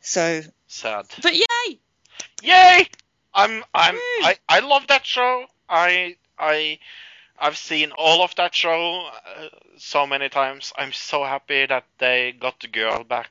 So, 0.00 0.42
Sad. 0.66 1.06
but 1.22 1.34
yay! 1.34 1.78
Yay! 2.42 2.86
I'm 3.34 3.62
I'm 3.74 3.94
Woo! 3.94 4.00
I, 4.22 4.38
I 4.48 4.60
love 4.60 4.86
that 4.88 5.04
show. 5.06 5.44
I 5.68 6.16
I 6.38 6.78
I've 7.38 7.56
seen 7.58 7.92
all 7.92 8.22
of 8.22 8.34
that 8.36 8.54
show 8.54 9.06
uh, 9.06 9.48
so 9.76 10.06
many 10.06 10.28
times. 10.28 10.72
I'm 10.76 10.92
so 10.92 11.22
happy 11.24 11.66
that 11.66 11.84
they 11.98 12.32
got 12.32 12.60
the 12.60 12.68
girl 12.68 13.04
back. 13.04 13.30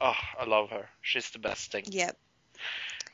Oh, 0.00 0.16
I 0.38 0.44
love 0.44 0.70
her. 0.70 0.88
She's 1.00 1.30
the 1.30 1.38
best 1.38 1.72
thing. 1.72 1.84
Yeah. 1.86 2.10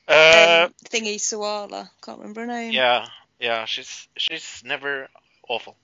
Uh, 0.08 0.66
um, 0.68 0.74
thingy 0.90 1.16
Sawalha, 1.16 1.88
can't 2.04 2.18
remember 2.18 2.40
her 2.42 2.46
name. 2.46 2.72
yeah, 2.72 3.06
yeah. 3.38 3.66
She's 3.66 4.08
she's 4.16 4.62
never 4.64 5.08
awful. 5.48 5.76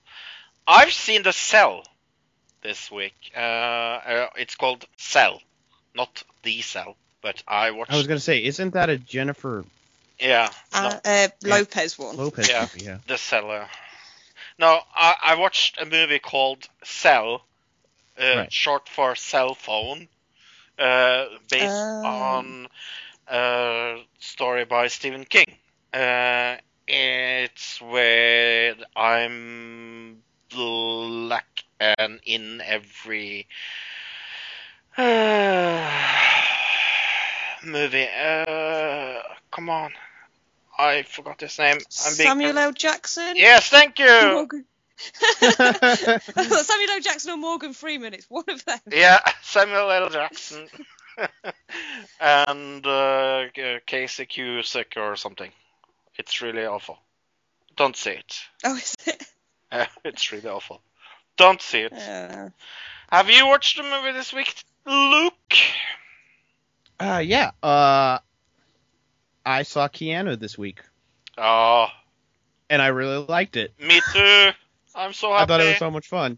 I've 0.69 0.93
seen 0.93 1.23
the 1.23 1.33
Cell 1.33 1.83
this 2.61 2.91
week. 2.91 3.31
Uh, 3.35 3.39
uh 3.39 4.29
it's 4.37 4.55
called 4.55 4.85
Cell, 4.97 5.41
not 5.95 6.23
the 6.43 6.61
Cell. 6.61 6.95
But 7.21 7.43
I 7.47 7.71
watched. 7.71 7.91
I 7.91 7.97
was 7.97 8.07
gonna 8.07 8.19
say, 8.19 8.43
isn't 8.43 8.73
that 8.75 8.89
a 8.89 8.97
Jennifer 8.97 9.65
yeah. 10.19 10.49
no. 10.73 10.79
Uh, 10.79 10.99
uh, 11.05 11.27
Lopez 11.43 11.97
one. 11.97 12.17
Lopez 12.17 12.49
Yeah. 12.49 12.61
movie? 12.61 12.85
Yeah. 12.85 12.97
The 13.07 13.17
Cellar. 13.17 13.67
No, 14.57 14.79
I, 14.93 15.15
I 15.23 15.35
watched 15.35 15.79
a 15.79 15.85
movie 15.85 16.19
called 16.19 16.67
Cell, 16.83 17.45
uh, 18.19 18.35
Right. 18.35 18.53
short 18.53 18.89
for 18.89 19.15
cell 19.15 19.55
phone, 19.55 20.09
uh, 20.77 21.25
based 21.49 21.63
Oh. 21.63 22.05
on 22.05 22.67
a 23.27 24.03
story 24.19 24.65
by 24.65 24.87
Stephen 24.87 25.23
King. 25.23 25.57
Uh, 25.93 26.57
it's 26.87 27.79
where 27.79 28.75
I'm 28.95 30.21
black 30.49 31.63
and 31.79 32.19
in 32.25 32.61
every 32.61 33.47
movie. 37.63 38.07
Uh, 38.07 39.21
come 39.51 39.69
on. 39.69 39.91
I 40.77 41.03
forgot 41.03 41.41
his 41.41 41.59
name. 41.59 41.77
I'm 42.05 42.15
being 42.15 42.29
Samuel 42.29 42.57
L. 42.57 42.71
Jackson. 42.71 43.35
Yes, 43.35 43.69
thank 43.69 43.99
you. 43.99 44.05
Samuel 45.39 46.89
L. 46.91 47.01
Jackson 47.01 47.31
or 47.31 47.37
Morgan 47.37 47.73
Freeman. 47.73 48.13
It's 48.13 48.29
one 48.29 48.45
of 48.47 48.63
them. 48.65 48.79
Yeah, 48.91 49.19
Samuel 49.41 49.91
L. 49.91 50.09
Jackson. 50.09 50.67
and 52.19 52.85
uh, 52.85 53.45
K- 53.53 53.81
Casey 53.85 54.25
Cusick 54.25 54.97
or 54.97 55.15
something. 55.15 55.51
It's 56.17 56.41
really 56.41 56.65
awful. 56.65 56.97
Don't 57.75 57.95
see 57.95 58.11
it. 58.11 58.41
Oh, 58.63 58.75
is 58.75 58.95
it? 59.05 59.23
it's 60.03 60.31
really 60.31 60.47
awful. 60.49 60.81
Don't 61.37 61.61
see 61.61 61.79
it. 61.81 61.93
Uh, 61.93 62.49
Have 63.11 63.29
you 63.29 63.47
watched 63.47 63.77
the 63.77 63.83
movie 63.83 64.11
this 64.11 64.33
week, 64.33 64.63
Luke? 64.85 65.33
Uh, 66.99 67.21
yeah. 67.25 67.51
Uh, 67.63 68.19
I 69.45 69.63
saw 69.63 69.87
Keanu 69.87 70.37
this 70.39 70.57
week, 70.57 70.81
Oh, 71.37 71.87
and 72.69 72.81
I 72.81 72.87
really 72.87 73.25
liked 73.27 73.55
it. 73.55 73.73
me 73.79 74.01
too. 74.13 74.49
I'm 74.95 75.13
so 75.13 75.29
happy. 75.31 75.43
I 75.43 75.45
thought 75.45 75.61
it 75.61 75.67
was 75.69 75.77
so 75.77 75.91
much 75.91 76.07
fun. 76.07 76.37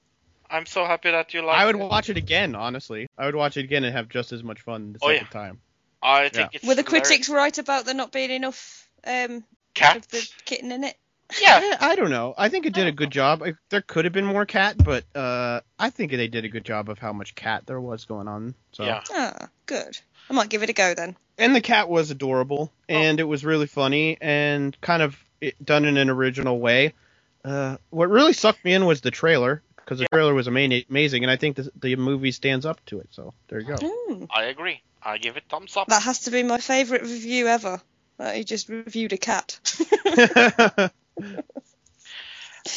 I'm 0.49 0.65
so 0.65 0.85
happy 0.85 1.09
that 1.11 1.33
you 1.33 1.41
like 1.41 1.59
I 1.59 1.65
would 1.65 1.75
it. 1.75 1.79
watch 1.79 2.09
it 2.09 2.17
again, 2.17 2.55
honestly. 2.55 3.07
I 3.17 3.25
would 3.25 3.35
watch 3.35 3.57
it 3.57 3.63
again 3.63 3.83
and 3.85 3.95
have 3.95 4.09
just 4.09 4.31
as 4.33 4.43
much 4.43 4.61
fun 4.61 4.93
the 4.93 4.99
Oh, 5.01 5.07
second 5.09 5.27
yeah. 5.33 5.41
time. 5.41 5.61
I 6.03 6.29
think 6.29 6.49
it's 6.53 6.65
were 6.67 6.75
the 6.75 6.83
hilarious. 6.83 7.07
critics 7.07 7.29
right 7.29 7.57
about 7.57 7.85
there 7.85 7.93
not 7.95 8.11
being 8.11 8.31
enough 8.31 8.87
um, 9.05 9.37
of 9.37 9.43
cat? 9.73 10.07
the 10.09 10.29
kitten 10.45 10.71
in 10.71 10.83
it? 10.83 10.95
Yeah, 11.39 11.77
I 11.79 11.95
don't 11.95 12.09
know. 12.09 12.33
I 12.37 12.49
think 12.49 12.65
it 12.65 12.73
did 12.73 12.87
a 12.87 12.91
good 12.91 13.11
job. 13.11 13.43
I, 13.43 13.53
there 13.69 13.81
could 13.81 14.05
have 14.05 14.13
been 14.13 14.25
more 14.25 14.45
cat, 14.45 14.75
but 14.83 15.03
uh, 15.15 15.61
I 15.79 15.89
think 15.89 16.11
they 16.11 16.27
did 16.27 16.45
a 16.45 16.49
good 16.49 16.65
job 16.65 16.89
of 16.89 16.99
how 16.99 17.13
much 17.13 17.35
cat 17.35 17.63
there 17.65 17.79
was 17.79 18.05
going 18.05 18.27
on. 18.27 18.55
So. 18.73 18.83
Yeah. 18.83 19.01
Ah, 19.11 19.49
good. 19.65 19.97
I 20.29 20.33
might 20.33 20.49
give 20.49 20.63
it 20.63 20.69
a 20.69 20.73
go 20.73 20.93
then. 20.93 21.15
And 21.37 21.55
the 21.55 21.61
cat 21.61 21.89
was 21.89 22.11
adorable, 22.11 22.71
and 22.87 23.19
it 23.19 23.23
was 23.23 23.43
really 23.43 23.67
funny 23.67 24.17
and 24.21 24.79
kind 24.81 25.01
of 25.01 25.17
it, 25.39 25.63
done 25.63 25.85
in 25.85 25.97
an 25.97 26.09
original 26.09 26.59
way. 26.59 26.93
Uh, 27.43 27.77
what 27.89 28.09
really 28.09 28.33
sucked 28.33 28.63
me 28.63 28.73
in 28.73 28.85
was 28.85 29.01
the 29.01 29.11
trailer 29.11 29.63
because 29.75 29.99
the 29.99 30.07
trailer 30.11 30.33
was 30.33 30.47
ama- 30.47 30.83
amazing, 30.89 31.23
and 31.23 31.31
I 31.31 31.37
think 31.37 31.55
the, 31.55 31.71
the 31.75 31.95
movie 31.95 32.31
stands 32.31 32.65
up 32.65 32.85
to 32.87 32.99
it. 32.99 33.07
So 33.11 33.33
there 33.47 33.59
you 33.59 33.67
go. 33.67 33.75
Mm. 33.75 34.27
I 34.29 34.43
agree. 34.45 34.81
I 35.01 35.17
give 35.17 35.37
it 35.37 35.43
thumbs 35.49 35.75
up. 35.75 35.87
That 35.87 36.03
has 36.03 36.19
to 36.21 36.31
be 36.31 36.43
my 36.43 36.59
favourite 36.59 37.01
review 37.01 37.47
ever. 37.47 37.81
That 38.17 38.35
he 38.35 38.43
just 38.43 38.69
reviewed 38.69 39.13
a 39.13 39.17
cat. 39.17 39.59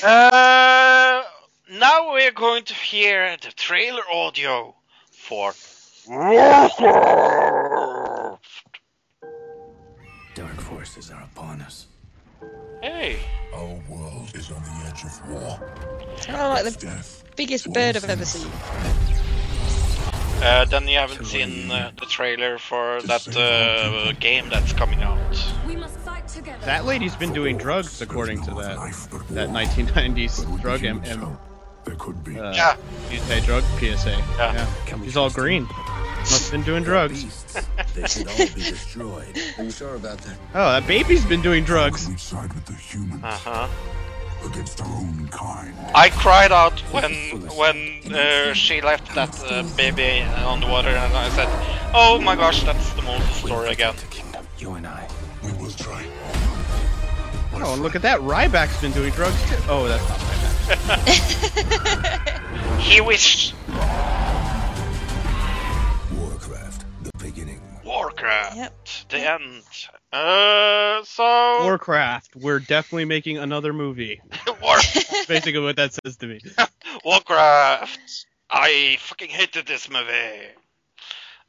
Uh, 0.02 1.22
now 1.70 2.10
we're 2.12 2.30
going 2.32 2.64
to 2.64 2.74
hear 2.74 3.36
the 3.42 3.50
trailer 3.52 4.02
audio 4.12 4.74
for 5.12 5.52
Warcraft. 6.08 6.80
Dark 10.34 10.60
forces 10.62 11.10
are 11.10 11.22
upon 11.22 11.60
us. 11.60 11.86
Hey, 12.82 13.18
Our 13.54 13.78
world 13.88 14.32
is 14.34 14.50
on 14.50 14.62
the 14.62 14.86
edge 14.88 15.04
of 15.04 15.28
war. 15.30 15.60
I 16.28 16.62
like 16.62 16.64
the 16.64 16.86
Death. 16.86 17.24
biggest 17.36 17.70
bird 17.72 17.96
I've 17.96 18.08
ever 18.08 18.24
seen. 18.24 18.50
uh, 20.42 20.64
then 20.64 20.88
you 20.88 20.96
haven't 20.98 21.24
seen 21.26 21.70
uh, 21.70 21.92
the 22.00 22.06
trailer 22.06 22.58
for 22.58 23.00
that 23.02 23.28
uh, 23.36 24.12
game 24.18 24.48
that's 24.48 24.72
coming 24.72 25.02
out. 25.02 25.18
We 26.34 26.40
must 26.40 26.46
fight 26.50 26.58
together. 26.60 26.66
that 26.66 26.84
lady's 26.84 27.16
been 27.16 27.32
doing 27.32 27.56
drugs, 27.58 28.00
according 28.02 28.42
to 28.42 28.50
that 28.54 28.76
that 29.30 29.48
1990s 29.50 30.60
drug 30.60 30.84
M- 30.84 31.02
M- 31.06 31.38
There 31.84 31.94
could 31.96 32.22
be. 32.24 32.38
uh, 32.38 32.52
Yeah, 32.54 32.76
PSA 33.10 33.40
drug 33.42 33.62
PSA. 33.78 34.10
Yeah. 34.38 34.66
She's 35.04 35.16
all 35.16 35.30
green. 35.30 35.64
Must 35.64 36.42
have 36.44 36.52
been 36.52 36.62
doing 36.62 36.82
drugs. 36.84 37.22
Beasts, 37.24 37.60
they 37.94 38.06
should 38.06 38.28
all 38.28 38.38
be 38.38 38.62
destroyed. 38.62 39.38
Are 39.58 39.64
you 39.64 39.70
sure 39.70 39.94
about 39.96 40.18
that? 40.18 40.36
Oh, 40.54 40.72
that 40.72 40.86
baby's 40.86 41.24
been 41.26 41.42
doing 41.42 41.64
drugs. 41.64 42.08
We'd 42.08 42.18
side 42.18 42.52
with 42.54 42.64
the 42.64 42.72
humans 42.72 43.22
uh 43.22 43.38
huh. 43.44 43.68
against 44.48 44.80
our 44.80 44.86
own 44.88 45.28
kind. 45.30 45.74
I 45.94 46.08
cried 46.08 46.50
out 46.50 46.80
when 46.92 47.12
when 47.60 47.76
uh, 48.14 48.54
she 48.54 48.80
left 48.80 49.14
that 49.14 49.34
uh, 49.44 49.62
baby 49.76 50.22
on 50.46 50.60
the 50.60 50.66
water, 50.66 50.88
and 50.88 51.12
I 51.14 51.28
said, 51.36 51.48
"Oh 51.92 52.18
my 52.18 52.36
gosh, 52.36 52.62
that's 52.64 52.90
the 52.94 53.02
most 53.02 53.44
story 53.44 53.68
again." 53.68 53.94
The 54.00 54.06
kingdom, 54.06 54.46
you 54.58 54.72
and 54.72 54.86
I. 54.86 55.06
We 55.42 55.52
will 55.60 55.70
try. 55.72 56.02
Oh, 57.56 57.72
and 57.74 57.82
look 57.82 57.94
at 57.96 58.02
that. 58.02 58.20
Ryback's 58.20 58.80
been 58.80 58.92
doing 58.92 59.10
drugs 59.12 59.40
too. 59.48 59.56
Oh, 59.68 59.86
that's 59.88 60.08
not 60.08 60.18
Ryback. 60.18 62.40
He 62.80 63.00
wished 63.00 63.54
Warcraft, 66.12 66.84
the 67.02 67.10
beginning. 67.18 67.60
Warcraft, 67.84 68.56
Yep. 68.56 68.74
the 69.08 69.18
end. 69.18 69.62
Uh, 70.12 71.02
so 71.04 71.62
Warcraft. 71.64 72.36
We're 72.36 72.60
definitely 72.60 73.06
making 73.06 73.38
another 73.38 73.72
movie. 73.72 74.20
War- 74.62 74.76
Basically, 75.28 75.60
what 75.60 75.76
that 75.76 75.96
says 76.04 76.16
to 76.18 76.26
me. 76.26 76.40
Warcraft. 77.04 78.26
I 78.50 78.96
fucking 79.00 79.30
hated 79.30 79.66
this 79.66 79.88
movie. 79.90 80.48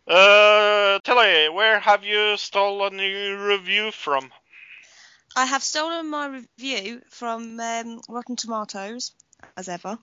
Uh, 0.07 0.99
Tilly, 1.03 1.49
where 1.49 1.79
have 1.79 2.03
you 2.05 2.37
stolen 2.37 2.97
your 2.99 3.47
review 3.47 3.91
from? 3.91 4.31
I 5.35 5.45
have 5.45 5.63
stolen 5.63 6.09
my 6.09 6.27
review 6.27 7.01
from 7.09 7.59
um, 7.59 8.01
Rotten 8.07 8.37
Tomatoes, 8.37 9.11
as 9.57 9.67
ever, 9.67 9.97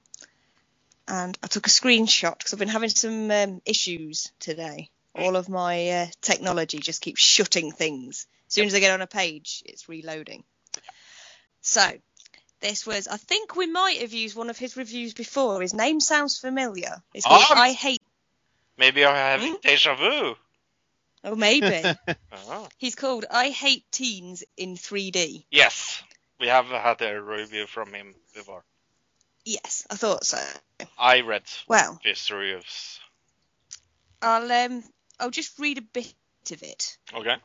and 1.09 1.38
I 1.42 1.46
took 1.46 1.66
a 1.66 1.70
screenshot 1.70 2.36
because 2.36 2.52
I've 2.52 2.59
been 2.59 2.68
having 2.68 2.90
some 2.90 3.30
um, 3.30 3.62
issues 3.64 4.30
today. 4.38 4.90
All 5.14 5.36
of 5.36 5.48
my 5.48 5.88
uh, 5.88 6.06
technology 6.20 6.78
just 6.78 7.02
keeps 7.02 7.22
shutting 7.22 7.72
things. 7.72 8.26
As 8.48 8.54
soon 8.54 8.66
as 8.66 8.74
I 8.74 8.80
get 8.80 8.92
on 8.92 9.00
a 9.02 9.06
page, 9.06 9.62
it's 9.66 9.88
reloading. 9.88 10.44
So, 11.60 11.90
this 12.60 12.86
was, 12.86 13.09
I 13.09 13.16
think 13.16 13.56
we 13.56 13.66
might 13.66 14.00
have 14.00 14.12
used 14.12 14.36
one 14.36 14.50
of 14.50 14.59
his 14.59 14.76
reviews 14.76 15.14
before. 15.14 15.60
His 15.60 15.74
name 15.74 16.00
sounds 16.00 16.38
familiar. 16.38 17.02
It's 17.14 17.26
called 17.26 17.44
Ah. 17.50 17.60
I 17.62 17.72
Hate. 17.72 18.02
Maybe 18.76 19.04
I 19.04 19.16
have 19.16 19.42
Hmm? 19.42 19.54
deja 19.62 19.94
vu. 19.94 20.34
Oh, 21.24 21.35
maybe. 21.36 21.82
Oh. 22.49 22.69
He's 22.78 22.94
called 22.97 23.24
I 23.31 23.51
Hate 23.51 23.85
Teens 23.93 24.43
in 24.57 24.77
3D. 24.77 25.44
Yes, 25.51 26.03
we 26.40 26.49
have 26.49 26.66
had 26.66 27.01
a 27.03 27.20
review 27.23 27.66
from 27.66 27.93
him 27.94 28.15
before. 28.35 28.62
Yes, 29.44 29.86
I 29.90 29.94
thought 29.97 30.24
so. 30.24 30.39
I 30.99 31.20
read 31.20 31.43
Well, 31.69 32.01
his 32.03 32.31
reviews. 32.31 32.99
I'll 34.20 34.51
um 34.51 34.82
I'll 35.20 35.31
just 35.31 35.59
read 35.59 35.78
a 35.78 35.82
bit 35.82 36.15
of 36.51 36.62
it 36.62 36.99
Okay. 37.15 37.36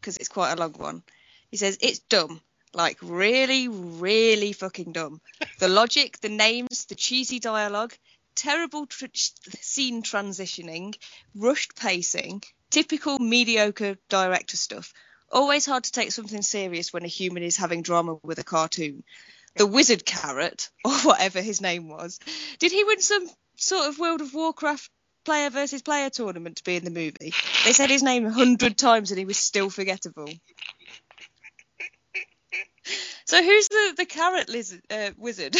because 0.00 0.16
it's 0.18 0.28
quite 0.28 0.52
a 0.52 0.56
long 0.60 0.72
one. 0.74 1.02
He 1.50 1.56
says 1.56 1.78
it's 1.80 2.00
dumb, 2.00 2.40
like 2.74 2.98
really, 3.02 3.68
really 3.68 4.52
fucking 4.52 4.92
dumb. 4.92 5.20
The 5.58 5.68
logic, 5.80 6.18
the 6.20 6.28
names, 6.28 6.86
the 6.86 6.94
cheesy 6.94 7.40
dialogue, 7.40 7.94
terrible 8.34 8.86
tr- 8.86 9.06
scene 9.14 10.02
transitioning, 10.02 10.94
rushed 11.34 11.76
pacing, 11.76 12.42
typical 12.72 13.18
mediocre 13.18 13.96
director 14.08 14.56
stuff. 14.56 14.92
Always 15.30 15.64
hard 15.64 15.84
to 15.84 15.92
take 15.92 16.10
something 16.10 16.42
serious 16.42 16.92
when 16.92 17.04
a 17.04 17.08
human 17.08 17.42
is 17.42 17.56
having 17.56 17.82
drama 17.82 18.16
with 18.22 18.38
a 18.38 18.44
cartoon. 18.44 19.04
The 19.56 19.66
wizard 19.66 20.04
carrot, 20.04 20.70
or 20.84 20.92
whatever 20.92 21.40
his 21.40 21.60
name 21.60 21.88
was, 21.88 22.18
did 22.58 22.72
he 22.72 22.84
win 22.84 23.00
some 23.00 23.28
sort 23.56 23.88
of 23.88 23.98
World 23.98 24.22
of 24.22 24.34
Warcraft 24.34 24.90
player 25.24 25.50
versus 25.50 25.82
player 25.82 26.10
tournament 26.10 26.56
to 26.56 26.64
be 26.64 26.76
in 26.76 26.84
the 26.84 26.90
movie? 26.90 27.32
They 27.64 27.72
said 27.72 27.90
his 27.90 28.02
name 28.02 28.26
a 28.26 28.32
hundred 28.32 28.76
times 28.76 29.10
and 29.10 29.18
he 29.18 29.26
was 29.26 29.36
still 29.36 29.70
forgettable. 29.70 30.28
So 33.24 33.42
who's 33.42 33.68
the 33.68 33.94
the 33.96 34.04
carrot 34.04 34.48
lizard 34.48 34.82
uh, 34.90 35.10
wizard? 35.16 35.56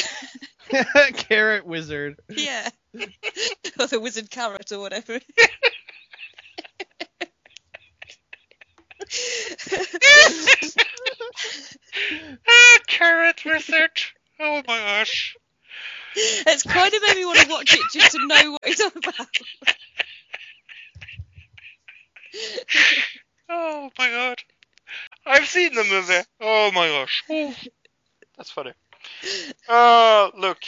Carrot 1.14 1.66
Wizard. 1.66 2.18
yeah, 2.28 2.68
or 3.78 3.86
the 3.86 4.00
wizard 4.00 4.30
carrot 4.30 4.72
or 4.72 4.80
whatever. 4.80 5.20
Ah, 12.48 12.78
carrot 12.86 13.44
wizard. 13.44 13.90
Oh 14.40 14.62
my 14.66 14.78
gosh. 14.78 15.36
it's 16.14 16.62
kind 16.62 16.92
of 16.92 17.02
made 17.06 17.16
me 17.16 17.24
want 17.24 17.38
to 17.40 17.48
watch 17.50 17.74
it 17.74 17.80
just 17.92 18.12
to 18.12 18.26
know 18.26 18.52
what 18.52 18.60
it's 18.64 18.80
all 18.80 18.90
about. 18.96 19.28
Oh 23.48 23.90
my 23.98 24.08
god. 24.08 24.38
I've 25.26 25.46
seen 25.46 25.74
the 25.74 25.84
movie. 25.84 26.22
Oh 26.40 26.70
my 26.72 26.88
gosh. 26.88 27.22
Ooh. 27.30 27.52
That's 28.36 28.50
funny. 28.50 28.72
Uh, 29.68 30.30
look. 30.36 30.58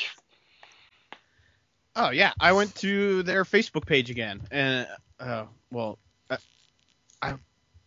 Oh 1.97 2.11
yeah, 2.11 2.33
I 2.39 2.53
went 2.53 2.75
to 2.77 3.23
their 3.23 3.45
Facebook 3.45 3.87
page 3.87 4.11
again, 4.11 4.43
and 4.51 4.87
uh, 5.19 5.45
well, 5.71 5.99
I, 5.99 6.03
I 6.03 6.03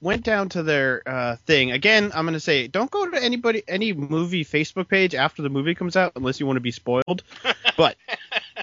went 0.01 0.23
down 0.23 0.49
to 0.49 0.63
their 0.63 1.01
uh, 1.05 1.35
thing 1.45 1.71
again. 1.71 2.11
I'm 2.13 2.25
gonna 2.25 2.39
say, 2.39 2.67
don't 2.67 2.91
go 2.91 3.09
to 3.09 3.21
anybody 3.21 3.63
any 3.67 3.93
movie 3.93 4.45
Facebook 4.45 4.87
page 4.87 5.15
after 5.15 5.41
the 5.41 5.49
movie 5.49 5.75
comes 5.75 5.95
out 5.95 6.13
unless 6.15 6.39
you 6.39 6.45
want 6.45 6.57
to 6.57 6.61
be 6.61 6.71
spoiled. 6.71 7.23
but 7.77 7.95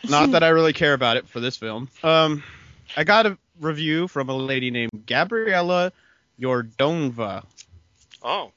not 0.09 0.33
that 0.33 0.43
I 0.43 0.49
really 0.49 0.73
care 0.73 0.95
about 0.95 1.17
it 1.17 1.29
for 1.29 1.41
this 1.41 1.57
film. 1.57 1.89
Um, 2.03 2.43
I 2.97 3.05
got 3.05 3.27
a 3.27 3.39
review 3.61 4.09
from 4.09 4.29
a 4.29 4.37
lady 4.37 4.71
named 4.71 5.05
Gabriella 5.07 5.93
Yordonova. 6.41 7.45
Oh. 8.23 8.53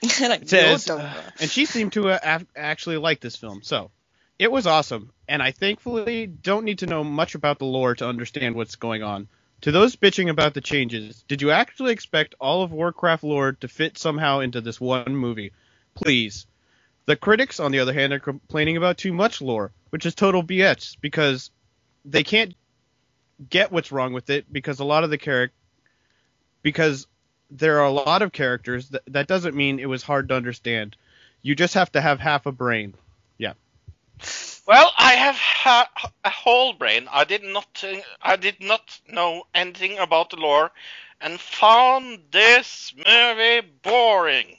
like, 0.20 0.42
It 0.42 0.48
says, 0.48 0.88
uh, 0.88 1.12
and 1.40 1.50
she 1.50 1.66
seemed 1.66 1.92
to 1.94 2.10
uh, 2.10 2.18
af- 2.22 2.46
actually 2.54 2.98
like 2.98 3.20
this 3.20 3.36
film. 3.36 3.62
So 3.62 3.90
it 4.38 4.50
was 4.50 4.66
awesome, 4.66 5.10
and 5.26 5.42
I 5.42 5.50
thankfully 5.50 6.26
don't 6.26 6.64
need 6.64 6.80
to 6.80 6.86
know 6.86 7.02
much 7.02 7.34
about 7.34 7.58
the 7.58 7.64
lore 7.64 7.96
to 7.96 8.06
understand 8.06 8.54
what's 8.54 8.76
going 8.76 9.02
on. 9.02 9.28
To 9.62 9.72
those 9.72 9.96
bitching 9.96 10.30
about 10.30 10.54
the 10.54 10.60
changes, 10.60 11.24
did 11.26 11.42
you 11.42 11.50
actually 11.50 11.92
expect 11.92 12.36
all 12.40 12.62
of 12.62 12.70
Warcraft 12.70 13.24
lore 13.24 13.52
to 13.52 13.68
fit 13.68 13.98
somehow 13.98 14.40
into 14.40 14.60
this 14.60 14.80
one 14.80 15.16
movie? 15.16 15.52
Please. 15.94 16.46
The 17.06 17.16
critics, 17.16 17.58
on 17.58 17.72
the 17.72 17.80
other 17.80 17.92
hand, 17.92 18.12
are 18.12 18.20
complaining 18.20 18.76
about 18.76 18.98
too 18.98 19.12
much 19.12 19.40
lore, 19.40 19.72
which 19.90 20.06
is 20.06 20.14
total 20.14 20.44
BS 20.44 20.96
because 21.00 21.50
they 22.04 22.22
can't 22.22 22.54
get 23.50 23.72
what's 23.72 23.90
wrong 23.90 24.12
with 24.12 24.30
it 24.30 24.52
because 24.52 24.78
a 24.78 24.84
lot 24.84 25.04
of 25.04 25.10
the 25.10 25.18
character 25.18 25.54
because 26.62 27.06
there 27.50 27.78
are 27.78 27.86
a 27.86 27.90
lot 27.90 28.22
of 28.22 28.32
characters 28.32 28.90
that, 28.90 29.02
that 29.06 29.26
doesn't 29.26 29.54
mean 29.54 29.78
it 29.78 29.88
was 29.88 30.02
hard 30.02 30.28
to 30.28 30.34
understand. 30.34 30.96
You 31.42 31.54
just 31.54 31.74
have 31.74 31.90
to 31.92 32.00
have 32.00 32.20
half 32.20 32.46
a 32.46 32.52
brain. 32.52 32.94
Well, 34.66 34.92
I 34.98 35.12
have 35.12 35.36
ha- 35.36 36.10
a 36.24 36.30
whole 36.30 36.72
brain. 36.72 37.08
I 37.10 37.24
did 37.24 37.42
not. 37.42 37.82
Uh, 37.82 37.96
I 38.20 38.36
did 38.36 38.60
not 38.60 39.00
know 39.08 39.44
anything 39.54 39.98
about 39.98 40.30
the 40.30 40.36
lore, 40.36 40.70
and 41.20 41.40
found 41.40 42.24
this 42.30 42.92
movie 42.96 43.66
boring. 43.82 44.56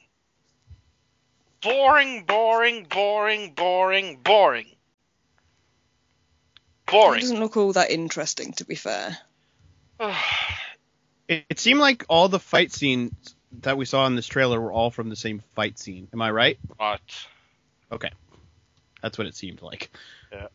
Boring, 1.62 2.24
boring, 2.26 2.86
boring, 2.86 3.54
boring, 3.54 4.18
boring. 4.24 4.68
Boring. 6.90 7.18
It 7.18 7.22
doesn't 7.22 7.40
look 7.40 7.58
all 7.58 7.74
that 7.74 7.92
interesting, 7.92 8.54
to 8.54 8.66
be 8.66 8.76
fair. 8.76 9.18
It, 10.00 10.16
it 11.50 11.60
seemed 11.60 11.82
like 11.82 12.06
all 12.08 12.30
the 12.30 12.40
fight 12.40 12.72
scenes 12.72 13.36
that 13.62 13.78
we 13.78 13.86
saw 13.86 14.08
in 14.08 14.16
this 14.16 14.28
trailer 14.28 14.60
were 14.60 14.72
all 14.72 14.90
from 14.90 15.10
the 15.10 15.16
same 15.16 15.44
fight 15.56 15.78
scene. 15.78 16.08
Am 16.14 16.22
I 16.22 16.32
right? 16.32 16.58
But 16.78 17.02
Okay. 17.92 18.12
That's 19.02 19.18
what 19.18 19.28
it 19.28 19.36
seemed 19.36 19.62
like. 19.62 19.90
Yeah. 20.32 20.48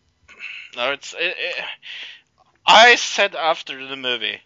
No, 0.77 0.93
it's. 0.93 1.15
It, 1.15 1.35
it, 1.39 1.65
I 2.66 2.97
said 2.97 3.35
after 3.35 3.87
the 3.87 3.97
movie 3.97 4.41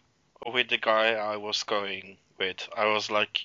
with 0.46 0.68
the 0.68 0.78
guy 0.78 1.14
I 1.14 1.36
was 1.36 1.62
going 1.62 2.16
with, 2.38 2.68
I 2.76 2.86
was 2.86 3.10
like, 3.10 3.40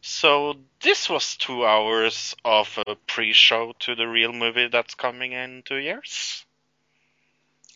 so 0.00 0.54
this 0.82 1.10
was 1.10 1.36
two 1.36 1.66
hours 1.66 2.34
of 2.44 2.78
a 2.86 2.94
pre-show 2.94 3.74
to 3.80 3.94
the 3.94 4.06
real 4.06 4.32
movie 4.32 4.68
that's 4.68 4.94
coming 4.94 5.32
in 5.32 5.62
two 5.64 5.76
years. 5.76 6.44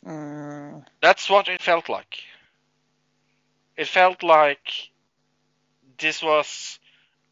Uh, 0.07 0.81
That's 1.01 1.29
what 1.29 1.49
it 1.49 1.63
felt 1.63 1.89
like. 1.89 2.23
It 3.77 3.89
felt 3.89 4.23
like 4.23 4.91
this 5.99 6.23
was, 6.23 6.79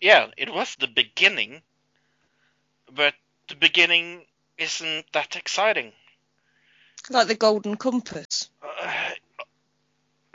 yeah, 0.00 0.28
it 0.36 0.52
was 0.52 0.76
the 0.76 0.86
beginning, 0.86 1.62
but 2.90 3.14
the 3.48 3.56
beginning 3.56 4.24
isn't 4.60 5.06
that 5.12 5.36
exciting. 5.36 5.92
like 7.08 7.28
the 7.28 7.34
Golden 7.34 7.76
Compass. 7.76 8.50
Uh, 8.62 9.10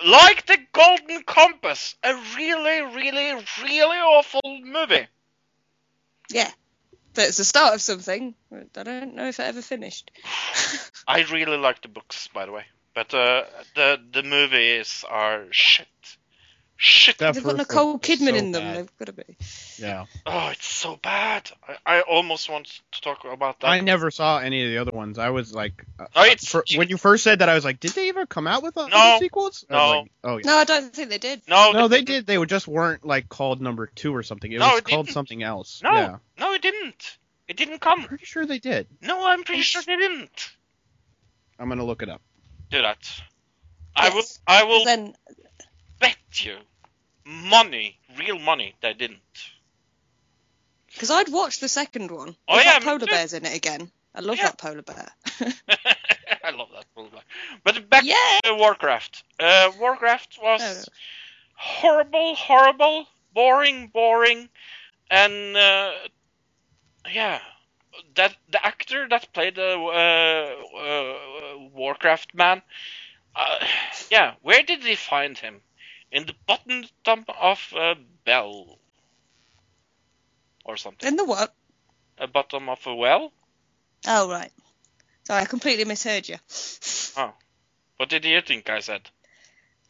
like 0.06 0.46
the 0.46 0.58
Golden 0.74 1.24
Compass, 1.24 1.96
a 2.04 2.14
really, 2.36 2.82
really, 2.82 3.44
really 3.62 3.98
awful 3.98 4.42
movie. 4.64 5.08
Yeah. 6.30 6.52
But 7.14 7.30
it's 7.30 7.38
the 7.38 7.46
start 7.46 7.76
of 7.76 7.82
something. 7.82 8.36
I 8.52 8.84
don't 8.84 9.16
know 9.16 9.28
if 9.28 9.40
it 9.40 9.44
ever 9.44 9.62
finished. 9.62 10.12
I 11.08 11.22
really 11.32 11.58
like 11.58 11.82
the 11.82 11.88
books, 11.88 12.28
by 12.34 12.46
the 12.46 12.52
way, 12.52 12.66
but 12.94 13.14
uh, 13.14 13.44
the 13.76 13.98
the 14.12 14.24
movies 14.24 15.06
are 15.10 15.46
shit. 15.52 15.88
Shit. 16.78 17.20
That 17.20 17.34
They've 17.36 17.44
got 17.44 17.56
Nicole 17.56 17.98
Kidman 18.00 18.32
so 18.32 18.36
in 18.36 18.52
them. 18.52 18.62
bad. 18.64 18.78
They've 18.78 18.98
got 18.98 19.06
to 19.06 19.14
be. 19.14 19.38
Yeah. 19.78 20.06
Oh, 20.26 20.50
it's 20.50 20.66
so 20.66 20.98
bad. 20.98 21.50
I, 21.86 21.98
I 21.98 22.02
almost 22.02 22.50
want 22.50 22.70
to 22.92 23.02
talk 23.02 23.24
about 23.24 23.62
that. 23.62 23.68
I 23.68 23.80
never 23.80 24.12
saw 24.12 24.40
any 24.40 24.64
of 24.66 24.70
the 24.72 24.78
other 24.80 24.92
ones. 24.92 25.18
I 25.18 25.30
was 25.30 25.54
like, 25.54 25.86
uh, 25.98 26.08
Oh, 26.16 26.24
it's 26.26 26.50
for, 26.50 26.66
when 26.76 26.90
you 26.90 26.98
first 26.98 27.24
said 27.24 27.40
that, 27.40 27.48
I 27.48 27.54
was 27.56 27.64
like, 27.64 27.80
did 27.80 27.92
they 27.92 28.10
ever 28.10 28.26
come 28.26 28.46
out 28.46 28.62
with 28.62 28.78
other 28.78 28.90
No. 28.90 29.18
sequels? 29.22 29.64
I 29.70 29.74
No. 29.74 30.00
like, 30.02 30.12
oh 30.26 30.38
yeah. 30.38 30.42
No, 30.46 30.58
I 30.58 30.64
don't 30.66 30.94
think 30.94 31.10
they 31.10 31.18
did. 31.18 31.44
no, 31.48 31.72
No, 31.72 31.88
the- 31.88 31.96
they 31.96 32.02
did. 32.02 32.28
They 32.28 32.38
were 32.38 32.46
just 32.46 32.68
weren't 32.68 33.06
like 33.06 33.30
called 33.30 33.62
number 33.62 33.88
two 33.88 34.14
or 34.14 34.24
something. 34.24 34.52
It 34.52 34.60
No, 34.60 34.72
was 34.72 34.80
it 34.80 34.84
called 34.86 35.06
didn't. 35.06 35.14
something 35.14 35.44
else. 35.44 35.82
No, 35.82 35.92
Yeah. 35.94 36.18
no, 36.38 36.54
it 36.54 36.62
didn't. 36.62 37.18
It 37.48 37.56
didn't 37.56 37.80
come. 37.80 38.02
I'm 38.02 38.08
pretty 38.08 38.26
sure 38.26 38.46
they 38.46 38.60
did. 38.60 38.88
No, 39.02 39.26
I'm 39.26 39.44
pretty 39.46 39.62
sure 39.62 39.82
they 39.82 39.96
didn't. 39.96 40.50
I'm 41.58 41.70
gonna 41.70 41.86
look 41.86 42.02
it 42.02 42.10
up. 42.10 42.22
Do 42.70 42.82
that. 42.82 42.98
I 43.96 44.10
will. 44.10 44.24
I 44.46 44.64
will 44.66 44.84
Then 44.84 45.16
bet 46.08 46.46
you 46.46 46.58
money, 47.26 48.00
real 48.18 48.40
money, 48.40 48.76
they 48.82 48.94
didn't. 48.94 49.22
because 50.94 51.12
I'd 51.12 51.30
watched 51.30 51.62
the 51.62 51.68
second 51.70 52.12
one. 52.12 52.36
Oh, 52.48 52.56
With 52.56 52.66
yeah, 52.66 52.80
polar 52.80 53.08
bear's 53.08 53.34
in 53.34 53.46
it 53.46 53.56
again. 53.56 53.92
I 54.14 54.22
love 54.22 54.38
Yeah. 54.38 54.44
that 54.44 54.58
polar 54.58 54.82
bear. 54.82 55.12
I 56.44 56.52
love 56.52 56.70
that 56.74 56.86
movie. 56.98 57.18
But 57.64 57.90
back 57.90 58.04
Yeah. 58.04 58.40
to 58.44 58.56
Warcraft. 58.56 59.24
Uh, 59.40 59.72
Warcraft 59.80 60.38
was 60.42 60.62
Oh, 60.62 60.94
horrible, 61.56 62.36
horrible, 62.36 63.08
boring, 63.34 63.88
boring, 63.88 64.50
and 65.10 65.58
uh, 65.58 65.92
yeah, 67.12 67.40
that 68.16 68.36
the 68.50 68.66
actor 68.66 69.08
that 69.10 69.34
played 69.34 69.56
the 69.56 69.74
uh, 69.78 70.78
uh, 70.80 71.58
Warcraft 71.74 72.34
man, 72.36 72.62
uh, 73.36 73.66
yeah, 74.12 74.36
where 74.42 74.64
did 74.64 74.84
they 74.84 74.96
find 74.96 75.38
him? 75.38 75.62
In 76.16 76.26
the 76.26 76.36
bottom 76.48 77.26
of 77.42 77.60
a 77.76 77.96
bell, 78.24 78.80
or 80.64 80.78
something. 80.78 81.10
In 81.10 81.18
the 81.18 81.26
what? 81.26 81.54
A 82.18 82.26
bottom 82.26 82.70
of 82.70 82.80
a 82.88 82.96
well. 82.96 83.34
Oh 84.08 84.30
right. 84.30 84.54
Sorry, 85.26 85.42
I 85.42 85.46
completely 85.46 85.84
misheard 85.84 86.30
you. 86.30 86.38
Oh, 87.18 87.34
what 87.98 88.08
did 88.08 88.24
you 88.24 88.40
think 88.40 88.70
I 88.70 88.80
said? 88.80 89.02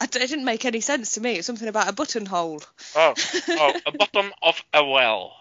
I 0.02 0.08
d- 0.08 0.18
it 0.18 0.28
didn't 0.28 0.46
make 0.46 0.66
any 0.66 0.82
sense 0.82 1.12
to 1.12 1.22
me. 1.22 1.34
It's 1.34 1.46
something 1.46 1.68
about 1.68 1.90
a 1.90 1.94
buttonhole. 1.94 2.64
Oh, 2.96 3.14
oh, 3.50 3.80
a 3.86 3.92
bottom 3.92 4.34
of 4.42 4.64
a 4.74 4.84
well. 4.84 5.38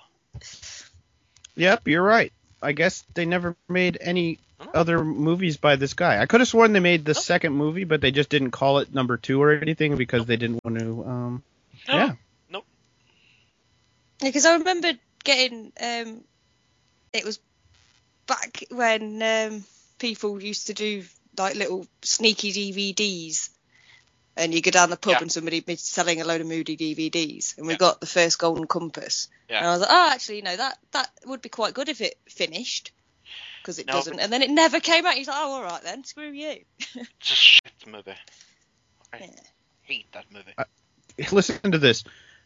Yep, 1.56 1.88
you're 1.88 2.02
right. 2.02 2.34
I 2.60 2.72
guess 2.72 3.04
they 3.14 3.24
never 3.24 3.56
made 3.70 3.96
any. 4.02 4.38
Other 4.72 5.04
movies 5.04 5.56
by 5.56 5.76
this 5.76 5.94
guy. 5.94 6.20
I 6.20 6.26
could 6.26 6.40
have 6.40 6.48
sworn 6.48 6.72
they 6.72 6.80
made 6.80 7.04
the 7.04 7.10
Oh. 7.10 7.14
second 7.14 7.52
movie, 7.54 7.84
but 7.84 8.00
they 8.00 8.10
just 8.10 8.28
didn't 8.30 8.50
call 8.52 8.78
it 8.78 8.92
number 8.94 9.16
two 9.16 9.42
or 9.42 9.52
anything 9.52 9.96
because 9.96 10.26
they 10.26 10.36
didn't 10.36 10.60
want 10.64 10.78
to. 10.78 11.04
Um, 11.04 11.42
No, 11.88 11.94
Yeah. 12.50 12.60
Because 14.20 14.46
I 14.46 14.54
remember 14.56 14.92
getting 15.24 15.72
um, 15.80 16.24
it 17.12 17.24
was 17.24 17.40
back 18.26 18.64
when 18.70 19.22
um, 19.22 19.64
people 19.98 20.42
used 20.42 20.68
to 20.68 20.74
do 20.74 21.02
like 21.36 21.56
little 21.56 21.86
sneaky 22.02 22.52
DVDs, 22.52 23.50
and 24.36 24.54
you 24.54 24.62
go 24.62 24.70
down 24.70 24.88
the 24.90 24.96
pub 24.96 25.12
Yeah. 25.14 25.18
and 25.22 25.32
somebody 25.32 25.60
be 25.60 25.76
selling 25.76 26.20
a 26.20 26.24
load 26.24 26.40
of 26.40 26.46
moody 26.46 26.76
DVDs, 26.76 27.58
and 27.58 27.66
we 27.66 27.74
Yeah. 27.74 27.78
got 27.78 28.00
the 28.00 28.06
first 28.06 28.38
Golden 28.38 28.66
Compass, 28.66 29.28
Yeah. 29.50 29.58
and 29.58 29.66
I 29.66 29.70
was 29.72 29.80
like, 29.80 29.90
oh, 29.92 30.10
actually, 30.12 30.42
no, 30.42 30.56
that 30.56 30.78
that 30.92 31.10
would 31.26 31.42
be 31.42 31.48
quite 31.48 31.74
good 31.74 31.88
if 31.88 32.00
it 32.00 32.16
finished, 32.28 32.92
because 33.64 33.78
it 33.78 33.86
No, 33.86 33.94
doesn't, 33.94 34.20
and 34.20 34.30
then 34.30 34.42
it 34.42 34.50
never 34.50 34.78
came 34.78 35.06
out. 35.06 35.14
He's 35.14 35.26
like, 35.26 35.36
oh, 35.40 35.52
all 35.54 35.62
right 35.62 35.82
then, 35.82 36.04
screw 36.04 36.30
you. 36.30 36.56
It's 36.94 37.30
a 37.30 37.34
shit 37.34 37.72
movie. 37.86 38.12
I 39.12 39.16
Yeah. 39.18 39.26
hate 39.82 40.06
that 40.12 40.26
movie. 40.30 40.52
listen 41.32 41.72
to 41.72 41.78
this. 41.78 42.04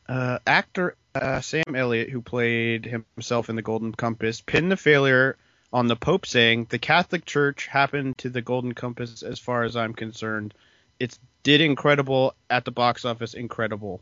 Uh, 0.08 0.38
actor 0.46 0.96
uh, 1.16 1.40
Sam 1.40 1.74
Elliott, 1.74 2.08
who 2.08 2.22
played 2.22 2.86
himself 3.16 3.50
in 3.50 3.56
The 3.56 3.62
Golden 3.62 3.92
Compass, 3.92 4.40
pinned 4.40 4.70
the 4.70 4.76
failure 4.76 5.36
on 5.72 5.88
the 5.88 5.96
Pope 5.96 6.24
saying, 6.24 6.68
"The 6.70 6.78
Catholic 6.78 7.24
Church 7.26 7.66
happened 7.66 8.16
to 8.18 8.30
The 8.30 8.40
Golden 8.40 8.72
Compass, 8.72 9.22
as 9.24 9.38
far 9.40 9.64
as 9.64 9.76
I'm 9.76 9.92
concerned. 9.94 10.54
It's 11.00 11.18
did 11.42 11.60
incredible 11.60 12.34
at 12.48 12.64
the 12.64 12.70
box 12.70 13.04
office, 13.04 13.34
incredible." 13.34 14.00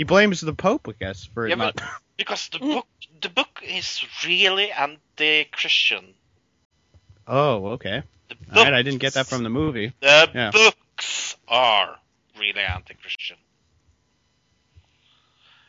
He 0.00 0.04
blames 0.04 0.40
the 0.40 0.54
Pope, 0.54 0.88
I 0.88 0.92
guess, 0.98 1.26
for 1.26 1.44
it 1.46 1.50
Yeah, 1.50 1.56
not. 1.56 1.74
but- 1.76 1.84
Because 2.16 2.48
the 2.48 2.58
Mm. 2.58 2.72
book, 2.72 2.86
the 3.20 3.28
book 3.28 3.60
is 3.62 4.02
really 4.24 4.72
anti-Christian. 4.72 6.14
oh, 7.26 7.66
okay. 7.72 8.02
The 8.30 8.36
All 8.56 8.64
right, 8.64 8.72
I 8.72 8.80
didn't 8.80 9.00
get 9.00 9.12
that 9.12 9.26
from 9.26 9.42
the 9.42 9.50
movie. 9.50 9.92
The 10.00 10.30
Yeah. 10.34 10.52
books 10.52 11.36
are 11.48 11.98
really 12.38 12.62
anti-Christian. 12.62 13.36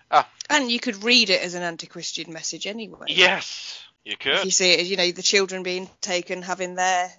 Ah. 0.09 0.29
And 0.49 0.71
you 0.71 0.79
could 0.79 1.03
read 1.03 1.29
it 1.29 1.41
as 1.41 1.53
an 1.53 1.63
anti-Christian 1.63 2.31
message 2.31 2.67
anyway. 2.67 3.07
Yes, 3.09 3.83
you 4.05 4.13
If 4.13 4.19
could. 4.19 4.45
you 4.45 4.51
see 4.51 4.71
it 4.75 4.79
as 4.79 4.89
you 4.89 4.95
know 4.95 5.11
the 5.11 5.21
children 5.21 5.61
being 5.63 5.89
taken, 5.99 6.41
having 6.41 6.75
their 6.75 7.11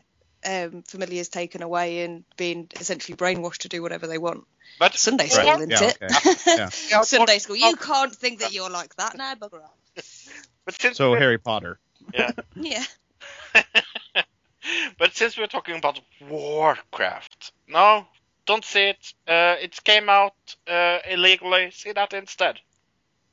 um, 0.47 0.83
familiars 0.85 1.29
taken 1.29 1.61
away, 1.63 2.05
and 2.05 2.25
being 2.39 2.69
essentially 2.81 3.17
brainwashed 3.19 3.59
to 3.59 3.69
do 3.69 3.83
whatever 3.83 4.07
they 4.07 4.17
want. 4.19 4.47
But 4.79 4.97
Sunday 4.97 5.29
school, 5.29 5.45
Right, 5.45 5.57
isn't 5.61 5.71
yeah, 5.71 5.83
it? 5.85 5.99
okay, 6.03 6.35
yeah. 6.47 6.71
Yeah, 6.91 7.03
Sunday 7.03 7.39
school. 7.39 7.57
You 7.57 7.77
can't 7.77 8.15
think 8.15 8.41
that 8.41 8.53
you're 8.53 8.71
like 8.71 8.95
that. 8.97 9.17
now, 9.17 9.35
bugger 9.35 9.63
off. 9.63 9.79
But 10.65 10.81
since 10.81 10.97
So 10.97 11.15
Harry 11.15 11.39
Potter. 11.39 11.79
Yeah. 12.15 12.85
but 14.99 15.15
since 15.15 15.37
we're 15.37 15.49
talking 15.49 15.77
about 15.77 16.01
Warcraft, 16.29 17.53
no, 17.69 18.07
don't 18.47 18.65
see 18.65 18.91
it. 18.91 19.15
Uh, 19.27 19.57
it 19.61 19.83
came 19.83 20.09
out 20.09 20.35
uh, 20.69 20.99
illegally. 21.09 21.71
See 21.73 21.93
that 21.93 22.13
instead. 22.13 22.61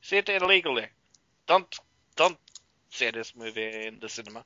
See 0.02 0.16
it 0.16 0.28
illegally. 0.28 0.86
Don't 1.46 1.72
don't 2.16 2.38
see 2.90 3.10
this 3.10 3.34
movie 3.36 3.86
in 3.86 3.98
the 4.00 4.08
cinema. 4.08 4.44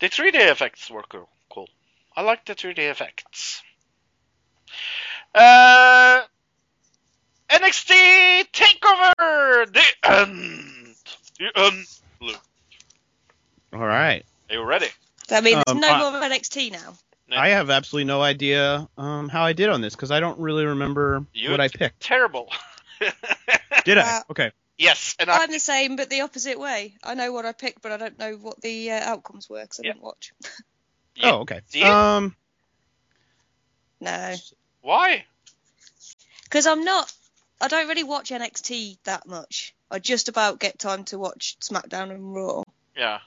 The 0.00 0.08
3D 0.08 0.34
effects 0.50 0.90
were 0.90 1.02
cool. 1.08 1.28
Cool. 1.50 1.68
I 2.16 2.22
like 2.22 2.44
the 2.44 2.54
3D 2.54 2.78
effects. 2.78 3.62
Uh, 5.34 6.22
NXT 7.50 8.46
Takeover 8.52 9.72
the 9.72 9.82
end. 10.04 10.94
The 11.38 11.50
end. 11.56 11.86
Luke, 12.20 12.40
All 13.72 13.80
right. 13.86 14.24
are 14.50 14.54
you 14.54 14.62
ready? 14.64 14.88
I 15.30 15.40
mean, 15.40 15.54
there's 15.54 15.64
Um, 15.68 15.80
no 15.80 15.88
I- 15.88 16.10
more 16.10 16.20
NXT 16.22 16.72
now. 16.72 16.94
Yeah. 17.28 17.40
I 17.42 17.48
have 17.48 17.68
absolutely 17.68 18.06
no 18.06 18.22
idea 18.22 18.88
um, 18.96 19.28
how 19.28 19.42
I 19.44 19.52
did 19.52 19.68
on 19.68 19.82
this 19.82 19.94
because 19.94 20.10
I 20.10 20.18
don't 20.18 20.38
really 20.40 20.64
remember 20.64 21.26
You 21.34 21.50
what 21.50 21.60
I 21.60 21.68
picked. 21.68 22.00
Terrible. 22.00 22.50
Did 23.84 23.98
I? 23.98 24.16
Uh, 24.16 24.20
Okay. 24.30 24.50
yes, 24.78 25.14
and 25.18 25.30
I, 25.30 25.42
I'm 25.42 25.50
the 25.52 25.58
same, 25.60 25.96
but 25.96 26.08
the 26.08 26.22
opposite 26.22 26.58
way. 26.58 26.94
I 27.04 27.12
know 27.12 27.30
what 27.32 27.44
I 27.44 27.52
picked, 27.52 27.82
but 27.82 27.92
I 27.92 27.98
don't 27.98 28.18
know 28.18 28.32
what 28.36 28.58
the 28.62 28.92
uh, 28.92 29.10
outcomes 29.10 29.46
were 29.48 29.60
because 29.60 29.78
I 29.80 29.82
Yeah. 29.84 29.92
didn't 29.92 30.04
watch. 30.04 30.32
Yeah. 31.16 31.30
Oh, 31.32 31.40
okay. 31.40 31.60
See? 31.66 31.82
Um, 31.82 32.34
No, 34.00 34.34
why? 34.88 35.26
because 36.44 36.66
I'm 36.66 36.82
not. 36.82 37.12
I 37.60 37.68
don't 37.68 37.88
really 37.88 38.04
watch 38.04 38.30
NXT 38.30 38.96
that 39.04 39.26
much. 39.26 39.74
I 39.90 39.98
just 39.98 40.30
about 40.30 40.60
get 40.60 40.78
time 40.78 41.04
to 41.04 41.18
watch 41.18 41.58
SmackDown 41.60 42.10
and 42.10 42.34
Raw 42.34 42.62
Yeah. 42.96 43.18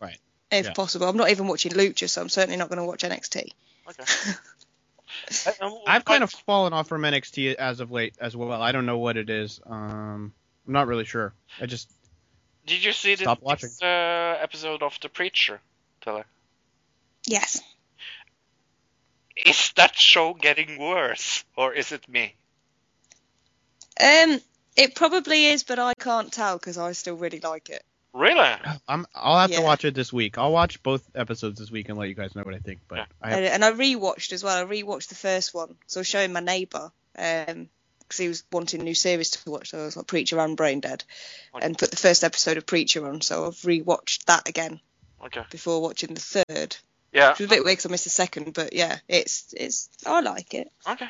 Right. 0.00 0.18
If 0.52 0.66
Yeah. 0.66 0.72
possible. 0.74 1.08
I'm 1.08 1.16
not 1.16 1.30
even 1.30 1.48
watching 1.48 1.72
Lucha, 1.72 2.08
so 2.08 2.20
I'm 2.20 2.28
certainly 2.28 2.56
not 2.56 2.68
going 2.68 2.78
to 2.78 2.84
watch 2.84 3.02
NXT. 3.02 3.48
Okay. 3.88 4.04
I've 5.88 6.04
kind 6.04 6.22
of 6.22 6.30
fallen 6.30 6.72
off 6.72 6.86
from 6.86 7.02
NXT 7.02 7.54
as 7.54 7.80
of 7.80 7.90
late 7.90 8.14
as 8.20 8.36
well. 8.36 8.62
I 8.62 8.70
don't 8.70 8.86
know 8.86 8.98
what 8.98 9.16
it 9.16 9.28
is. 9.28 9.60
Um, 9.66 10.32
I'm 10.66 10.72
not 10.72 10.86
really 10.86 11.04
sure. 11.04 11.34
I 11.60 11.66
just 11.66 11.90
Did 12.64 12.84
you 12.84 12.92
see 12.92 13.16
the 13.16 13.24
Stop 13.24 13.42
next, 13.44 13.82
uh, 13.82 14.36
episode 14.40 14.82
of 14.84 14.96
The 15.00 15.08
Preacher? 15.08 15.60
Tell 16.00 16.22
Yes. 17.26 17.60
Is 19.46 19.72
that 19.76 19.96
show 19.96 20.34
getting 20.34 20.78
worse, 20.78 21.44
or 21.56 21.72
is 21.72 21.92
it 21.92 22.08
me? 22.08 22.34
Um, 24.00 24.40
it 24.76 24.94
probably 24.94 25.46
is, 25.46 25.64
but 25.64 25.78
I 25.78 25.94
can't 25.94 26.32
tell 26.32 26.56
because 26.58 26.78
I 26.78 26.92
still 26.92 27.16
really 27.16 27.40
like 27.40 27.68
it. 27.70 27.84
Really? 28.14 28.54
I'm, 28.88 29.06
I'll 29.14 29.38
have 29.38 29.52
to 29.52 29.60
watch 29.60 29.84
it 29.84 29.94
this 29.94 30.12
week. 30.12 30.38
I'll 30.38 30.52
watch 30.52 30.82
both 30.82 31.02
episodes 31.14 31.58
this 31.58 31.70
week 31.70 31.88
and 31.88 31.98
let 31.98 32.08
you 32.08 32.14
guys 32.14 32.34
know 32.34 32.42
what 32.42 32.54
I 32.54 32.58
think. 32.58 32.80
But 32.88 32.98
Yeah. 32.98 33.04
I 33.22 33.28
have, 33.30 33.38
And, 33.38 33.46
and 33.46 33.64
I 33.64 33.72
rewatched 33.72 34.32
as 34.32 34.42
well. 34.42 34.56
I 34.56 34.68
rewatched 34.68 35.08
the 35.08 35.14
first 35.14 35.54
one, 35.54 35.76
so 35.86 35.98
I 35.98 36.02
was 36.02 36.06
showing 36.08 36.32
my 36.32 36.40
neighbour 36.40 36.90
um 37.16 37.68
because 38.00 38.18
he 38.18 38.28
was 38.28 38.44
wanting 38.50 38.80
a 38.80 38.84
new 38.84 38.94
series 38.94 39.30
to 39.30 39.50
watch. 39.50 39.70
So 39.70 39.80
I 39.80 39.84
was 39.84 39.96
like 39.96 40.06
Preacher 40.06 40.38
and 40.40 40.56
Brain 40.56 40.80
Dead, 40.80 41.04
Okay. 41.54 41.66
and 41.66 41.76
put 41.76 41.90
the 41.90 41.96
first 41.96 42.24
episode 42.24 42.56
of 42.56 42.64
Preacher 42.64 43.06
on. 43.06 43.20
So 43.20 43.46
I've 43.46 43.54
rewatched 43.56 44.24
that 44.24 44.48
again 44.48 44.80
Okay. 45.26 45.42
before 45.50 45.82
watching 45.82 46.14
the 46.14 46.20
third. 46.20 46.76
Yeah. 47.18 47.30
Which 47.30 47.40
was 47.40 47.46
a 47.46 47.50
bit 47.50 47.64
weird 47.64 47.76
because 47.78 47.86
I 47.86 47.90
missed 47.90 48.04
the 48.04 48.10
second, 48.10 48.54
but 48.54 48.72
yeah, 48.72 48.98
it's 49.08 49.52
it's 49.56 49.88
I 50.06 50.20
like 50.20 50.54
it. 50.54 50.70
Okay. 50.88 51.08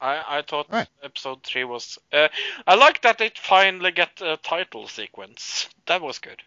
I 0.00 0.38
I 0.38 0.42
thought 0.42 0.66
Right. 0.70 0.88
episode 1.02 1.42
three 1.42 1.64
was. 1.64 1.98
Uh, 2.12 2.28
I 2.66 2.74
like 2.74 3.02
that 3.02 3.20
it 3.20 3.38
finally 3.38 3.92
get 3.92 4.20
a 4.20 4.36
title 4.36 4.88
sequence. 4.88 5.68
That 5.86 6.02
was 6.02 6.18
good. 6.18 6.42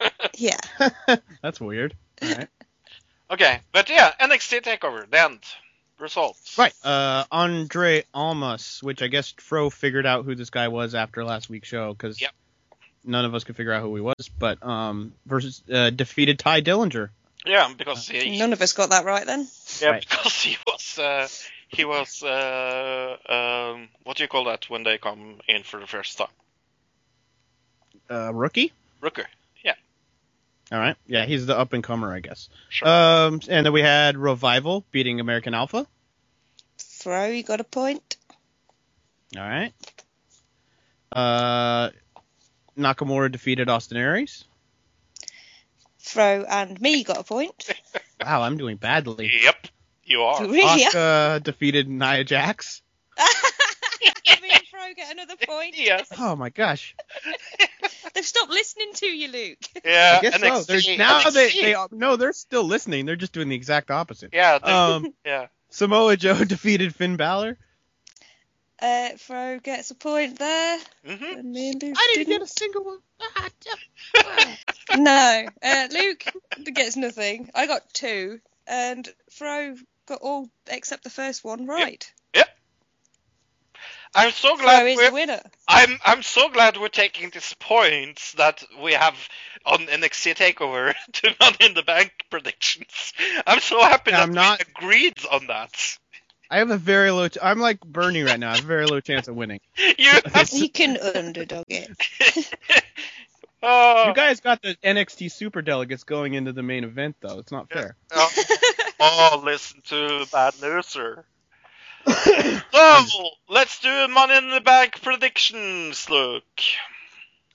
Yeah. 0.36 0.58
that's 1.42 1.60
weird. 1.60 1.94
All 2.22 2.28
right. 2.28 2.48
Okay, 3.30 3.60
but 3.72 3.90
yeah, 3.90 4.10
NXT 4.18 4.62
Takeover. 4.62 5.04
The 5.10 5.20
end. 5.22 5.40
Results. 5.98 6.56
Right. 6.56 6.72
Uh, 6.82 7.24
Andre 7.30 8.04
Almas, 8.14 8.78
which 8.82 9.02
I 9.02 9.08
guess 9.08 9.34
Fro 9.36 9.68
figured 9.68 10.06
out 10.06 10.24
who 10.24 10.34
this 10.34 10.48
guy 10.48 10.68
was 10.68 10.94
after 10.94 11.22
last 11.26 11.50
week's 11.50 11.68
show 11.68 11.92
because 11.92 12.18
Yep. 12.22 12.30
none 13.04 13.26
of 13.26 13.34
us 13.34 13.44
could 13.44 13.54
figure 13.56 13.72
out 13.74 13.82
who 13.82 13.94
he 13.96 14.00
was. 14.00 14.30
But 14.38 14.64
um, 14.64 15.12
versus 15.26 15.62
uh, 15.70 15.90
defeated 15.90 16.38
Tye 16.38 16.62
Dillinger. 16.62 17.10
Yeah, 17.48 17.72
because 17.76 18.06
he. 18.08 18.38
None 18.38 18.52
of 18.52 18.60
us 18.60 18.74
got 18.74 18.90
that 18.90 19.04
right 19.06 19.24
then. 19.24 19.48
Yeah, 19.80 19.90
Right. 19.90 20.06
because 20.08 20.42
he 20.42 20.56
was. 20.66 20.98
Uh, 20.98 21.28
he 21.68 21.84
was. 21.86 22.22
Uh, 22.22 23.16
um, 23.28 23.88
what 24.04 24.16
do 24.18 24.22
you 24.22 24.28
call 24.28 24.44
that 24.44 24.68
when 24.68 24.82
they 24.82 24.98
come 24.98 25.40
in 25.48 25.62
for 25.62 25.80
the 25.80 25.86
first 25.86 26.18
time? 26.18 26.28
Uh, 28.10 28.32
rookie. 28.34 28.72
Rooker. 29.02 29.24
Yeah. 29.64 29.74
All 30.70 30.78
right. 30.78 30.96
Yeah, 31.06 31.24
he's 31.24 31.46
the 31.46 31.58
up 31.58 31.72
and 31.72 31.82
comer, 31.82 32.12
I 32.12 32.20
guess. 32.20 32.48
Sure. 32.68 32.86
Um, 32.88 33.40
and 33.48 33.64
then 33.64 33.72
we 33.72 33.80
had 33.82 34.16
Revival 34.18 34.84
beating 34.90 35.18
American 35.20 35.54
Alpha. 35.54 35.86
Fro, 36.76 37.26
you 37.26 37.42
got 37.42 37.60
a 37.60 37.64
point. 37.64 38.16
All 39.36 39.42
right. 39.42 39.72
Uh, 41.10 41.90
Nakamura 42.76 43.32
defeated 43.32 43.68
Austin 43.68 43.96
Aries. 43.96 44.44
Fro 46.08 46.44
and 46.48 46.80
me 46.80 47.04
got 47.04 47.18
a 47.18 47.24
point. 47.24 47.68
Wow, 48.20 48.42
I'm 48.42 48.56
doing 48.56 48.78
badly. 48.78 49.30
Yep, 49.44 49.68
you 50.02 50.22
are. 50.22 50.42
really? 50.42 50.82
Asuka 50.82 51.40
defeated 51.40 51.88
Nia 51.88 52.24
Jax. 52.24 52.82
me 54.42 54.50
and 54.52 54.62
Fro 54.68 54.80
get 54.96 55.12
another 55.12 55.36
point. 55.36 55.74
Yes. 55.78 56.08
Oh 56.18 56.34
my 56.34 56.48
gosh. 56.48 56.96
They've 58.12 58.26
stopped 58.26 58.50
listening 58.50 58.92
to 58.94 59.06
you, 59.06 59.30
Luke. 59.30 59.58
Yeah. 59.84 60.18
I 60.18 60.22
guess 60.22 60.40
so. 60.40 60.62
They're, 60.62 60.98
now 60.98 61.20
NXT. 61.20 61.32
they, 61.32 61.48
they 61.50 61.76
no, 61.92 62.16
they're 62.16 62.32
still 62.32 62.64
listening. 62.64 63.06
They're 63.06 63.14
just 63.14 63.32
doing 63.32 63.48
the 63.48 63.54
exact 63.56 63.92
opposite. 63.92 64.30
Yeah. 64.32 64.54
Um, 64.54 65.14
yeah. 65.24 65.46
Samoa 65.70 66.16
Joe 66.16 66.42
defeated 66.44 66.94
Finn 66.94 67.16
Balor. 67.16 67.56
Uh, 68.80 69.10
Fro 69.16 69.58
gets 69.58 69.90
a 69.90 69.94
point 69.94 70.38
there. 70.38 70.78
hmm 71.04 71.24
And 71.38 71.52
me 71.52 71.70
and 71.70 71.82
Luke 71.82 71.96
I 71.98 72.12
didn't 72.14 72.28
get 72.28 72.42
a 72.42 72.46
single 72.46 72.84
one. 72.84 72.98
No, 74.96 75.46
uh, 75.62 75.88
Luke 75.92 76.24
gets 76.72 76.96
nothing. 76.96 77.50
I 77.54 77.66
got 77.66 77.82
two, 77.92 78.40
and 78.66 79.06
Fro 79.30 79.74
got 80.06 80.20
all 80.22 80.48
except 80.66 81.04
the 81.04 81.10
first 81.10 81.44
one 81.44 81.66
right. 81.66 82.10
Yep. 82.34 82.48
I'm 84.14 84.30
so 84.30 84.56
Fro 84.56 84.64
glad 84.64 84.86
is 84.86 84.96
we're 84.96 85.08
the 85.08 85.14
winner. 85.14 85.40
I'm 85.68 85.98
I'm 86.04 86.22
so 86.22 86.48
glad 86.48 86.78
we're 86.78 86.88
taking 86.88 87.28
these 87.30 87.54
points 87.60 88.32
that 88.32 88.64
we 88.82 88.94
have 88.94 89.14
on 89.66 89.80
NXT 89.86 90.34
Takeover 90.36 90.94
to 91.12 91.34
Money 91.38 91.56
in 91.60 91.74
the 91.74 91.82
Bank 91.82 92.12
predictions. 92.30 93.12
I'm 93.46 93.60
so 93.60 93.80
happy 93.80 94.10
Yeah, 94.12 94.18
that 94.18 94.22
I'm 94.28 94.32
not- 94.34 94.58
we 94.66 94.72
agreed 94.72 95.18
on 95.30 95.48
that. 95.48 95.98
I 96.50 96.58
have 96.58 96.70
a 96.70 96.76
very 96.78 97.10
low. 97.10 97.28
Ch- 97.28 97.38
I'm 97.42 97.58
like 97.58 97.80
Bernie 97.80 98.22
right 98.22 98.40
now. 98.40 98.50
I 98.52 98.56
have 98.56 98.64
a 98.64 98.66
very 98.66 98.86
low 98.86 99.00
chance 99.00 99.28
of 99.28 99.36
winning. 99.36 99.60
You, 99.98 100.12
You 100.52 100.68
can 100.70 100.96
underdog 100.96 101.64
it. 101.68 101.90
oh, 103.62 104.08
You 104.08 104.14
guys 104.14 104.40
got 104.40 104.62
the 104.62 104.76
NXT 104.82 105.30
super 105.30 105.60
delegates 105.62 106.04
going 106.04 106.34
into 106.34 106.52
the 106.52 106.62
main 106.62 106.84
event, 106.84 107.16
though. 107.20 107.38
It's 107.38 107.52
not 107.52 107.70
fair. 107.70 107.96
oh, 108.12 108.30
oh, 109.00 109.42
listen 109.44 109.82
to 109.86 110.26
Bad 110.32 110.54
Loser. 110.60 111.24
so 112.06 113.30
let's 113.48 113.80
do 113.80 113.88
a 113.90 114.08
Money 114.08 114.36
in 114.38 114.50
the 114.50 114.60
Bank 114.60 115.02
predictions, 115.02 116.08
Luke. 116.08 116.44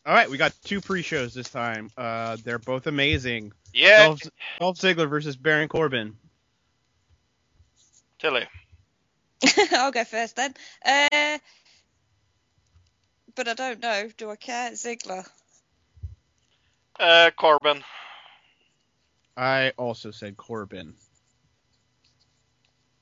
All 0.05 0.13
right, 0.13 0.29
we 0.29 0.37
got 0.37 0.53
two 0.65 0.81
pre-shows 0.81 1.33
this 1.33 1.49
time. 1.49 1.89
Uh, 1.97 2.35
they're 2.43 2.59
both 2.59 2.87
amazing. 2.87 3.53
Yeah, 3.73 4.07
Dolph, 4.07 4.21
Dolph 4.59 4.77
Ziggler 4.77 5.09
versus 5.09 5.35
Baron 5.37 5.69
Corbin. 5.69 6.17
Tilly. 8.19 8.45
I'll 9.71 9.91
go 9.91 10.03
first 10.03 10.35
then. 10.35 10.53
Uh, 10.85 11.37
but 13.35 13.47
I 13.47 13.53
don't 13.53 13.81
know. 13.81 14.09
Do 14.17 14.29
I 14.29 14.35
care? 14.35 14.71
Ziggler. 14.71 15.27
Uh, 16.99 17.31
Corbin. 17.35 17.83
I 19.35 19.73
also 19.77 20.11
said 20.11 20.37
Corbin. 20.37 20.93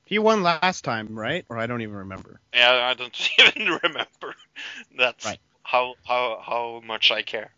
He 0.04 0.18
won 0.18 0.42
last 0.42 0.84
time, 0.84 1.18
right? 1.18 1.44
Or 1.48 1.58
I 1.58 1.66
don't 1.66 1.82
even 1.82 1.96
remember. 1.96 2.40
Yeah, 2.54 2.72
I 2.72 2.94
don't 2.94 3.30
even 3.38 3.78
remember. 3.82 4.34
That's 4.96 5.24
Right. 5.24 5.40
how 5.62 5.94
how 6.06 6.42
how 6.44 6.82
much 6.84 7.10
I 7.10 7.22
care. 7.22 7.50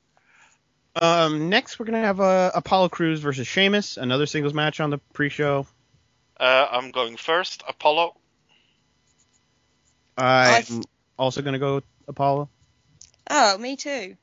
Um, 1.00 1.48
next 1.48 1.78
we're 1.78 1.86
gonna 1.86 2.00
have 2.00 2.20
uh, 2.20 2.52
Apollo 2.54 2.90
Crews 2.90 3.20
versus 3.20 3.46
Sheamus, 3.46 3.96
another 3.96 4.26
singles 4.26 4.54
match 4.54 4.78
on 4.80 4.90
the 4.90 4.98
pre-show. 5.12 5.66
Uh, 6.38 6.68
I'm 6.70 6.90
going 6.90 7.16
first. 7.16 7.62
Apollo. 7.68 8.16
I'm 10.16 10.54
I've- 10.54 10.82
also 11.18 11.42
gonna 11.42 11.58
go 11.58 11.76
with 11.76 11.84
Apollo. 12.08 12.48
Oh, 13.30 13.58
me 13.58 13.76
too. 13.76 14.16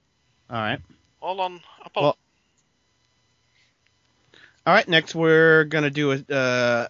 All 0.49 0.57
right. 0.57 0.79
Hold 1.19 1.39
on. 1.39 1.61
Apollo. 1.83 2.05
Well- 2.07 2.17
All 4.67 4.73
right. 4.73 4.87
Next 4.87 5.15
we're 5.15 5.63
gonna 5.65 5.89
do 5.89 6.11
a 6.11 6.33
uh, 6.33 6.87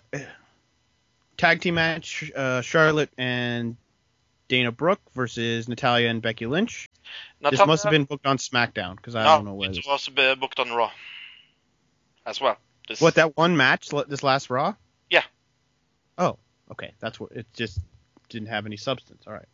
tag 1.38 1.61
team 1.61 1.76
match: 1.76 2.32
uh, 2.36 2.61
Charlotte 2.61 3.11
and 3.18 3.78
Dana 4.48 4.72
Brooke 4.72 5.02
versus 5.14 5.68
Natalya 5.68 6.10
and 6.10 6.22
Becky 6.22 6.45
Lynch. 6.45 6.90
This 7.41 7.65
must 7.65 7.84
have 7.84 7.91
been 7.91 8.03
booked 8.06 8.26
on 8.26 8.38
SmackDown 8.38 8.95
because 8.95 9.15
I 9.15 9.23
no, 9.23 9.38
don't 9.38 9.45
know 9.45 9.53
where. 9.53 9.69
it 9.69 9.76
This... 9.76 9.86
was 9.86 10.10
uh, 10.18 10.36
booked 10.36 10.60
on 10.60 10.72
Raw 10.72 10.91
as 12.26 12.40
well. 12.40 12.57
This, 12.88 13.02
What 13.02 13.15
that 13.15 13.38
one 13.38 13.57
match? 13.57 13.90
This 14.07 14.23
last 14.23 14.49
Raw? 14.49 14.76
Yeah. 15.10 15.23
Oh, 16.18 16.38
okay. 16.72 16.94
That's 16.99 17.19
what 17.19 17.32
it's 17.32 17.49
just 17.53 17.80
didn't 18.32 18.49
have 18.49 18.66
any 18.66 18.78
substance. 18.78 19.24
All 19.28 19.34
right. 19.34 19.48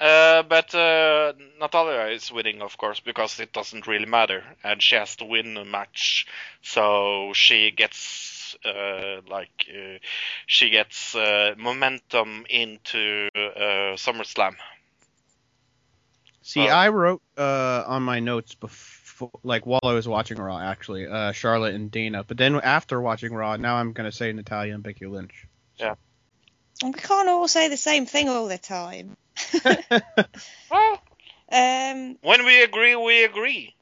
Uh, 0.00 0.42
but 0.42 0.74
uh, 0.74 1.32
Natalya 1.60 2.12
is 2.12 2.32
winning, 2.32 2.62
of 2.62 2.76
course, 2.76 3.00
because 3.00 3.38
it 3.38 3.52
doesn't 3.52 3.86
really 3.86 4.06
matter, 4.06 4.42
and 4.64 4.82
she 4.82 4.96
has 4.96 5.14
to 5.16 5.24
win 5.24 5.56
a 5.56 5.64
match, 5.64 6.26
so 6.62 7.30
she 7.32 7.70
gets 7.70 8.56
uh, 8.64 9.20
like 9.30 9.66
uh, 9.70 9.98
she 10.46 10.70
gets 10.70 11.14
uh, 11.14 11.54
momentum 11.56 12.44
into 12.50 13.28
uh, 13.36 13.94
SummerSlam. 13.96 14.56
See. 16.42 16.68
I 16.68 16.88
wrote 16.88 17.22
uh, 17.38 17.84
on 17.86 18.02
my 18.02 18.20
notes 18.20 18.54
before, 18.54 19.30
like 19.44 19.64
while 19.64 19.80
I 19.82 19.94
was 19.94 20.06
watching 20.06 20.38
Raw, 20.38 20.58
actually, 20.58 21.06
uh, 21.06 21.32
Charlotte 21.32 21.74
and 21.74 21.90
Dana. 21.90 22.24
But 22.24 22.36
then 22.36 22.56
after 22.56 23.00
watching 23.00 23.32
Raw, 23.32 23.56
now 23.56 23.76
I'm 23.76 23.92
gonna 23.92 24.12
say 24.12 24.32
Natalya 24.32 24.74
and 24.74 24.82
Becky 24.82 25.06
Lynch. 25.06 25.46
And 26.82 26.94
we 26.94 27.00
can't 27.00 27.28
all 27.28 27.48
say 27.48 27.68
the 27.68 27.76
same 27.76 28.06
thing 28.06 28.28
all 28.28 28.48
the 28.48 28.58
time. 28.58 29.16
Well, 30.70 31.00
Um, 31.52 32.18
when 32.22 32.44
we 32.44 32.62
agree, 32.62 32.96
we 32.96 33.22
agree. 33.24 33.74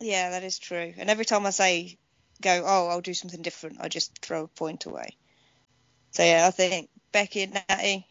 yeah, 0.00 0.30
that 0.30 0.42
is 0.42 0.58
true. 0.58 0.92
And 0.98 1.08
every 1.10 1.24
time 1.24 1.46
I 1.46 1.50
say 1.50 1.98
go, 2.40 2.64
oh, 2.66 2.88
I'll 2.88 3.00
do 3.00 3.14
something 3.14 3.42
different, 3.42 3.80
I 3.80 3.88
just 3.88 4.18
throw 4.18 4.44
a 4.44 4.48
point 4.48 4.86
away. 4.86 5.16
So 6.10 6.24
yeah, 6.24 6.46
I 6.46 6.50
think 6.50 6.88
Becky 7.12 7.42
and 7.42 7.62
Natty. 7.68 8.06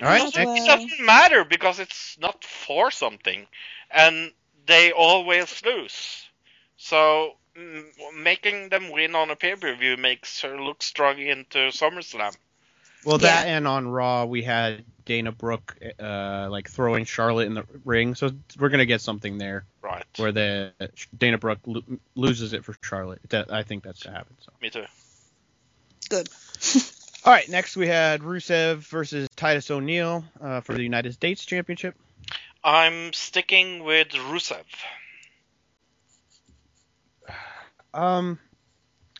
All 0.00 0.08
right. 0.08 0.22
That's 0.22 0.36
it 0.36 0.44
well- 0.44 0.66
doesn't 0.66 1.00
matter 1.04 1.44
because 1.44 1.78
it's 1.78 2.18
not 2.18 2.44
for 2.44 2.90
something, 2.90 3.46
and 3.90 4.32
they 4.66 4.92
always 4.92 5.62
lose. 5.64 6.24
So 6.76 7.36
making 8.16 8.68
them 8.70 8.90
win 8.90 9.14
on 9.14 9.30
a 9.30 9.36
pay 9.36 9.54
per 9.56 9.74
view 9.74 9.96
makes 9.96 10.40
her 10.42 10.60
look 10.60 10.82
strong 10.82 11.18
into 11.18 11.58
SummerSlam. 11.70 12.36
Well, 13.04 13.18
Yeah. 13.20 13.26
that 13.42 13.46
and 13.48 13.66
on 13.66 13.88
Raw 13.88 14.24
we 14.26 14.42
had 14.42 14.84
Dana 15.04 15.32
Brooke 15.32 15.76
uh, 16.00 16.48
like 16.50 16.68
throwing 16.70 17.04
Charlotte 17.04 17.46
in 17.46 17.54
the 17.54 17.64
ring. 17.84 18.14
So 18.14 18.30
we're 18.58 18.68
gonna 18.68 18.86
get 18.86 19.00
something 19.00 19.38
there 19.38 19.64
Right. 19.82 20.04
where 20.16 20.30
the 20.32 20.72
Dana 21.16 21.38
Brooke 21.38 21.58
lo- 21.66 21.82
loses 22.14 22.52
it 22.52 22.64
for 22.64 22.74
Charlotte. 22.82 23.20
That, 23.30 23.52
I 23.52 23.64
think 23.64 23.82
that's 23.82 24.00
to 24.00 24.10
happen. 24.10 24.36
So. 24.40 24.52
Me 24.60 24.70
too. 24.70 24.84
Good. 26.08 26.28
All 27.24 27.32
right, 27.32 27.48
next 27.48 27.76
we 27.76 27.86
had 27.86 28.20
Rusev 28.22 28.78
versus 28.88 29.28
Titus 29.36 29.70
O'Neil 29.70 30.24
uh, 30.40 30.60
for 30.60 30.74
the 30.74 30.82
United 30.82 31.12
States 31.14 31.44
Championship. 31.44 31.94
I'm 32.64 33.12
sticking 33.12 33.84
with 33.84 34.08
Rusev. 34.08 34.64
Um, 37.94 38.38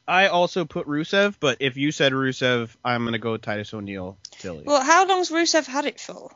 I 0.07 0.29
also 0.29 0.65
put 0.65 0.87
Rusev, 0.87 1.37
but 1.39 1.59
if 1.61 1.77
you 1.77 1.93
said 1.93 2.13
Rusev, 2.13 2.75
I'm 2.85 3.05
gonna 3.05 3.19
go 3.19 3.33
with 3.33 3.43
Titus 3.43 3.73
O'Neil. 3.73 4.19
Tilly. 4.39 4.65
Well, 4.65 4.83
how 4.83 5.07
long's 5.07 5.31
Rusev 5.31 5.67
had 5.67 5.85
it 5.85 6.01
for? 6.01 6.31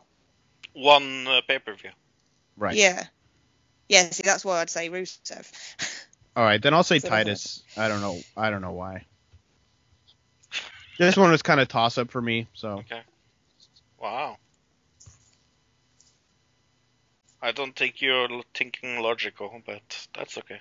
One 0.73 1.27
uh, 1.27 1.41
pay 1.47 1.59
per 1.59 1.75
view. 1.75 1.91
right. 2.57 2.77
Yeah. 2.77 3.05
Yeah, 3.89 4.11
see, 4.11 4.25
that's 4.25 4.45
why 4.45 4.61
I'd 4.61 4.71
say 4.71 4.91
Rusev. 4.91 5.51
All 6.35 6.45
right, 6.45 6.61
then 6.61 6.75
I'll 6.75 6.83
say 6.83 6.99
Sort 7.01 7.13
of 7.13 7.19
Titus. 7.19 7.63
I 7.77 7.89
don't 7.89 8.01
know. 8.01 8.19
I 8.37 8.51
don't 8.51 8.63
know 8.63 8.73
why. 8.73 9.05
This 10.99 11.17
one 11.17 11.31
was 11.31 11.43
kind 11.43 11.61
of 11.61 11.69
toss 11.69 11.99
up 11.99 12.11
for 12.11 12.21
me, 12.21 12.47
so 12.55 12.79
Okay. 12.79 13.03
Wow. 13.99 14.39
I 17.43 17.53
don't 17.53 17.77
think 17.77 18.01
you're 18.01 18.43
thinking 18.55 19.01
logical, 19.01 19.63
but 19.65 20.09
that's 20.15 20.39
okay. 20.39 20.61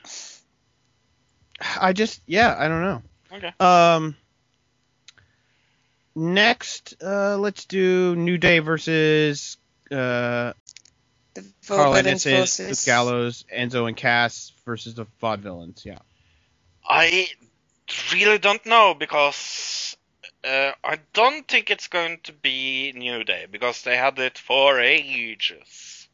I 1.60 1.94
just 1.94 2.22
yeah, 2.26 2.56
I 2.58 2.68
don't 2.68 2.82
know. 2.82 3.02
Okay. 3.34 3.54
Um. 3.60 4.16
Next, 6.18 6.96
uh, 7.04 7.38
let's 7.38 7.66
do 7.66 8.16
New 8.16 8.38
Day 8.38 8.60
versus 8.60 9.58
uh, 9.92 10.54
The 11.34 11.46
Carl 11.68 11.94
Vaudevillains 11.94 12.26
Ennis, 12.26 12.58
forces. 12.58 12.86
Gallows, 12.86 13.46
Enzo, 13.54 13.86
and 13.86 13.98
Cass 13.98 14.54
versus 14.66 14.94
the 14.96 15.08
Vaudevillains. 15.22 15.84
Yeah. 15.84 16.00
I 16.88 17.28
really 18.14 18.38
don't 18.38 18.66
know 18.66 18.94
because 18.94 19.98
uh, 20.46 20.72
I 20.84 21.00
don't 21.14 21.48
think 21.48 21.70
it's 21.70 21.88
going 21.88 22.20
to 22.24 22.34
be 22.34 22.94
New 22.96 23.24
Day 23.24 23.48
because 23.52 23.82
they 23.82 23.98
had 23.98 24.18
it 24.20 24.38
for 24.38 24.80
ages. 24.80 26.08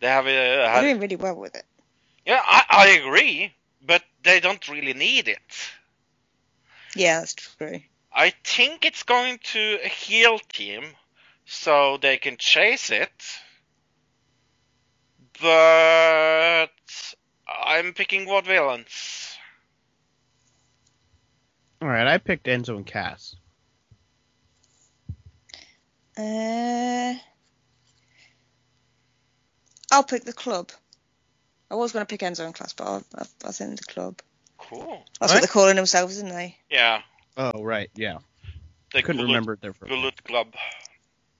They 0.00 0.08
have 0.08 0.26
uh, 0.26 0.28
They're 0.28 0.82
doing 0.82 1.00
really 1.00 1.16
well 1.16 1.36
with 1.36 1.54
it. 1.54 1.64
yeah, 2.26 2.40
I, 2.44 2.64
I 2.68 2.88
agree, 2.98 3.54
but 3.86 4.02
they 4.22 4.40
don't 4.40 4.68
really 4.68 4.94
need 4.94 5.28
it. 5.28 5.70
Yeah, 6.94 7.20
that's 7.20 7.34
true. 7.34 7.80
I 8.12 8.32
think 8.44 8.84
it's 8.84 9.02
going 9.02 9.38
to 9.52 9.78
a 9.84 9.88
heel 9.88 10.38
team 10.38 10.84
so 11.44 11.98
they 11.98 12.16
can 12.16 12.36
chase 12.38 12.90
it. 12.90 13.10
But 15.40 16.68
I'm 17.46 17.92
picking 17.92 18.26
what 18.26 18.46
villains. 18.46 19.36
All 21.82 21.88
right, 21.88 22.06
I 22.06 22.16
picked 22.16 22.46
Enzo 22.46 22.76
and 22.76 22.86
Cass. 22.86 23.36
Uh, 26.16 27.14
I'll 29.92 30.02
pick 30.02 30.24
the 30.24 30.32
club. 30.32 30.72
I 31.70 31.74
was 31.74 31.92
going 31.92 32.04
to 32.04 32.08
pick 32.08 32.20
Enzo 32.20 32.44
and 32.44 32.54
Class, 32.54 32.72
but 32.72 32.84
I'll, 32.84 33.04
I'll, 33.16 33.26
I'll 33.44 33.52
send 33.52 33.78
the 33.78 33.84
club. 33.84 34.20
Cool. 34.58 35.02
That's 35.20 35.32
Right. 35.32 35.36
what 35.36 35.40
they're 35.42 35.48
calling 35.52 35.76
themselves, 35.76 36.14
isn't 36.16 36.28
they? 36.28 36.56
Yeah, 36.70 37.02
Oh 37.36 37.62
right, 37.62 37.90
yeah. 37.94 38.18
the 38.92 39.02
Couldn't 39.02 39.16
Bullet, 39.18 39.26
remember 39.28 39.52
it 39.54 39.60
there 39.60 39.72
for. 39.74 39.86
Bullet 39.86 40.22
Club. 40.24 40.54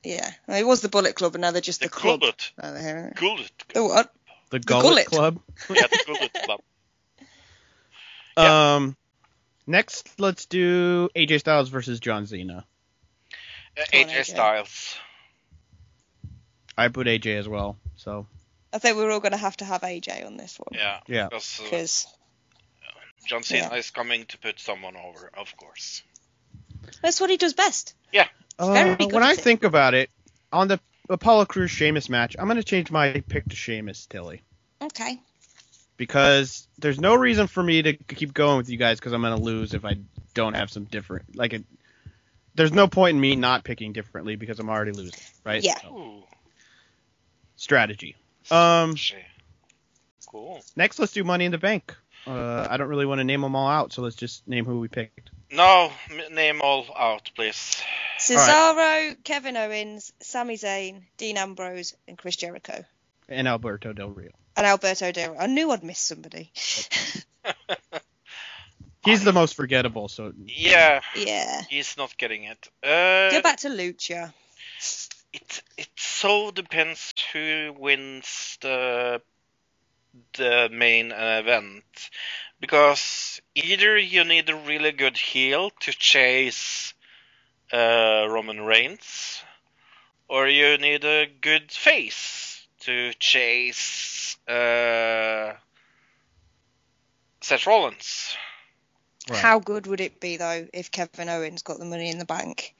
Yeah. 0.05 0.31
Well, 0.47 0.59
it 0.59 0.66
was 0.66 0.82
the 0.82 0.89
Bullet 0.89 1.15
Club, 1.16 1.35
and 1.35 1.43
now 1.43 1.51
they're 1.53 1.61
just 1.61 1.81
the, 1.81 1.86
The 1.86 1.90
club. 1.90 2.20
Bullet. 2.20 2.53
Oh, 2.62 2.73
they're- 2.74 3.12
Gullet. 3.16 3.51
The 3.73 3.82
what? 3.85 4.12
The 4.51 4.59
The 4.59 4.65
Gullet, 4.66 4.82
Gullet. 4.85 5.07
Club. 5.07 5.40
Yeah, 5.70 5.86
the 5.86 6.03
Gullet 6.07 6.32
Club. 6.44 6.61
Yeah. 8.39 8.74
Um. 8.74 8.97
Next, 9.66 10.20
let's 10.20 10.44
do 10.47 11.09
AJ 11.16 11.40
Styles 11.40 11.70
versus 11.70 11.98
John 12.01 12.27
Cena. 12.27 12.65
Uh, 13.78 13.82
AJ 13.93 14.11
AJ. 14.11 14.24
Styles. 14.27 14.97
I 16.77 16.89
put 16.89 17.07
AJ 17.07 17.39
as 17.39 17.48
well. 17.48 17.78
So 17.97 18.27
I 18.77 18.78
think 18.78 18.97
we're 18.98 19.11
all 19.11 19.20
going 19.20 19.32
to 19.32 19.39
have 19.39 19.57
to 19.57 19.65
have 19.65 19.81
AJ 19.81 20.27
on 20.27 20.36
this 20.36 20.59
one. 20.59 20.78
Yeah. 20.78 21.01
Yeah. 21.09 21.28
Because 21.28 21.59
uh, 21.61 21.65
Because 21.65 22.07
John 23.27 23.43
Cena 23.43 23.70
Yeah. 23.73 23.78
is 23.78 23.90
coming 23.90 24.27
to 24.27 24.39
put 24.39 24.61
someone 24.61 24.97
over, 24.97 25.31
of 25.36 25.57
course. 25.57 26.03
that's 27.03 27.20
what 27.20 27.31
he 27.31 27.39
does 27.39 27.55
best. 27.55 27.94
uh, 28.59 28.97
when 28.98 29.23
I 29.23 29.31
at 29.32 29.39
it. 29.39 29.40
think 29.40 29.65
about 29.65 29.94
it, 29.94 30.11
on 30.53 30.69
the 30.69 30.78
Apollo 31.09 31.47
Crews 31.47 31.70
Sheamus 31.70 32.09
match, 32.09 32.36
I'm 32.39 32.48
gonna 32.48 32.62
change 32.62 32.90
my 32.90 33.23
pick 33.28 33.48
to 33.48 33.57
Sheamus 33.57 34.07
Tilly 34.07 34.43
Okay. 34.82 35.20
because 35.97 36.66
there's 36.78 36.98
no 37.01 37.15
reason 37.15 37.47
for 37.47 37.62
me 37.62 37.82
to 37.82 37.93
keep 37.94 38.32
going 38.35 38.57
with 38.59 38.69
you 38.70 38.77
guys 38.77 38.98
because 38.98 39.12
I'm 39.12 39.23
gonna 39.23 39.36
lose 39.40 39.73
if 39.74 39.85
I 39.85 39.98
don't 40.35 40.55
have 40.55 40.70
some 40.70 40.85
different 40.85 41.35
like 41.36 41.53
it. 41.55 41.65
There's 42.55 42.73
no 42.73 42.89
point 42.89 43.15
in 43.16 43.20
me 43.20 43.36
not 43.36 43.65
picking 43.65 43.93
differently 43.93 44.36
because 44.36 44.59
I'm 44.59 44.69
already 44.70 44.93
losing, 44.93 45.20
right? 45.44 45.62
Yeah. 45.62 45.78
So, 45.82 46.24
strategy. 47.57 48.16
Um. 48.51 48.94
Cool. 50.27 50.60
Next, 50.74 50.98
let's 50.98 51.12
do 51.12 51.24
Money 51.24 51.44
in 51.47 51.52
the 51.52 51.59
Bank. 51.59 51.94
Uh, 52.27 52.66
I 52.68 52.77
don't 52.77 52.89
really 52.89 53.06
want 53.06 53.20
to 53.20 53.24
name 53.24 53.40
them 53.40 53.55
all 53.55 53.68
out, 53.68 53.93
so 53.93 54.02
let's 54.02 54.16
just 54.16 54.47
name 54.48 54.64
who 54.64 54.81
we 54.81 54.89
picked. 54.89 55.31
No, 55.52 55.93
m- 56.10 56.35
name 56.35 56.60
all 56.60 56.85
out, 56.98 57.31
please. 57.36 57.81
Cesaro, 58.18 59.16
Kevin 59.23 59.56
Owens, 59.56 60.12
Sami 60.20 60.56
Zayn, 60.56 61.02
Dean 61.18 61.36
Ambrose, 61.36 61.94
and 62.09 62.18
Chris 62.18 62.35
Jericho. 62.36 62.85
And 63.28 63.47
Alberto 63.47 63.93
Del 63.93 64.10
Rio. 64.10 64.31
And 64.56 64.66
Alberto 64.66 65.12
Del 65.12 65.31
Rio. 65.32 65.40
I 65.40 65.47
knew 65.47 65.70
I'd 65.70 65.85
miss 65.85 66.01
somebody. 66.01 66.51
He's 69.05 69.23
the 69.23 69.32
most 69.32 69.55
forgettable, 69.55 70.09
so 70.09 70.32
Yeah, 70.44 71.01
yeah. 71.14 71.62
he's 71.70 71.97
not 71.97 72.16
getting 72.18 72.43
it. 72.43 72.68
Uh, 72.82 73.31
Go 73.31 73.40
back 73.40 73.59
to 73.59 73.68
Lucha. 73.68 74.32
It 75.37 75.63
it 75.77 75.89
so 75.97 76.51
depends 76.51 77.13
who 77.33 77.75
wins 77.79 78.59
the 78.63 79.21
the 80.35 80.69
main 80.73 81.13
event 81.13 81.85
because 82.59 83.41
either 83.55 83.99
you 83.99 84.25
need 84.25 84.49
a 84.49 84.57
really 84.57 84.93
good 84.93 85.19
heel 85.19 85.71
to 85.81 85.93
chase 85.93 86.95
uh, 87.73 88.27
Roman 88.29 88.63
Reigns, 88.63 89.43
or 90.29 90.49
you 90.49 90.79
need 90.79 91.05
a 91.05 91.27
good 91.27 91.71
face 91.71 92.67
to 92.81 93.13
chase 93.15 94.39
uh, 94.49 95.53
Seth 97.43 97.67
Rollins. 97.67 98.37
Right. 99.29 99.39
How 99.39 99.59
good 99.59 99.87
would 99.87 100.01
it 100.01 100.21
be 100.21 100.39
though 100.39 100.67
if 100.73 100.91
Kevin 100.91 101.29
Owens 101.29 101.63
got 101.63 101.79
the 101.79 101.85
money 101.85 102.11
in 102.11 102.19
the 102.19 102.25
bank? 102.25 102.75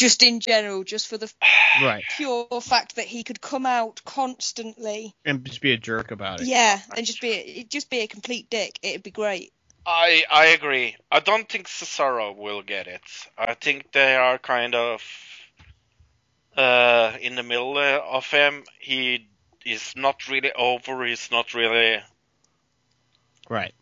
Just 0.00 0.22
in 0.22 0.40
general, 0.40 0.82
just 0.82 1.08
for 1.08 1.18
the 1.18 1.30
right, 1.82 2.02
pure 2.16 2.46
fact 2.62 2.96
that 2.96 3.04
he 3.04 3.22
could 3.22 3.40
come 3.40 3.66
out 3.66 4.00
constantly, 4.04 5.14
and 5.26 5.44
just 5.44 5.60
be 5.60 5.72
a 5.72 5.76
jerk 5.76 6.10
about 6.10 6.40
it. 6.40 6.46
yeah, 6.46 6.80
and 6.96 7.04
just 7.04 7.20
be 7.20 7.30
it'd 7.32 7.70
just 7.70 7.90
be 7.90 8.00
a 8.00 8.06
complete 8.06 8.48
dick. 8.48 8.78
It'd 8.82 9.02
be 9.02 9.10
great. 9.10 9.52
I 9.84 10.24
I 10.30 10.46
agree. 10.46 10.96
I 11.12 11.20
don't 11.20 11.46
think 11.46 11.66
Cesaro 11.68 12.34
will 12.34 12.62
get 12.62 12.86
it. 12.86 13.02
I 13.36 13.52
think 13.54 13.92
they 13.92 14.16
are 14.16 14.38
kind 14.38 14.74
of 14.74 15.02
uh, 16.56 17.12
in 17.20 17.34
the 17.34 17.42
middle 17.42 17.76
uh, 17.76 18.00
of 18.02 18.26
him. 18.30 18.64
He 18.78 19.28
is 19.66 19.92
not 19.96 20.28
really 20.28 20.52
over. 20.52 21.04
He's 21.04 21.30
not 21.30 21.52
really 21.52 21.96
uh, 21.96 22.00
Right. 23.50 23.74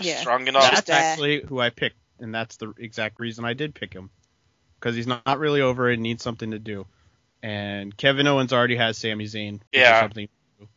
Yeah. 0.00 0.20
strong 0.20 0.48
enough. 0.48 0.70
That's 0.70 0.82
there. 0.82 0.96
actually 0.96 1.42
who 1.42 1.58
I 1.60 1.70
picked, 1.70 1.96
and 2.18 2.34
that's 2.34 2.56
the 2.56 2.74
exact 2.78 3.20
reason 3.20 3.44
I 3.46 3.54
did 3.54 3.74
pick 3.74 3.94
him. 3.94 4.10
Because 4.82 4.96
he's 4.96 5.06
not, 5.06 5.24
not 5.24 5.38
really 5.38 5.60
over 5.60 5.88
it 5.90 5.94
and 5.94 6.02
needs 6.02 6.24
something 6.24 6.50
to 6.50 6.58
do. 6.58 6.86
And 7.40 7.96
Kevin 7.96 8.26
Owens 8.26 8.52
already 8.52 8.74
has 8.74 8.98
Sami 8.98 9.26
Zayn. 9.26 9.52
which 9.52 9.60
is 9.72 9.80
Yeah. 9.80 10.00
Something 10.00 10.26
to 10.26 10.32
do. 10.64 10.68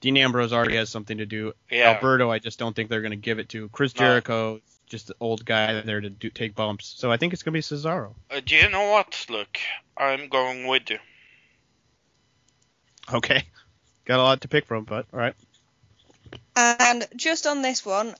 Dean 0.00 0.16
Ambrose 0.16 0.52
already 0.52 0.76
has 0.76 0.90
something 0.90 1.18
to 1.18 1.26
do. 1.26 1.52
Yeah. 1.68 1.90
Alberto, 1.90 2.30
I 2.30 2.38
just 2.38 2.60
don't 2.60 2.74
think 2.74 2.88
they're 2.88 3.00
going 3.00 3.10
to 3.10 3.16
give 3.16 3.40
it 3.40 3.48
to. 3.48 3.68
Chris 3.70 3.96
No. 3.96 4.06
Jericho, 4.06 4.60
just 4.86 5.08
the 5.08 5.16
old 5.18 5.44
guy 5.44 5.80
there 5.80 6.00
to 6.00 6.08
do, 6.08 6.30
take 6.30 6.54
bumps. 6.54 6.94
So 6.96 7.10
I 7.10 7.16
think 7.16 7.32
it's 7.32 7.42
going 7.42 7.52
to 7.52 7.56
be 7.56 7.62
Cesaro. 7.62 8.14
Uh, 8.30 8.40
do 8.44 8.54
you 8.54 8.68
know 8.68 8.90
what? 8.92 9.26
Look, 9.28 9.58
I'm 9.96 10.28
going 10.28 10.68
with 10.68 10.90
you. 10.90 10.98
Okay. 13.12 13.42
Got 14.04 14.20
a 14.20 14.22
lot 14.22 14.40
to 14.42 14.48
pick 14.48 14.66
from, 14.66 14.84
but 14.84 15.06
all 15.12 15.18
right. 15.18 15.34
And 16.54 17.06
just 17.16 17.46
on 17.46 17.62
this 17.62 17.84
one, 17.84 18.14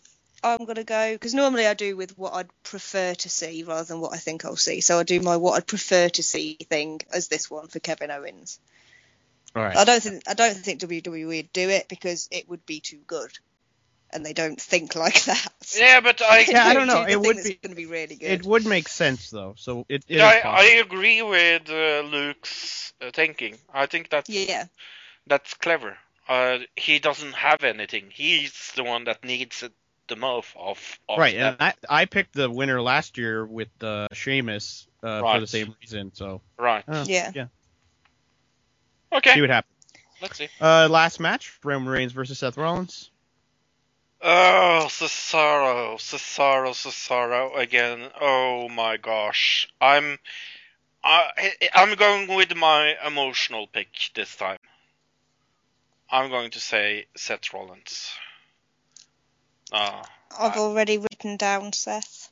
I'm 0.45 0.65
gonna 0.65 0.85
go 0.85 1.13
because 1.15 1.35
normally 1.35 1.67
I 1.67 1.75
do 1.75 1.97
with 1.97 2.17
what 2.19 2.35
I'd 2.35 2.49
prefer 2.63 3.15
to 3.15 3.29
see 3.29 3.63
rather 3.65 3.85
than 3.85 4.01
what 4.01 4.13
I 4.13 4.17
think 4.19 4.45
I'll 4.45 4.57
see. 4.57 4.81
So 4.81 4.99
I 4.99 5.03
do 5.05 5.21
my 5.21 5.37
what 5.37 5.57
I'd 5.57 5.67
prefer 5.67 6.09
to 6.09 6.23
see 6.23 6.55
thing 6.69 7.01
as 7.13 7.29
this 7.29 7.51
one 7.51 7.69
for 7.69 7.79
Kevin 7.81 8.11
Owens. 8.11 8.59
Right. 9.55 9.77
I 9.77 9.85
don't 9.85 10.03
think 10.03 10.23
I 10.27 10.35
don't 10.35 10.55
think 10.57 10.81
WWE 10.81 11.27
would 11.27 11.53
do 11.53 11.69
it 11.69 11.89
because 11.89 12.29
it 12.31 12.49
would 12.49 12.65
be 12.67 12.81
too 12.81 13.01
good. 13.07 13.31
and 14.15 14.27
they 14.27 14.33
don't 14.35 14.61
think 14.61 14.95
like 15.05 15.23
that. 15.25 15.47
Yeah, 15.77 16.01
but 16.01 16.21
I 16.23 16.41
Yeah, 16.49 16.67
I 16.67 16.75
don't 16.75 16.87
know. 16.87 17.05
The 17.05 17.13
It 17.13 17.21
would 17.21 17.37
that's 17.37 17.49
be- 17.49 17.55
going 17.63 17.71
to 17.71 17.77
be 17.77 17.87
really 17.87 18.17
good. 18.17 18.31
It 18.31 18.45
would 18.45 18.67
make 18.67 18.89
sense 18.89 19.31
though. 19.31 19.55
So 19.57 19.87
it, 19.89 20.05
it 20.09 20.17
is 20.17 20.19
Yeah, 20.19 20.41
I, 20.45 20.49
I 20.49 20.65
agree 20.85 21.23
with 21.23 21.69
uh, 21.71 22.01
Luke's 22.03 22.93
uh, 23.01 23.11
thinking. 23.13 23.57
I 23.73 23.87
think 23.87 24.11
that's 24.11 24.29
yeah, 24.29 24.65
that's 25.27 25.55
clever. 25.55 25.97
Uh, 26.29 26.59
he 26.77 26.99
doesn't 26.99 27.33
have 27.35 27.65
anything. 27.65 28.11
He's 28.13 28.73
the 28.77 28.85
one 28.85 29.05
that 29.05 29.25
needs 29.25 29.63
it 29.63 29.73
the 30.13 30.17
most 30.21 30.49
of. 30.57 30.79
of 31.09 31.19
Right, 31.19 31.35
them. 31.35 31.57
and 31.61 31.75
I, 31.89 32.03
I 32.03 32.05
picked 32.05 32.35
the 32.35 32.51
winner 32.51 32.81
last 32.83 33.17
year 33.17 33.45
with 33.45 33.71
uh, 33.83 34.09
Sheamus 34.13 34.87
uh, 35.03 35.21
for 35.21 35.41
the 35.41 35.47
same 35.47 35.75
reason. 35.81 36.13
So 36.15 36.43
Right. 36.59 36.85
uh, 36.87 37.05
Yeah. 37.09 37.33
yeah. 37.35 37.47
Okay. 39.13 39.35
See 39.35 39.41
what 39.41 39.51
happens. 39.51 39.73
Let's 40.21 40.39
see. 40.39 40.49
Uh, 40.61 40.89
last 40.91 41.19
match: 41.19 41.59
Roman 41.65 41.89
Reigns 41.89 42.13
versus 42.13 42.39
Seth 42.39 42.57
Rollins. 42.57 43.11
Oh, 44.25 44.87
Cesaro, 44.89 45.97
Cesaro, 45.97 46.71
Cesaro 46.73 47.57
again. 47.59 48.09
Oh 48.21 48.69
my 48.69 48.97
gosh. 48.97 49.69
I'm 49.81 50.19
I 51.03 51.53
I'm 51.75 51.97
going 51.97 52.29
with 52.29 52.55
my 52.55 52.95
emotional 53.05 53.67
pick 53.67 53.89
this 54.15 54.37
time. 54.37 54.59
I'm 56.11 56.31
going 56.31 56.51
to 56.53 56.61
say 56.61 57.07
Seth 57.17 57.53
Rollins. 57.53 58.13
Ah, 59.73 60.03
I've 60.39 60.57
already 60.57 60.99
written 60.99 61.37
down 61.37 61.73
Seth. 61.73 62.31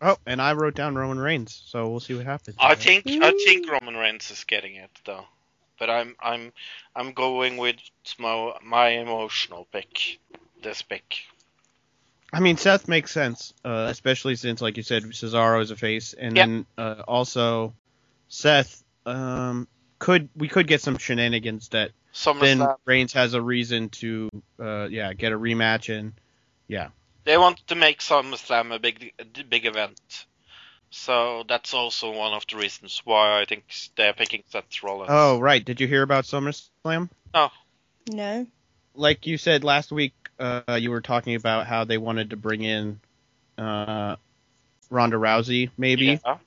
Oh, 0.00 0.16
and 0.26 0.42
I 0.42 0.52
wrote 0.54 0.74
down 0.74 0.96
Roman 0.96 1.18
Reigns. 1.18 1.62
So 1.66 1.88
we'll 1.88 2.00
see 2.00 2.14
what 2.14 2.26
happens. 2.26 2.56
I 2.58 2.74
think 2.74 3.04
I 3.06 3.32
think 3.44 3.70
Roman 3.70 3.96
Reigns 3.96 4.30
is 4.30 4.44
getting 4.44 4.74
it 4.76 4.90
though. 5.04 5.24
But 5.78 5.90
I'm 5.90 6.16
I'm 6.20 6.52
I'm 6.94 7.12
going 7.12 7.56
with 7.56 7.76
my 8.18 8.52
my 8.62 8.88
emotional 8.88 9.66
pick. 9.72 10.18
This 10.62 10.82
pick. 10.82 11.16
I 12.32 12.40
mean, 12.40 12.56
Seth 12.56 12.88
makes 12.88 13.12
sense, 13.12 13.54
uh, 13.64 13.86
especially 13.90 14.34
since, 14.34 14.60
like 14.60 14.76
you 14.76 14.82
said, 14.82 15.04
Cesaro 15.04 15.62
is 15.62 15.70
a 15.70 15.76
face, 15.76 16.14
and 16.14 16.36
Yep. 16.36 16.46
then 16.46 16.66
uh, 16.76 17.02
also 17.06 17.74
Seth 18.28 18.82
um, 19.06 19.68
could 19.98 20.28
we 20.34 20.48
could 20.48 20.66
get 20.66 20.80
some 20.80 20.98
shenanigans 20.98 21.68
that 21.68 21.92
then 22.14 22.58
SummerSlam. 22.58 22.76
Reigns 22.84 23.12
has 23.12 23.34
a 23.34 23.42
reason 23.42 23.88
to, 23.90 24.30
uh, 24.60 24.88
yeah, 24.90 25.12
get 25.14 25.32
a 25.32 25.38
rematch 25.38 25.96
and 25.96 26.12
yeah. 26.68 26.88
They 27.24 27.36
want 27.36 27.58
to 27.68 27.74
make 27.74 28.00
SummerSlam 28.00 28.74
a 28.74 28.78
big 28.78 29.12
a 29.18 29.44
big 29.44 29.66
event. 29.66 30.26
So 30.90 31.42
that's 31.48 31.74
also 31.74 32.12
one 32.12 32.34
of 32.34 32.46
the 32.46 32.56
reasons 32.56 33.02
why 33.04 33.40
I 33.40 33.44
think 33.46 33.64
they're 33.96 34.12
picking 34.12 34.44
Seth 34.48 34.82
Rollins. 34.82 35.10
Oh, 35.12 35.40
right. 35.40 35.64
Did 35.64 35.80
you 35.80 35.88
hear 35.88 36.02
about 36.02 36.24
SummerSlam? 36.24 37.08
Oh 37.34 37.50
no. 38.08 38.46
Like 38.94 39.26
you 39.26 39.38
said 39.38 39.64
last 39.64 39.90
week, 39.90 40.14
uh, 40.38 40.78
you 40.80 40.90
were 40.90 41.00
talking 41.00 41.34
about 41.34 41.66
how 41.66 41.84
they 41.84 41.98
wanted 41.98 42.30
to 42.30 42.36
bring 42.36 42.62
in 42.62 43.00
uh, 43.58 44.16
Ronda 44.88 45.16
Rousey, 45.16 45.70
maybe. 45.76 46.20
Yeah. 46.24 46.38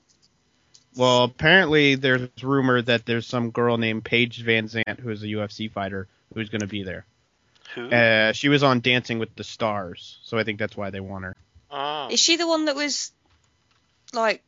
Well, 0.98 1.22
apparently 1.22 1.94
there's 1.94 2.28
rumor 2.42 2.82
that 2.82 3.06
there's 3.06 3.24
some 3.24 3.50
girl 3.50 3.78
named 3.78 4.04
Paige 4.04 4.44
VanZant 4.44 4.98
who 4.98 5.10
is 5.10 5.22
a 5.22 5.26
UFC 5.26 5.70
fighter 5.70 6.08
who's 6.34 6.48
going 6.48 6.62
to 6.62 6.66
be 6.66 6.82
there. 6.82 7.06
Who? 7.76 7.88
Uh, 7.88 8.32
she 8.32 8.48
was 8.48 8.64
on 8.64 8.80
Dancing 8.80 9.20
with 9.20 9.32
the 9.36 9.44
Stars, 9.44 10.18
so 10.24 10.36
I 10.36 10.42
think 10.42 10.58
that's 10.58 10.76
why 10.76 10.90
they 10.90 10.98
want 10.98 11.24
her. 11.24 11.36
Ah. 11.70 12.08
Is 12.08 12.18
she 12.18 12.34
the 12.34 12.48
one 12.48 12.64
that 12.64 12.74
was 12.74 13.12
like 14.12 14.42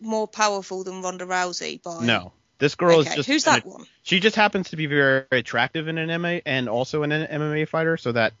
more 0.00 0.26
powerful 0.26 0.82
than 0.82 1.02
Ronda 1.02 1.26
Rousey? 1.26 1.82
By 1.82 2.02
No, 2.02 2.32
this 2.58 2.74
girl 2.74 3.00
okay. 3.00 3.10
is 3.10 3.14
just 3.16 3.28
who's 3.28 3.46
an- 3.46 3.52
that 3.56 3.66
one? 3.66 3.84
She 4.02 4.18
just 4.18 4.34
happens 4.34 4.70
to 4.70 4.76
be 4.76 4.86
very 4.86 5.26
attractive 5.30 5.88
in 5.88 5.98
an 5.98 6.08
MMA 6.08 6.40
and 6.46 6.70
also 6.70 7.02
an 7.02 7.10
MMA 7.10 7.68
fighter, 7.68 7.98
so 7.98 8.12
that. 8.12 8.32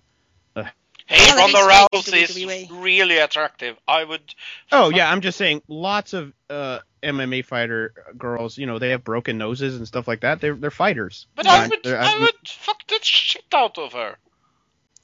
Hey, 1.12 1.34
Well, 1.34 1.52
Ronda 1.52 1.88
Rousey 1.94 2.22
is 2.22 2.70
really 2.72 3.18
attractive. 3.18 3.76
I 3.86 4.04
would. 4.04 4.22
Oh 4.70 4.90
yeah, 4.90 5.10
I'm 5.10 5.20
just 5.20 5.38
saying. 5.38 5.62
Lots 5.68 6.12
of 6.12 6.32
uh, 6.50 6.78
MMA 7.02 7.44
fighter 7.44 7.92
girls, 8.16 8.56
you 8.58 8.66
know, 8.66 8.78
they 8.78 8.90
have 8.90 9.04
broken 9.04 9.38
noses 9.38 9.76
and 9.76 9.86
stuff 9.86 10.06
like 10.08 10.20
that. 10.20 10.40
They're 10.40 10.54
they're 10.54 10.70
fighters. 10.70 11.26
But 11.34 11.46
I 11.46 11.68
would. 11.68 11.78
they're- 11.82 11.98
I 11.98 12.18
would 12.20 12.48
fuck 12.48 12.78
the 12.88 12.98
shit 13.02 13.44
out 13.52 13.78
of 13.78 13.92
her. 13.92 14.16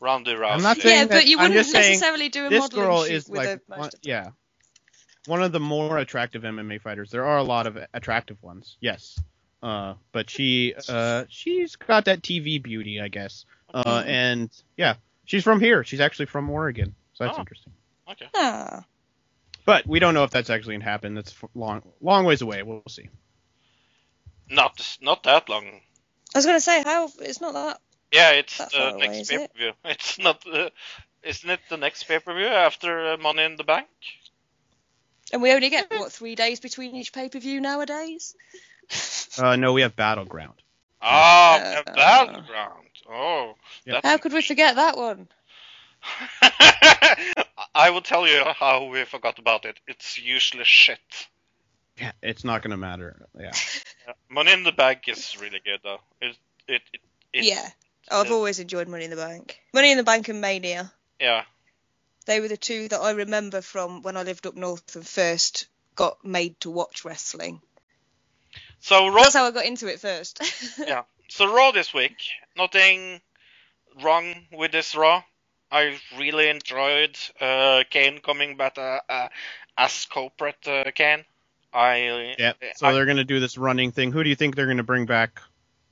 Ronda 0.00 0.34
Rousey. 0.36 0.50
I'm 0.52 0.62
not 0.62 0.76
saying 0.78 0.96
Yeah, 0.96 1.04
that- 1.06 1.10
but 1.14 1.26
you 1.26 1.38
I'm 1.38 1.48
wouldn't 1.50 1.66
saying 1.66 1.90
necessarily 1.90 2.28
do 2.28 2.46
a 2.46 2.50
this 2.50 2.60
modeling 2.60 2.84
girl 2.86 3.04
shoot 3.04 3.12
is 3.12 3.28
with 3.28 3.38
like 3.38 3.60
one, 3.66 3.88
of- 3.88 3.94
yeah 4.02 4.28
one 5.26 5.42
of 5.42 5.52
the 5.52 5.60
more 5.60 5.98
attractive 5.98 6.42
MMA 6.42 6.80
fighters. 6.80 7.10
There 7.10 7.24
are 7.26 7.36
a 7.38 7.42
lot 7.42 7.66
of 7.66 7.76
attractive 7.92 8.40
ones, 8.42 8.76
yes, 8.80 9.18
uh, 9.62 9.94
but 10.12 10.30
she 10.30 10.74
uh, 10.88 11.24
she's 11.28 11.76
got 11.76 12.04
that 12.06 12.22
TV 12.22 12.62
beauty, 12.62 13.00
I 13.00 13.08
guess, 13.08 13.44
uh, 13.74 13.82
Mhm. 14.02 14.06
and 14.06 14.50
yeah, 14.76 14.94
she's 15.28 15.44
from 15.44 15.60
here. 15.60 15.84
She's 15.84 16.00
actually 16.00 16.26
from 16.26 16.50
Oregon, 16.50 16.94
so 17.14 17.24
that's 17.24 17.36
Oh. 17.36 17.40
interesting. 17.40 17.72
Okay. 18.10 18.26
Ah, 18.34 18.84
But 19.64 19.86
we 19.86 19.98
don't 20.00 20.14
know 20.14 20.24
if 20.24 20.30
that's 20.30 20.48
actually 20.50 20.74
gonna 20.76 20.90
happen. 20.90 21.14
That's 21.14 21.30
f- 21.32 21.50
long 21.54 21.82
long 22.00 22.24
ways 22.24 22.40
away. 22.42 22.62
We'll 22.64 22.82
see. 22.88 23.08
Not 24.50 24.98
not 25.00 25.22
that 25.24 25.48
long. 25.48 25.66
I 26.34 26.38
was 26.38 26.46
gonna 26.46 26.60
say 26.60 26.82
how 26.82 27.10
it's 27.20 27.40
not 27.40 27.52
that. 27.54 27.80
Yeah, 28.10 28.30
it's 28.32 28.56
That 28.56 28.70
the 28.70 28.76
far 28.78 28.88
away, 28.94 29.06
next 29.08 29.28
pay 29.30 29.46
per 29.46 29.58
view. 29.58 29.72
It's 29.84 30.18
not. 30.18 30.46
Uh, 30.46 30.70
isn't 31.22 31.50
it 31.50 31.60
the 31.68 31.76
next 31.76 32.04
pay 32.04 32.18
per 32.18 32.34
view 32.34 32.46
after 32.46 33.12
uh, 33.12 33.16
Money 33.18 33.42
in 33.44 33.56
the 33.56 33.64
Bank? 33.64 33.88
And 35.32 35.42
we 35.42 35.52
only 35.52 35.68
get 35.68 35.90
what 35.90 36.10
three 36.12 36.34
days 36.34 36.60
between 36.60 36.96
each 36.96 37.12
pay 37.12 37.28
per 37.28 37.38
view 37.38 37.60
nowadays. 37.60 38.34
Uh, 39.36 39.56
no, 39.56 39.74
we 39.74 39.82
have 39.82 39.94
Battleground. 39.94 40.62
Ah, 41.02 41.58
Uh, 41.58 41.82
a 41.86 41.92
battleground. 41.92 42.87
Oh. 43.10 43.54
Yeah. 43.84 44.00
How 44.02 44.18
could 44.18 44.32
we 44.32 44.42
forget 44.42 44.76
that 44.76 44.96
one? 44.96 45.28
I 47.74 47.90
will 47.90 48.02
tell 48.02 48.26
you 48.26 48.44
how 48.44 48.84
we 48.86 49.04
forgot 49.04 49.38
about 49.38 49.64
it. 49.64 49.78
It's 49.86 50.18
usually 50.18 50.64
shit. 50.64 50.98
Yeah, 51.98 52.12
it's 52.22 52.44
not 52.44 52.62
gonna 52.62 52.76
matter. 52.76 53.26
Yeah. 53.38 53.52
Money 54.30 54.52
in 54.52 54.62
the 54.62 54.72
Bank 54.72 55.08
is 55.08 55.36
really 55.40 55.60
good 55.64 55.80
though. 55.82 55.98
It 56.20 56.36
it, 56.68 56.82
it, 56.92 57.00
it 57.32 57.44
yeah, 57.44 57.68
Oh, 58.10 58.20
I've 58.20 58.30
always 58.32 58.58
enjoyed 58.58 58.88
Money 58.88 59.04
in 59.04 59.10
the 59.10 59.16
Bank. 59.16 59.58
Money 59.74 59.90
in 59.90 59.96
the 59.96 60.04
Bank 60.04 60.28
and 60.28 60.40
Mania. 60.40 60.92
yeah. 61.18 61.44
They 62.26 62.40
were 62.40 62.48
the 62.48 62.58
two 62.58 62.88
that 62.88 63.00
I 63.00 63.12
remember 63.12 63.62
from 63.62 64.02
when 64.02 64.18
I 64.18 64.22
lived 64.22 64.46
up 64.46 64.54
north 64.54 64.94
and 64.96 65.06
first 65.06 65.66
got 65.94 66.22
made 66.24 66.60
to 66.60 66.70
watch 66.70 67.04
wrestling. 67.04 67.62
So 68.80 69.08
Raw, 69.08 69.22
That's 69.22 69.34
how 69.34 69.46
I 69.46 69.50
got 69.50 69.64
into 69.64 69.86
it 69.88 69.98
first. 69.98 70.42
yeah. 70.78 71.02
So 71.28 71.52
Raw 71.54 71.70
this 71.72 71.92
week. 71.92 72.16
Nothing 72.56 73.20
wrong 74.02 74.34
with 74.52 74.72
this 74.72 74.94
Raw. 74.96 75.22
I 75.70 75.98
really 76.18 76.48
enjoyed 76.48 77.18
uh, 77.40 77.84
Kane 77.90 78.18
coming 78.20 78.56
back 78.56 78.78
uh, 78.78 79.00
uh, 79.08 79.28
as 79.76 80.06
corporate 80.06 80.66
uh, 80.66 80.84
Kane. 80.94 81.24
I 81.72 82.34
Yeah. 82.38 82.52
So 82.76 82.86
I- 82.86 82.92
they're 82.92 83.06
gonna 83.06 83.24
do 83.24 83.40
this 83.40 83.58
running 83.58 83.92
thing. 83.92 84.10
Who 84.12 84.24
do 84.24 84.30
you 84.30 84.36
think 84.36 84.56
they're 84.56 84.66
gonna 84.66 84.82
bring 84.82 85.04
back 85.06 85.42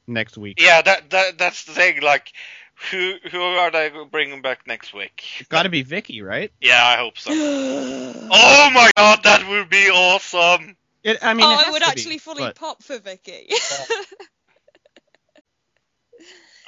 next 0.06 0.38
week? 0.38 0.60
yeah 0.60 0.80
that, 0.82 1.10
that 1.10 1.36
that's 1.38 1.64
the 1.64 1.72
thing. 1.72 2.00
Like 2.00 2.32
who 2.90 3.14
who 3.30 3.40
are 3.40 3.70
they 3.70 3.90
bringing 4.10 4.40
back 4.40 4.66
next 4.66 4.94
week? 4.94 5.22
It's 5.38 5.48
Got 5.48 5.64
to 5.64 5.68
be 5.68 5.84
Vickie, 5.84 6.22
right? 6.24 6.50
Yeah, 6.60 6.82
I 6.82 6.96
hope 6.96 7.18
so. 7.18 7.30
oh, 7.34 8.28
Oh 8.32 8.70
my 8.72 8.90
god, 8.96 9.22
that 9.24 9.46
would 9.48 9.68
be 9.68 9.90
awesome. 9.90 10.76
It, 11.02 11.18
I 11.22 11.34
mean, 11.34 11.46
it 11.50 11.68
I 11.68 11.70
would 11.70 11.82
actually 11.82 12.16
be, 12.16 12.18
fully 12.18 12.42
but- 12.42 12.56
pop 12.56 12.82
for 12.82 12.98
Vickie. 12.98 13.50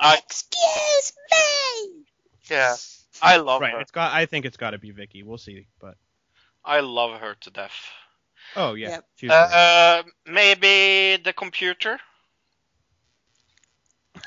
I 0.01 0.17
Excuse 0.17 1.13
me. 1.31 2.05
yeah, 2.51 2.77
I 3.23 3.37
love 3.39 3.61
Right. 3.63 3.73
her. 3.75 3.81
It's 3.81 3.91
got. 3.91 4.13
I 4.13 4.27
think 4.27 4.45
it's 4.45 4.57
got 4.57 4.71
to 4.71 4.79
be 4.79 4.93
Vickie. 4.93 5.25
We'll 5.25 5.39
see, 5.39 5.67
but 5.81 5.97
I 6.65 6.81
love 6.81 7.19
her 7.21 7.35
to 7.41 7.51
death. 7.51 7.75
oh 8.57 8.75
yeah, 8.75 8.89
Yep. 8.91 9.05
she's. 9.17 9.31
Uh, 9.31 10.03
maybe 10.27 11.21
the 11.23 11.33
computer 11.33 11.99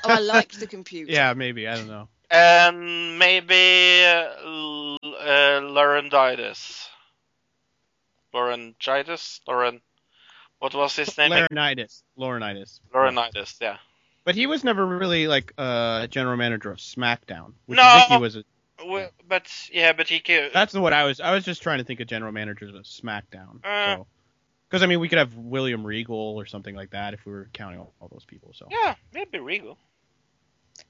Oh, 0.04 0.10
I 0.14 0.18
like 0.20 0.52
the 0.52 0.66
computer. 0.66 1.12
yeah, 1.12 1.32
maybe. 1.34 1.68
I 1.68 1.76
don't 1.76 1.88
know. 1.88 2.08
and 2.30 3.18
maybe 3.18 4.04
uh, 4.04 4.34
L- 4.44 4.98
uh, 5.04 5.60
Laurinaitis. 5.60 6.88
Laurinaitis? 8.34 9.40
Lauren. 9.46 9.80
What 10.58 10.74
was 10.74 10.96
his 10.96 11.16
name? 11.18 11.30
Laurinaitis. 11.30 12.02
Laurinaitis. 12.18 12.80
Laurinaitis, 12.94 13.60
yeah. 13.60 13.76
But 14.24 14.34
he 14.34 14.46
was 14.46 14.62
never 14.62 14.86
really 14.86 15.26
like 15.26 15.52
uh, 15.58 16.06
general 16.06 16.36
manager 16.36 16.70
of 16.70 16.78
SmackDown. 16.78 17.54
Which 17.66 17.76
No. 17.76 17.82
Vickie 17.82 18.20
was. 18.20 18.36
A, 18.36 18.44
Well, 18.84 19.10
but 19.28 19.50
yeah, 19.72 19.92
but 19.92 20.08
he 20.08 20.20
can. 20.20 20.50
that's 20.52 20.74
what 20.74 20.92
I 20.92 21.04
was. 21.04 21.20
I 21.20 21.32
was 21.32 21.44
just 21.44 21.62
trying 21.62 21.78
to 21.78 21.84
think 21.84 22.00
of 22.00 22.06
general 22.06 22.32
managers 22.32 22.74
of 22.74 22.82
SmackDown. 22.82 23.64
Uh. 23.64 23.96
so. 23.96 24.06
Because 24.68 24.82
I 24.82 24.86
mean, 24.86 25.00
we 25.00 25.08
could 25.10 25.18
have 25.18 25.34
William 25.34 25.84
Regal 25.84 26.16
or 26.16 26.46
something 26.46 26.74
like 26.74 26.90
that 26.90 27.12
if 27.12 27.26
we 27.26 27.32
were 27.32 27.50
counting 27.52 27.78
all, 27.78 27.92
all 28.00 28.08
those 28.10 28.24
people. 28.24 28.52
So 28.54 28.68
Yeah, 28.70 28.94
maybe 29.12 29.38
Regal. 29.38 29.76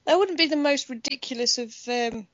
That 0.05 0.17
wouldn't 0.17 0.37
be 0.37 0.47
the 0.47 0.55
most 0.55 0.89
ridiculous 0.89 1.57
of 1.57 1.75
um, 1.89 2.25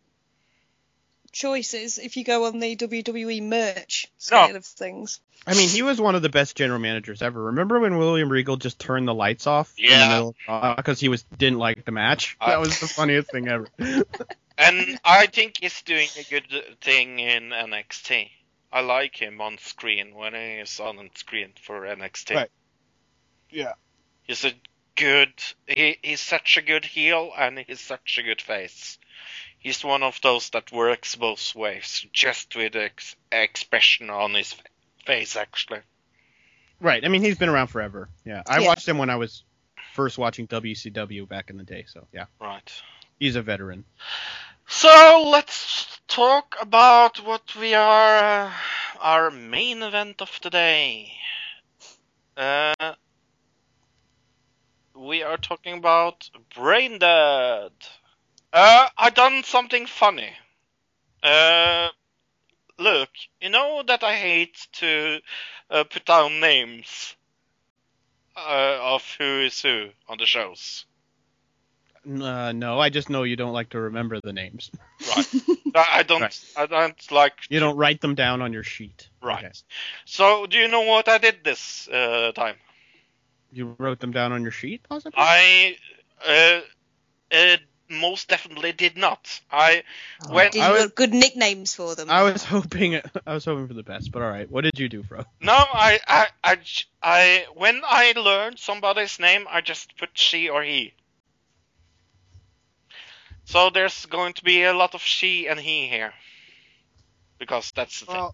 choices 1.31 1.97
if 1.97 2.17
you 2.17 2.23
go 2.23 2.45
on 2.45 2.59
the 2.59 2.75
WWE 2.75 3.41
merch 3.43 4.07
scale 4.17 4.55
of 4.55 4.65
things. 4.65 5.19
I 5.47 5.53
mean, 5.55 5.69
he 5.69 5.81
was 5.83 5.99
one 6.01 6.15
of 6.15 6.21
the 6.21 6.29
best 6.29 6.55
general 6.57 6.79
managers 6.79 7.21
ever. 7.21 7.41
Remember 7.45 7.79
when 7.79 7.97
William 7.97 8.29
Regal 8.29 8.57
just 8.57 8.77
turned 8.77 9.07
the 9.07 9.13
lights 9.13 9.47
off 9.47 9.73
Yeah. 9.77 10.07
the 10.07 10.33
middle 10.49 10.75
because 10.75 10.99
he 10.99 11.07
was 11.09 11.23
didn't 11.37 11.59
like 11.59 11.85
the 11.85 11.91
match? 11.91 12.35
I- 12.41 12.51
That 12.51 12.59
was 12.59 12.79
the 12.79 12.87
funniest 12.87 13.31
thing 13.31 13.47
ever. 13.47 13.67
and 14.57 14.99
I 15.05 15.27
think 15.27 15.55
he's 15.61 15.81
doing 15.83 16.07
a 16.19 16.23
good 16.29 16.77
thing 16.81 17.19
in 17.19 17.49
NXT. 17.49 18.29
I 18.71 18.81
like 18.81 19.15
him 19.15 19.39
on 19.41 19.57
screen 19.57 20.13
when 20.13 20.33
he 20.33 20.57
is 20.59 20.79
on 20.79 21.09
screen 21.15 21.53
for 21.61 21.81
NXT. 21.81 22.35
Right. 22.35 22.51
Yeah. 23.49 23.73
He's 24.23 24.45
a 24.45 24.51
good. 24.95 25.33
He, 25.67 25.97
he's 26.03 26.21
such 26.21 26.57
a 26.57 26.61
good 26.61 26.85
heel 26.85 27.31
and 27.35 27.57
he's 27.57 27.79
such 27.81 28.17
a 28.19 28.23
good 28.23 28.41
face. 28.41 28.99
He's 29.59 29.83
one 29.83 30.03
of 30.03 30.19
those 30.21 30.49
that 30.51 30.71
works 30.71 31.15
both 31.15 31.53
ways, 31.53 32.05
just 32.13 32.55
with 32.55 32.73
the 32.73 32.85
ex- 32.85 33.15
expression 33.31 34.09
on 34.09 34.33
his 34.33 34.55
face, 35.05 35.35
actually. 35.35 35.81
Right. 36.79 37.03
I 37.03 37.09
mean, 37.09 37.21
he's 37.21 37.37
been 37.37 37.49
around 37.49 37.67
forever. 37.67 38.07
Yeah. 38.25 38.41
I 38.47 38.59
Yeah. 38.59 38.67
watched 38.67 38.87
him 38.87 38.97
when 38.97 39.09
I 39.09 39.17
was 39.17 39.43
first 39.93 40.17
watching 40.17 40.47
WCW 40.47 41.27
back 41.27 41.49
in 41.49 41.57
the 41.57 41.63
day. 41.63 41.83
So 41.87 42.07
yeah, 42.13 42.25
Right. 42.39 42.71
he's 43.19 43.35
a 43.35 43.41
veteran. 43.41 43.83
So 44.67 45.27
let's 45.29 45.99
talk 46.07 46.55
about 46.61 47.19
what 47.19 47.53
we 47.55 47.73
are 47.73 48.17
uh, 48.47 48.53
our 48.99 49.29
main 49.31 49.83
event 49.83 50.21
of 50.21 50.39
the 50.41 50.49
day. 50.49 51.13
Uh, 52.37 52.93
we 54.95 55.23
are 55.23 55.37
talking 55.37 55.77
about 55.77 56.29
Brain 56.55 56.99
Dead. 56.99 57.71
Uh, 58.51 58.87
I 58.97 59.09
done 59.11 59.43
something 59.43 59.85
funny. 59.85 60.31
Uh, 61.21 61.89
look, 62.79 63.09
you 63.41 63.49
know 63.49 63.83
that 63.85 64.03
I 64.03 64.15
hate 64.15 64.67
to 64.73 65.19
uh, 65.69 65.83
put 65.83 66.05
down 66.05 66.39
names 66.39 67.15
uh, 68.35 68.77
of 68.81 69.03
who 69.17 69.41
is 69.41 69.61
who 69.61 69.89
on 70.07 70.17
the 70.17 70.25
shows. 70.25 70.85
Uh, 72.09 72.53
no, 72.53 72.79
I 72.79 72.89
just 72.89 73.09
know 73.09 73.23
you 73.23 73.35
don't 73.35 73.53
like 73.53 73.69
to 73.69 73.79
remember 73.79 74.19
the 74.21 74.33
names. 74.33 74.71
Right. 75.15 75.27
I 75.75 76.03
don't. 76.03 76.21
Right. 76.21 76.45
I 76.55 76.65
don't 76.65 77.11
like 77.11 77.33
You 77.49 77.59
don't 77.59 77.75
write 77.77 78.01
them 78.01 78.15
down 78.15 78.41
on 78.41 78.53
your 78.53 78.63
sheet. 78.63 79.09
Right. 79.21 79.43
Okay. 79.43 79.53
So, 80.05 80.47
do 80.47 80.57
you 80.57 80.69
know 80.69 80.81
what 80.81 81.07
I 81.07 81.17
did 81.17 81.43
this 81.43 81.87
uh, 81.89 82.31
time? 82.33 82.55
You 83.51 83.75
wrote 83.77 83.99
them 83.99 84.11
down 84.11 84.31
on 84.31 84.41
your 84.41 84.51
sheet, 84.51 84.83
possibly? 84.87 85.17
I 85.17 85.75
uh, 86.25 86.61
uh, 87.31 87.57
most 87.89 88.27
definitely 88.29 88.71
did 88.71 88.97
not. 88.97 89.41
I 89.51 89.83
oh, 90.27 90.33
went. 90.33 90.53
Did 90.53 90.61
I 90.61 90.67
you 90.67 90.83
was- 90.83 90.91
good 90.91 91.13
nicknames 91.13 91.73
for 91.73 91.95
them? 91.95 92.09
I 92.09 92.23
was 92.23 92.43
hoping 92.43 92.95
I 93.25 93.33
was 93.33 93.45
hoping 93.45 93.67
for 93.67 93.73
the 93.73 93.83
best, 93.83 94.11
but 94.11 94.21
all 94.21 94.29
right. 94.29 94.49
What 94.49 94.63
did 94.63 94.79
you 94.79 94.89
do, 94.89 95.03
Fro? 95.03 95.25
No, 95.41 95.53
I 95.53 95.99
I 96.07 96.27
I, 96.43 96.57
I 97.01 97.45
when 97.55 97.81
I 97.83 98.13
learned 98.15 98.59
somebody's 98.59 99.19
name, 99.19 99.45
I 99.49 99.61
just 99.61 99.97
put 99.97 100.09
she 100.13 100.49
or 100.49 100.63
he. 100.63 100.93
So 103.45 103.71
there's 103.71 104.05
going 104.05 104.33
to 104.33 104.43
be 104.43 104.63
a 104.63 104.73
lot 104.73 104.93
of 104.93 105.01
she 105.01 105.47
and 105.47 105.59
he 105.59 105.87
here, 105.87 106.13
because 107.39 107.71
that's 107.71 108.01
the 108.01 108.05
thing. 108.05 108.29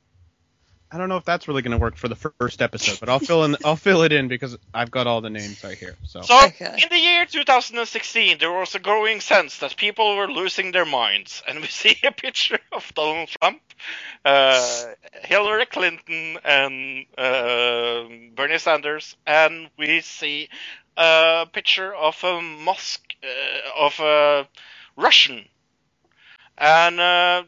Well, 0.92 0.98
I 0.98 0.98
don't 0.98 1.10
know 1.10 1.18
if 1.18 1.26
that's 1.26 1.48
really 1.48 1.62
going 1.62 1.72
to 1.72 1.78
work 1.78 1.98
for 1.98 2.08
the 2.08 2.16
first 2.40 2.62
episode, 2.62 3.00
but 3.00 3.10
I'll 3.10 3.20
fill 3.20 3.44
in 3.44 3.58
I'll 3.64 3.76
fill 3.76 4.04
it 4.04 4.12
in 4.12 4.28
because 4.28 4.58
I've 4.74 4.92
got 4.92 5.08
all 5.08 5.22
the 5.22 5.30
names 5.30 5.64
right 5.64 5.78
here. 5.78 5.96
So, 6.06 6.22
So, 6.22 6.46
Okay. 6.46 6.80
in 6.84 6.90
the 6.90 6.98
year 6.98 7.26
2016, 7.26 8.38
there 8.40 8.52
was 8.52 8.76
a 8.76 8.80
growing 8.80 9.20
sense 9.22 9.58
that 9.60 9.78
people 9.78 10.16
were 10.16 10.32
losing 10.32 10.72
their 10.72 10.86
minds, 10.86 11.44
and 11.48 11.60
we 11.62 11.68
see 11.82 11.98
a 12.04 12.12
picture 12.12 12.60
of 12.72 12.92
Donald 12.96 13.30
Trump, 13.30 13.62
uh, 14.24 14.94
Hillary 15.24 15.66
Clinton, 15.66 16.38
and 16.44 17.06
uh, 17.18 18.04
Bernie 18.36 18.58
Sanders, 18.60 19.16
and 19.26 19.70
we 19.78 20.02
see 20.02 20.50
a 20.98 21.48
picture 21.52 21.94
of 21.94 22.24
a 22.24 22.42
mosque 22.42 23.16
uh, 23.24 23.86
of 23.86 24.00
a 24.00 24.48
Russian, 24.96 25.50
and 26.58 27.00
uh, 27.00 27.44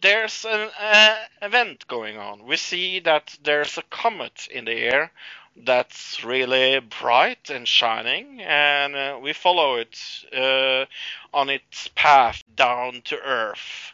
there's 0.00 0.44
an 0.44 0.70
uh, 0.80 1.16
event 1.42 1.86
going 1.88 2.16
on. 2.18 2.46
We 2.46 2.56
see 2.56 3.00
that 3.00 3.36
there's 3.42 3.78
a 3.78 3.82
comet 3.90 4.48
in 4.50 4.64
the 4.64 4.72
air 4.72 5.12
that's 5.56 6.24
really 6.24 6.80
bright 6.80 7.50
and 7.50 7.66
shining, 7.66 8.40
and 8.40 8.94
uh, 8.96 9.18
we 9.22 9.32
follow 9.32 9.76
it 9.76 9.98
uh, 10.36 10.86
on 11.36 11.50
its 11.50 11.88
path 11.94 12.42
down 12.54 13.02
to 13.06 13.18
Earth. 13.18 13.92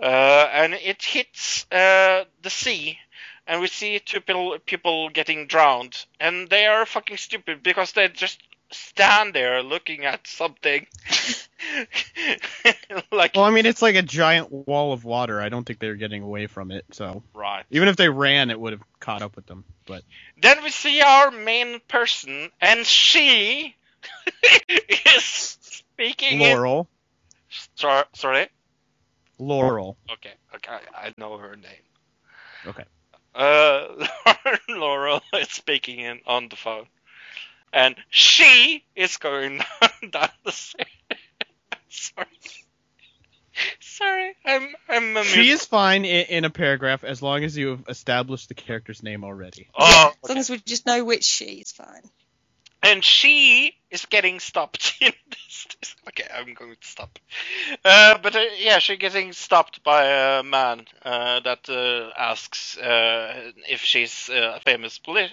Uh, 0.00 0.48
and 0.52 0.74
it 0.74 1.02
hits 1.02 1.66
uh, 1.70 2.24
the 2.42 2.50
sea, 2.50 2.98
and 3.46 3.60
we 3.60 3.68
see 3.68 3.98
two 4.00 4.20
people, 4.20 4.58
people 4.66 5.08
getting 5.10 5.46
drowned, 5.46 6.04
and 6.18 6.48
they 6.48 6.66
are 6.66 6.86
fucking 6.86 7.16
stupid 7.16 7.62
because 7.62 7.92
they 7.92 8.08
just 8.08 8.42
stand 8.72 9.34
there 9.34 9.62
looking 9.62 10.04
at 10.04 10.26
something. 10.26 10.86
like, 13.12 13.32
well, 13.34 13.44
I 13.44 13.50
mean, 13.50 13.66
it's 13.66 13.82
like 13.82 13.94
a 13.94 14.02
giant 14.02 14.50
wall 14.50 14.92
of 14.92 15.04
water. 15.04 15.40
I 15.40 15.48
don't 15.48 15.64
think 15.64 15.78
they're 15.78 15.96
getting 15.96 16.22
away 16.22 16.46
from 16.46 16.70
it. 16.70 16.84
So, 16.92 17.22
right. 17.34 17.64
even 17.70 17.88
if 17.88 17.96
they 17.96 18.08
ran, 18.08 18.50
it 18.50 18.58
would 18.58 18.72
have 18.72 18.82
caught 19.00 19.22
up 19.22 19.36
with 19.36 19.46
them. 19.46 19.64
But 19.86 20.02
Then 20.40 20.62
we 20.62 20.70
see 20.70 21.00
our 21.00 21.30
main 21.30 21.80
person, 21.88 22.50
and 22.60 22.86
she 22.86 23.74
is 24.68 25.58
speaking. 25.60 26.40
in- 26.40 26.56
Laurel, 26.56 26.88
Sor- 27.76 28.06
sorry. 28.14 28.48
Laurel. 29.38 29.96
Okay. 30.12 30.32
Okay. 30.54 30.78
I 30.94 31.12
know 31.18 31.36
her 31.36 31.56
name. 31.56 32.66
Okay. 32.66 32.84
Uh, 33.34 34.06
Laurel 34.68 35.20
is 35.34 35.48
speaking 35.48 35.98
in 36.00 36.20
on 36.26 36.48
the 36.48 36.56
phone, 36.56 36.86
and 37.72 37.96
she 38.10 38.84
is 38.94 39.16
going 39.16 39.60
down 40.10 40.28
the 40.44 40.52
stairs. 40.52 40.88
sorry. 41.88 42.26
Sorry, 43.80 44.34
I'm 44.46 44.74
I'm 44.88 45.10
amused. 45.10 45.28
She 45.28 45.50
is 45.50 45.64
fine 45.66 46.04
in, 46.04 46.26
in 46.26 46.44
a 46.44 46.50
paragraph 46.50 47.04
as 47.04 47.20
long 47.20 47.44
as 47.44 47.56
you 47.56 47.68
have 47.68 47.84
established 47.88 48.48
the 48.48 48.54
character's 48.54 49.02
name 49.02 49.24
already. 49.24 49.68
Oh, 49.78 50.12
As 50.24 50.28
long 50.30 50.38
as 50.38 50.50
we 50.50 50.58
just 50.58 50.86
know 50.86 51.04
which 51.04 51.24
she, 51.24 51.44
it's 51.60 51.72
fine. 51.72 52.02
And 52.82 53.04
she 53.04 53.74
is 53.90 54.06
getting 54.06 54.40
stopped 54.40 54.94
in 55.00 55.12
this. 55.30 55.66
this- 55.80 55.96
Okay, 56.08 56.24
I'm 56.34 56.52
going 56.54 56.72
to 56.80 56.86
stop. 56.88 57.18
Uh, 57.84 58.18
but 58.18 58.34
uh, 58.36 58.40
yeah, 58.58 58.78
she's 58.80 58.98
getting 58.98 59.32
stopped 59.32 59.82
by 59.84 60.04
a 60.38 60.42
man 60.42 60.84
uh, 61.04 61.40
that 61.40 61.68
uh, 61.68 62.10
asks 62.18 62.76
uh, 62.76 63.52
if 63.68 63.80
she's 63.80 64.28
uh, 64.28 64.54
a 64.56 64.60
famous 64.60 64.98
poli- 64.98 65.30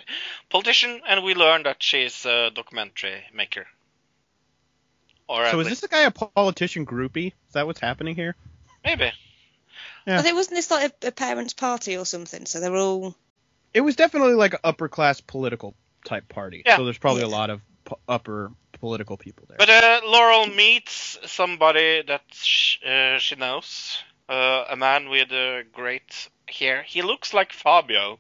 politician, 0.49 1.01
and 1.07 1.23
we 1.23 1.33
learn 1.33 1.63
that 1.63 1.81
she's 1.81 2.25
a 2.25 2.51
documentary 2.53 3.23
maker. 3.33 3.65
Or 5.27 5.45
So 5.49 5.59
is 5.59 5.67
least- 5.69 5.81
this 5.81 5.89
guy 5.89 6.01
a 6.01 6.11
politician 6.11 6.85
groupie? 6.85 7.27
Is 7.47 7.53
that 7.53 7.65
what's 7.67 7.79
happening 7.79 8.15
here? 8.15 8.35
maybe? 8.85 9.11
Yeah. 10.07 10.19
I 10.19 10.21
think 10.21 10.35
wasn't 10.35 10.55
this 10.55 10.71
like 10.71 10.93
a, 11.03 11.07
a 11.07 11.11
parents' 11.11 11.53
party 11.53 11.97
or 11.97 12.05
something? 12.05 12.45
So 12.45 12.59
they're 12.59 12.75
all 12.75 13.15
It 13.73 13.81
was 13.81 13.95
definitely 13.95 14.33
like 14.33 14.53
an 14.53 14.59
upper 14.63 14.87
class 14.87 15.19
political 15.21 15.75
type 16.05 16.27
party. 16.29 16.63
Yeah. 16.65 16.77
So 16.77 16.85
there's 16.85 16.97
probably 16.97 17.23
a 17.23 17.27
lot 17.27 17.49
of 17.49 17.61
po- 17.85 17.99
upper 18.07 18.51
political 18.73 19.17
people 19.17 19.45
there. 19.47 19.57
But 19.57 19.69
uh, 19.69 20.01
Laurel 20.05 20.47
meets 20.47 21.17
somebody 21.25 22.01
that 22.07 22.21
sh- 22.31 22.77
uh, 22.85 23.17
she 23.19 23.35
knows, 23.35 24.01
uh, 24.29 24.65
a 24.69 24.75
man 24.75 25.09
with 25.09 25.31
uh, 25.31 25.63
great 25.73 26.29
hair. 26.47 26.83
He 26.83 27.01
looks 27.01 27.33
like 27.33 27.51
Fabio, 27.53 28.19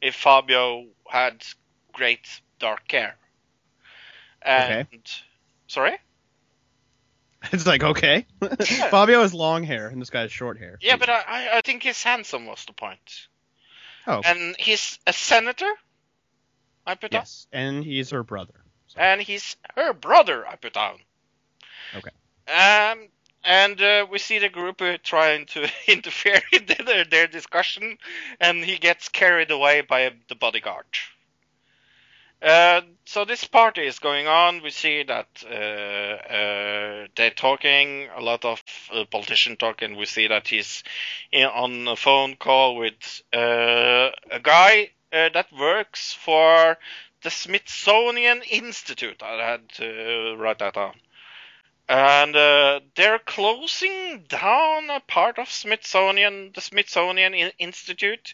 if 0.00 0.14
Fabio 0.14 0.86
had 1.08 1.44
great 1.92 2.26
dark 2.58 2.90
hair. 2.90 3.16
And 4.42 4.88
sorry, 5.66 5.96
it's 7.52 7.66
like 7.66 7.82
okay, 7.82 8.26
Fabio 8.90 9.20
has 9.22 9.34
long 9.34 9.64
hair 9.64 9.88
and 9.88 10.00
this 10.00 10.10
guy 10.10 10.22
has 10.22 10.32
short 10.32 10.58
hair. 10.58 10.78
yeah, 10.80 10.96
but 10.96 11.08
I, 11.10 11.22
I- 11.26 11.58
I 11.58 11.60
think 11.60 11.82
he's 11.82 12.02
handsome 12.02 12.46
was 12.46 12.64
the 12.64 12.72
point. 12.72 13.26
oh 14.06 14.22
And 14.24 14.56
he's 14.58 14.98
a 15.06 15.12
senator. 15.12 15.70
I 16.86 16.94
put 16.94 17.10
down, 17.10 17.20
yes, 17.22 17.46
and 17.52 17.84
he's 17.84 18.10
her 18.10 18.22
brother. 18.22 18.54
So- 18.88 19.00
and 19.00 19.20
he's 19.20 19.56
her 19.76 19.92
brother. 19.92 20.46
I 20.46 20.56
put 20.56 20.72
down. 20.72 20.98
Okay. 21.94 22.10
Um, 22.52 23.08
and 23.44 23.80
uh, 23.80 24.06
we 24.10 24.18
see 24.18 24.38
the 24.38 24.48
group 24.48 24.82
uh, 24.82 24.98
trying 25.02 25.46
to 25.46 25.68
interfere 25.88 26.40
in 26.52 26.66
their, 26.66 27.04
their 27.04 27.26
discussion, 27.26 27.98
and 28.40 28.64
he 28.64 28.76
gets 28.78 29.08
carried 29.08 29.50
away 29.50 29.80
by 29.82 30.12
the 30.28 30.34
bodyguard. 30.34 30.86
Uh, 32.42 32.80
so 33.04 33.26
this 33.26 33.44
party 33.44 33.86
is 33.86 33.98
going 33.98 34.26
on. 34.26 34.62
We 34.62 34.70
see 34.70 35.02
that 35.02 35.28
uh, 35.44 35.54
uh, 35.54 37.06
they're 37.14 37.30
talking 37.36 38.08
a 38.16 38.22
lot 38.22 38.46
of 38.46 38.62
uh, 38.92 39.04
politician 39.10 39.56
talk, 39.56 39.82
and 39.82 39.96
we 39.96 40.06
see 40.06 40.26
that 40.28 40.48
he's 40.48 40.82
in, 41.30 41.44
on 41.44 41.86
a 41.86 41.96
phone 41.96 42.36
call 42.36 42.76
with 42.76 43.22
uh, 43.34 44.08
a 44.30 44.40
guy 44.42 44.90
that 45.12 45.46
works 45.52 46.12
for 46.12 46.76
the 47.22 47.30
Smithsonian 47.30 48.42
Institute. 48.50 49.22
I 49.22 49.50
had 49.50 49.68
to 49.74 50.36
write 50.38 50.58
that 50.60 50.74
down. 50.74 50.94
And 51.88 52.36
uh, 52.36 52.80
they're 52.94 53.18
closing 53.18 54.24
down 54.28 54.90
a 54.90 55.00
part 55.00 55.38
of 55.38 55.50
Smithsonian, 55.50 56.52
the 56.54 56.60
Smithsonian 56.60 57.34
Institute, 57.58 58.32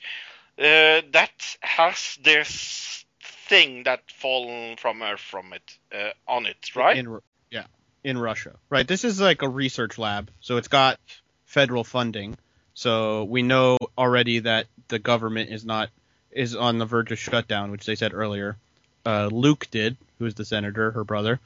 uh, 0.59 1.01
that 1.13 1.57
has 1.61 2.19
this 2.23 3.05
thing 3.49 3.85
that 3.85 4.03
fallen 4.11 4.77
from 4.77 5.03
Earth 5.03 5.21
from 5.21 5.53
it 5.53 5.79
uh, 5.95 6.11
on 6.29 6.47
it, 6.47 6.77
right? 6.77 6.99
In, 6.99 7.19
yeah, 7.51 7.65
in 8.05 8.19
Russia, 8.19 8.57
right? 8.69 8.87
This 8.87 9.05
is 9.05 9.21
like 9.21 9.43
a 9.43 9.49
research 9.49 9.97
lab, 9.97 10.31
so 10.41 10.59
it's 10.59 10.69
got 10.69 11.01
federal 11.47 11.85
funding. 11.85 12.37
So 12.75 13.25
we 13.25 13.43
know 13.43 13.79
already 13.97 14.41
that 14.41 14.67
the 14.89 14.99
government 14.99 15.51
is 15.51 15.65
not 15.65 15.89
is 16.37 16.55
on 16.55 16.79
the 16.79 16.85
verge 16.85 17.11
of 17.13 17.19
shutdown, 17.19 17.71
which 17.71 17.87
they 17.87 17.95
said 17.95 18.13
earlier. 18.15 18.57
Uh, 19.05 19.29
Luke 19.33 19.69
did, 19.71 19.97
who 20.19 20.27
is 20.27 20.35
the 20.35 20.45
senator, 20.45 20.91
her 20.91 21.05
brother, 21.05 21.41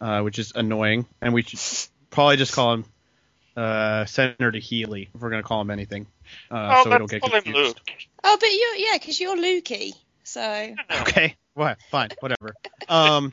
uh, 0.00 0.20
which 0.20 0.38
is 0.38 0.52
annoying, 0.54 1.06
and 1.20 1.32
we 1.32 1.42
should 1.42 1.60
probably 2.10 2.36
just 2.36 2.52
call 2.52 2.74
him 2.74 2.84
uh, 3.56 4.04
Senator 4.04 4.50
Healy 4.58 5.08
if 5.14 5.20
we're 5.20 5.30
gonna 5.30 5.42
call 5.42 5.60
him 5.60 5.70
anything, 5.70 6.06
uh, 6.50 6.74
oh, 6.76 6.84
so 6.84 6.90
we 6.90 6.98
don't 6.98 7.00
let's 7.02 7.12
get 7.12 7.22
call 7.22 7.30
him 7.30 7.42
confused. 7.42 7.76
Luke. 7.76 7.98
Oh, 8.24 8.36
but 8.40 8.48
you 8.50 8.74
yeah, 8.78 8.98
because 8.98 9.20
you're 9.20 9.36
Lukey. 9.36 9.92
So 10.24 10.74
Okay, 11.00 11.36
what? 11.54 11.78
Fine, 11.90 12.10
whatever. 12.20 12.54
Um, 12.88 13.32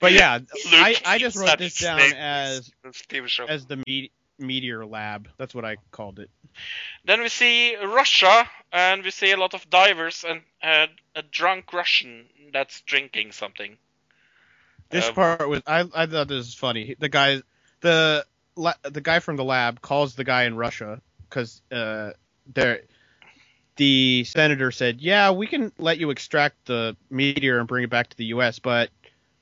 but 0.00 0.12
yeah, 0.12 0.38
I, 0.70 0.88
Luke 0.90 1.02
I 1.06 1.18
just 1.18 1.36
wrote 1.36 1.58
this 1.58 1.78
down 1.80 2.00
as 2.00 2.70
It's 2.84 3.00
a 3.00 3.06
TV 3.06 3.26
show. 3.28 3.46
as 3.46 3.64
the 3.66 3.82
me- 3.86 4.10
meteor 4.42 4.84
lab. 4.86 5.28
That's 5.38 5.54
what 5.54 5.64
I 5.64 5.78
called 5.92 6.18
it. 6.20 6.30
Then 7.04 7.22
we 7.22 7.28
see 7.28 7.76
Russia, 7.76 8.50
and 8.72 9.04
we 9.04 9.10
see 9.10 9.32
a 9.32 9.36
lot 9.38 9.54
of 9.54 9.70
divers 9.70 10.24
and 10.24 10.42
uh, 10.62 10.88
a 11.14 11.22
drunk 11.22 11.72
Russian 11.72 12.28
that's 12.52 12.80
drinking 12.82 13.32
something. 13.32 13.78
This 14.90 15.08
Um, 15.08 15.14
part 15.14 15.48
was 15.48 15.62
I 15.66 15.84
I 15.94 16.06
thought 16.06 16.28
this 16.28 16.38
was 16.38 16.54
funny. 16.54 16.96
The 16.98 17.08
guy 17.08 17.42
the 17.80 18.26
the 18.56 19.00
guy 19.00 19.18
from 19.20 19.36
the 19.36 19.44
lab 19.44 19.80
calls 19.80 20.14
the 20.14 20.24
guy 20.24 20.44
in 20.44 20.56
Russia 20.56 21.00
because 21.28 21.62
uh 21.72 22.12
there 22.54 22.82
the 23.76 24.24
senator 24.24 24.70
said, 24.70 25.00
"Yeah, 25.00 25.30
we 25.32 25.46
can 25.46 25.72
let 25.78 25.98
you 25.98 26.10
extract 26.10 26.66
the 26.66 26.96
meteor 27.10 27.58
and 27.58 27.68
bring 27.68 27.84
it 27.84 27.90
back 27.90 28.08
to 28.08 28.16
the 28.16 28.26
U.S., 28.26 28.58
but 28.58 28.90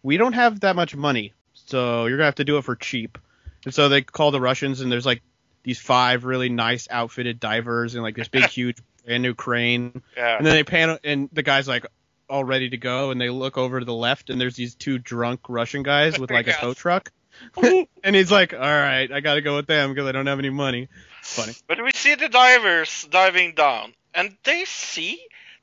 we 0.02 0.16
don't 0.16 0.32
have 0.34 0.60
that 0.60 0.76
much 0.76 0.94
money, 0.94 1.32
so 1.54 2.06
you're 2.06 2.16
gonna 2.18 2.26
have 2.26 2.36
to 2.36 2.44
do 2.44 2.58
it 2.58 2.64
for 2.64 2.76
cheap." 2.76 3.18
And 3.64 3.74
so 3.74 3.88
they 3.88 4.02
call 4.02 4.30
the 4.30 4.40
Russians, 4.40 4.80
and 4.80 4.90
there's 4.90 5.06
like 5.06 5.22
these 5.62 5.78
five 5.78 6.24
really 6.24 6.48
nice 6.48 6.88
outfitted 6.90 7.38
divers 7.40 7.94
and 7.94 8.02
like 8.02 8.16
this 8.16 8.28
big 8.28 8.44
huge 8.48 8.78
brand 9.04 9.22
new 9.22 9.34
crane 9.34 10.02
Yeah. 10.16 10.36
and 10.38 10.46
then 10.46 10.54
they 10.54 10.64
pan, 10.64 10.98
and 11.04 11.28
the 11.32 11.42
guy's 11.42 11.68
like 11.68 11.86
all 12.28 12.44
ready 12.44 12.70
to 12.70 12.76
go, 12.76 13.10
and 13.10 13.20
they 13.20 13.28
look 13.28 13.58
over 13.58 13.80
to 13.80 13.84
the 13.84 13.94
left, 13.94 14.30
and 14.30 14.40
there's 14.40 14.54
these 14.56 14.74
two 14.74 14.98
drunk 14.98 15.40
Russian 15.48 15.82
guys 15.82 16.18
with 16.18 16.30
like 16.30 16.46
a 16.46 16.52
tow 16.52 16.74
truck, 16.74 17.10
and 17.62 18.16
he's 18.16 18.30
like, 18.30 18.54
"All 18.54 18.60
right, 18.60 19.10
I 19.10 19.20
got 19.20 19.34
to 19.34 19.40
go 19.42 19.56
with 19.56 19.66
them 19.66 19.90
because 19.92 20.08
I 20.08 20.12
don't 20.12 20.26
have 20.26 20.38
any 20.38 20.50
money." 20.50 20.88
Funny. 21.22 21.52
But 21.66 21.82
we 21.82 21.90
see 21.92 22.14
the 22.14 22.28
divers 22.28 23.06
diving 23.10 23.54
down, 23.54 23.94
and 24.14 24.36
they 24.44 24.64
see 24.64 25.20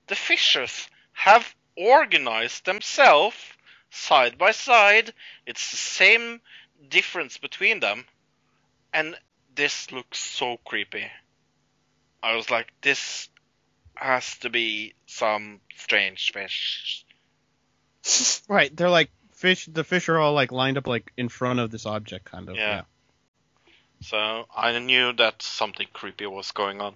the 0.08 0.16
fishes 0.16 0.88
have 1.14 1.56
organized 1.76 2.66
themselves 2.66 3.36
side 3.90 4.38
by 4.38 4.52
side. 4.52 5.14
It's 5.46 5.72
the 5.72 5.78
same 5.78 6.42
difference 6.90 7.38
between 7.38 7.80
them, 7.80 8.06
and 8.94 9.16
this 9.56 9.92
looks 9.92 10.20
so 10.20 10.58
creepy. 10.66 11.08
I 12.22 12.36
was 12.36 12.50
like, 12.50 12.68
this 12.82 13.30
has 13.96 14.38
to 14.40 14.50
be 14.50 14.94
some 15.06 15.60
strange 15.76 16.32
fish. 16.32 17.04
Right? 18.48 18.74
They're 18.76 18.90
like 18.90 19.12
fish. 19.34 19.66
The 19.66 19.84
fish 19.84 20.08
are 20.08 20.18
all 20.18 20.34
like 20.34 20.54
lined 20.54 20.78
up 20.78 20.88
like 20.88 21.12
in 21.18 21.28
front 21.28 21.60
of 21.60 21.70
this 21.70 21.86
object, 21.86 22.26
kind 22.26 22.48
of. 22.48 22.56
Yeah. 22.56 22.84
So 24.02 24.46
I 24.56 24.78
knew 24.80 25.12
that 25.14 25.42
something 25.42 25.88
creepy 25.92 26.28
was 26.28 26.52
going 26.52 26.80
on. 26.80 26.96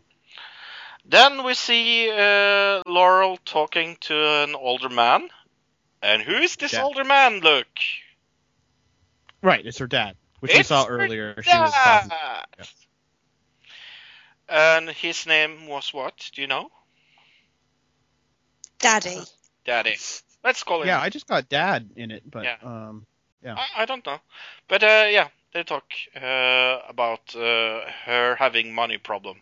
Then 1.03 1.43
we 1.43 1.55
see 1.55 2.09
uh, 2.09 2.83
Laurel 2.85 3.37
talking 3.43 3.97
to 4.01 4.15
an 4.43 4.55
older 4.55 4.89
man. 4.89 5.29
And 6.01 6.21
who 6.21 6.35
is 6.35 6.55
this 6.55 6.73
Yeah. 6.73 6.83
older 6.83 7.03
man, 7.03 7.39
Luke? 7.39 7.79
Right. 9.41 9.65
It's 9.65 9.79
her 9.79 9.87
dad, 9.87 10.15
which 10.39 10.53
we 10.53 10.63
saw 10.63 10.85
her 10.85 10.99
earlier. 10.99 11.41
She 11.41 11.57
was 11.57 11.73
talking. 11.73 12.11
Yeah. 12.11 12.65
And 14.49 14.89
his 14.89 15.25
name 15.25 15.67
was 15.67 15.93
what? 15.93 16.29
Do 16.33 16.41
you 16.41 16.47
know? 16.47 16.69
Daddy. 18.79 19.21
Daddy. 19.63 19.95
Let's 20.43 20.63
call 20.63 20.81
him. 20.81 20.87
Yeah, 20.87 20.99
I 20.99 21.09
just 21.09 21.27
got 21.27 21.47
dad 21.49 21.91
in 21.95 22.11
it, 22.11 22.29
but 22.29 22.43
Yeah. 22.43 22.57
um, 22.63 23.05
I, 23.45 23.67
I 23.77 23.85
don't 23.85 24.05
know. 24.05 24.19
But 24.67 24.83
uh, 24.83 25.07
yeah, 25.09 25.29
they 25.53 25.63
talk 25.63 25.85
uh, 26.15 26.79
about 26.89 27.35
uh, 27.35 27.81
her 28.05 28.35
having 28.35 28.73
money 28.73 28.97
problem 28.97 29.41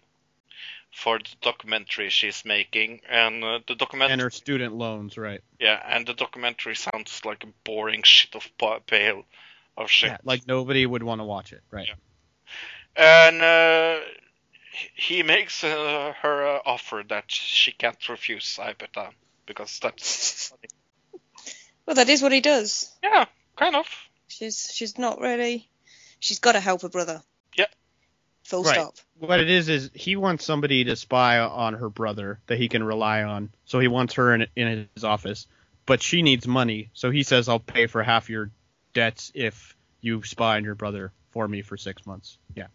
for 0.92 1.20
the 1.20 1.30
documentary 1.42 2.10
she's 2.10 2.44
making, 2.46 3.02
and 3.10 3.44
uh, 3.44 3.60
the 3.68 3.76
documentary. 3.76 4.14
and 4.14 4.22
her 4.22 4.30
student 4.30 4.76
loans, 4.76 5.18
right? 5.18 5.42
Yeah, 5.60 5.82
and 5.88 6.06
the 6.06 6.14
documentary 6.14 6.76
sounds 6.76 7.22
like 7.26 7.44
a 7.44 7.48
boring 7.64 8.04
shit 8.04 8.36
of 8.36 8.48
pa- 8.58 8.80
pale 8.80 9.24
of 9.80 9.90
shit. 9.90 10.12
Yeah, 10.12 10.18
like 10.24 10.48
nobody 10.48 10.86
would 10.86 11.04
want 11.04 11.20
to 11.22 11.26
watch 11.26 11.54
it, 11.54 11.62
right? 11.72 11.88
Yeah. 11.88 11.96
And 13.30 13.42
uh, 13.42 14.06
he 14.96 15.24
makes 15.24 15.64
uh, 15.64 16.14
her 16.22 16.48
uh, 16.58 16.60
offer 16.66 17.04
that 17.10 17.26
she 17.28 17.72
can't 17.72 18.10
refuse. 18.10 18.60
I 18.62 18.74
bet 18.74 18.94
down 18.94 19.14
because 19.46 19.80
that's 19.82 20.52
Well, 21.86 21.96
that 21.96 22.10
is 22.10 22.22
what 22.22 22.32
he 22.32 22.42
does. 22.42 22.92
yeah, 23.04 23.26
kind 23.56 23.76
of. 23.76 23.88
She's 24.28 24.70
she's 24.74 24.98
not 24.98 25.20
really. 25.20 25.70
She's 26.20 26.40
got 26.40 26.52
to 26.54 26.60
help 26.60 26.82
her 26.82 26.90
brother. 26.90 27.22
Yeah. 27.58 27.66
Full 28.44 28.64
Right. 28.64 28.74
stop. 28.76 28.96
What 29.20 29.40
it 29.40 29.50
is 29.50 29.70
is 29.70 29.90
he 29.94 30.16
wants 30.16 30.44
somebody 30.46 30.84
to 30.86 30.96
spy 30.96 31.40
on 31.40 31.74
her 31.76 31.90
brother 31.90 32.40
that 32.48 32.58
he 32.58 32.68
can 32.68 32.84
rely 32.84 33.24
on. 33.24 33.50
So 33.66 33.80
he 33.80 33.88
wants 33.88 34.16
her 34.16 34.34
in 34.36 34.48
in 34.56 34.90
his 34.96 35.04
office, 35.04 35.48
but 35.86 36.02
she 36.02 36.22
needs 36.22 36.48
money. 36.48 36.90
So 36.94 37.12
he 37.12 37.24
says, 37.24 37.48
"I'll 37.50 37.60
pay 37.60 37.88
for 37.88 38.04
half 38.04 38.30
your 38.30 38.52
debts 38.94 39.32
if 39.36 39.76
you 40.02 40.24
spy 40.24 40.58
on 40.58 40.64
your 40.64 40.76
brother 40.76 41.12
for 41.32 41.48
me 41.48 41.62
for 41.62 41.78
six 41.78 42.06
months." 42.06 42.38
Yeah. 42.56 42.68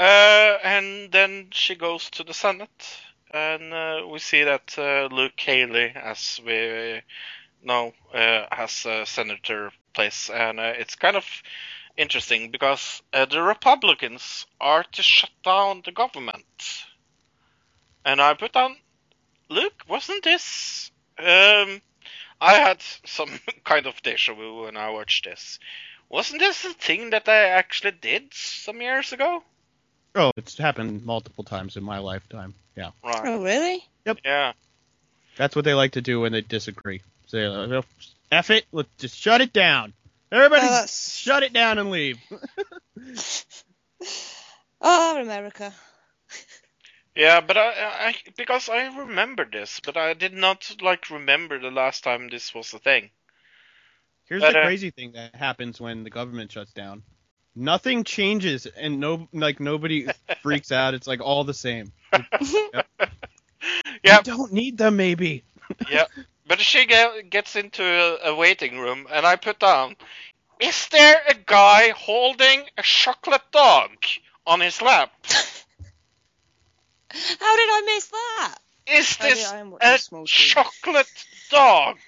Uh, 0.00 0.56
and 0.64 1.12
then 1.12 1.48
she 1.50 1.74
goes 1.74 2.08
to 2.08 2.24
the 2.24 2.32
Senate, 2.32 2.98
and 3.32 3.74
uh, 3.74 4.06
we 4.10 4.18
see 4.18 4.44
that 4.44 4.74
uh, 4.78 5.14
Luke 5.14 5.38
Haley, 5.38 5.92
as 5.94 6.40
we 6.42 7.02
know, 7.62 7.92
uh, 8.14 8.46
has 8.50 8.86
a 8.86 9.04
senator 9.04 9.70
place, 9.92 10.30
and 10.30 10.58
uh, 10.58 10.72
it's 10.78 10.94
kind 10.94 11.16
of 11.16 11.26
interesting 11.98 12.50
because 12.50 13.02
uh, 13.12 13.26
the 13.26 13.42
Republicans 13.42 14.46
are 14.58 14.84
to 14.92 15.02
shut 15.02 15.28
down 15.44 15.82
the 15.84 15.92
government. 15.92 16.46
And 18.02 18.22
I 18.22 18.32
put 18.32 18.54
down, 18.54 18.76
Luke, 19.50 19.82
wasn't 19.86 20.24
this? 20.24 20.90
Um, 21.18 21.82
I 22.40 22.54
had 22.54 22.82
some 23.04 23.30
kind 23.64 23.86
of 23.86 24.00
deja 24.02 24.34
vu 24.34 24.62
when 24.64 24.76
I 24.76 24.90
watched 24.90 25.24
this. 25.24 25.58
Wasn't 26.08 26.40
this 26.40 26.64
a 26.64 26.72
thing 26.72 27.10
that 27.10 27.28
I 27.28 27.48
actually 27.50 27.92
did 27.92 28.32
some 28.34 28.80
years 28.80 29.12
ago? 29.12 29.42
Oh, 30.14 30.32
it's 30.36 30.58
happened 30.58 31.04
multiple 31.04 31.44
times 31.44 31.76
in 31.76 31.84
my 31.84 31.98
lifetime. 31.98 32.54
Yeah. 32.76 32.90
Right. 33.04 33.22
Oh, 33.24 33.42
really? 33.42 33.84
Yep. 34.06 34.18
Yeah. 34.24 34.52
That's 35.36 35.54
what 35.54 35.64
they 35.64 35.74
like 35.74 35.92
to 35.92 36.00
do 36.00 36.20
when 36.20 36.32
they 36.32 36.40
disagree. 36.40 37.02
Say, 37.28 37.44
uh, 37.44 37.82
"F 38.32 38.50
it, 38.50 38.64
let's 38.72 38.88
just 38.98 39.16
shut 39.16 39.40
it 39.40 39.52
down. 39.52 39.92
Everybody, 40.32 40.62
Oh, 40.66 40.70
that's- 40.70 41.16
shut 41.16 41.42
it 41.44 41.52
down 41.52 41.78
and 41.78 41.90
leave." 41.90 42.18
Oh, 44.82 45.20
America. 45.20 45.74
Yeah, 47.14 47.40
but 47.40 47.56
I, 47.56 48.08
I 48.08 48.14
because 48.36 48.68
I 48.68 48.86
remember 48.96 49.44
this, 49.44 49.80
but 49.80 49.96
I 49.96 50.14
did 50.14 50.32
not 50.32 50.76
like 50.80 51.10
remember 51.10 51.58
the 51.58 51.70
last 51.70 52.04
time 52.04 52.28
this 52.28 52.54
was 52.54 52.72
a 52.74 52.78
thing. 52.78 53.10
Here's 54.26 54.44
But, 54.44 54.54
the 54.54 54.56
uh, 54.56 54.70
crazy 54.70 54.90
thing 54.90 55.12
that 55.12 55.34
happens 55.36 55.80
when 55.80 56.04
the 56.04 56.10
government 56.10 56.52
shuts 56.52 56.72
down. 56.72 57.02
Nothing 57.54 58.04
changes, 58.04 58.66
and 58.66 59.00
no, 59.00 59.28
like 59.32 59.60
nobody 59.60 60.10
freaks 60.42 60.70
out. 60.72 60.94
It's 60.94 61.06
like 61.06 61.20
all 61.20 61.44
the 61.44 61.54
same. 61.54 61.92
Yeah, 64.02 64.18
You 64.18 64.18
don't 64.18 64.52
need 64.52 64.78
them, 64.78 64.96
maybe. 64.96 65.44
yeah. 65.86 66.06
But 66.46 66.60
she 66.60 66.86
ge- 66.86 67.28
gets 67.30 67.56
into 67.56 67.82
a, 67.84 68.30
a 68.30 68.34
waiting 68.34 68.78
room, 68.78 69.06
and 69.10 69.26
I 69.26 69.36
put 69.36 69.58
down, 69.60 69.96
is 70.60 70.88
there 70.88 71.22
a 71.28 71.34
guy 71.34 71.90
holding 71.90 72.68
a 72.78 72.82
chocolate 72.82 73.50
dog 73.52 73.90
on 74.46 74.60
his 74.60 74.80
lap? 74.82 75.12
How 77.10 77.56
did 77.56 77.68
I 77.70 77.82
miss 77.86 78.06
that? 78.06 78.58
Is 78.86 79.18
I 79.20 79.28
this 79.28 79.52
I 79.52 79.58
am 79.58 79.74
a 79.74 80.24
chocolate 80.26 81.24
dog? 81.50 81.98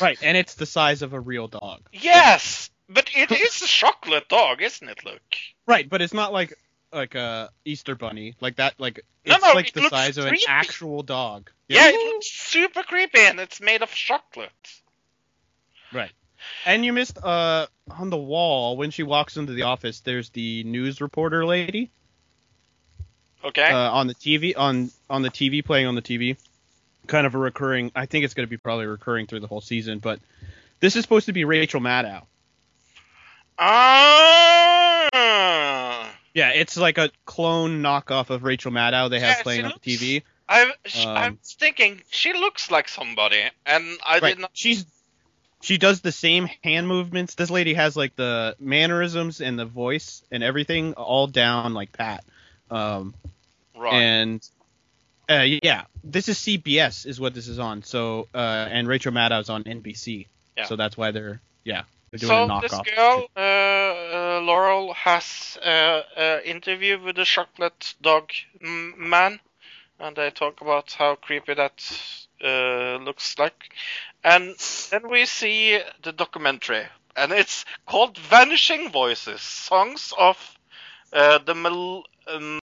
Right, 0.00 0.18
and 0.22 0.36
it's 0.36 0.54
the 0.54 0.66
size 0.66 1.02
of 1.02 1.12
a 1.12 1.20
real 1.20 1.48
dog. 1.48 1.82
Yes, 1.92 2.70
but 2.88 3.10
it 3.14 3.30
is 3.30 3.62
a 3.62 3.66
chocolate 3.66 4.28
dog, 4.28 4.62
isn't 4.62 4.88
it, 4.88 5.04
Luke? 5.04 5.36
Right, 5.66 5.88
but 5.88 6.02
it's 6.02 6.14
not 6.14 6.32
like 6.32 6.54
like 6.92 7.14
a 7.14 7.50
Easter 7.64 7.94
bunny 7.94 8.34
like 8.40 8.56
that. 8.56 8.74
Like 8.78 9.04
it's 9.24 9.42
no, 9.42 9.52
like 9.52 9.68
it 9.68 9.74
the 9.74 9.82
looks 9.82 9.90
size 9.90 10.18
of 10.18 10.26
an 10.26 10.36
actual 10.48 11.02
dog. 11.02 11.50
Yeah, 11.68 11.88
it 11.88 11.94
looks 11.94 12.30
super 12.30 12.82
creepy, 12.82 13.20
and 13.20 13.38
it's 13.40 13.60
made 13.60 13.82
of 13.82 13.90
chocolate. 13.90 14.50
Right. 15.92 16.12
And 16.64 16.84
you 16.84 16.92
missed 16.92 17.18
uh 17.18 17.66
on 17.90 18.10
the 18.10 18.16
wall 18.16 18.76
when 18.76 18.90
she 18.90 19.02
walks 19.02 19.36
into 19.36 19.52
the 19.52 19.62
office. 19.62 20.00
There's 20.00 20.30
the 20.30 20.64
news 20.64 21.00
reporter 21.00 21.44
lady 21.44 21.90
Okay. 23.48 23.70
uh, 23.70 23.90
on 23.92 24.06
the 24.06 24.14
TV 24.14 24.54
on 24.56 24.90
on 25.10 25.22
the 25.22 25.30
TV 25.30 25.64
playing 25.64 25.86
on 25.86 25.94
the 25.94 26.02
TV. 26.02 26.36
Kind 27.06 27.26
of 27.26 27.34
a 27.34 27.38
recurring. 27.38 27.90
I 27.94 28.06
think 28.06 28.24
it's 28.24 28.34
going 28.34 28.46
to 28.46 28.50
be 28.50 28.56
probably 28.58 28.86
recurring 28.86 29.26
through 29.26 29.40
the 29.40 29.46
whole 29.46 29.60
season. 29.62 29.98
But 29.98 30.20
This 30.80 30.94
is 30.96 31.02
supposed 31.02 31.26
to 31.26 31.32
be 31.32 31.44
Rachel 31.44 31.80
Maddow. 31.80 32.22
Ah. 35.18 36.10
Yeah, 36.34 36.50
it's 36.50 36.76
like 36.76 36.98
a 36.98 37.10
clone 37.24 37.82
knockoff 37.82 38.30
of 38.30 38.44
Rachel 38.44 38.70
Maddow 38.70 39.10
they 39.10 39.18
have 39.20 39.38
Yeah, 39.38 39.42
playing 39.42 39.64
on 39.64 39.70
looks- 39.72 39.84
TV. 39.86 40.22
I, 40.48 40.72
Um, 41.04 41.38
thinking 41.44 42.00
she 42.10 42.32
looks 42.32 42.70
like 42.70 42.88
somebody, 42.88 43.42
and 43.66 43.98
I 44.04 44.18
Right. 44.18 44.34
did 44.34 44.38
not. 44.42 44.50
She's 44.54 44.86
she 45.60 45.76
does 45.76 46.00
the 46.02 46.12
same 46.12 46.48
hand 46.62 46.86
movements. 46.86 47.34
This 47.34 47.50
lady 47.50 47.74
has 47.74 47.96
like 47.96 48.14
the 48.14 48.54
mannerisms 48.60 49.40
and 49.40 49.58
the 49.58 49.64
voice 49.66 50.22
and 50.30 50.44
everything 50.44 50.92
all 50.94 51.26
down 51.26 51.74
like 51.74 51.92
pat. 51.92 52.24
Um, 52.70 53.12
Right. 53.78 53.94
and 53.94 54.48
uh, 55.30 55.46
yeah, 55.62 55.84
this 56.02 56.28
is 56.28 56.38
CBS 56.38 57.06
is 57.06 57.20
what 57.20 57.34
this 57.34 57.48
is 57.48 57.58
on. 57.58 57.82
So 57.82 58.28
uh, 58.34 58.68
and 58.70 58.88
Rachel 58.88 59.12
Maddow's 59.12 59.50
on 59.50 59.64
NBC. 59.64 60.26
Yeah. 60.56 60.64
So 60.64 60.76
that's 60.76 60.96
why 60.96 61.10
they're 61.10 61.40
yeah 61.64 61.82
they're 62.10 62.18
doing 62.18 62.48
so 62.48 62.54
a 62.54 62.60
this 62.60 62.94
girl, 62.94 63.28
uh, 63.36 63.40
uh, 63.40 64.40
Laurel, 64.42 64.94
has 64.94 65.58
uh, 65.62 66.02
uh, 66.16 66.38
interview 66.44 66.98
with 67.02 67.16
the 67.16 67.24
chocolate 67.24 67.94
dog 68.00 68.30
man, 68.60 69.40
and 70.00 70.16
they 70.16 70.30
talk 70.30 70.62
about 70.62 70.92
how 70.92 71.16
creepy 71.16 71.54
that 71.54 71.82
uh, 72.42 72.96
looks 73.02 73.38
like. 73.38 73.74
And 74.24 74.54
then 74.90 75.10
we 75.10 75.26
see 75.26 75.78
the 76.02 76.12
documentary, 76.12 76.86
and 77.14 77.30
it's 77.30 77.66
called 77.86 78.16
Vanishing 78.16 78.90
Voices: 78.90 79.42
Songs 79.42 80.14
of 80.18 80.58
uh, 81.12 81.38
the 81.38 81.54
Mel- 81.54 82.04
um, 82.26 82.58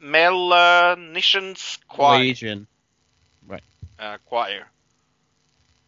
Melanesians 0.00 1.78
Choir. 1.88 2.66
Right. 3.46 3.62
Uh, 3.98 4.18
choir. 4.26 4.66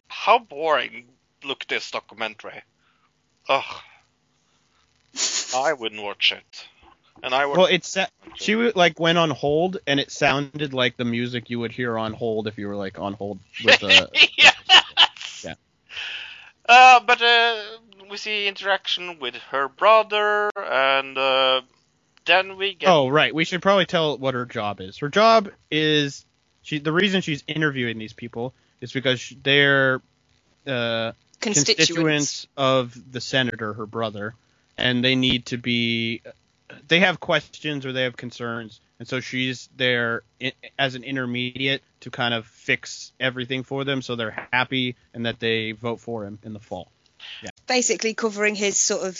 How 0.07 0.39
boring 0.39 1.05
look 1.43 1.65
this 1.67 1.91
documentary. 1.91 2.61
Ugh. 3.47 3.81
I 5.55 5.73
wouldn't 5.73 6.01
watch 6.01 6.31
it. 6.31 6.67
And 7.21 7.33
I 7.33 7.45
would. 7.45 7.57
Well, 7.57 7.67
it's 7.67 7.89
sa- 7.89 8.07
she 8.35 8.55
like 8.55 8.99
went 8.99 9.17
on 9.17 9.29
hold 9.29 9.77
and 9.85 9.99
it 9.99 10.11
sounded 10.11 10.73
like 10.73 10.97
the 10.97 11.05
music 11.05 11.49
you 11.49 11.59
would 11.59 11.71
hear 11.71 11.97
on 11.97 12.13
hold 12.13 12.47
if 12.47 12.57
you 12.57 12.67
were 12.67 12.75
like 12.75 12.97
on 12.99 13.13
hold 13.13 13.39
with 13.63 13.83
a 13.83 14.09
yes. 14.37 15.43
Yeah. 15.43 15.55
Uh, 16.67 16.99
but 17.01 17.21
uh, 17.21 17.61
we 18.09 18.17
see 18.17 18.47
interaction 18.47 19.19
with 19.19 19.35
her 19.35 19.67
brother, 19.67 20.49
and 20.55 21.17
uh, 21.17 21.61
then 22.29 22.57
we 22.57 22.75
get. 22.75 22.89
Oh, 22.89 23.09
right. 23.09 23.33
We 23.33 23.43
should 23.43 23.61
probably 23.61 23.85
tell 23.85 24.17
what 24.17 24.33
her 24.33 24.45
job 24.45 24.81
is. 24.81 24.97
Her 24.99 25.09
job 25.09 25.49
is 25.71 26.25
she. 26.61 26.79
The 26.79 26.91
reason 26.91 27.21
she's 27.21 27.43
interviewing 27.47 27.97
these 27.97 28.13
people 28.13 28.53
is 28.81 28.91
because 28.91 29.33
they're 29.43 30.01
uh, 30.67 31.13
Constituents. 31.39 31.87
constituents 31.87 32.47
of 32.57 33.11
the 33.11 33.21
senator, 33.21 33.73
her 33.73 33.85
brother, 33.85 34.35
and 34.77 35.03
they 35.03 35.15
need 35.15 35.47
to 35.47 35.57
be. 35.57 36.21
They 36.87 36.99
have 36.99 37.19
questions 37.19 37.85
or 37.85 37.93
they 37.93 38.03
have 38.03 38.15
concerns, 38.15 38.79
and 38.99 39.07
so 39.07 39.21
she's 39.21 39.69
there 39.75 40.21
i 40.41 40.53
as 40.77 40.95
an 40.95 41.03
intermediate 41.03 41.81
to 42.01 42.11
kind 42.11 42.33
of 42.33 42.45
fix 42.45 43.11
everything 43.19 43.63
for 43.63 43.83
them, 43.83 44.01
so 44.01 44.15
they're 44.15 44.47
happy 44.51 44.95
and 45.13 45.25
that 45.25 45.39
they 45.39 45.71
vote 45.71 45.99
for 45.99 46.25
him 46.25 46.39
in 46.43 46.53
the 46.53 46.59
fall. 46.59 46.91
Yeah. 47.43 47.49
Basically 47.67 48.13
covering 48.13 48.55
his 48.55 48.77
sort 48.77 49.07
of 49.07 49.17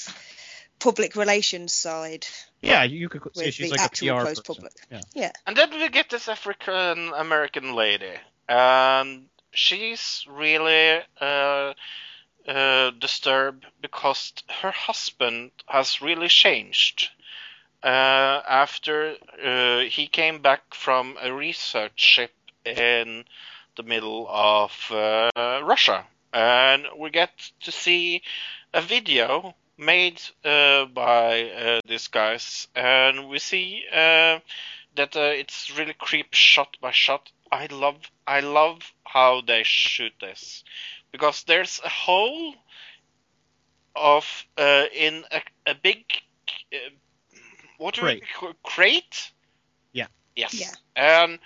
public 0.79 1.15
relations 1.15 1.73
side. 1.73 2.25
Yeah, 2.61 2.83
you 2.83 3.09
could 3.09 3.21
say 3.35 3.51
she's 3.51 3.71
like 3.71 3.85
a 3.85 3.89
PR 3.89 4.25
person. 4.25 4.43
public. 4.45 4.73
Yeah. 4.91 5.01
Yeah. 5.13 5.31
And 5.45 5.55
then 5.55 5.71
we 5.71 5.89
get 5.89 6.09
this 6.09 6.27
African 6.27 7.11
American 7.15 7.73
lady, 7.73 8.13
and 8.47 9.25
she's 9.51 10.25
really 10.29 10.99
uh, 11.21 11.73
uh, 12.47 12.91
disturbed 12.91 13.65
because 13.81 14.33
her 14.61 14.71
husband 14.71 15.51
has 15.67 16.01
really 16.01 16.27
changed 16.27 17.09
uh, 17.83 18.41
after 18.47 19.15
uh, 19.43 19.79
he 19.81 20.07
came 20.07 20.41
back 20.41 20.73
from 20.73 21.17
a 21.21 21.31
research 21.31 21.93
ship 21.95 22.31
in 22.65 23.23
the 23.77 23.83
middle 23.83 24.27
of 24.29 24.71
uh, 24.91 25.61
Russia, 25.63 26.05
and 26.33 26.87
we 26.97 27.09
get 27.09 27.31
to 27.61 27.71
see 27.71 28.21
a 28.73 28.81
video 28.81 29.55
made 29.79 30.21
uh, 30.45 30.85
by 30.85 31.49
uh, 31.51 31.79
these 31.87 32.07
guys, 32.07 32.67
and 32.75 33.29
we 33.29 33.39
see 33.39 33.83
uh, 33.91 34.39
that 34.95 35.15
uh, 35.15 35.33
it's 35.41 35.71
really 35.77 35.93
creep 35.93 36.33
shot 36.33 36.77
by 36.81 36.91
shot. 36.91 37.31
I 37.51 37.67
love 37.67 37.97
I 38.27 38.41
love 38.41 38.93
how 39.05 39.41
they 39.41 39.63
shoot 39.63 40.13
this 40.21 40.63
because 41.11 41.43
there's 41.45 41.81
a 41.83 41.89
hole 41.89 42.55
of 43.95 44.45
uh, 44.57 44.85
in 44.93 45.23
a, 45.31 45.41
a 45.67 45.75
big 45.75 46.05
uh, 46.73 46.77
what 47.77 47.95
do 47.95 48.01
Crate. 48.01 48.23
we 48.23 48.27
call 48.39 48.53
crate? 48.63 49.31
Yeah. 49.93 50.07
Yes. 50.35 50.53
Yeah. 50.59 50.75
And 50.95 51.39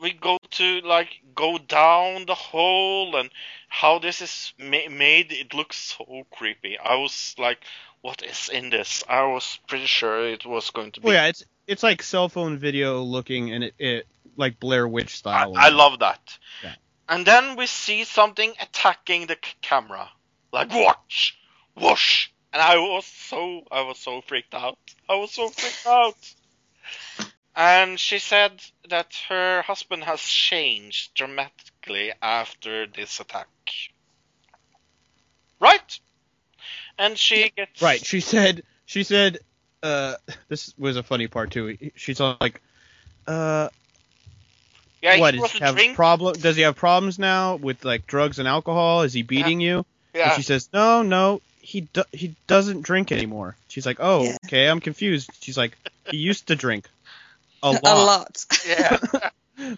we 0.00 0.12
go 0.12 0.38
to 0.52 0.80
like 0.80 1.08
go 1.34 1.58
down 1.58 2.26
the 2.26 2.34
hole 2.34 3.16
and 3.16 3.30
how 3.68 3.98
this 3.98 4.20
is 4.20 4.52
ma- 4.58 4.90
made 4.90 5.32
it 5.32 5.54
looks 5.54 5.76
so 5.76 6.26
creepy. 6.30 6.78
I 6.78 6.96
was 6.96 7.34
like 7.38 7.58
what 8.06 8.22
is 8.22 8.48
in 8.48 8.70
this? 8.70 9.02
I 9.08 9.24
was 9.24 9.58
pretty 9.66 9.86
sure 9.86 10.28
it 10.28 10.46
was 10.46 10.70
going 10.70 10.92
to 10.92 11.00
be 11.00 11.06
Well, 11.06 11.14
yeah, 11.14 11.26
it's 11.26 11.44
it's 11.66 11.82
like 11.82 12.02
cell 12.02 12.28
phone 12.28 12.56
video 12.56 13.02
looking, 13.02 13.52
and 13.52 13.64
it, 13.64 13.74
it 13.78 14.06
like 14.36 14.60
Blair 14.60 14.86
Witch 14.86 15.12
I, 15.12 15.16
style. 15.16 15.52
I 15.56 15.70
love 15.70 15.98
that. 15.98 16.38
Yeah. 16.62 16.74
And 17.08 17.26
then 17.26 17.56
we 17.56 17.66
see 17.66 18.04
something 18.04 18.52
attacking 18.60 19.26
the 19.26 19.34
c- 19.34 19.54
camera, 19.60 20.08
like 20.52 20.72
watch, 20.72 21.36
whoosh, 21.74 22.28
and 22.52 22.62
I 22.62 22.76
was 22.76 23.06
so 23.06 23.62
I 23.72 23.82
was 23.82 23.98
so 23.98 24.20
freaked 24.20 24.54
out. 24.54 24.78
I 25.08 25.16
was 25.16 25.32
so 25.32 25.48
freaked 25.48 25.86
out. 25.86 26.16
And 27.56 27.98
she 27.98 28.18
said 28.18 28.52
that 28.90 29.14
her 29.30 29.62
husband 29.62 30.04
has 30.04 30.20
changed 30.20 31.14
dramatically 31.14 32.12
after 32.20 32.86
this 32.86 33.18
attack. 33.18 33.48
Right? 35.58 35.98
And 36.98 37.18
she 37.18 37.50
gets 37.56 37.80
Right. 37.80 38.04
She 38.04 38.20
said. 38.20 38.62
She 38.84 39.02
said. 39.04 39.38
Uh, 39.82 40.16
this 40.48 40.74
was 40.76 40.96
a 40.96 41.02
funny 41.02 41.28
part 41.28 41.50
too. 41.50 41.78
She's 41.94 42.20
like, 42.20 42.60
uh, 43.26 43.68
Yeah, 45.00 45.18
what 45.18 45.34
does 45.34 45.52
he 45.52 45.58
have 45.60 45.76
drink. 45.76 45.96
problem? 45.96 46.34
Does 46.34 46.56
he 46.56 46.62
have 46.62 46.76
problems 46.76 47.18
now 47.18 47.56
with 47.56 47.84
like 47.84 48.06
drugs 48.06 48.38
and 48.38 48.46
alcohol? 48.48 49.02
Is 49.02 49.12
he 49.12 49.22
beating 49.22 49.60
you? 49.60 49.78
And 49.78 49.84
yeah. 50.14 50.32
she 50.34 50.42
says, 50.42 50.68
no, 50.72 51.02
no, 51.02 51.40
he 51.60 51.82
do- 51.82 52.04
he 52.12 52.34
doesn't 52.46 52.82
drink 52.82 53.12
anymore. 53.12 53.54
She's 53.68 53.86
like, 53.86 53.98
oh, 54.00 54.24
Yeah. 54.24 54.36
okay, 54.46 54.66
I'm 54.68 54.80
confused. 54.80 55.30
She's 55.40 55.58
like, 55.58 55.76
he 56.10 56.16
used 56.16 56.48
to 56.48 56.56
drink 56.56 56.88
a 57.62 57.72
lot. 57.72 57.80
A 57.84 57.94
lot. 57.94 58.46
Yeah. 58.66 58.98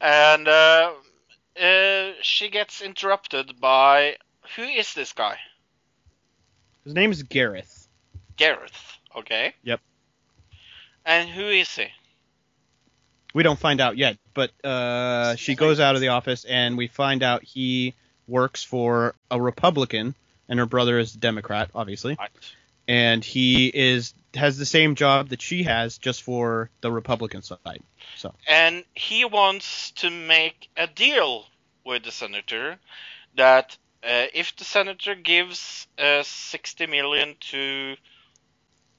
and 0.00 0.48
uh, 0.48 0.92
uh, 1.60 2.12
she 2.22 2.48
gets 2.50 2.82
interrupted 2.82 3.60
by 3.60 4.16
who 4.56 4.62
is 4.62 4.94
this 4.94 5.12
guy? 5.12 5.38
His 6.84 6.94
name 6.94 7.10
is 7.10 7.22
Gareth. 7.22 7.88
Gareth. 8.36 8.98
Okay. 9.14 9.54
Yep. 9.62 9.80
And 11.04 11.28
who 11.28 11.44
is 11.48 11.74
he? 11.74 11.86
We 13.34 13.42
don't 13.42 13.58
find 13.58 13.80
out 13.80 13.96
yet, 13.96 14.16
but 14.34 14.50
uh, 14.64 15.36
she 15.36 15.56
goes 15.56 15.78
out 15.78 15.94
of 15.94 16.00
the 16.00 16.08
office 16.08 16.44
and 16.44 16.76
we 16.76 16.86
find 16.86 17.22
out 17.22 17.42
he 17.42 17.94
works 18.26 18.62
for 18.62 19.14
a 19.30 19.40
Republican 19.40 20.14
and 20.48 20.58
her 20.58 20.66
brother 20.66 20.98
is 20.98 21.14
a 21.14 21.18
Democrat, 21.18 21.70
obviously. 21.74 22.16
Right. 22.18 22.30
And 22.88 23.24
he 23.24 23.66
is 23.66 24.14
has 24.36 24.58
the 24.58 24.66
same 24.66 24.94
job 24.94 25.28
that 25.30 25.42
she 25.42 25.62
has, 25.64 25.98
just 25.98 26.22
for 26.22 26.70
the 26.80 26.90
Republican 26.90 27.42
side. 27.42 27.82
So 28.16 28.34
And 28.48 28.84
he 28.94 29.24
wants 29.24 29.92
to 29.92 30.10
make 30.10 30.68
a 30.76 30.86
deal 30.86 31.46
with 31.84 32.04
the 32.04 32.12
senator 32.12 32.78
that 33.36 33.76
uh, 34.02 34.26
if 34.34 34.54
the 34.56 34.64
senator 34.64 35.14
gives 35.14 35.86
uh, 35.98 36.22
60 36.22 36.86
million 36.86 37.34
to 37.40 37.96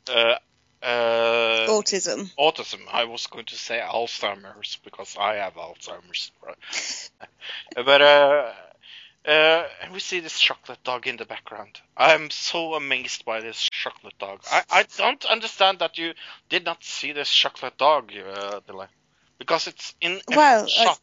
uh, 0.10 0.36
uh, 0.82 1.66
Autism. 1.68 2.32
autism. 2.38 2.82
I 2.92 3.06
was 3.06 3.28
going 3.28 3.46
to 3.46 3.56
say 3.56 3.82
Alzheimer's 3.84 4.78
because 4.84 5.16
I 5.20 5.36
have 5.36 5.54
Alzheimer's. 5.54 6.32
but 7.76 8.02
uh, 9.28 9.66
and 9.84 9.92
we 9.94 10.00
see 10.00 10.20
this 10.22 10.40
chocolate 10.40 10.82
dog 10.84 11.06
in 11.08 11.18
the 11.18 11.26
background. 11.26 11.80
I'm 11.98 12.30
so 12.30 12.74
amazed 12.76 13.26
by 13.26 13.42
this 13.42 13.68
chocolate 13.72 14.18
dog. 14.20 14.40
I, 14.52 14.64
I 14.72 14.86
don't 14.98 15.24
understand 15.26 15.80
that 15.80 15.98
you 15.98 16.14
did 16.50 16.64
not 16.66 16.84
see 16.84 17.12
this 17.12 17.30
chocolate 17.30 17.78
dog, 17.78 18.12
uh, 18.16 18.62
Dylan, 18.68 18.88
because 19.38 19.68
it's 19.68 19.94
in 20.02 20.14
every 20.30 20.38
Well, 20.38 20.68
I- 20.80 20.96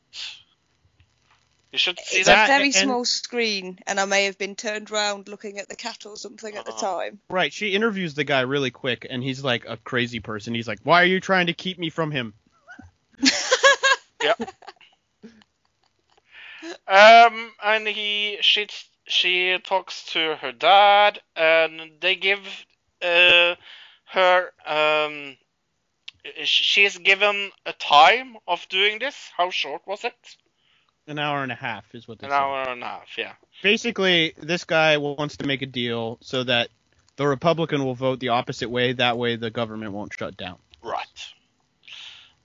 You 1.73 1.79
should 1.79 1.99
see 1.99 2.19
It's 2.21 2.29
that. 2.29 2.45
a 2.45 2.53
very 2.53 2.67
and- 2.67 2.75
small 2.75 3.05
screen, 3.05 3.81
and 3.87 3.99
I 3.99 4.05
may 4.05 4.27
have 4.27 4.39
been 4.39 4.55
turned 4.55 4.91
round 4.93 5.27
looking 5.29 5.59
at 5.59 5.69
the 5.69 5.75
cat 5.75 6.07
or 6.07 6.17
something 6.17 6.57
at 6.57 6.65
the 6.65 6.71
Uh-huh. 6.73 7.01
time. 7.01 7.21
right, 7.29 7.53
she 7.53 7.75
interviews 7.75 8.15
the 8.15 8.23
guy 8.25 8.43
really 8.43 8.71
quick, 8.71 9.07
and 9.11 9.23
he's 9.25 9.43
like 9.43 9.65
a 9.69 9.77
crazy 9.77 10.21
person. 10.21 10.55
He's 10.55 10.69
like, 10.69 10.79
"Why 10.85 11.03
are 11.03 11.07
you 11.07 11.19
trying 11.21 11.49
to 11.49 11.53
keep 11.53 11.79
me 11.79 11.91
from 11.91 12.13
him?" 12.13 12.33
Um, 16.87 17.53
and 17.63 17.87
he 17.87 18.39
she 18.41 18.69
she 19.07 19.59
talks 19.63 20.05
to 20.13 20.37
her 20.37 20.53
dad, 20.53 21.21
and 21.37 21.93
they 22.01 22.17
give 22.17 22.41
uh, 23.03 23.55
her 24.13 24.51
um. 24.67 25.37
She's 26.45 26.97
given 26.97 27.51
a 27.67 27.75
time 27.75 28.37
of 28.49 28.67
doing 28.71 28.99
this. 28.99 29.15
How 29.37 29.51
short 29.51 29.83
was 29.87 30.05
it? 30.05 30.15
An 31.07 31.19
hour 31.19 31.43
and 31.43 31.53
a 31.53 31.55
half 31.55 31.85
is 31.95 32.09
what 32.09 32.23
An 32.23 32.33
hour 32.33 32.63
and 32.63 32.83
a 32.83 32.87
half. 32.87 33.19
Yeah. 33.19 33.33
Basically, 33.63 34.33
this 34.39 34.65
guy 34.65 34.97
wants 34.97 35.37
to 35.39 35.47
make 35.47 35.61
a 35.61 35.67
deal 35.67 36.17
so 36.23 36.45
that 36.45 36.71
the 37.17 37.27
Republican 37.27 37.85
will 37.85 37.95
vote 37.95 38.21
the 38.21 38.31
opposite 38.31 38.71
way. 38.71 38.95
That 38.95 39.19
way, 39.19 39.37
the 39.37 39.51
government 39.51 39.93
won't 39.93 40.15
shut 40.15 40.39
down. 40.39 40.57
Right. 40.83 41.07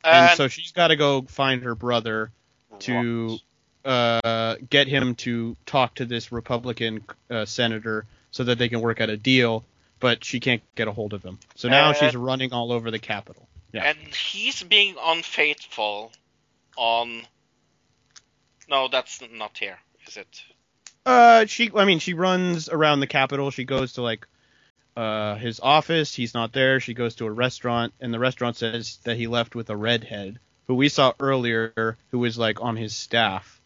And, 0.04 0.36
so 0.38 0.50
she's 0.50 0.74
got 0.74 0.90
to 0.90 0.98
go 0.98 1.22
find 1.22 1.64
her 1.64 1.76
brother 1.76 2.32
to 2.80 3.40
uh, 3.86 4.56
get 4.70 4.88
him 4.88 5.16
to 5.16 5.56
talk 5.66 5.96
to 5.96 6.06
this 6.06 6.32
Republican 6.32 7.04
uh, 7.30 7.46
senator 7.46 8.06
so 8.32 8.44
that 8.44 8.58
they 8.58 8.70
can 8.70 8.82
work 8.82 9.02
out 9.02 9.10
a 9.10 9.18
deal. 9.18 9.64
But 10.00 10.24
she 10.24 10.40
can't 10.40 10.62
get 10.76 10.88
a 10.88 10.92
hold 10.94 11.14
of 11.14 11.24
him. 11.24 11.40
So 11.56 11.68
now 11.68 11.90
Uh, 11.90 11.94
she's 11.94 12.16
running 12.16 12.54
all 12.54 12.72
over 12.72 12.90
the 12.90 13.00
Capitol. 13.00 13.48
Yeah. 13.74 13.84
And 13.84 14.16
he's 14.16 14.64
being 14.64 14.96
unfaithful 15.02 16.12
on. 16.78 17.22
No, 18.70 18.88
that's 18.88 19.22
not 19.32 19.58
here, 19.58 19.78
is 20.08 20.18
it? 20.18 20.44
Uh, 21.06 21.46
she. 21.48 21.70
I 21.76 21.86
mean, 21.86 22.00
she 22.00 22.14
runs 22.14 22.70
around 22.70 23.00
the 23.00 23.08
Capitol. 23.08 23.52
She 23.52 23.66
goes 23.66 23.94
to 23.94 24.02
like 24.02 24.28
uh 24.96 25.36
his 25.36 25.60
office. 25.60 26.16
He's 26.16 26.34
not 26.34 26.54
there. 26.54 26.80
She 26.80 26.94
goes 26.94 27.16
to 27.16 27.26
a 27.26 27.32
restaurant, 27.32 27.94
and 28.00 28.14
the 28.14 28.20
restaurant 28.20 28.56
says 28.58 29.00
that 29.04 29.18
he 29.18 29.28
left 29.28 29.56
with 29.56 29.70
a 29.70 29.76
redhead 29.76 30.40
who 30.68 30.76
we 30.76 30.88
saw 30.88 31.14
earlier, 31.20 31.98
who 32.12 32.20
was 32.20 32.38
like 32.38 32.62
on 32.62 32.76
his 32.76 32.96
staff. 32.96 33.59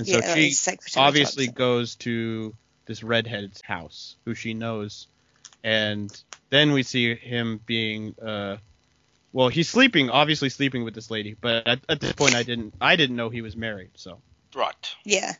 And 0.00 0.08
so 0.08 0.18
Yeah, 0.18 0.34
she 0.34 0.54
obviously 0.96 1.46
type 1.46 1.54
goes 1.54 1.94
to 1.96 2.54
this 2.86 3.02
redhead's 3.02 3.60
house, 3.60 4.16
who 4.24 4.34
she 4.34 4.54
knows, 4.54 5.06
and 5.62 6.10
then 6.48 6.72
we 6.72 6.82
see 6.82 7.14
him 7.14 7.60
being 7.66 8.14
uh. 8.18 8.56
Well, 9.32 9.48
he's 9.48 9.68
sleeping, 9.68 10.10
obviously 10.10 10.48
sleeping 10.48 10.82
with 10.82 10.94
this 10.94 11.08
lady, 11.08 11.36
but 11.40 11.68
at, 11.68 11.80
at 11.88 12.00
this 12.00 12.12
point, 12.14 12.34
I 12.34 12.42
didn't, 12.42 12.74
I 12.80 12.96
didn't 12.96 13.14
know 13.14 13.28
he 13.28 13.42
was 13.42 13.54
married. 13.54 13.90
So 13.94 14.20
Right. 14.54 14.94
Yeah. 15.04 15.34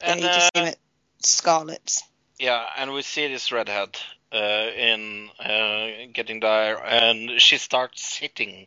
And 0.00 0.20
yeah, 0.20 0.26
you 0.26 0.32
just 0.32 0.46
uh, 0.46 0.50
see 0.54 0.60
him 0.60 0.68
at 0.68 0.78
Scarlet's. 1.22 2.02
yeah, 2.38 2.64
and 2.76 2.92
we 2.92 3.02
see 3.02 3.28
this 3.28 3.52
redhead 3.52 3.98
uh, 4.32 4.36
in 4.76 5.28
uh, 5.38 5.88
getting 6.12 6.40
there, 6.40 6.84
and 6.84 7.40
she 7.40 7.58
starts 7.58 8.16
hitting 8.16 8.66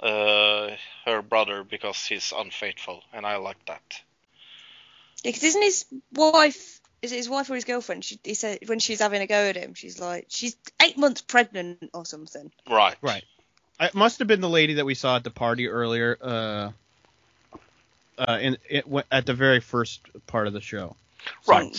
uh, 0.00 0.70
her 1.04 1.22
brother 1.22 1.64
because 1.64 2.04
he's 2.04 2.32
unfaithful, 2.36 3.02
and 3.12 3.26
I 3.26 3.36
like 3.36 3.64
that. 3.66 3.82
Yeah, 5.22 5.30
because 5.30 5.42
isn't 5.44 5.62
his 5.62 5.84
wife? 6.12 6.80
Is 7.02 7.12
it 7.12 7.16
his 7.16 7.28
wife 7.28 7.50
or 7.50 7.54
his 7.54 7.64
girlfriend? 7.64 8.04
She, 8.04 8.18
he 8.24 8.34
said 8.34 8.60
when 8.66 8.78
she's 8.78 9.00
having 9.00 9.20
a 9.20 9.26
go 9.26 9.34
at 9.34 9.56
him, 9.56 9.74
she's 9.74 10.00
like, 10.00 10.26
she's 10.28 10.56
eight 10.80 10.96
months 10.96 11.20
pregnant 11.20 11.90
or 11.92 12.06
something. 12.06 12.50
Right. 12.68 12.96
Right. 13.02 13.24
It 13.80 13.94
must 13.94 14.20
have 14.20 14.28
been 14.28 14.40
the 14.40 14.48
lady 14.48 14.74
that 14.74 14.86
we 14.86 14.94
saw 14.94 15.16
at 15.16 15.24
the 15.24 15.30
party 15.30 15.68
earlier. 15.68 16.16
Uh, 16.20 16.70
uh, 18.16 18.38
in 18.40 18.56
it, 18.68 18.86
at 19.10 19.26
the 19.26 19.34
very 19.34 19.60
first 19.60 20.00
part 20.26 20.46
of 20.46 20.52
the 20.52 20.60
show. 20.60 20.96
Right. 21.46 21.76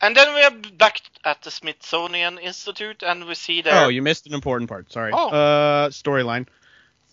And 0.00 0.14
then 0.14 0.34
we 0.34 0.42
are 0.42 0.50
back 0.72 1.00
at 1.24 1.42
the 1.42 1.50
Smithsonian 1.50 2.38
Institute, 2.38 3.02
and 3.02 3.24
we 3.24 3.34
see 3.34 3.62
there. 3.62 3.84
Oh, 3.84 3.88
you 3.88 4.02
missed 4.02 4.26
an 4.26 4.34
important 4.34 4.68
part. 4.68 4.92
Sorry. 4.92 5.12
Oh. 5.14 5.28
Uh, 5.28 5.88
storyline. 5.88 6.46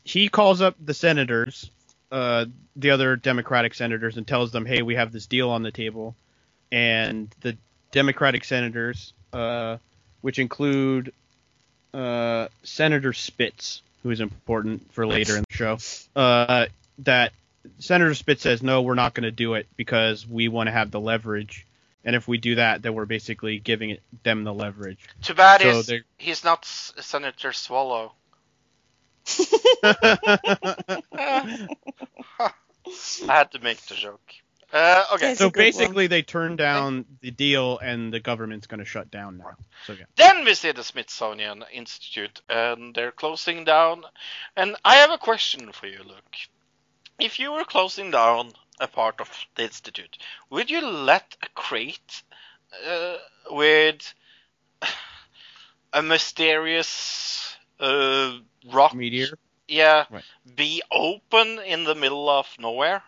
He 0.04 0.30
calls 0.30 0.62
up 0.62 0.76
the 0.84 0.94
senators, 0.94 1.70
uh, 2.12 2.46
the 2.76 2.92
other 2.92 3.16
Democratic 3.16 3.74
senators, 3.74 4.18
and 4.18 4.28
tells 4.28 4.52
them, 4.52 4.66
"Hey, 4.66 4.82
we 4.82 4.96
have 4.96 5.12
this 5.12 5.26
deal 5.26 5.50
on 5.50 5.64
the 5.64 5.72
table," 5.72 6.16
and 6.72 7.34
the 7.42 7.58
Democratic 7.92 8.44
senators, 8.44 9.14
uh, 9.32 9.78
which 10.22 10.40
include 10.40 11.14
uh, 11.94 12.48
Senator 12.64 13.14
Spitz, 13.14 13.82
who 14.02 14.10
is 14.10 14.20
important 14.20 14.92
for 14.94 15.06
later 15.06 15.38
in 15.38 15.44
the 15.48 15.56
show, 15.56 15.78
uh, 16.16 16.66
that 17.00 17.34
Senator 17.80 18.14
Spitz 18.14 18.42
says, 18.42 18.64
"No, 18.64 18.82
we're 18.82 18.96
not 18.96 19.14
going 19.14 19.24
to 19.24 19.32
do 19.32 19.54
it 19.54 19.68
because 19.78 20.28
we 20.28 20.48
want 20.48 20.68
to 20.68 20.72
have 20.72 20.92
the 20.92 21.00
leverage." 21.00 21.66
And 22.06 22.16
if 22.16 22.28
we 22.28 22.38
do 22.38 22.56
that, 22.56 22.82
then 22.82 22.96
we're 22.96 23.06
basically 23.06 23.60
giving 23.60 23.92
it, 23.92 24.02
them 24.24 24.44
the 24.44 24.54
leverage. 24.54 25.00
Too 25.22 25.34
bad 25.34 25.62
So 25.62 25.80
is 25.80 25.92
he's 26.18 26.44
not 26.44 26.66
Senator 26.66 27.54
Swallow. 27.54 28.12
I 29.84 31.68
had 33.28 33.52
to 33.52 33.60
make 33.60 33.82
the 33.82 33.96
joke. 33.96 34.22
Uh, 34.74 35.06
okay. 35.14 35.36
So 35.36 35.48
a 35.48 35.52
good 35.52 35.60
one. 35.60 35.66
basically, 35.66 36.08
they 36.08 36.24
turned 36.24 36.58
down 36.58 37.06
the 37.22 37.30
deal, 37.30 37.78
and 37.78 38.12
the 38.12 38.20
government's 38.20 38.66
going 38.66 38.80
to 38.80 38.86
shut 38.86 39.12
down 39.12 39.38
now. 39.38 39.56
So 39.86 39.94
yeah. 39.94 40.06
Then 40.16 40.44
we 40.44 40.56
see 40.56 40.72
the 40.72 40.84
Smithsonian 40.84 41.64
Institute, 41.72 42.42
and 42.50 42.96
they're 42.96 43.12
closing 43.12 43.66
down. 43.66 44.04
And 44.58 44.76
I 44.84 44.96
have 44.96 45.12
a 45.12 45.20
question 45.20 45.72
for 45.72 45.86
you, 45.86 46.00
Luke. 46.00 46.36
If 47.20 47.40
you 47.40 47.52
were 47.52 47.66
closing 47.66 48.10
down 48.10 48.54
a 48.80 48.88
part 48.88 49.22
of 49.22 49.30
the 49.56 49.64
institute, 49.64 50.18
would 50.50 50.72
you 50.72 50.82
let 50.82 51.38
a 51.44 51.48
crate 51.54 52.24
uh, 52.88 53.18
with 53.52 54.12
a 55.94 56.02
mysterious 56.02 57.56
uh, 57.80 58.40
rock, 58.72 58.94
Meteor. 58.96 59.38
yeah, 59.68 60.06
Right. 60.10 60.24
be 60.56 60.82
open 60.92 61.60
in 61.60 61.84
the 61.84 61.96
middle 61.96 62.30
of 62.30 62.48
nowhere? 62.60 63.04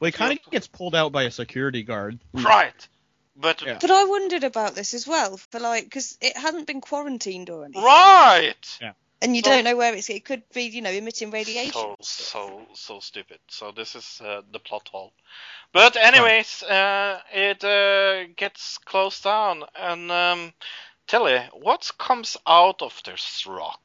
Well, 0.00 0.08
he 0.08 0.12
kind 0.12 0.38
of 0.44 0.50
gets 0.50 0.66
pulled 0.66 0.94
out 0.94 1.12
by 1.12 1.22
a 1.24 1.30
security 1.30 1.82
guard. 1.82 2.18
Right. 2.32 2.88
But 3.36 3.62
Yeah. 3.62 3.78
But 3.80 3.90
I 3.90 4.04
wondered 4.04 4.44
about 4.44 4.74
this 4.74 4.94
as 4.94 5.06
well, 5.06 5.36
for 5.36 5.58
like, 5.60 5.84
because 5.84 6.18
it 6.20 6.36
hadn't 6.36 6.66
been 6.66 6.80
quarantined 6.80 7.50
or 7.50 7.64
anything, 7.64 7.82
right. 7.82 8.78
Yeah. 8.80 8.92
and 9.22 9.34
you 9.34 9.42
So- 9.42 9.50
don't 9.50 9.64
know 9.64 9.76
where 9.76 9.94
it's. 9.94 10.10
It 10.10 10.24
could 10.24 10.42
be, 10.52 10.64
you 10.64 10.82
know, 10.82 10.90
emitting 10.90 11.30
radiation. 11.30 11.72
So 11.72 11.96
so 12.00 12.66
so 12.74 13.00
stupid. 13.00 13.38
So 13.48 13.72
this 13.72 13.94
is 13.96 14.20
uh, 14.20 14.42
the 14.52 14.58
plot 14.58 14.88
hole. 14.88 15.12
But 15.72 15.96
anyways, 15.96 16.62
uh, 16.62 17.20
it 17.32 17.64
uh, 17.64 18.26
gets 18.36 18.78
closed 18.78 19.24
down, 19.24 19.64
and 19.74 20.10
um, 20.12 20.52
Tilly, 21.06 21.38
what 21.54 21.90
comes 21.98 22.36
out 22.46 22.82
of 22.82 23.00
this 23.04 23.46
rock? 23.46 23.80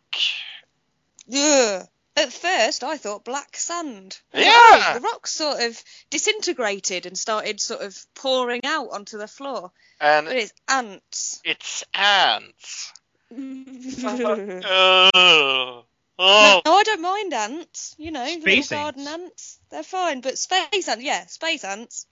Yeah. 1.29 1.85
At 2.15 2.33
first, 2.33 2.83
I 2.83 2.97
thought 2.97 3.23
black 3.23 3.55
sand. 3.55 4.19
Yeah. 4.33 4.51
"Oh, 4.51 4.91
the 4.95 4.99
rock 4.99 5.25
sort 5.25 5.61
of 5.61 5.81
disintegrated 6.09 7.05
and 7.05 7.17
started 7.17 7.61
sort 7.61 7.81
of 7.81 7.97
pouring 8.13 8.65
out 8.65 8.89
onto 8.91 9.17
the 9.17 9.27
floor. 9.27 9.71
And 10.01 10.25
But 10.27 10.35
it's 10.35 10.53
ants. 10.67 11.39
it's 11.45 11.85
ants. 11.93 12.91
no, 13.31 15.83
Uh, 16.21 16.59
oh, 16.65 16.65
I 16.65 16.83
don't 16.83 17.01
mind 17.01 17.33
ants. 17.33 17.95
You 17.97 18.11
know, 18.11 18.25
Space 18.25 18.71
little 18.71 18.83
garden 18.85 19.07
ants. 19.07 19.23
ants. 19.23 19.59
They're 19.69 19.83
fine. 19.83 20.19
But 20.21 20.37
space 20.37 20.89
ants, 20.89 21.03
yeah, 21.05 21.25
space 21.27 21.63
ants. 21.63 22.05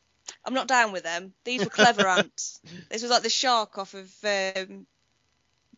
I'm 0.45 0.53
not 0.53 0.67
down 0.67 0.93
with 0.93 1.03
them. 1.03 1.33
These 1.43 1.65
were 1.65 1.69
clever 1.69 2.07
ants. 2.17 2.61
This 2.89 3.01
was 3.01 3.11
like 3.11 3.23
the 3.23 3.29
shark 3.29 3.77
off 3.77 3.93
of 3.93 4.09
um, 4.23 4.85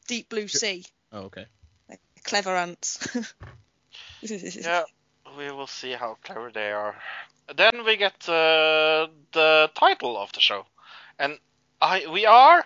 Deep 0.08 0.30
Blue 0.30 0.48
Sea. 0.48 0.86
Oh, 1.12 1.22
okay. 1.22 1.46
Clever 2.30 2.56
ants. 2.56 3.08
yeah. 4.22 4.84
We 5.38 5.52
will 5.52 5.68
see 5.68 5.92
how 5.92 6.18
clever 6.24 6.52
they 6.52 6.72
are. 6.72 6.96
Then 7.56 7.84
we 7.86 7.98
get 7.98 8.28
uh, 8.30 9.08
the 9.32 9.70
title 9.76 10.18
of 10.18 10.32
the 10.34 10.40
show, 10.40 10.66
and 11.18 11.38
I 11.82 12.06
we 12.12 12.26
are 12.26 12.64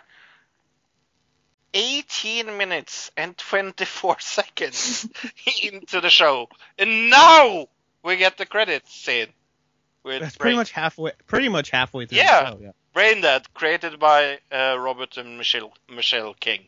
18 1.73 2.57
minutes 2.57 3.11
and 3.18 3.38
24 3.38 4.18
seconds 4.19 5.07
into 5.64 6.02
the 6.02 6.10
show, 6.10 6.49
and 6.77 7.10
now 7.10 7.68
we 8.03 8.18
get 8.18 8.38
the 8.38 8.45
credits 8.45 8.94
scene 8.94 9.27
with 10.03 10.22
That's 10.22 10.35
Brain, 10.38 10.44
pretty 10.52 10.57
much 10.57 10.72
halfway. 10.72 11.11
Pretty 11.27 11.49
much 11.49 11.69
halfway 11.69 12.06
through 12.06 12.18
Yeah. 12.18 12.44
the 12.44 12.52
show. 12.52 12.60
Yeah. 12.61 12.72
Brain 12.94 13.22
Dead, 13.22 13.52
created 13.53 13.99
by 13.99 14.38
uh, 14.52 14.77
Robert 14.77 15.18
and 15.18 15.38
Michelle 15.38 15.73
Michelle 15.90 16.34
King. 16.35 16.68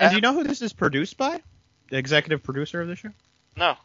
And 0.00 0.08
Uh, 0.08 0.10
do 0.10 0.16
you 0.16 0.20
know 0.22 0.32
who 0.34 0.42
this 0.44 0.62
is 0.62 0.72
produced 0.72 1.16
by? 1.16 1.40
The 1.90 1.98
executive 1.98 2.42
producer 2.42 2.80
of 2.80 2.88
the 2.88 2.96
show, 2.96 3.10
No. 3.56 3.76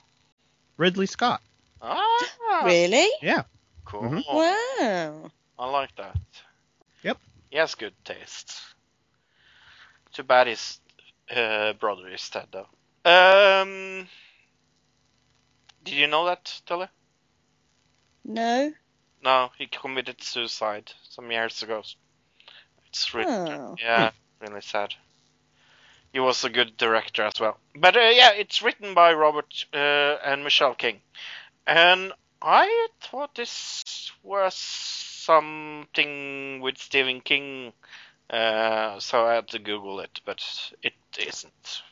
Ridley 0.77 1.05
Scott. 1.05 1.41
Ah, 1.81 2.61
really? 2.65 3.09
Yeah. 3.21 3.43
cool. 3.85 4.01
Mhm. 4.03 4.23
Wow. 4.33 5.31
I 5.59 5.69
like 5.69 5.95
that. 5.97 6.17
Yep. 7.03 7.17
He 7.49 7.57
has 7.57 7.75
good 7.75 7.93
taste. 8.05 8.59
Too 10.13 10.23
bad 10.23 10.47
his 10.47 10.79
uh, 11.29 11.73
brother 11.73 12.07
is 12.09 12.27
dead, 12.29 12.47
though. 12.51 12.67
Um, 13.05 14.07
did 15.83 15.93
you 15.95 16.07
know 16.07 16.25
that, 16.25 16.61
Tilly? 16.65 16.87
No. 18.25 18.71
No, 19.23 19.51
he 19.57 19.67
committed 19.67 20.21
suicide 20.23 20.91
some 21.09 21.31
years 21.31 21.61
ago. 21.63 21.83
It's 22.87 23.13
really, 23.13 23.31
Oh. 23.31 23.75
yeah, 23.79 24.11
really 24.39 24.61
sad. 24.61 24.93
He 26.13 26.19
was 26.19 26.43
a 26.43 26.49
good 26.49 26.77
director 26.77 27.23
as 27.23 27.39
well. 27.39 27.57
But 27.75 27.95
uh, 27.97 28.11
yeah, 28.13 28.31
it's 28.33 28.61
written 28.61 28.93
by 28.93 29.13
Robert 29.13 29.65
uh, 29.73 29.77
and 30.25 30.43
Michelle 30.43 30.75
King, 30.75 31.01
and 31.67 32.13
I 32.41 32.87
thought 33.01 33.35
this 33.35 34.11
was 34.23 34.55
something 34.55 36.61
with 36.61 36.77
Stephen 36.79 37.21
King, 37.21 37.73
uh, 38.29 38.99
so 38.99 39.25
I 39.25 39.35
had 39.35 39.47
to 39.49 39.59
Google 39.59 39.99
it, 40.01 40.19
but 40.25 40.43
it 40.83 40.93
isn't. 41.19 41.83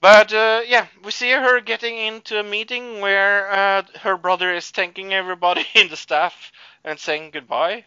But 0.00 0.32
uh, 0.34 0.62
yeah, 0.66 0.86
we 1.02 1.10
see 1.12 1.30
her 1.30 1.60
getting 1.60 1.96
into 1.96 2.38
a 2.38 2.42
meeting 2.44 3.00
where 3.00 3.50
uh, 3.50 3.82
her 4.00 4.16
brother 4.18 4.52
is 4.52 4.70
thanking 4.70 5.14
everybody 5.14 5.66
in 5.74 5.88
the 5.88 5.96
staff 5.96 6.52
and 6.84 6.98
saying 6.98 7.30
goodbye, 7.32 7.84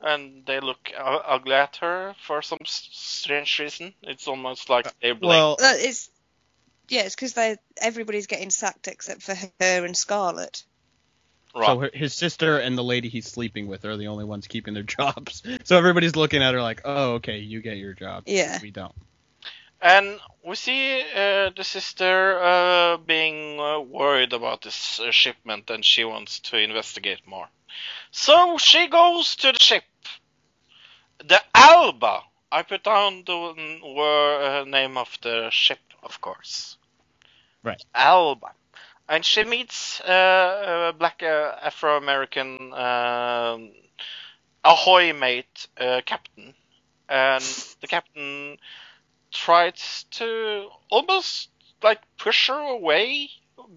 and 0.00 0.44
they 0.46 0.60
look 0.60 0.90
u- 0.90 0.96
ugly 0.96 1.54
at 1.54 1.76
her 1.76 2.14
for 2.26 2.42
some 2.42 2.58
strange 2.64 3.58
reason. 3.58 3.94
It's 4.02 4.28
almost 4.28 4.68
like 4.70 4.86
they 5.00 5.12
blame. 5.12 5.28
Well, 5.30 5.52
Uh, 5.60 5.74
it's 5.76 6.10
yeah, 6.88 7.02
it's 7.02 7.14
because 7.14 7.34
they 7.34 7.56
everybody's 7.80 8.26
getting 8.26 8.50
sacked 8.50 8.88
except 8.88 9.22
for 9.22 9.34
her 9.34 9.84
and 9.84 9.96
Scarlet. 9.96 10.64
right. 11.54 11.66
so 11.66 11.78
her- 11.80 11.90
his 11.92 12.14
sister 12.14 12.58
and 12.58 12.76
the 12.78 12.84
lady 12.84 13.08
he's 13.08 13.26
sleeping 13.26 13.66
with 13.66 13.84
are 13.84 13.96
the 13.96 14.08
only 14.08 14.24
ones 14.24 14.46
keeping 14.46 14.74
their 14.74 14.82
jobs. 14.98 15.42
So 15.64 15.76
everybody's 15.76 16.16
looking 16.16 16.42
at 16.42 16.54
her 16.54 16.62
like, 16.62 16.82
"Oh, 16.84 17.14
okay, 17.14 17.38
you 17.38 17.60
get 17.62 17.76
your 17.78 17.94
job. 17.94 18.24
Yeah. 18.26 18.58
We 18.62 18.70
don't." 18.70 18.94
And 19.80 20.20
we 20.44 20.54
see 20.56 21.00
uh, 21.02 21.50
the 21.50 21.64
sister 21.64 22.38
uh, 22.42 22.96
being 22.98 23.60
uh, 23.60 23.80
worried 23.80 24.32
about 24.32 24.62
this 24.62 25.00
uh, 25.00 25.10
shipment 25.10 25.70
and 25.70 25.84
she 25.84 26.04
wants 26.04 26.40
to 26.40 26.58
investigate 26.58 27.26
more. 27.26 27.48
So 28.18 28.56
she 28.56 28.86
goes 28.86 29.36
to 29.36 29.52
the 29.52 29.58
ship. 29.58 29.84
The 31.18 31.38
Alba. 31.54 32.22
I 32.50 32.62
put 32.62 32.82
down 32.82 33.24
the 33.26 33.78
wor- 33.84 34.42
uh, 34.42 34.64
name 34.64 34.96
of 34.96 35.18
the 35.20 35.50
ship, 35.50 35.80
of 36.02 36.18
course. 36.22 36.78
Right. 37.62 37.84
Alba. 37.94 38.52
And 39.06 39.22
she 39.22 39.44
meets 39.44 40.00
uh, 40.00 40.92
a 40.94 40.98
black 40.98 41.22
uh, 41.22 41.56
Afro 41.60 41.98
American 41.98 42.72
um, 42.72 43.72
ahoy 44.64 45.12
mate 45.12 45.68
uh, 45.78 46.00
captain. 46.06 46.54
And 47.10 47.44
the 47.82 47.86
captain 47.86 48.56
tries 49.30 50.06
to 50.12 50.70
almost 50.88 51.50
like 51.82 52.00
push 52.16 52.48
her 52.48 52.60
away, 52.60 53.28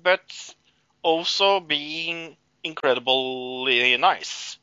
but 0.01 0.55
also 1.03 1.59
being 1.59 2.37
incredibly 2.69 3.97
nice. 3.97 4.57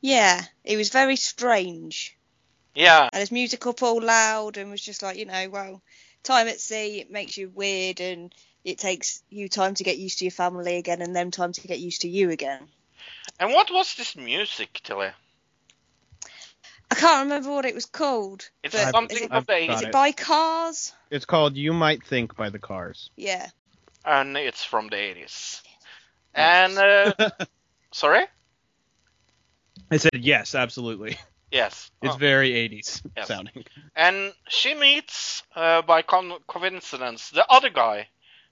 Yeah, 0.00 0.40
it 0.64 0.76
was 0.76 0.90
very 0.90 1.16
strange. 1.16 2.16
Yeah, 2.74 3.08
And 3.12 3.20
his 3.20 3.32
music 3.32 3.66
up 3.66 3.82
all 3.82 4.00
loud 4.00 4.56
and 4.56 4.70
was 4.70 4.80
just 4.80 5.02
like, 5.02 5.16
you 5.16 5.26
know, 5.26 5.48
well, 5.48 5.82
time 6.22 6.46
at 6.46 6.60
sea 6.60 7.00
it 7.00 7.10
makes 7.10 7.36
you 7.36 7.50
weird 7.52 8.00
and 8.00 8.32
it 8.64 8.78
takes 8.78 9.22
you 9.30 9.48
time 9.48 9.74
to 9.74 9.84
get 9.84 9.98
used 9.98 10.18
to 10.18 10.24
your 10.24 10.30
family 10.30 10.76
again 10.76 11.02
and 11.02 11.14
them 11.16 11.30
time 11.32 11.52
to 11.52 11.66
get 11.66 11.80
used 11.80 12.02
to 12.02 12.08
you 12.08 12.30
again. 12.30 12.68
and 13.40 13.52
what 13.52 13.70
was 13.72 13.94
this 13.96 14.14
music, 14.14 14.80
Tilly? 14.84 15.10
I 16.90 16.94
can't 16.94 17.24
remember 17.24 17.50
what 17.50 17.64
it 17.64 17.74
was 17.74 17.86
called. 17.86 18.48
It's 18.62 18.74
something 18.76 19.16
is 19.16 19.22
it, 19.24 19.28
from 19.30 19.44
the 19.46 19.52
I've 19.54 19.64
is 19.64 19.68
got 19.68 19.84
80s, 19.84 19.88
it 19.88 19.92
by 19.92 20.12
Cars? 20.12 20.92
It's 21.10 21.24
called 21.24 21.56
"You 21.56 21.72
Might 21.72 22.04
Think" 22.04 22.36
by 22.36 22.50
the 22.50 22.58
Cars. 22.58 23.10
Yeah. 23.16 23.48
and 24.04 24.36
it's 24.36 24.64
from 24.64 24.88
the 24.88 24.96
80s. 24.96 25.62
And, 26.34 26.78
uh, 26.78 27.14
sorry? 27.92 28.24
I 29.90 29.96
said 29.96 30.20
yes, 30.20 30.54
absolutely. 30.54 31.16
Yes. 31.50 31.90
It's 32.02 32.14
Oh. 32.14 32.18
very 32.18 32.50
80s 32.52 33.02
Yes. 33.16 33.28
sounding. 33.28 33.64
And 33.96 34.34
she 34.48 34.74
meets, 34.74 35.42
uh, 35.56 35.82
by 35.82 36.02
con- 36.02 36.38
coincidence, 36.46 37.30
the 37.30 37.46
other 37.50 37.70
guy 37.70 38.08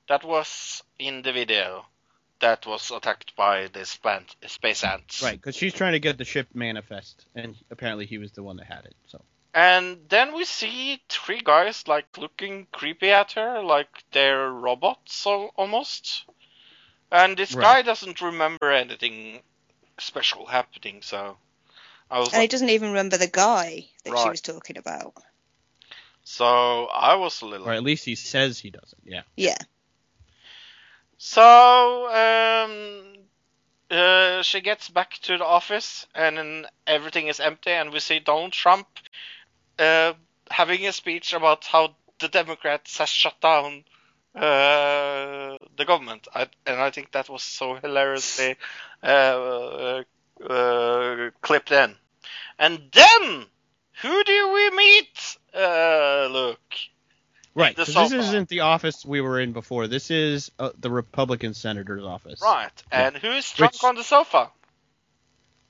that 0.09 0.25
was 0.25 0.83
in 0.99 1.23
the 1.23 1.33
video 1.33 1.85
that 2.41 2.67
was 2.67 2.91
attacked 2.91 3.37
by 3.37 3.67
the 3.69 3.85
span- 3.85 4.27
space 4.47 4.85
ants. 4.85 5.23
Right, 5.23 5.41
because 5.41 5.57
she's 5.57 5.75
trying 5.75 5.93
to 5.93 6.01
get 6.01 6.19
the 6.19 6.25
ship 6.25 6.49
manifest, 6.55 7.27
and 7.35 7.57
apparently 7.71 8.07
he 8.07 8.19
was 8.19 8.33
the 8.33 8.43
one 8.43 8.57
that 8.57 8.67
had 8.67 8.85
it. 8.87 8.95
So 9.07 9.23
And 9.55 10.09
then 10.09 10.35
we 10.35 10.45
see 10.45 11.03
three 11.09 11.41
guys 11.41 11.89
like 11.89 12.19
looking 12.19 12.67
creepy 12.73 13.11
at 13.11 13.33
her, 13.33 13.63
like 13.63 13.89
they're 14.13 14.51
robots 14.51 15.25
almost. 15.27 16.25
And 17.17 17.37
this 17.37 17.55
Right. 17.55 17.63
guy 17.63 17.83
doesn't 17.83 18.21
remember 18.21 18.71
anything 18.71 19.43
special 19.99 20.45
happening, 20.45 21.01
so 21.01 21.39
I 22.11 22.19
was 22.19 22.33
And 22.33 22.43
he 22.43 22.49
doesn't 22.49 22.69
even 22.69 22.89
remember 22.89 23.17
the 23.17 23.27
guy 23.27 23.89
that 24.05 24.19
she 24.19 24.29
was 24.29 24.43
talking 24.43 24.77
about. 24.77 25.15
so 26.25 26.87
I 26.87 27.15
was 27.15 27.41
a 27.41 27.47
little 27.47 27.69
or 27.69 27.73
at 27.73 27.83
least 27.83 28.05
he 28.05 28.17
says 28.17 28.59
he 28.59 28.71
doesn't. 28.71 29.03
Yeah. 29.05 29.23
Yeah. 29.37 29.57
So 31.17 32.07
um, 32.11 33.15
uh, 33.91 34.43
she 34.43 34.61
gets 34.61 34.91
back 34.91 35.15
to 35.23 35.39
the 35.39 35.45
office, 35.45 36.07
and 36.15 36.37
then 36.37 36.67
everything 36.87 37.29
is 37.29 37.41
empty, 37.41 37.71
and 37.71 37.93
we 37.93 38.01
see 38.01 38.19
Donald 38.19 38.53
Trump 38.53 38.87
uh, 39.79 40.13
having 40.51 40.87
a 40.87 40.93
speech 40.93 41.33
about 41.33 41.65
how 41.65 41.97
the 42.19 42.29
Democrats 42.29 42.99
has 42.99 43.09
shut 43.09 43.41
down 43.41 43.85
uh, 44.37 45.57
the 45.77 45.85
government, 45.87 46.29
I, 46.35 46.47
and 46.67 46.81
I 46.81 46.91
think 46.91 47.13
that 47.13 47.29
was 47.29 47.43
so 47.43 47.75
hilariously 47.75 48.57
uh, 49.03 49.07
uh, 49.07 50.03
uh, 50.49 51.31
clipped 51.41 51.73
in. 51.73 51.95
And 52.59 52.81
then, 52.93 53.47
who 54.03 54.25
do 54.25 54.53
we 54.53 54.71
meet? 54.71 55.37
Uh, 55.55 56.29
look, 56.31 56.61
Right. 57.55 57.75
'cause 57.75 57.87
this 57.95 58.13
isn't 58.13 58.51
the 58.51 58.61
office 58.61 59.03
we 59.07 59.23
were 59.23 59.41
in 59.41 59.53
before. 59.53 59.87
This 59.87 60.11
is 60.11 60.51
uh, 60.59 60.71
the 60.79 60.91
Republican 60.91 61.55
senator's 61.55 62.05
office. 62.05 62.41
right, 62.43 62.71
and 62.93 63.17
who's 63.17 63.51
drunk 63.53 63.73
Which- 63.73 63.85
on 63.85 63.95
the 63.95 64.05
sofa? 64.05 64.51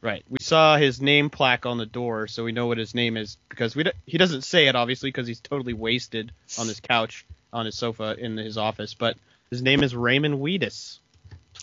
Right. 0.02 0.24
We 0.28 0.38
saw 0.40 0.76
his 0.76 1.00
name 1.00 1.30
plaque 1.30 1.64
on 1.66 1.78
the 1.78 1.86
door, 1.86 2.26
so 2.28 2.44
we 2.44 2.52
know 2.52 2.66
what 2.66 2.78
his 2.78 2.94
name 2.94 3.16
is 3.16 3.38
because 3.48 3.74
we 3.74 3.84
d- 3.84 3.92
he 4.04 4.18
doesn't 4.18 4.42
say 4.42 4.66
it 4.68 4.76
obviously 4.76 5.08
because 5.10 5.26
he's 5.26 5.40
totally 5.40 5.72
wasted 5.72 6.32
on 6.58 6.66
his 6.68 6.80
couch 6.80 7.24
on 7.52 7.66
his 7.66 7.76
sofa 7.76 8.16
in 8.18 8.36
his 8.36 8.58
office. 8.58 8.94
But 8.94 9.16
his 9.50 9.62
name 9.62 9.82
is 9.82 9.94
Raymond 9.94 10.40
Wheatus. 10.40 11.00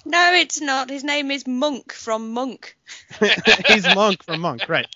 No, 0.06 0.34
it's 0.34 0.60
not. 0.60 0.90
His 0.90 1.04
name 1.04 1.32
is 1.32 1.48
Monk 1.48 1.94
from 1.94 2.34
Monk. 2.34 2.78
he's 3.68 3.86
Monk 3.96 4.24
from 4.24 4.42
Monk. 4.42 4.68
Right. 4.68 4.88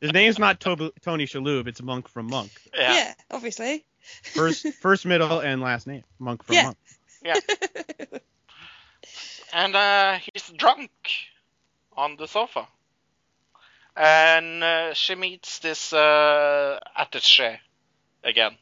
His 0.00 0.12
name's 0.12 0.38
not 0.38 0.58
Tob- 0.58 0.94
Tony 1.02 1.26
Shalhoub. 1.26 1.68
It's 1.68 1.82
Monk 1.82 2.08
from 2.08 2.26
Monk. 2.26 2.50
Yeah, 2.76 3.12
obviously. 3.30 3.84
First, 4.22 4.66
first, 4.80 5.06
middle, 5.06 5.40
and 5.40 5.60
last 5.60 5.86
name. 5.86 6.02
Monk 6.18 6.42
from 6.42 6.56
Monk. 6.56 6.76
Yeah. 7.22 7.34
Monk. 7.34 8.22
and 9.52 9.76
uh, 9.76 10.18
he's 10.18 10.50
drunk 10.56 10.90
on 11.96 12.16
the 12.16 12.26
sofa. 12.26 12.66
And 13.96 14.62
uh, 14.62 14.94
she 14.94 15.14
meets 15.14 15.58
this 15.58 15.92
uh, 15.92 16.78
attaché 16.98 17.58
again. 18.22 18.56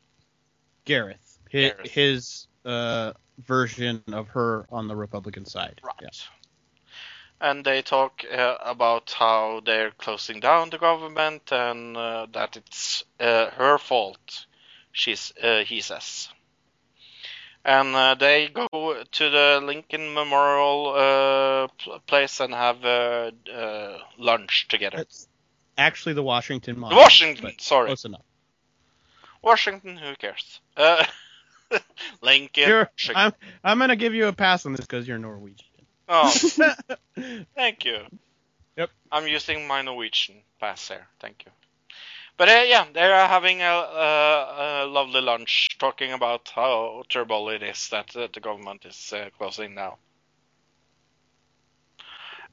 Gareth. 0.85 1.26
His, 1.51 1.73
his 1.85 2.47
uh, 2.64 3.12
version 3.39 4.02
of 4.12 4.28
her 4.28 4.66
on 4.70 4.89
the 4.89 4.97
Republican 4.97 5.44
side. 5.44 5.81
Right. 5.85 5.94
Yeah. 6.02 6.09
And 7.40 7.64
they 7.64 7.82
talk 7.82 8.24
uh, 8.32 8.56
about 8.62 9.12
how 9.12 9.60
they're 9.64 9.90
closing 9.90 10.40
down 10.40 10.70
the 10.70 10.78
government 10.78 11.52
and 11.52 11.97
uh, 11.97 12.27
that 12.32 12.56
it's 12.56 13.05
uh, 13.20 13.51
her 13.51 13.78
fault. 13.78 14.47
She's 14.93 15.32
uh, 15.43 15.59
he 15.64 15.82
says. 15.82 16.28
And 17.62 17.94
uh, 17.94 18.14
they 18.14 18.48
go 18.48 18.68
to 19.10 19.31
the 19.31 19.60
Lincoln 19.62 20.14
Memorial 20.14 20.94
uh, 20.97 21.68
pl- 21.77 21.98
place 22.06 22.40
and 22.40 22.55
have 22.55 22.85
uh, 22.85 23.32
uh, 23.52 23.98
lunch 24.18 24.68
together. 24.68 24.98
It's 25.01 25.27
actually 25.77 26.14
the 26.14 26.23
Washington 26.23 26.78
Monument. 26.78 27.05
Washington, 27.05 27.52
sorry. 27.59 27.89
Close 27.89 28.05
enough. 28.05 28.24
Washington, 29.43 29.97
who 29.97 30.14
cares? 30.14 30.60
Uh, 31.70 31.78
Lincoln. 32.22 32.68
You're, 32.68 32.90
I'm, 33.14 33.32
I'm 33.64 33.78
gonna 33.78 33.97
give 33.97 34.14
you 34.14 34.26
a 34.26 34.32
pass 34.32 34.66
on 34.66 34.72
this 34.72 34.80
because 34.80 35.06
you're 35.06 35.18
Norwegian. 35.18 35.66
Oh, 36.09 36.28
thank 37.55 37.84
you. 37.84 37.98
Yep. 38.76 38.90
I'm 39.10 39.26
using 39.26 39.66
my 39.66 39.82
Norwegian 39.82 40.36
pass 40.60 40.88
there. 40.88 41.09
Thank 41.20 41.44
you. 41.44 41.52
But 42.36 42.48
uh, 42.48 42.64
yeah, 42.66 42.86
they 42.93 43.01
are 43.01 43.26
having 43.26 43.62
a, 43.62 43.64
a, 43.64 44.84
a 44.84 44.86
lovely 44.86 45.22
lunch, 45.22 45.78
talking 45.78 46.12
about 46.12 46.52
how 46.55 47.02
terrible 47.09 47.48
it 47.48 47.62
is 47.62 47.88
that 47.88 48.14
uh, 48.14 48.28
the 48.32 48.40
government 48.40 48.84
is 48.84 49.12
uh, 49.14 49.30
closing 49.38 49.74
now. 49.74 49.97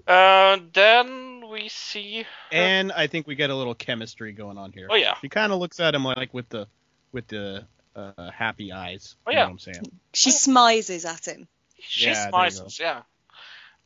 Uh, 0.07 0.57
then 0.73 1.49
we 1.49 1.69
see. 1.69 2.25
And 2.51 2.91
I 2.91 3.07
think 3.07 3.27
we 3.27 3.35
get 3.35 3.49
a 3.49 3.55
little 3.55 3.75
chemistry 3.75 4.31
going 4.33 4.57
on 4.57 4.71
here. 4.71 4.87
Oh 4.89 4.95
yeah, 4.95 5.15
She 5.21 5.29
kind 5.29 5.51
of 5.51 5.59
looks 5.59 5.79
at 5.79 5.95
him 5.95 6.03
like 6.03 6.33
with 6.33 6.49
the 6.49 6.67
with 7.11 7.27
the 7.27 7.65
uh, 7.95 8.31
happy 8.31 8.71
eyes. 8.71 9.15
Oh, 9.25 9.31
You 9.31 9.37
yeah. 9.37 9.43
know 9.43 9.47
what 9.47 9.51
I'm 9.53 9.59
saying? 9.59 9.91
She 10.13 10.31
smizes 10.31 11.05
at 11.05 11.25
him. 11.25 11.47
she 11.79 12.05
Yeah, 12.05 12.31
there 12.31 12.45
you 12.45 12.51
smiles. 12.51 12.79
Yeah. 12.79 13.01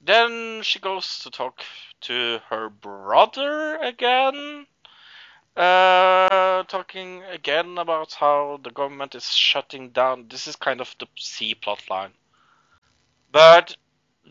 Then 0.01 0.61
she 0.63 0.79
goes 0.79 1.19
to 1.19 1.31
talk 1.31 1.61
to 2.01 2.39
her 2.49 2.69
brother 2.69 3.77
again. 3.77 4.67
Uh, 5.55 6.63
talking 6.63 7.23
again 7.23 7.79
about 7.79 8.13
how 8.13 8.59
the 8.63 8.69
government 8.69 9.15
is 9.15 9.27
shutting 9.31 9.89
down. 9.89 10.27
This 10.29 10.47
is 10.47 10.55
kind 10.55 10.81
of 10.81 10.95
the 10.99 11.07
C 11.17 11.55
plot 11.55 11.81
line. 11.89 12.13
But 13.31 13.75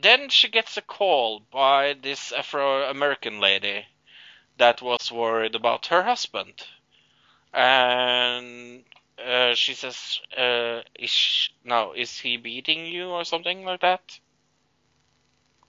then 0.00 0.28
she 0.28 0.48
gets 0.48 0.76
a 0.76 0.82
call 0.82 1.40
by 1.50 1.94
this 2.00 2.32
Afro-American 2.32 3.40
lady 3.40 3.84
that 4.58 4.80
was 4.82 5.10
worried 5.10 5.54
about 5.54 5.86
her 5.86 6.02
husband, 6.02 6.62
and 7.52 8.84
uh, 9.24 9.54
she 9.54 9.74
says, 9.74 10.20
uh, 10.36 10.82
"Is 10.98 11.10
sh 11.10 11.50
no, 11.64 11.92
is 11.92 12.18
he 12.18 12.36
beating 12.36 12.86
you 12.86 13.08
or 13.08 13.24
something 13.24 13.64
like 13.64 13.80
that?" 13.80 14.18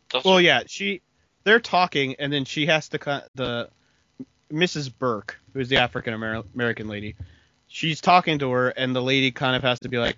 Does 0.10 0.24
Well, 0.24 0.40
she- 0.40 0.46
yeah, 0.46 0.64
she 0.68 1.02
they're 1.44 1.60
talking, 1.60 2.16
and 2.20 2.32
then 2.32 2.46
she 2.46 2.66
has 2.66 2.90
to 2.90 3.00
cut 3.00 3.30
the 3.36 3.70
Mrs. 4.52 4.92
Burke, 4.98 5.40
who's 5.54 5.70
the 5.70 5.78
African 5.78 6.14
American 6.14 6.88
lady. 6.88 7.16
She's 7.68 8.02
talking 8.02 8.40
to 8.40 8.52
her, 8.52 8.70
and 8.70 8.96
the 8.96 9.02
lady 9.02 9.32
kind 9.32 9.56
of 9.56 9.64
has 9.64 9.80
to 9.82 9.90
be 9.90 9.98
like, 9.98 10.18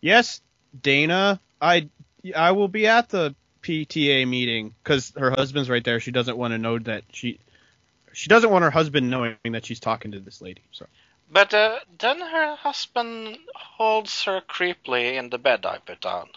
"Yes, 0.00 0.40
Dana, 0.80 1.40
I 1.60 1.88
I 2.34 2.52
will 2.52 2.68
be 2.68 2.86
at 2.86 3.08
the 3.08 3.34
PTA 3.62 4.26
meeting 4.28 4.74
because 4.82 5.12
her 5.16 5.30
husband's 5.30 5.70
right 5.70 5.82
there. 5.82 6.00
She 6.00 6.10
doesn't 6.10 6.36
want 6.36 6.52
to 6.52 6.58
know 6.58 6.78
that 6.80 7.04
she 7.12 7.38
she 8.12 8.28
doesn't 8.28 8.50
want 8.50 8.62
her 8.62 8.70
husband 8.70 9.10
knowing 9.10 9.36
that 9.44 9.66
she's 9.66 9.80
talking 9.80 10.12
to 10.12 10.20
this 10.20 10.40
lady. 10.40 10.62
So 10.72 10.86
But 11.30 11.52
uh, 11.54 11.80
then 11.98 12.20
her 12.20 12.56
husband 12.56 13.38
holds 13.54 14.22
her 14.24 14.40
creepily 14.40 15.14
in 15.14 15.30
the 15.30 15.38
bed 15.38 15.66
I 15.66 15.78
put 15.78 16.00
down. 16.00 16.28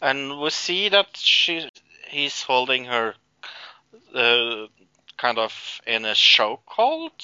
And 0.00 0.40
we 0.40 0.50
see 0.50 0.88
that 0.88 1.16
she 1.16 1.68
he's 2.08 2.42
holding 2.42 2.84
her 2.84 3.14
uh, 4.14 4.66
kind 5.16 5.38
of 5.38 5.80
in 5.86 6.04
a 6.04 6.12
chokehold. 6.12 7.20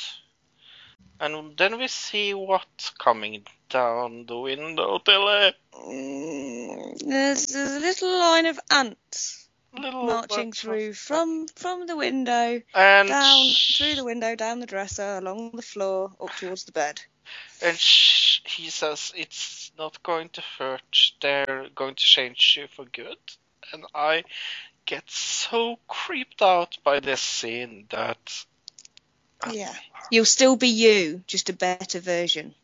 And 1.21 1.57
then 1.57 1.79
we 1.79 1.89
see 1.89 2.35
what's 2.35 2.91
coming 2.91 3.47
down 3.71 4.27
the 4.27 4.39
window, 4.39 4.99
Tilly. 4.99 5.55
Mm, 5.73 6.99
There's, 6.99 7.47
there's 7.47 7.73
a 7.73 7.81
little 7.81 8.19
line 8.19 8.47
of 8.47 8.59
ants 8.71 9.44
Little 9.77 10.05
marching 10.07 10.51
bit- 10.51 10.57
through 10.57 10.93
from 10.95 11.47
from 11.57 11.87
the 11.87 11.97
window 11.97 12.61
and 12.75 13.09
down 13.09 13.47
sh- 13.49 13.79
through 13.79 13.95
the 13.97 14.05
window, 14.05 14.35
down 14.37 14.61
the 14.61 14.67
dresser, 14.67 15.19
along 15.19 15.53
the 15.53 15.63
floor, 15.63 16.13
up 16.21 16.31
towards 16.37 16.65
the 16.65 16.73
bed. 16.73 17.01
And 17.63 17.77
sh- 17.77 18.41
he 18.45 18.71
says 18.71 19.13
it's 19.17 19.73
not 19.79 20.03
going 20.03 20.29
to 20.31 20.43
hurt. 20.59 21.13
They're 21.21 21.69
going 21.75 21.95
to 21.95 22.05
change 22.05 22.57
you 22.59 22.69
for 22.69 22.85
good. 22.85 23.17
And 23.73 23.85
I 23.95 24.25
get 24.87 25.09
so 25.11 25.79
creeped 25.89 26.43
out 26.43 26.79
by 26.85 27.01
this 27.01 27.21
scene 27.21 27.87
that 27.91 28.45
Yeah, 29.51 29.75
you'll 30.11 30.25
still 30.25 30.57
be 30.57 30.69
you, 30.69 31.23
just 31.27 31.49
a 31.51 31.53
better 31.53 31.99
version. 32.01 32.55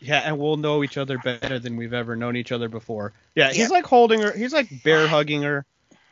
yeah, 0.00 0.18
and 0.24 0.38
we'll 0.38 0.56
know 0.56 0.84
each 0.84 0.96
other 0.96 1.18
better 1.18 1.58
than 1.58 1.76
we've 1.76 1.94
ever 1.94 2.14
known 2.16 2.36
each 2.36 2.52
other 2.52 2.68
before. 2.68 3.12
Yeah, 3.34 3.48
he's 3.48 3.58
Yeah. 3.58 3.68
like 3.68 3.86
holding 3.86 4.20
her. 4.20 4.32
He's 4.36 4.52
like 4.52 4.68
bear 4.84 5.06
hugging 5.08 5.42
her, 5.42 5.64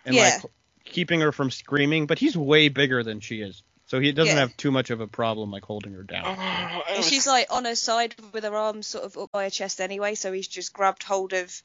and 0.07 0.15
Yeah. 0.15 0.41
like 0.43 0.51
keeping 0.85 1.21
her 1.21 1.33
from 1.33 1.51
screaming. 1.51 2.07
But 2.07 2.19
he's 2.19 2.37
way 2.37 2.69
bigger 2.69 3.03
than 3.03 3.21
she 3.21 3.41
is, 3.43 3.63
so 3.87 4.01
he 4.01 4.13
doesn't 4.13 4.35
Yeah. 4.35 4.41
have 4.41 4.57
too 4.57 4.71
much 4.71 4.89
of 4.91 5.01
a 5.03 5.07
problem 5.07 5.51
like 5.51 5.65
holding 5.65 5.93
her 5.93 6.03
down. 6.05 6.25
Oh, 6.27 6.83
And 6.89 7.05
she's 7.05 7.27
like 7.27 7.49
on 7.51 7.65
her 7.67 7.75
side 7.77 8.15
with 8.33 8.45
her 8.45 8.55
arms 8.55 8.87
sort 8.87 9.05
of 9.05 9.19
up 9.19 9.33
by 9.33 9.45
her 9.45 9.51
chest 9.51 9.81
anyway, 9.81 10.15
so 10.15 10.33
he's 10.33 10.49
just 10.49 10.73
grabbed 10.73 11.03
hold 11.03 11.33
of 11.35 11.61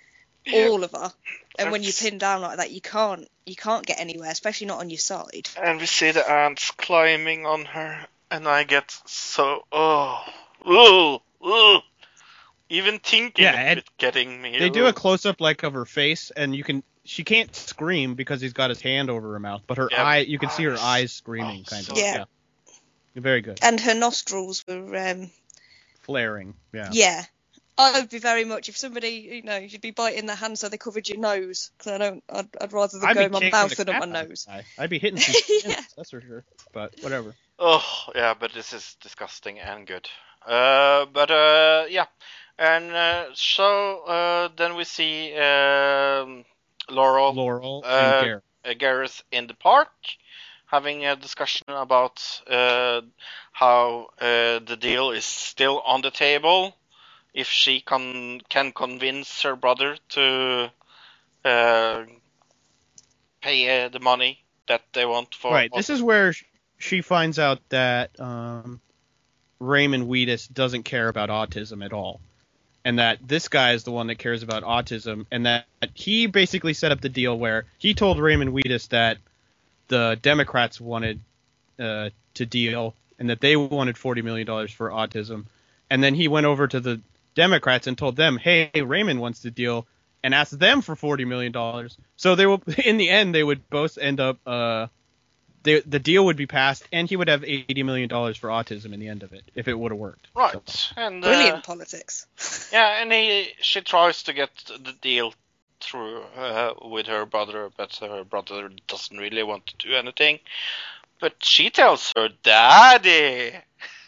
Yeah. 0.45 0.67
all 0.67 0.83
of 0.83 0.91
her. 0.91 1.13
And 1.59 1.71
when 1.71 1.83
you 1.83 1.91
That's- 1.91 2.09
pin 2.09 2.17
down 2.17 2.41
like 2.41 2.57
that, 2.57 2.71
you 2.71 2.81
can't 2.81 3.29
you 3.45 3.55
can't 3.55 3.85
get 3.85 3.99
anywhere, 3.99 4.29
especially 4.31 4.67
not 4.67 4.79
on 4.79 4.89
your 4.89 4.99
side. 4.99 5.49
and 5.61 5.79
we 5.79 5.85
see 5.85 6.11
the 6.11 6.27
ants 6.29 6.71
climbing 6.71 7.45
on 7.45 7.65
her, 7.65 8.07
and 8.29 8.47
I 8.47 8.63
get 8.63 8.91
so 9.05 9.65
oh, 9.71 10.23
oh, 10.65 11.21
oh. 11.41 11.81
Even 12.69 12.99
thinking 12.99 13.43
Yeah, 13.43 13.71
of 13.73 13.77
it 13.79 13.89
getting 13.97 14.41
me. 14.41 14.57
They 14.57 14.69
do 14.69 14.85
a 14.85 14.93
close 14.93 15.25
up 15.25 15.41
like 15.41 15.63
of 15.63 15.73
her 15.73 15.85
face, 15.85 16.31
and 16.35 16.55
you 16.55 16.63
can 16.63 16.83
she 17.05 17.23
can't 17.23 17.55
scream 17.55 18.15
because 18.15 18.41
he's 18.41 18.53
got 18.53 18.69
his 18.69 18.81
hand 18.81 19.09
over 19.09 19.33
her 19.33 19.39
mouth, 19.39 19.61
but 19.67 19.77
her 19.77 19.91
Yeah, 19.91 20.03
eye 20.03 20.19
you 20.19 20.39
can 20.39 20.49
see 20.49 20.63
her 20.63 20.73
eyes. 20.73 20.79
eyes 20.79 21.13
screaming 21.13 21.61
Oh, 21.61 21.69
kind 21.69 21.85
so 21.85 21.93
of. 21.93 21.97
Yeah. 21.99 22.25
Very 23.15 23.41
good. 23.41 23.59
And 23.63 23.79
her 23.79 23.93
nostrils 23.93 24.63
were 24.67 24.95
um 24.97 25.31
Flaring. 26.01 26.55
Yeah. 26.73 26.89
yeah. 26.93 27.23
I 27.77 27.99
would 27.99 28.09
be 28.09 28.19
very 28.19 28.45
much 28.45 28.69
if 28.69 28.77
somebody, 28.77 29.29
you 29.31 29.41
know, 29.41 29.57
you'd 29.57 29.81
be 29.81 29.91
biting 29.91 30.27
their 30.27 30.35
hand 30.35 30.59
so 30.59 30.69
they 30.69 30.77
covered 30.77 31.07
your 31.09 31.17
nose. 31.17 31.71
Because 31.77 31.93
I 31.93 31.97
don't, 31.97 32.23
I'd, 32.29 32.47
I'd 32.59 32.73
rather 32.73 32.99
them 32.99 33.09
I'd 33.09 33.15
go 33.15 33.25
in 33.25 33.31
my 33.31 33.49
mouth 33.49 33.75
than 33.75 33.89
up 33.89 33.99
my 33.99 34.05
nose. 34.05 34.45
the. 34.47 34.63
I'd 34.77 34.89
be 34.89 34.99
hitting 34.99 35.17
some 35.19 35.33
Yeah. 35.33 35.75
shins, 35.75 35.93
that's 35.97 36.11
for 36.11 36.21
sure. 36.21 36.43
But 36.73 36.91
whatever. 37.01 37.35
Oh, 37.57 37.83
yeah, 38.13 38.33
but 38.39 38.53
this 38.53 38.73
is 38.73 38.95
disgusting 39.01 39.59
and 39.59 39.87
good. 39.87 40.07
Uh, 40.45 41.05
but 41.05 41.31
uh, 41.31 41.85
yeah, 41.89 42.05
and 42.57 42.91
uh, 42.91 43.25
so 43.33 44.03
uh, 44.05 44.49
then 44.57 44.75
we 44.75 44.83
see 44.83 45.33
um, 45.35 46.43
Laurel, 46.91 47.33
Laurel 47.33 47.83
Uh, 47.85 47.87
and 47.87 48.25
Garrett. 48.25 48.43
uh, 48.65 48.73
Gareth 48.73 49.23
in 49.31 49.47
the 49.47 49.53
park 49.53 49.91
having 50.71 51.05
a 51.05 51.15
discussion 51.15 51.65
about 51.67 52.41
uh, 52.47 53.01
how 53.51 54.09
uh, 54.19 54.59
the 54.59 54.77
deal 54.79 55.11
is 55.11 55.25
still 55.25 55.81
on 55.81 56.01
the 56.01 56.11
table. 56.11 56.75
If 57.33 57.47
she 57.47 57.81
can 57.81 58.41
can 58.49 58.71
convince 58.71 59.43
her 59.43 59.55
brother 59.55 59.97
to 60.09 60.71
uh, 61.45 62.03
pay 63.41 63.85
uh, 63.85 63.89
the 63.89 63.99
money 63.99 64.43
that 64.67 64.81
they 64.93 65.05
want 65.05 65.33
for 65.35 65.53
Right. 65.53 65.71
This 65.75 65.89
is 65.89 66.01
where 66.01 66.33
she 66.77 67.01
finds 67.01 67.39
out 67.39 67.59
that 67.69 68.19
um, 68.19 68.81
Raymond 69.59 70.07
Wheatus 70.07 70.47
doesn't 70.47 70.83
care 70.83 71.07
about 71.07 71.29
autism 71.29 71.85
at 71.85 71.93
all. 71.93 72.21
And 72.83 72.99
that 72.99 73.19
this 73.25 73.47
guy 73.47 73.73
is 73.73 73.83
the 73.83 73.91
one 73.91 74.07
that 74.07 74.15
cares 74.15 74.41
about 74.41 74.63
autism, 74.63 75.25
and 75.31 75.45
that 75.45 75.65
he 75.93 76.25
basically 76.25 76.73
set 76.73 76.91
up 76.91 76.99
the 76.99 77.09
deal 77.09 77.37
where 77.37 77.65
he 77.77 77.93
told 77.93 78.19
Raymond 78.19 78.51
Wheatus 78.51 78.87
that 78.87 79.17
the 79.87 80.17
Democrats 80.21 80.81
wanted 80.81 81.19
uh, 81.79 82.09
to 82.35 82.45
deal, 82.45 82.95
and 83.19 83.29
that 83.29 83.39
they 83.39 83.55
wanted 83.55 83.97
forty 83.97 84.23
million 84.23 84.47
dollars 84.47 84.71
for 84.71 84.89
autism, 84.89 85.45
and 85.91 86.03
then 86.03 86.15
he 86.15 86.27
went 86.27 86.47
over 86.47 86.67
to 86.67 86.79
the 86.79 87.01
Democrats 87.35 87.85
and 87.85 87.97
told 87.97 88.15
them, 88.15 88.37
"Hey, 88.37 88.71
Raymond 88.75 89.21
wants 89.21 89.41
to 89.41 89.51
deal," 89.51 89.85
and 90.23 90.33
asked 90.33 90.57
them 90.57 90.81
for 90.81 90.95
forty 90.95 91.25
million 91.25 91.51
dollars. 91.51 91.97
So 92.17 92.33
they 92.35 92.47
will, 92.47 92.63
in 92.85 92.97
the 92.97 93.09
end, 93.09 93.35
they 93.35 93.43
would 93.43 93.69
both 93.69 93.97
end 93.99 94.19
up. 94.19 94.39
Uh, 94.45 94.87
they, 95.63 95.81
the 95.81 95.99
deal 95.99 96.25
would 96.25 96.37
be 96.37 96.47
passed, 96.47 96.83
and 96.91 97.07
he 97.09 97.15
would 97.15 97.27
have 97.27 97.43
eighty 97.43 97.83
million 97.83 98.09
dollars 98.09 98.37
for 98.37 98.49
autism 98.49 98.93
in 98.93 98.99
the 98.99 99.07
end 99.07 99.23
of 99.23 99.33
it 99.33 99.43
if 99.55 99.67
it 99.67 99.77
would 99.77 99.91
have 99.91 99.99
worked. 99.99 100.27
right. 100.35 100.55
And 100.97 101.23
uh, 101.23 101.27
Brilliant 101.27 101.63
politics. 101.63 102.25
Yeah, 102.73 103.01
and 103.01 103.11
he 103.11 103.49
she 103.59 103.81
tries 103.81 104.23
to 104.23 104.33
get 104.33 104.49
the 104.65 104.93
deal 105.01 105.33
through 105.81 106.21
uh, 106.37 106.73
with 106.83 107.07
her 107.07 107.25
brother, 107.25 107.69
but 107.75 107.95
her 107.97 108.23
brother 108.23 108.69
doesn't 108.87 109.17
really 109.17 109.43
want 109.43 109.67
to 109.67 109.87
do 109.87 109.93
anything. 109.95 110.39
But 111.19 111.35
she 111.43 111.69
tells 111.69 112.11
her 112.15 112.29
daddy. 112.43 113.53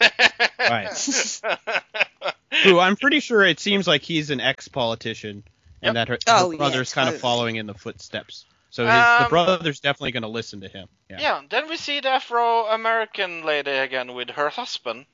Right. 0.58 0.88
Who 2.64 2.78
I'm 2.78 2.96
pretty 2.96 3.20
sure 3.20 3.42
it 3.44 3.60
seems 3.60 3.86
like 3.86 4.02
he's 4.02 4.30
an 4.30 4.40
ex-politician, 4.40 5.44
and 5.82 5.96
that 5.96 6.08
her, 6.08 6.14
her 6.14 6.18
Oh, 6.28 6.50
yeah, 6.50 6.56
brother's 6.58 6.92
kind 6.94 7.08
of 7.08 7.20
following 7.20 7.56
in 7.56 7.66
the 7.66 7.74
footsteps. 7.74 8.46
So 8.74 8.84
his, 8.86 8.92
the 8.92 9.22
Um, 9.26 9.28
brother's 9.28 9.78
definitely 9.78 10.10
going 10.10 10.24
to 10.24 10.28
listen 10.28 10.62
to 10.62 10.68
him. 10.68 10.88
Yeah. 11.08 11.20
yeah, 11.20 11.42
then 11.48 11.68
we 11.68 11.76
see 11.76 12.00
the 12.00 12.08
Afro-American 12.08 13.44
lady 13.44 13.70
again 13.70 14.14
with 14.14 14.30
her 14.30 14.48
husband, 14.48 15.06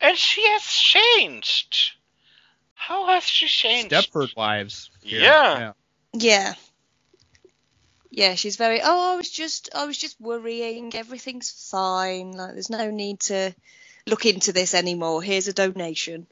and 0.00 0.18
she 0.18 0.44
has 0.48 0.64
changed. 0.64 1.92
How 2.74 3.06
has 3.06 3.22
she 3.22 3.46
changed? 3.46 3.92
Stepford 3.92 4.34
wives. 4.34 4.90
here. 5.02 5.20
Yeah. 5.20 5.72
Yeah. 6.14 6.54
Yeah, 8.10 8.34
she's 8.34 8.56
very. 8.56 8.80
Oh, 8.82 9.12
I 9.12 9.14
was 9.14 9.30
just, 9.30 9.68
I 9.72 9.84
was 9.84 9.96
just 9.96 10.20
worrying. 10.20 10.92
Everything's 10.92 11.68
fine. 11.70 12.32
Like, 12.32 12.54
there's 12.54 12.70
no 12.70 12.90
need 12.90 13.20
to 13.20 13.54
look 14.08 14.26
into 14.26 14.52
this 14.52 14.74
anymore. 14.74 15.22
Here's 15.22 15.46
a 15.46 15.52
donation. 15.52 16.26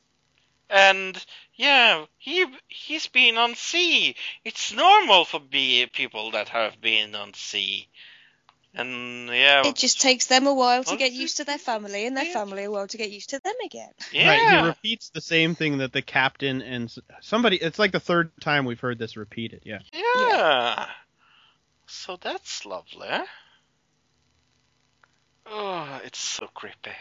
And 0.68 1.24
yeah, 1.58 2.04
he 2.18 2.46
he's 2.68 3.08
been 3.08 3.36
on 3.36 3.56
sea. 3.56 4.14
It's 4.44 4.72
normal 4.72 5.24
for 5.24 5.40
be 5.40 5.86
people 5.92 6.30
that 6.30 6.48
have 6.48 6.80
been 6.80 7.14
on 7.14 7.34
sea. 7.34 7.88
And 8.74 9.28
yeah, 9.28 9.66
It 9.66 9.74
just 9.74 10.00
takes 10.00 10.26
them 10.26 10.46
a 10.46 10.54
while 10.54 10.84
to 10.84 10.96
get 10.96 11.12
used 11.12 11.38
to 11.38 11.44
their 11.44 11.58
family, 11.58 12.06
and 12.06 12.16
their 12.16 12.26
family 12.26 12.64
a 12.64 12.70
while 12.70 12.86
to 12.86 12.96
get 12.96 13.10
used 13.10 13.30
to 13.30 13.40
them 13.40 13.54
again. 13.64 13.90
yeah. 14.12 14.28
Right, 14.28 14.40
he 14.62 14.66
repeats 14.68 15.10
the 15.10 15.20
same 15.20 15.56
thing 15.56 15.78
that 15.78 15.92
the 15.92 16.02
captain 16.02 16.62
and 16.62 16.94
somebody. 17.20 17.56
It's 17.56 17.78
like 17.78 17.90
the 17.90 17.98
third 18.00 18.30
time 18.40 18.64
we've 18.64 18.78
heard 18.78 18.98
this 18.98 19.16
repeated. 19.16 19.62
Yeah. 19.64 19.80
Yeah. 19.92 20.86
So 21.86 22.18
that's 22.20 22.64
lovely. 22.64 23.08
Oh, 25.46 26.00
it's 26.04 26.18
so 26.20 26.46
creepy. 26.54 26.92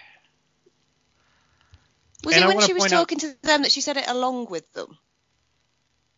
Was 2.24 2.36
And 2.36 2.44
it 2.46 2.52
I 2.52 2.56
when 2.56 2.66
she 2.66 2.74
was 2.74 2.84
point 2.84 2.94
out- 2.94 2.98
talking 2.98 3.20
to 3.20 3.36
them 3.44 3.62
that 3.64 3.72
she 3.72 3.82
said 3.82 3.98
it 3.98 4.08
along 4.08 4.48
with 4.50 4.72
them? 4.74 4.98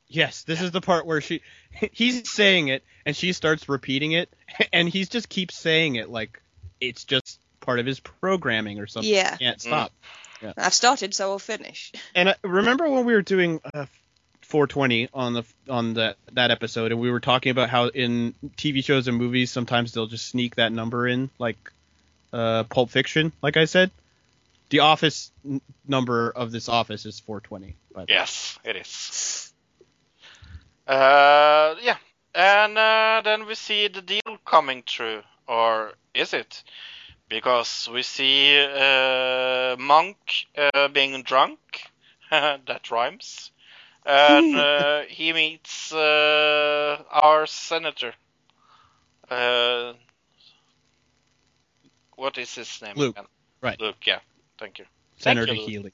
Yes, 0.08 0.44
this 0.44 0.62
is 0.62 0.72
the 0.72 0.82
part 0.82 1.06
where 1.06 1.22
she 1.22 1.42
he's 1.92 2.30
saying 2.32 2.70
it 2.70 2.84
and 3.06 3.16
she 3.16 3.34
starts 3.34 3.70
repeating 3.70 4.14
it 4.14 4.34
and 4.74 4.90
he 4.90 5.06
just 5.06 5.30
keeps 5.30 5.56
saying 5.56 5.96
it 5.96 6.10
like 6.10 6.42
it's 6.82 7.04
just 7.04 7.40
part 7.60 7.80
of 7.80 7.86
his 7.86 8.00
programming 8.00 8.80
or 8.80 8.88
something. 8.88 9.12
Yeah. 9.12 9.36
Can't 9.38 9.62
stop. 9.62 9.92
I've 10.58 10.74
started, 10.74 11.14
so 11.14 11.32
I'll 11.32 11.40
finish. 11.40 11.92
And 12.16 12.30
uh, 12.30 12.34
remember 12.44 12.90
when 12.90 13.04
we 13.04 13.12
were 13.12 13.22
doing 13.22 13.60
uh, 13.74 13.88
420 14.44 15.10
on 15.14 15.34
the 15.34 15.44
on 15.70 15.96
that 15.96 16.16
that 16.32 16.50
episode, 16.50 16.94
and 16.94 17.02
we 17.02 17.12
were 17.12 17.20
talking 17.20 17.52
about 17.52 17.70
how 17.70 17.88
in 17.88 18.34
TV 18.56 18.82
shows 18.84 19.10
and 19.10 19.18
movies 19.18 19.52
sometimes 19.52 19.92
they'll 19.92 20.08
just 20.08 20.28
sneak 20.28 20.56
that 20.56 20.72
number 20.72 21.10
in, 21.10 21.30
like 21.40 21.58
uh, 22.32 22.64
Pulp 22.64 22.90
Fiction. 22.90 23.34
Like 23.42 23.58
I 23.58 23.66
said, 23.66 23.92
the 24.70 24.80
office 24.80 25.32
n- 25.46 25.62
number 25.88 26.32
of 26.32 26.52
this 26.52 26.70
office 26.70 27.06
is 27.06 27.20
420. 27.20 27.76
By 27.94 28.06
the 28.06 28.14
way. 28.14 28.18
Yes, 28.20 28.60
it 28.64 28.76
is. 28.76 29.54
Uh, 30.88 31.76
yeah, 31.82 31.98
and 32.34 32.78
uh, 32.78 33.22
then 33.24 33.46
we 33.46 33.56
see 33.56 33.88
the 33.88 34.02
deal 34.02 34.38
coming 34.46 34.84
true, 34.86 35.22
or 35.48 35.94
is 36.16 36.34
it? 36.34 36.64
Because 37.30 37.88
we 37.94 38.02
see 38.02 38.60
uh, 38.60 39.76
Monk 39.78 40.18
uh, 40.58 40.88
being 40.88 41.22
drunk, 41.22 41.60
that 42.32 42.90
rhymes, 42.90 43.52
and 44.04 44.56
uh, 44.56 45.02
he 45.08 45.32
meets 45.32 45.94
uh, 45.94 47.04
our 47.12 47.46
senator. 47.46 48.14
Uh, 49.30 49.94
what 52.16 52.38
is 52.40 52.56
his 52.56 52.82
name 52.82 52.98
Luke, 52.98 53.16
again? 53.16 53.28
right. 53.62 53.80
Luke, 53.80 54.08
yeah. 54.08 54.20
Thank 54.60 54.80
you. 54.80 54.86
Senator 55.18 55.46
Thank 55.48 55.58
you, 55.58 55.64
Luke. 55.64 55.70
Healy. 55.70 55.94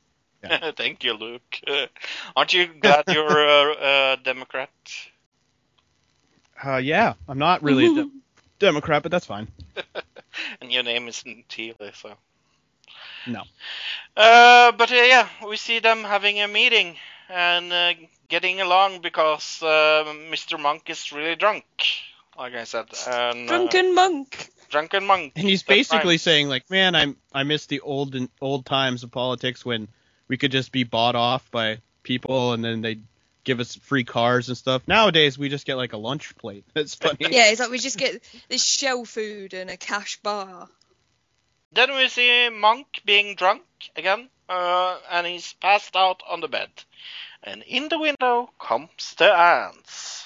Thank 0.78 1.04
you, 1.04 1.14
Luke. 1.14 1.60
aren't 2.36 2.54
you 2.54 2.68
glad 2.68 3.06
you're 3.08 3.40
a, 3.48 3.72
a 4.14 4.18
Democrat? 4.24 4.70
Uh, 6.64 6.78
yeah, 6.78 7.14
I'm 7.28 7.40
not 7.40 7.64
really 7.64 7.86
a 7.88 7.94
de- 7.94 8.12
Democrat, 8.60 9.04
but 9.04 9.12
that's 9.12 9.26
fine. 9.26 9.48
and 10.62 10.72
your 10.72 10.84
name 10.84 11.08
isn't 11.08 11.52
Healy, 11.52 11.92
so. 11.94 12.14
No. 13.28 13.44
Uh, 14.16 14.72
but 14.74 14.92
uh, 14.92 14.96
yeah, 14.96 15.28
we 15.48 15.58
see 15.58 15.80
them 15.80 16.04
having 16.04 16.42
a 16.42 16.48
meeting 16.48 16.98
and 17.30 17.74
uh, 17.74 17.94
getting 18.30 18.62
along 18.62 19.02
because 19.02 19.62
uh, 19.64 20.04
Mr. 20.30 20.58
Monk 20.58 20.90
is 20.90 21.12
really 21.12 21.36
drunk, 21.36 21.66
like 22.38 22.54
I 22.54 22.64
said. 22.64 22.86
And, 23.08 23.50
uh, 23.50 23.58
Drunken 23.58 23.96
monk. 23.96 24.50
Drunken 24.70 25.06
monk. 25.06 25.34
And 25.36 25.48
he's 25.48 25.64
basically 25.64 26.14
rhymes. 26.14 26.22
saying 26.22 26.50
like, 26.50 26.70
"Man, 26.70 26.96
I'm 26.96 27.18
I 27.34 27.44
miss 27.44 27.66
the 27.66 27.82
old 27.82 28.16
old 28.42 28.66
times 28.66 29.04
of 29.04 29.12
politics 29.12 29.66
when 29.66 29.88
we 30.28 30.38
could 30.38 30.52
just 30.52 30.72
be 30.72 30.84
bought 30.84 31.16
off 31.16 31.50
by 31.52 31.80
people 32.04 32.54
and 32.54 32.64
then 32.64 32.82
they 32.82 33.00
give 33.46 33.60
us 33.60 33.76
free 33.76 34.04
cars 34.04 34.50
and 34.50 34.58
stuff. 34.58 34.82
Nowadays, 34.88 35.38
we 35.38 35.48
just 35.48 35.66
get 35.66 35.76
like 35.76 35.94
a 35.94 35.98
lunch 35.98 36.36
plate. 36.36 36.66
That's 36.74 36.96
funny. 36.96 37.18
Yeah, 37.20 37.52
it's 37.52 37.62
like 37.62 37.70
we 37.70 37.80
just 37.80 37.98
get 37.98 38.22
this 38.50 38.64
shell 38.64 39.06
food 39.06 39.54
and 39.54 39.70
a 39.70 39.78
cash 39.78 40.18
bar. 40.22 40.68
Then 41.72 41.96
we 41.96 42.08
see 42.10 42.50
Monk 42.50 42.88
being 43.06 43.36
drunk 43.36 43.64
again, 43.96 44.30
uh, 44.48 44.98
and 45.12 45.28
he's 45.28 45.54
passed 45.54 45.96
out 45.96 46.24
on 46.28 46.40
the 46.42 46.48
bed. 46.48 46.70
And 47.44 47.64
in 47.64 47.90
the 47.90 48.00
window 48.00 48.50
comes 48.60 49.14
the 49.18 49.32
ants. 49.32 50.24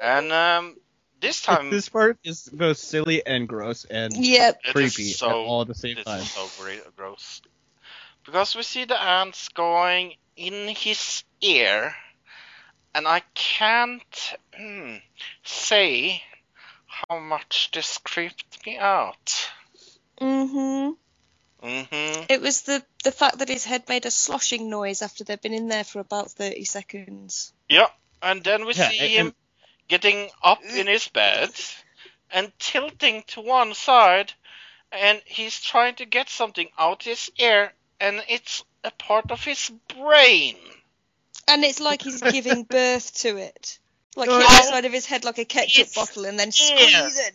And 0.00 0.32
um, 0.32 0.76
this 1.24 1.40
time, 1.42 1.70
this 1.70 1.88
part 1.88 2.18
is 2.24 2.48
both 2.52 2.78
silly 2.78 3.24
and 3.26 3.48
gross 3.48 3.84
and 3.84 4.12
Yep. 4.16 4.60
It 4.64 4.66
is 4.68 4.72
creepy 4.72 5.10
so- 5.12 5.28
at 5.28 5.34
all 5.34 5.62
at 5.62 5.68
the 5.68 5.74
same 5.74 5.96
This 5.96 6.04
time. 6.04 6.20
is 6.20 6.30
so 6.30 6.48
gre- 6.58 6.88
gross. 6.96 7.42
Because 8.24 8.54
we 8.56 8.62
see 8.62 8.84
the 8.84 9.00
ants 9.00 9.48
going 9.50 10.14
in 10.36 10.68
his 10.68 11.24
ear, 11.40 11.94
and 12.94 13.06
I 13.08 13.20
can't 13.34 14.34
hmm, 14.56 14.96
say 15.44 16.22
how 16.86 17.18
much 17.18 17.70
this 17.72 17.98
creeped 17.98 18.64
me 18.66 18.78
out. 18.78 19.50
Mhm. 20.20 20.96
hmm 21.60 22.22
It 22.28 22.40
was 22.40 22.62
the 22.62 22.84
the 23.02 23.12
fact 23.12 23.38
that 23.38 23.48
his 23.48 23.64
head 23.64 23.88
made 23.88 24.06
a 24.06 24.10
sloshing 24.10 24.70
noise 24.70 25.02
after 25.02 25.24
they'd 25.24 25.40
been 25.40 25.52
in 25.54 25.68
there 25.68 25.84
for 25.84 26.00
about 26.00 26.30
thirty 26.30 26.64
seconds. 26.64 27.52
Yeah, 27.68 27.88
and 28.22 28.42
then 28.44 28.64
we 28.64 28.74
Yeah, 28.74 28.90
see 28.90 28.98
and- 29.18 29.28
him 29.28 29.34
getting 29.88 30.28
up 30.42 30.62
mm. 30.62 30.76
in 30.76 30.86
his 30.86 31.08
bed 31.08 31.50
and 32.30 32.52
tilting 32.58 33.22
to 33.28 33.40
one 33.40 33.74
side, 33.74 34.32
and 34.92 35.20
he's 35.24 35.60
trying 35.60 35.94
to 35.96 36.06
get 36.06 36.28
something 36.28 36.68
out 36.78 37.02
his 37.02 37.30
ear, 37.38 37.72
and 38.00 38.22
it's 38.28 38.64
a 38.82 38.90
part 38.90 39.30
of 39.30 39.42
his 39.42 39.70
brain. 39.96 40.56
And 41.48 41.64
it's 41.64 41.80
like 41.80 42.02
he's 42.02 42.20
giving 42.32 42.64
birth 42.64 43.14
to 43.20 43.36
it. 43.36 43.78
Like 44.16 44.28
Oh, 44.30 44.38
hit 44.38 44.46
the 44.48 44.62
side 44.62 44.84
of 44.84 44.92
his 44.92 45.06
head 45.06 45.24
like 45.24 45.38
a 45.38 45.44
ketchup 45.44 45.88
It's- 45.88 45.94
bottle 45.94 46.24
and 46.26 46.38
then 46.38 46.48
yeah. 46.48 46.76
squeezing. 47.06 47.34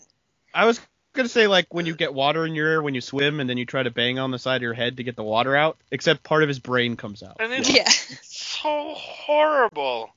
I 0.53 0.65
was 0.65 0.80
gonna 1.13 1.30
say 1.30 1.47
like 1.47 1.73
when 1.73 1.85
you 1.85 1.95
get 1.95 2.13
water 2.13 2.45
in 2.45 2.55
your 2.55 2.67
ear 2.71 2.81
when 2.81 2.95
you 2.95 3.01
swim 3.01 3.39
and 3.39 3.49
then 3.49 3.57
you 3.57 3.65
try 3.65 3.84
to 3.84 3.91
bang 3.91 4.19
on 4.19 4.31
the 4.31 4.39
side 4.39 4.57
of 4.57 4.61
your 4.61 4.73
head 4.73 4.97
to 4.97 5.03
get 5.03 5.15
the 5.15 5.23
water 5.23 5.55
out, 5.55 5.77
except 5.91 6.23
part 6.23 6.43
of 6.43 6.47
his 6.49 6.59
brain 6.59 6.95
comes 6.95 7.21
out. 7.21 7.38
And 7.39 7.51
it's 7.53 7.69
Yeah. 7.69 7.89
so 8.23 8.93
horrible. 8.95 10.09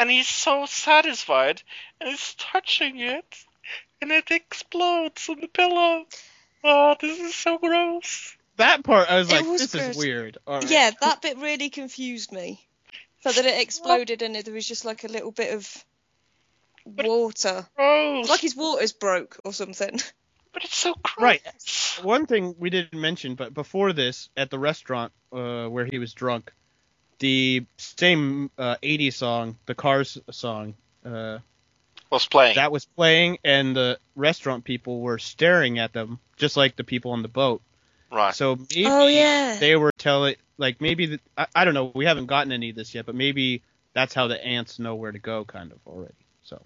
And 0.00 0.10
he's 0.10 0.28
so 0.28 0.64
satisfied, 0.64 1.62
and 2.00 2.08
he's 2.08 2.34
touching 2.34 2.98
it, 3.00 3.36
and 4.00 4.10
it 4.10 4.30
explodes 4.30 5.28
on 5.28 5.40
the 5.42 5.46
pillow. 5.46 6.06
Oh, 6.64 6.96
this 6.98 7.20
is 7.20 7.34
so 7.34 7.58
gross. 7.58 8.34
That 8.56 8.82
part 8.82 9.10
I 9.10 9.18
was 9.18 9.30
It 9.30 9.34
like, 9.36 9.44
was 9.44 9.60
this 9.60 9.72
gross. 9.72 9.90
is 9.90 9.96
weird. 9.98 10.38
All 10.46 10.60
right. 10.60 10.70
Yeah, 10.70 10.90
that 11.02 11.20
bit 11.20 11.36
really 11.36 11.68
confused 11.68 12.32
me. 12.32 12.66
So 13.20 13.30
that 13.30 13.44
it 13.44 13.60
exploded 13.60 14.22
and 14.22 14.34
there 14.34 14.54
was 14.54 14.66
just 14.66 14.86
like 14.86 15.04
a 15.04 15.08
little 15.08 15.32
bit 15.32 15.52
of 15.54 15.84
water. 16.86 17.66
Gross. 17.76 18.20
It's 18.20 18.28
like 18.30 18.40
his 18.40 18.56
water's 18.56 18.92
broke 18.94 19.38
or 19.44 19.52
something. 19.52 20.00
but 20.54 20.64
it's 20.64 20.76
so 20.76 20.94
gross. 20.94 21.18
Right. 21.18 21.42
One 22.02 22.24
thing 22.24 22.54
we 22.58 22.70
didn't 22.70 22.98
mention, 22.98 23.34
but 23.34 23.52
before 23.52 23.92
this, 23.92 24.30
at 24.34 24.48
the 24.50 24.58
restaurant 24.58 25.12
uh, 25.30 25.66
where 25.66 25.84
he 25.84 25.98
was 25.98 26.14
drunk, 26.14 26.52
the 27.20 27.64
same 27.78 28.50
uh, 28.58 28.76
80s 28.82 29.14
song, 29.14 29.56
the 29.66 29.74
Cars 29.74 30.18
song, 30.30 30.74
uh, 31.04 31.38
Was 32.10 32.26
playing. 32.26 32.56
that 32.56 32.72
was 32.72 32.84
playing, 32.84 33.38
and 33.44 33.76
the 33.76 33.98
restaurant 34.16 34.64
people 34.64 35.00
were 35.00 35.18
staring 35.18 35.78
at 35.78 35.92
them, 35.92 36.18
just 36.36 36.56
like 36.56 36.76
the 36.76 36.84
people 36.84 37.12
on 37.12 37.22
the 37.22 37.28
boat. 37.28 37.62
right. 38.10 38.34
So 38.34 38.56
maybe 38.56 38.86
Oh 38.86 39.06
yeah. 39.06 39.56
they 39.60 39.76
were 39.76 39.92
telling, 39.98 40.34
like 40.58 40.80
maybe 40.80 41.06
the, 41.06 41.20
I, 41.38 41.46
I 41.54 41.64
don't 41.64 41.74
know, 41.74 41.92
we 41.94 42.06
haven't 42.06 42.26
gotten 42.26 42.52
any 42.52 42.70
of 42.70 42.76
this 42.76 42.94
yet, 42.94 43.06
but 43.06 43.14
maybe 43.14 43.62
that's 43.94 44.14
how 44.14 44.26
the 44.28 44.44
ants 44.44 44.78
know 44.78 44.94
where 44.96 45.12
to 45.12 45.18
go, 45.18 45.44
kind 45.44 45.72
of 45.72 45.78
already. 45.86 46.14
So 46.42 46.60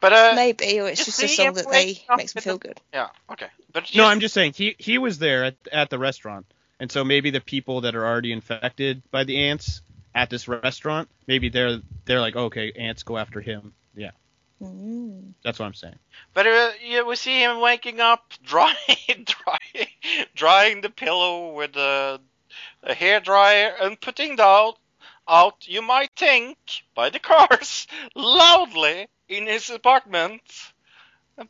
But 0.00 0.12
uh, 0.12 0.32
Maybe, 0.34 0.80
or 0.80 0.88
it's 0.88 1.04
just 1.04 1.22
a 1.22 1.28
song 1.28 1.54
that 1.54 1.70
they 1.70 2.04
makes 2.16 2.34
me 2.34 2.40
feel 2.42 2.58
good. 2.58 2.80
yeah, 2.92 3.08
okay. 3.32 3.48
But 3.72 3.94
no, 3.94 4.04
I'm 4.04 4.20
just 4.20 4.34
saying 4.34 4.52
he 4.54 4.76
he 4.78 4.98
was 4.98 5.18
there 5.18 5.44
at 5.44 5.56
at 5.72 5.90
the 5.90 5.98
restaurant, 5.98 6.46
and 6.80 6.90
so 6.90 7.04
maybe 7.04 7.30
the 7.30 7.40
people 7.40 7.82
that 7.82 7.94
are 7.94 8.06
already 8.06 8.32
infected 8.32 9.02
by 9.10 9.24
the 9.24 9.48
ants 9.48 9.82
at 10.14 10.30
this 10.30 10.48
restaurant, 10.48 11.08
maybe 11.26 11.48
they're 11.48 11.80
they're 12.04 12.20
like, 12.20 12.36
okay, 12.36 12.72
ants 12.72 13.02
go 13.02 13.16
after 13.18 13.40
him. 13.40 13.72
Yeah, 13.94 14.10
Mm. 14.60 15.34
that's 15.44 15.58
what 15.58 15.66
I'm 15.66 15.74
saying. 15.74 15.98
But 16.34 16.46
uh, 16.46 16.72
yeah, 16.82 17.02
we 17.02 17.16
see 17.16 17.42
him 17.42 17.60
waking 17.60 18.00
up, 18.00 18.32
drying, 18.42 18.74
drying, 19.26 19.88
drying 20.34 20.80
the 20.80 20.90
pillow 20.90 21.52
with 21.52 21.76
a, 21.76 22.20
a 22.82 22.94
hair 22.94 23.20
dryer 23.20 23.74
and 23.80 24.00
putting 24.00 24.36
the 24.36 24.44
out, 24.44 24.78
out. 25.28 25.68
You 25.68 25.82
might 25.82 26.10
think 26.16 26.58
by 26.94 27.10
the 27.10 27.20
cars 27.20 27.86
loudly 28.16 29.06
in 29.28 29.46
his 29.46 29.70
apartment, 29.70 30.42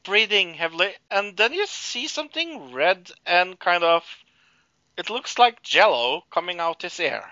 breathing 0.02 0.54
heavily, 0.54 0.94
and 1.10 1.36
then 1.36 1.52
you 1.52 1.66
see 1.66 2.08
something 2.08 2.72
red 2.72 3.10
and 3.26 3.58
kind 3.58 3.84
of. 3.84 4.04
It 4.98 5.10
looks 5.10 5.38
like 5.38 5.62
Jello 5.62 6.24
coming 6.30 6.58
out 6.58 6.82
his 6.82 6.98
ear. 6.98 7.22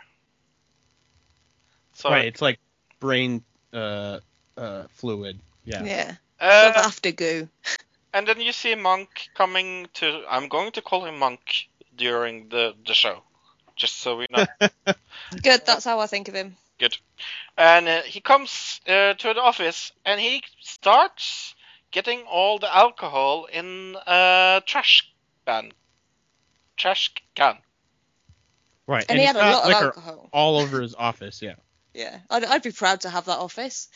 So, 1.95 2.11
right, 2.11 2.27
it's 2.27 2.41
like 2.41 2.61
brain 3.01 3.43
uh 3.73 4.21
uh 4.57 4.85
fluid. 4.91 5.41
Yeah. 5.65 5.85
Yeah. 5.85 6.15
uh, 6.41 6.73
after 6.77 7.11
goo. 7.11 7.49
And 8.15 8.27
then 8.27 8.41
you 8.41 8.53
see 8.53 8.73
a 8.73 8.77
Monk 8.77 9.29
coming 9.35 9.89
to. 9.95 10.23
I'm 10.31 10.49
going 10.49 10.73
to 10.73 10.83
call 10.83 11.05
him 11.05 11.19
Monk 11.19 11.41
during 11.97 12.49
the, 12.49 12.75
the 12.87 12.95
show, 12.95 13.23
just 13.75 13.99
so 13.99 14.17
we 14.17 14.27
know. 14.31 14.47
Good, 15.43 15.67
that's 15.67 15.85
how 15.85 15.99
I 15.99 16.07
think 16.07 16.29
of 16.29 16.35
him. 16.35 16.57
Good. 16.79 16.97
And 17.59 17.89
uh, 17.89 18.03
he 18.03 18.21
comes 18.21 18.81
uh, 18.87 19.15
to 19.15 19.35
the 19.35 19.43
office 19.43 19.93
and 20.05 20.21
he 20.21 20.43
starts 20.61 21.55
getting 21.91 22.23
all 22.23 22.59
the 22.59 22.75
alcohol 22.75 23.47
in 23.47 23.97
a 24.07 24.63
trash 24.67 25.11
can. 25.47 25.73
Trash 26.77 27.13
can. 27.35 27.59
Right, 28.87 29.05
And, 29.09 29.19
he 29.19 29.25
he's 29.27 29.35
had 29.35 29.43
a 29.43 29.51
lot 29.51 29.67
of 29.67 29.83
alcohol. 29.83 30.29
all 30.33 30.59
over 30.59 30.81
his 30.81 30.95
office. 30.95 31.43
Yeah. 31.43 31.55
Yeah. 31.95 32.19
I'd, 32.29 32.45
I'd 32.45 32.63
be 32.63 32.73
proud 32.73 33.01
to 33.01 33.11
have 33.11 33.25
that 33.25 33.39
office. 33.39 33.89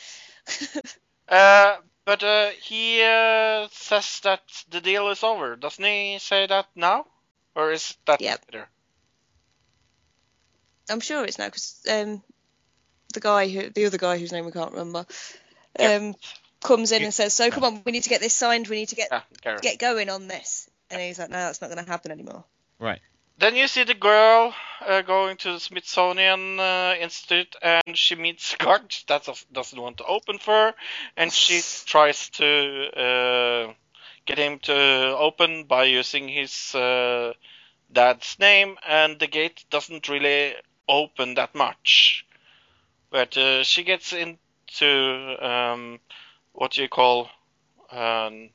Uh, 1.29 1.77
but 2.03 2.23
uh, 2.23 2.49
he 2.61 3.01
uh, 3.01 3.67
says 3.71 4.19
that 4.23 4.41
the 4.69 4.81
deal 4.81 5.07
is 5.09 5.23
over. 5.23 5.55
Doesn't 5.55 5.83
he 5.83 6.17
say 6.19 6.45
that 6.45 6.65
now? 6.75 7.05
Or 7.55 7.71
is 7.71 7.95
that 8.05 8.19
Yep. 8.19 8.43
later? 8.51 8.67
I'm 10.89 10.99
sure 10.99 11.23
it's 11.23 11.39
now 11.39 11.45
because 11.45 11.79
um, 11.89 12.21
the 13.13 13.21
guy 13.21 13.47
who, 13.47 13.69
the 13.69 13.85
other 13.85 13.97
guy 13.97 14.17
whose 14.17 14.31
name 14.33 14.45
we 14.45 14.51
can't 14.51 14.71
remember, 14.71 15.05
Yeah. 15.79 15.95
um, 15.95 16.15
comes 16.61 16.91
in 16.91 17.03
and 17.03 17.13
says, 17.13 17.33
"So 17.33 17.49
come 17.49 17.63
on, 17.63 17.83
we 17.85 17.93
need 17.93 18.03
to 18.03 18.09
get 18.09 18.19
this 18.19 18.33
signed. 18.33 18.67
We 18.67 18.75
need 18.77 18.89
to 18.89 18.95
get 18.95 19.09
Yeah, 19.11 19.57
get 19.61 19.79
going 19.79 20.09
on 20.09 20.27
this." 20.27 20.69
And 20.89 20.99
he's 21.01 21.17
like, 21.19 21.29
"No, 21.29 21.37
that's 21.37 21.61
not 21.61 21.69
going 21.71 21.83
to 21.83 21.89
happen 21.89 22.11
anymore." 22.11 22.43
Right. 22.81 23.01
then 23.37 23.55
you 23.55 23.67
see 23.67 23.83
the 23.83 23.93
girl 23.93 24.53
uh, 24.81 25.01
going 25.03 25.37
to 25.37 25.53
the 25.53 25.59
Smithsonian 25.59 26.59
uh, 26.59 26.95
Institute, 26.99 27.55
and 27.61 27.97
she 27.97 28.15
meets 28.15 28.53
a 28.53 28.79
that 29.07 29.25
does- 29.25 29.45
doesn't 29.51 29.81
want 29.81 29.97
to 29.97 30.05
open 30.05 30.39
for 30.39 30.53
her, 30.53 30.75
and 31.17 31.31
she 31.33 31.61
tries 31.85 32.29
to 32.31 32.89
uh, 32.97 33.73
get 34.25 34.39
him 34.39 34.59
to 34.59 34.73
open 35.17 35.65
by 35.65 35.85
using 35.85 36.27
his 36.27 36.75
uh, 36.75 37.33
dad's 37.91 38.37
name, 38.39 38.77
and 38.87 39.19
the 39.19 39.27
gate 39.27 39.65
doesn't 39.69 40.09
really 40.09 40.55
open 40.89 41.35
that 41.35 41.55
much. 41.55 42.25
But 43.11 43.37
uh, 43.37 43.63
she 43.63 43.83
gets 43.83 44.13
into 44.13 45.37
um, 45.45 45.99
what 46.53 46.77
you 46.77 46.89
call 46.89 47.29
um, 47.91 48.49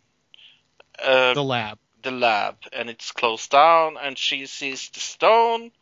uh, 0.98 1.34
The 1.34 1.44
lab. 1.44 1.78
The 2.07 2.12
lab 2.12 2.55
and 2.73 2.89
it's 2.89 3.10
closed 3.10 3.51
down 3.51 3.97
and 4.01 4.17
she 4.17 4.47
sees 4.47 4.91
the 4.91 5.01
stone 5.01 5.73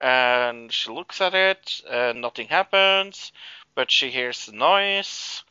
and 0.00 0.72
she 0.72 0.88
looks 0.92 1.20
at 1.20 1.34
it 1.34 1.80
and 1.90 2.20
nothing 2.20 2.46
happens 2.46 3.32
but 3.74 3.90
she 3.90 4.08
hears 4.10 4.46
the 4.46 4.52
noise 4.52 5.42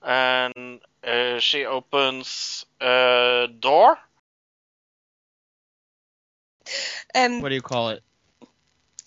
and 0.00 0.80
uh, 1.04 1.40
she 1.40 1.64
opens 1.64 2.64
a 2.80 3.48
door 3.58 3.98
Um, 7.14 7.40
What 7.42 7.48
do 7.48 7.56
you 7.56 7.60
call 7.60 7.90
it? 7.90 8.02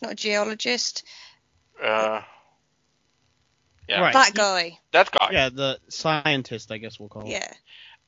not 0.02 0.12
a 0.12 0.16
geologist. 0.16 1.04
uh, 1.82 2.22
yeah 3.88 4.02
Right. 4.02 4.14
That 4.14 4.34
guy. 4.34 4.80
that 4.92 5.10
guy 5.10 5.30
Yeah, 5.32 5.50
the 5.50 5.80
scientist, 5.88 6.70
I 6.70 6.80
guess 6.80 7.00
we'll 7.00 7.08
call 7.08 7.28
it. 7.28 7.30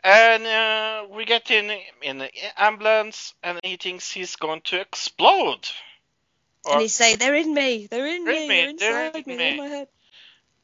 Yeah. 0.03 0.35
and 0.35 0.45
uh, 0.45 1.15
we 1.15 1.25
get 1.25 1.51
in 1.51 1.71
in 2.01 2.17
the 2.19 2.29
ambulance 2.57 3.33
and 3.43 3.59
he 3.63 3.77
thinks 3.77 4.11
he's 4.11 4.35
going 4.35 4.61
to 4.65 4.79
explode 4.79 5.67
Or- 6.65 6.73
and 6.73 6.81
he 6.81 6.87
say, 6.87 7.15
"They're 7.15 7.35
in 7.35 7.53
me. 7.53 7.87
They're 7.89 8.07
in 8.07 8.23
They're 8.25 8.33
me. 8.33 8.47
They're 8.47 8.67
me, 8.67 8.77
they're 8.79 9.05
inside 9.05 9.15
in 9.15 9.23
me. 9.25 9.35
They're 9.35 9.37
me." 9.37 9.51
in 9.51 9.57
my 9.57 9.67
head." 9.67 9.87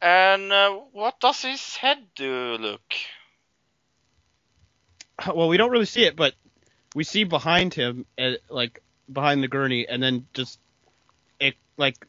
and 0.02 0.52
uh, 0.52 0.72
what 0.92 1.20
does 1.20 1.42
his 1.42 1.78
head 1.78 1.98
do 2.16 2.58
look 2.60 2.82
Well, 5.34 5.48
we 5.48 5.58
don't 5.58 5.72
really 5.72 5.86
see 5.86 6.04
it, 6.04 6.16
but 6.16 6.34
we 6.96 7.04
see 7.04 7.24
behind 7.24 7.74
him, 7.74 8.06
uh, 8.20 8.34
like 8.50 8.82
behind 9.12 9.42
the 9.42 9.48
gurney, 9.48 9.88
and 9.88 10.02
then 10.04 10.28
just 10.34 10.60
it 11.40 11.56
like 11.78 12.06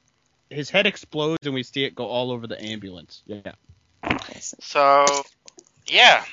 his 0.50 0.70
head 0.70 0.86
explodes, 0.86 1.46
and 1.46 1.54
we 1.54 1.62
see 1.62 1.84
it 1.84 1.94
go 1.94 2.06
all 2.06 2.30
over 2.32 2.46
the 2.46 2.60
ambulance. 2.62 3.22
Yeah, 3.26 3.52
so 4.40 5.04
yeah 5.86 6.24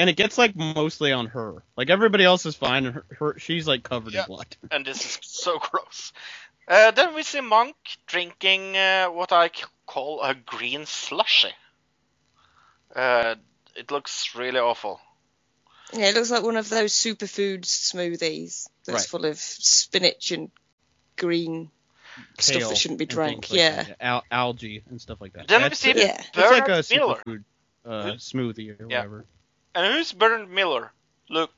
and 0.00 0.08
it 0.08 0.16
gets 0.16 0.38
like 0.38 0.56
mostly 0.56 1.12
on 1.12 1.26
her. 1.26 1.62
Like 1.76 1.90
everybody 1.90 2.24
else 2.24 2.46
is 2.46 2.56
fine, 2.56 2.86
and 2.86 2.94
her, 2.94 3.04
her 3.18 3.38
she's 3.38 3.66
like 3.68 3.82
covered 3.82 4.14
Yeah. 4.14 4.22
in 4.22 4.26
blood. 4.26 4.56
and 4.70 4.86
this 4.86 5.04
is 5.04 5.18
so 5.22 5.58
gross. 5.58 6.12
Uh, 6.66 6.90
then 6.92 7.14
we 7.14 7.22
see 7.22 7.40
Monk 7.40 7.76
drinking 8.06 8.76
uh, 8.76 9.06
what 9.08 9.32
I 9.32 9.50
call 9.86 10.22
a 10.22 10.34
green 10.34 10.86
slushy. 10.86 11.52
Uh, 12.94 13.34
it 13.76 13.90
looks 13.90 14.34
really 14.34 14.58
awful. 14.58 15.00
Yeah, 15.92 16.06
it 16.08 16.14
looks 16.14 16.30
like 16.30 16.42
one 16.44 16.56
of 16.56 16.68
those 16.68 16.92
superfood 16.92 17.62
smoothies 17.62 18.68
that's 18.86 19.02
Right. 19.02 19.06
full 19.06 19.24
of 19.26 19.36
spinach 19.38 20.30
and 20.30 20.50
green 21.16 21.70
stuff 22.38 22.68
that 22.68 22.76
shouldn't 22.78 22.98
be 22.98 23.06
drank. 23.06 23.50
like 23.50 23.58
Yeah. 23.58 23.82
that. 23.82 23.96
Al- 24.00 24.24
algae 24.30 24.82
and 24.88 25.00
stuff 25.00 25.20
like 25.20 25.32
that. 25.34 25.48
Then 25.48 25.60
we 25.60 25.62
That's- 25.64 25.78
see 25.80 25.92
Yeah. 25.96 26.20
It's 26.20 26.36
like 26.36 26.68
a 26.68 26.94
Miller. 26.94 27.16
superfood 27.26 27.44
uh, 27.84 28.12
smoothie 28.18 28.78
or 28.80 28.86
Yeah. 28.88 28.98
whatever. 28.98 29.24
And 29.74 29.86
who's 29.94 30.12
Bernard 30.12 30.50
Miller? 30.50 30.92
Look, 31.28 31.52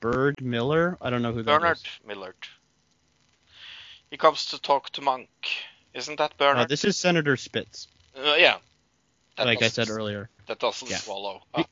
Bird 0.00 0.40
Miller? 0.40 0.96
I 1.00 1.10
don't 1.10 1.22
know 1.22 1.32
who 1.32 1.42
that 1.42 1.60
Bernard 1.60 1.76
is. 1.76 1.84
Millard. 2.06 2.34
He 4.10 4.16
comes 4.16 4.46
to 4.46 4.60
talk 4.60 4.90
to 4.90 5.00
Monk. 5.02 5.28
Isn't 5.94 6.16
that 6.18 6.32
Uh, 6.32 6.34
Bernard? 6.38 6.68
this 6.68 6.84
is 6.84 6.96
Senator 6.96 7.36
Spitz, 7.36 7.88
Uh, 8.16 8.34
yeah. 8.38 8.58
That 9.36 9.46
like 9.46 9.62
I 9.62 9.68
said 9.68 9.88
earlier. 9.88 10.28
That 10.46 10.58
doesn't 10.58 10.90
Yeah. 10.90 10.96
swallow. 10.98 11.42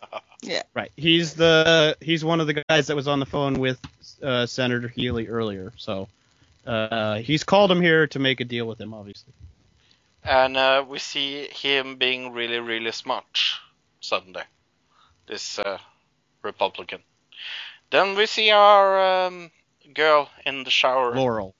Yeah. 0.43 0.63
Right. 0.73 0.91
He's 0.97 1.35
the 1.35 1.99
he's 2.01 2.25
one 2.25 2.41
of 2.41 2.47
the 2.47 2.65
guys 2.67 2.87
that 2.87 2.97
was 2.97 3.07
on 3.07 3.21
the 3.21 3.27
phone 3.27 3.55
with 3.61 3.79
uh, 4.23 4.47
Senator 4.47 4.89
Healy 4.89 5.29
earlier. 5.29 5.71
So 5.77 6.09
uh, 6.67 7.17
he's 7.19 7.45
called 7.45 7.71
him 7.71 7.83
here 7.83 8.07
to 8.07 8.19
make 8.19 8.41
a 8.41 8.45
deal 8.47 8.65
with 8.67 8.81
him, 8.81 8.95
obviously. 8.95 9.35
and 10.25 10.57
uh, 10.57 10.83
we 10.89 10.99
see 10.99 11.47
him 11.49 11.97
being 11.97 12.33
really, 12.33 12.59
really 12.59 12.91
smart 12.93 13.27
suddenly. 14.01 14.43
This 15.27 15.59
uh, 15.59 15.79
Republican. 16.43 17.01
Then 17.91 18.17
we 18.17 18.27
see 18.27 18.51
our 18.51 19.27
um, 19.27 19.51
girl 19.95 20.29
in 20.45 20.65
the 20.65 20.71
shower. 20.71 21.15
Laurel. 21.15 21.55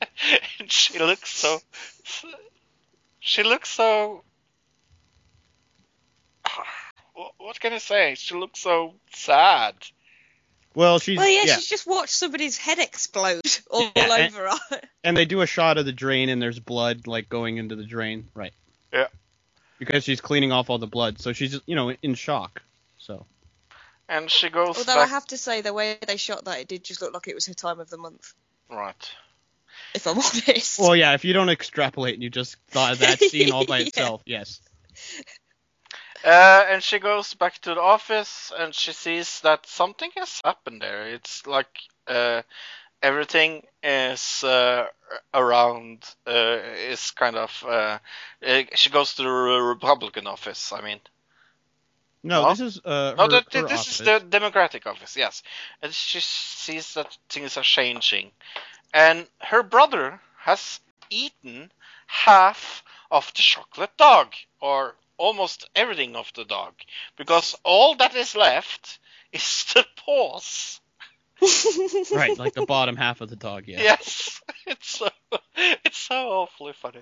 and 0.60 0.70
she 0.70 0.98
looks 0.98 1.30
so. 1.30 1.58
She 3.20 3.42
looks 3.42 3.70
so. 3.70 4.22
What- 7.14 7.34
What 7.38 7.60
can 7.60 7.72
I 7.72 7.78
say? 7.78 8.14
She 8.14 8.34
looks 8.34 8.60
so 8.60 8.94
sad. 9.12 9.74
Well, 10.74 10.98
she's 11.00 11.18
Well, 11.18 11.28
yeah, 11.28 11.44
yeah, 11.46 11.54
she's 11.56 11.66
just 11.66 11.86
watched 11.86 12.12
somebody's 12.12 12.56
head 12.56 12.78
explode 12.78 13.40
all, 13.70 13.90
Yeah, 13.96 14.14
and- 14.14 14.34
over 14.34 14.48
her. 14.70 14.80
and 15.02 15.16
they 15.16 15.24
do 15.24 15.40
a 15.40 15.46
shot 15.46 15.78
of 15.78 15.86
the 15.86 15.92
drain, 15.92 16.28
and 16.28 16.40
there's 16.40 16.60
blood 16.60 17.06
like 17.08 17.28
going 17.28 17.56
into 17.56 17.74
the 17.74 17.84
drain, 17.84 18.28
right? 18.34 18.52
Yeah. 18.92 19.06
Because 19.78 20.04
she's 20.04 20.20
cleaning 20.20 20.52
off 20.52 20.70
all 20.70 20.78
the 20.78 20.86
blood, 20.86 21.20
so 21.20 21.32
she's 21.32 21.60
you 21.66 21.76
know 21.76 21.90
in 22.02 22.14
shock. 22.14 22.62
So 22.98 23.26
And 24.08 24.30
she 24.30 24.48
goes 24.48 24.78
Although 24.78 25.00
I 25.00 25.06
have 25.06 25.26
to 25.26 25.36
say, 25.38 25.60
the 25.60 25.72
way 25.72 25.98
they 26.06 26.16
shot 26.16 26.44
that, 26.46 26.60
it 26.60 26.68
did 26.68 26.84
just 26.84 27.00
look 27.02 27.14
like 27.14 27.28
it 27.28 27.34
was 27.34 27.46
her 27.46 27.54
time 27.54 27.80
of 27.80 27.90
the 27.90 27.98
month. 27.98 28.32
Right. 28.70 29.10
If 29.94 30.06
I'm 30.06 30.18
honest. 30.18 30.78
well, 30.80 30.96
yeah, 30.96 31.14
if 31.14 31.24
you 31.24 31.32
don't 31.32 31.48
extrapolate 31.48 32.14
and 32.14 32.22
you 32.22 32.30
just 32.30 32.56
thought 32.68 32.92
of 32.92 32.98
that 33.00 33.20
scene 33.30 33.52
all 33.52 33.66
by 33.66 33.78
Yeah. 33.78 33.86
itself, 33.86 34.22
yes. 34.26 34.60
Uh, 36.24 36.66
and 36.70 36.82
she 36.82 36.98
goes 36.98 37.34
back 37.34 37.58
to 37.60 37.74
the 37.74 37.80
office 37.80 38.52
and 38.56 38.74
she 38.74 38.92
sees 38.92 39.40
that 39.42 39.66
something 39.66 40.10
has 40.16 40.40
happened 40.44 40.82
there. 40.82 41.08
It's 41.08 41.46
like 41.46 41.68
uh, 42.08 42.42
everything 43.02 43.64
is 43.82 44.42
uh, 44.44 44.86
around 45.34 46.04
uh, 46.26 46.58
is 46.90 47.10
kind 47.12 47.36
of. 47.36 47.64
Uh, 47.66 47.98
she 48.74 48.90
goes 48.90 49.14
to 49.14 49.22
the 49.22 49.28
Republican 49.30 50.26
office. 50.26 50.72
I 50.72 50.80
mean, 50.82 51.00
No, 52.22 52.42
No? 52.42 52.50
this 52.50 52.60
is 52.60 52.80
uh, 52.84 53.14
no, 53.16 53.24
her, 53.24 53.28
that, 53.28 53.52
her 53.52 53.62
this 53.62 53.80
office. 53.80 54.00
is 54.00 54.06
the 54.06 54.18
Democratic 54.20 54.86
office. 54.86 55.16
Yes, 55.16 55.42
and 55.82 55.92
she 55.94 56.20
sees 56.20 56.94
that 56.94 57.16
things 57.28 57.56
are 57.56 57.62
changing, 57.64 58.32
and 58.92 59.26
her 59.40 59.62
brother 59.62 60.20
has 60.38 60.80
eaten 61.10 61.72
half 62.06 62.82
of 63.10 63.32
the 63.34 63.42
chocolate 63.42 63.96
dog, 63.96 64.34
or 64.60 64.96
almost 65.16 65.68
everything 65.74 66.16
of 66.16 66.32
the 66.34 66.44
dog, 66.44 66.74
because 67.16 67.54
all 67.64 67.94
that 67.96 68.14
is 68.14 68.34
left 68.36 68.98
is 69.32 69.64
the 69.74 69.86
paws. 69.96 70.80
Right, 72.12 72.38
like 72.38 72.54
the 72.54 72.62
bottom 72.66 72.96
half 72.96 73.20
of 73.20 73.28
the 73.30 73.36
dog, 73.36 73.64
yeah. 73.66 73.80
Yes, 73.82 74.40
it's 74.66 74.88
so 74.88 75.08
it's 75.56 75.98
so 75.98 76.14
awfully 76.14 76.72
funny. 76.72 77.00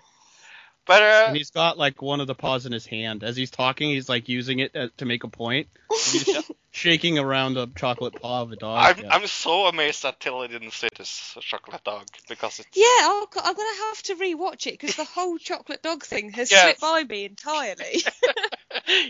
But 0.87 1.03
uh, 1.03 1.23
And 1.27 1.37
he's 1.37 1.51
got 1.51 1.79
like 1.79 2.01
one 2.01 2.21
of 2.21 2.27
the 2.29 2.35
paws 2.35 2.65
in 2.65 2.73
his 2.73 2.87
hand. 2.87 3.25
As 3.25 3.37
he's 3.37 3.51
talking, 3.51 3.91
he's 3.91 4.09
like 4.09 4.29
using 4.29 4.61
it 4.61 4.77
uh, 4.77 4.89
to 4.99 5.05
make 5.05 5.25
a 5.25 5.29
point. 5.29 5.69
He's 6.13 6.37
shaking 6.71 7.19
around 7.19 7.57
a 7.57 7.67
chocolate 7.67 8.15
paw 8.15 8.43
of 8.43 8.53
a 8.53 8.57
dog. 8.57 8.99
I'm 8.99 9.05
yeah. 9.05 9.09
I'm 9.11 9.27
so 9.27 9.67
amazed 9.67 10.05
that 10.05 10.21
Tilly 10.21 10.47
didn't 10.49 10.73
see 10.73 10.89
this 10.97 11.37
chocolate 11.41 11.83
dog 11.83 12.07
because 12.29 12.61
it's 12.61 12.77
Yeah, 12.77 12.85
I'll, 13.01 13.27
I'm 13.43 13.55
going 13.55 13.75
to 13.75 13.83
have 13.89 14.03
to 14.05 14.15
rewatch 14.15 14.67
it 14.69 14.79
because 14.79 14.95
the 14.95 15.05
whole 15.05 15.39
chocolate 15.39 15.83
dog 15.83 16.05
thing 16.05 16.31
has 16.31 16.51
Yes. 16.51 16.63
slipped 16.63 16.81
by 16.81 17.03
me 17.03 17.25
entirely. 17.25 18.03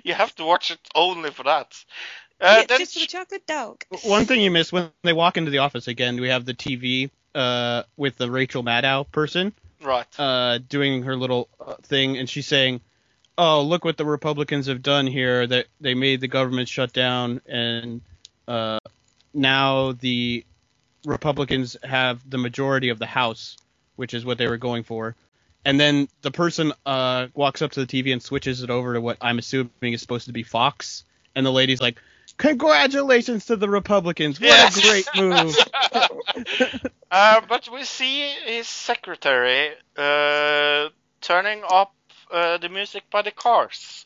you 0.04 0.14
have 0.14 0.34
to 0.36 0.44
watch 0.44 0.70
it 0.70 0.80
only 0.94 1.30
for 1.30 1.42
that. 1.42 1.74
Uh, 2.40 2.64
yeah, 2.68 2.78
just 2.78 2.94
for 2.94 3.00
the 3.00 3.06
chocolate 3.06 3.46
dog. 3.46 3.82
One 4.02 4.26
thing 4.26 4.40
you 4.40 4.50
miss 4.50 4.72
when 4.72 4.90
they 5.02 5.12
walk 5.12 5.36
into 5.36 5.50
the 5.50 5.58
office 5.58 5.88
again, 5.88 6.20
we 6.20 6.28
have 6.28 6.44
the 6.44 6.54
TV 6.54 7.10
uh, 7.34 7.84
with 7.96 8.16
the 8.16 8.30
Rachel 8.30 8.62
Maddow 8.62 9.10
person 9.10 9.52
right, 9.82 10.06
uh, 10.18 10.58
doing 10.58 11.02
her 11.02 11.16
little 11.16 11.48
uh, 11.60 11.74
thing, 11.82 12.18
and 12.18 12.28
she's 12.28 12.46
saying, 12.46 12.80
"Oh, 13.38 13.62
look 13.62 13.84
what 13.84 13.96
the 13.96 14.04
Republicans 14.04 14.66
have 14.66 14.82
done 14.82 15.06
here. 15.06 15.46
That 15.46 15.66
they 15.80 15.94
made 15.94 16.20
the 16.20 16.28
government 16.28 16.68
shut 16.68 16.92
down, 16.92 17.40
and 17.46 18.02
uh, 18.46 18.80
now 19.32 19.92
the 19.92 20.44
Republicans 21.06 21.76
have 21.82 22.28
the 22.28 22.38
majority 22.38 22.90
of 22.90 22.98
the 22.98 23.06
House, 23.06 23.56
which 23.96 24.12
is 24.12 24.24
what 24.24 24.38
they 24.38 24.46
were 24.46 24.58
going 24.58 24.82
for." 24.82 25.16
And 25.64 25.80
then 25.80 26.08
the 26.22 26.30
person 26.30 26.72
uh, 26.84 27.26
walks 27.34 27.60
up 27.60 27.72
to 27.72 27.84
the 27.84 27.86
TV 27.86 28.12
and 28.12 28.22
switches 28.22 28.62
it 28.62 28.70
over 28.70 28.94
to 28.94 29.00
what 29.00 29.16
I'm 29.20 29.38
assuming 29.38 29.70
is 29.80 30.00
supposed 30.00 30.26
to 30.26 30.32
be 30.32 30.44
Fox, 30.44 31.04
and 31.34 31.44
the 31.44 31.50
lady's 31.50 31.80
like, 31.80 32.00
"Congratulations 32.36 33.46
to 33.46 33.56
the 33.56 33.68
Republicans! 33.68 34.40
What 34.40 34.48
Yes. 34.48 34.76
a 34.78 34.82
great 34.82 35.08
move!" 35.16 35.56
uh, 37.10 37.40
but 37.48 37.68
we 37.72 37.84
see 37.84 38.28
his 38.44 38.68
secretary 38.68 39.70
uh, 39.96 40.88
turning 41.20 41.62
up 41.68 41.94
uh, 42.30 42.58
the 42.58 42.68
music 42.68 43.04
by 43.10 43.22
the 43.22 43.30
cars. 43.30 44.04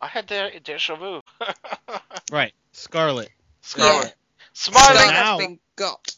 I 0.00 0.06
had 0.08 0.28
the 0.28 0.50
deja 0.62 0.94
vu. 0.96 1.20
right, 2.32 2.52
Scarlet. 2.72 3.30
Scarlet. 3.62 4.06
Yeah. 4.06 4.12
Smiling. 4.52 4.96
Scarlet 4.96 5.12
now- 5.12 5.38
has 5.38 5.46
been 5.46 5.58
got. 5.76 6.14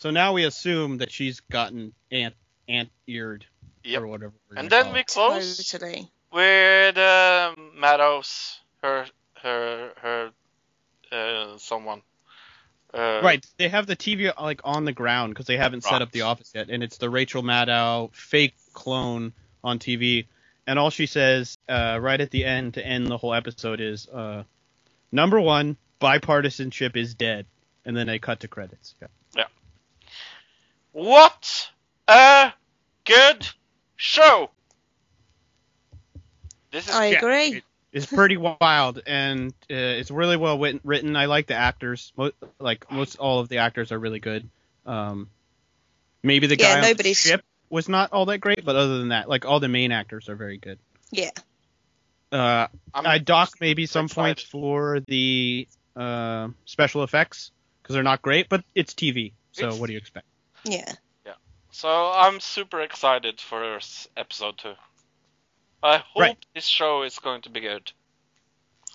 So 0.00 0.10
now 0.10 0.32
we 0.32 0.44
assume 0.44 0.98
that 0.98 1.12
she's 1.12 1.40
gotten 1.40 1.92
ant 2.10 2.34
ant 2.68 2.90
eared 3.06 3.46
Yep. 3.84 4.02
or 4.02 4.06
whatever. 4.08 4.32
And 4.56 4.68
then 4.70 4.92
we 4.92 5.00
it. 5.00 5.06
close 5.06 5.68
Totally. 5.70 6.10
with 6.32 6.96
uh, 6.98 7.54
Meadows, 7.76 8.58
her, 8.82 9.06
her, 9.42 9.90
her, 10.00 10.30
uh, 11.12 11.58
someone. 11.58 12.02
Uh, 12.92 13.20
Right, 13.22 13.46
they 13.56 13.68
have 13.68 13.86
the 13.86 13.96
TV 13.96 14.32
like 14.40 14.60
on 14.64 14.84
the 14.84 14.92
ground 14.92 15.32
because 15.32 15.46
they 15.46 15.56
haven't 15.56 15.82
set 15.82 16.02
up 16.02 16.10
the 16.12 16.22
office 16.22 16.52
yet, 16.54 16.68
and 16.70 16.82
it's 16.82 16.98
the 16.98 17.08
Rachel 17.08 17.42
Maddow 17.42 18.14
fake 18.14 18.54
clone 18.74 19.32
on 19.64 19.78
TV, 19.78 20.26
and 20.66 20.78
all 20.78 20.90
she 20.90 21.06
says 21.06 21.56
uh, 21.68 21.98
right 22.00 22.20
at 22.20 22.30
the 22.30 22.44
end 22.44 22.74
to 22.74 22.86
end 22.86 23.06
the 23.06 23.16
whole 23.16 23.32
episode 23.32 23.80
is, 23.80 24.08
uh, 24.08 24.44
"Number 25.10 25.40
one, 25.40 25.76
bipartisanship 26.00 26.96
is 26.96 27.14
dead," 27.14 27.46
and 27.84 27.96
then 27.96 28.06
they 28.06 28.18
cut 28.18 28.40
to 28.40 28.48
credits. 28.48 28.94
Yeah. 29.36 29.46
What 30.92 31.70
a 32.08 32.52
good 33.06 33.48
show! 33.96 34.50
This 36.70 36.88
is 36.88 36.94
I 36.94 37.06
Yeah, 37.08 37.18
agree. 37.18 37.56
it- 37.56 37.64
It's 37.92 38.06
pretty 38.06 38.36
wild, 38.38 39.02
and 39.06 39.50
uh, 39.70 39.74
it's 39.74 40.10
really 40.10 40.36
well 40.38 40.58
written. 40.58 40.80
written. 40.82 41.14
I 41.16 41.26
like 41.26 41.46
the 41.46 41.54
actors. 41.54 42.12
Mo- 42.16 42.32
like 42.58 42.90
most 42.90 43.16
all 43.16 43.40
of 43.40 43.48
the 43.48 43.58
actors 43.58 43.92
are 43.92 43.98
really 43.98 44.20
good. 44.20 44.48
Um, 44.86 45.28
maybe 46.22 46.46
the 46.46 46.56
Yeah, 46.58 46.80
guy 46.80 46.90
on 46.90 46.96
the 46.96 47.12
ship 47.14 47.44
was 47.68 47.88
not 47.88 48.12
all 48.12 48.24
that 48.26 48.38
great, 48.38 48.64
but 48.64 48.76
other 48.76 48.98
than 48.98 49.08
that, 49.08 49.28
like 49.28 49.44
all 49.44 49.60
the 49.60 49.68
main 49.68 49.92
actors 49.92 50.28
are 50.28 50.36
very 50.36 50.56
good. 50.56 50.78
Yeah. 51.10 51.30
Uh, 52.30 52.66
I'm 52.94 53.24
dock 53.24 53.50
maybe 53.60 53.84
some 53.84 54.06
excited. 54.06 54.22
points 54.36 54.42
for 54.42 55.00
the 55.00 55.68
uh, 55.94 56.48
special 56.64 57.02
effects 57.02 57.50
because 57.82 57.92
they're 57.94 58.02
not 58.02 58.22
great, 58.22 58.48
but 58.48 58.64
it's 58.74 58.94
TV. 58.94 59.32
So 59.52 59.66
It's- 59.66 59.78
what 59.80 59.88
do 59.88 59.92
you 59.92 59.98
expect? 59.98 60.26
Yeah. 60.64 60.90
Yeah. 61.26 61.34
So 61.72 61.88
I'm 61.90 62.40
super 62.40 62.80
excited 62.80 63.38
for 63.40 63.76
s- 63.76 64.08
episode 64.16 64.56
two. 64.56 64.72
I 65.82 65.98
hope 65.98 66.20
Right. 66.20 66.46
this 66.54 66.66
show 66.66 67.02
is 67.02 67.18
going 67.18 67.42
to 67.42 67.50
be 67.50 67.60
good. 67.60 67.92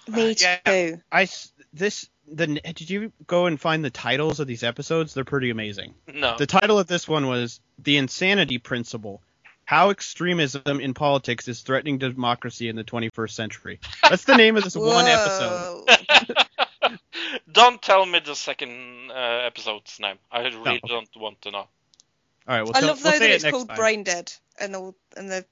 Me 0.07 0.35
Yeah. 0.39 0.57
too. 0.65 1.01
I 1.11 1.23
s- 1.23 1.51
this 1.73 2.09
the 2.29 2.47
did 2.47 2.89
you 2.89 3.11
go 3.25 3.45
and 3.45 3.59
find 3.59 3.83
the 3.85 3.89
titles 3.89 4.39
of 4.39 4.47
these 4.47 4.63
episodes? 4.63 5.13
They're 5.13 5.23
pretty 5.23 5.49
amazing. 5.49 5.93
No. 6.13 6.37
The 6.37 6.45
title 6.45 6.77
of 6.79 6.87
this 6.87 7.07
one 7.07 7.27
was 7.27 7.59
The 7.79 7.95
Insanity 7.97 8.57
Principle 8.57 9.21
How 9.65 9.89
Extremism 9.91 10.79
in 10.81 10.93
Politics 10.93 11.47
is 11.47 11.61
Threatening 11.61 11.97
Democracy 11.99 12.67
in 12.69 12.75
the 12.75 12.83
21st 12.83 13.31
Century. 13.35 13.79
That's 14.09 14.25
the 14.25 14.35
name 14.35 14.55
of 14.57 14.63
this 14.63 14.75
one 14.77 15.05
episode. 15.05 15.85
Don't 17.51 17.81
tell 17.81 18.05
me 18.05 18.19
the 18.19 18.35
second 18.35 19.11
uh, 19.11 19.13
episode's 19.45 19.99
name. 19.99 20.17
I 20.31 20.41
really 20.41 20.79
don't 20.87 21.09
want 21.15 21.41
to 21.41 21.51
know. 21.51 21.57
All 21.57 21.67
right, 22.47 22.61
we'll, 22.63 22.75
I 22.75 22.79
tell- 22.79 22.89
love 22.89 23.03
we'll 23.03 23.13
though 23.13 23.19
that 23.19 23.29
it's 23.29 23.43
next 23.43 23.53
called 23.53 23.67
time. 23.69 23.77
Brain 23.77 24.03
Dead 24.03 24.31
and 24.59 24.75
all 24.75 24.95
and 25.17 25.29
the 25.29 25.45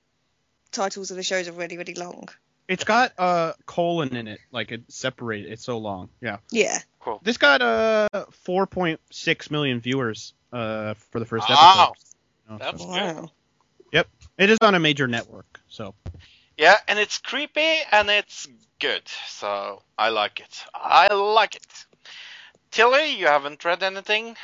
titles 0.72 1.12
of 1.12 1.18
the 1.18 1.24
shows 1.24 1.48
are 1.48 1.52
really 1.54 1.78
really 1.78 1.94
long. 1.96 2.30
It's 2.68 2.84
got 2.84 3.12
a 3.20 3.22
uh, 3.22 3.54
colon 3.68 4.16
in 4.16 4.28
it, 4.28 4.40
like 4.52 4.72
it 4.72 4.84
separated. 4.88 5.52
It's 5.52 5.64
so 5.64 5.78
long. 5.78 6.10
Yeah. 6.20 6.38
Yeah. 6.52 6.80
Cool. 7.00 7.20
This 7.24 7.38
got 7.38 7.62
uh 7.62 8.08
4.6 8.48 9.52
million 9.52 9.80
viewers 9.80 10.34
uh 10.52 10.96
for 11.12 11.20
the 11.20 11.26
first 11.26 11.48
Wow. 11.50 11.94
episode. 11.94 11.96
You 12.46 12.52
know, 12.52 12.58
That's 12.58 12.82
so- 12.82 12.88
good. 12.90 13.16
Wow. 13.16 13.32
It 14.38 14.50
is 14.50 14.58
on 14.62 14.76
a 14.76 14.80
major 14.80 15.08
network, 15.08 15.62
so 15.70 15.96
Yeah, 16.58 16.76
and 16.90 17.00
it's 17.00 17.20
creepy 17.20 17.78
and 17.92 18.10
it's 18.10 18.48
good. 18.80 19.04
So 19.30 19.82
I 19.98 20.10
like 20.10 20.42
it. 20.42 20.64
I 20.74 21.14
like 21.14 21.56
it. 21.56 21.66
Tilly, 22.72 23.16
you 23.18 23.28
haven't 23.28 23.64
read 23.64 23.82
anything, 23.82 24.36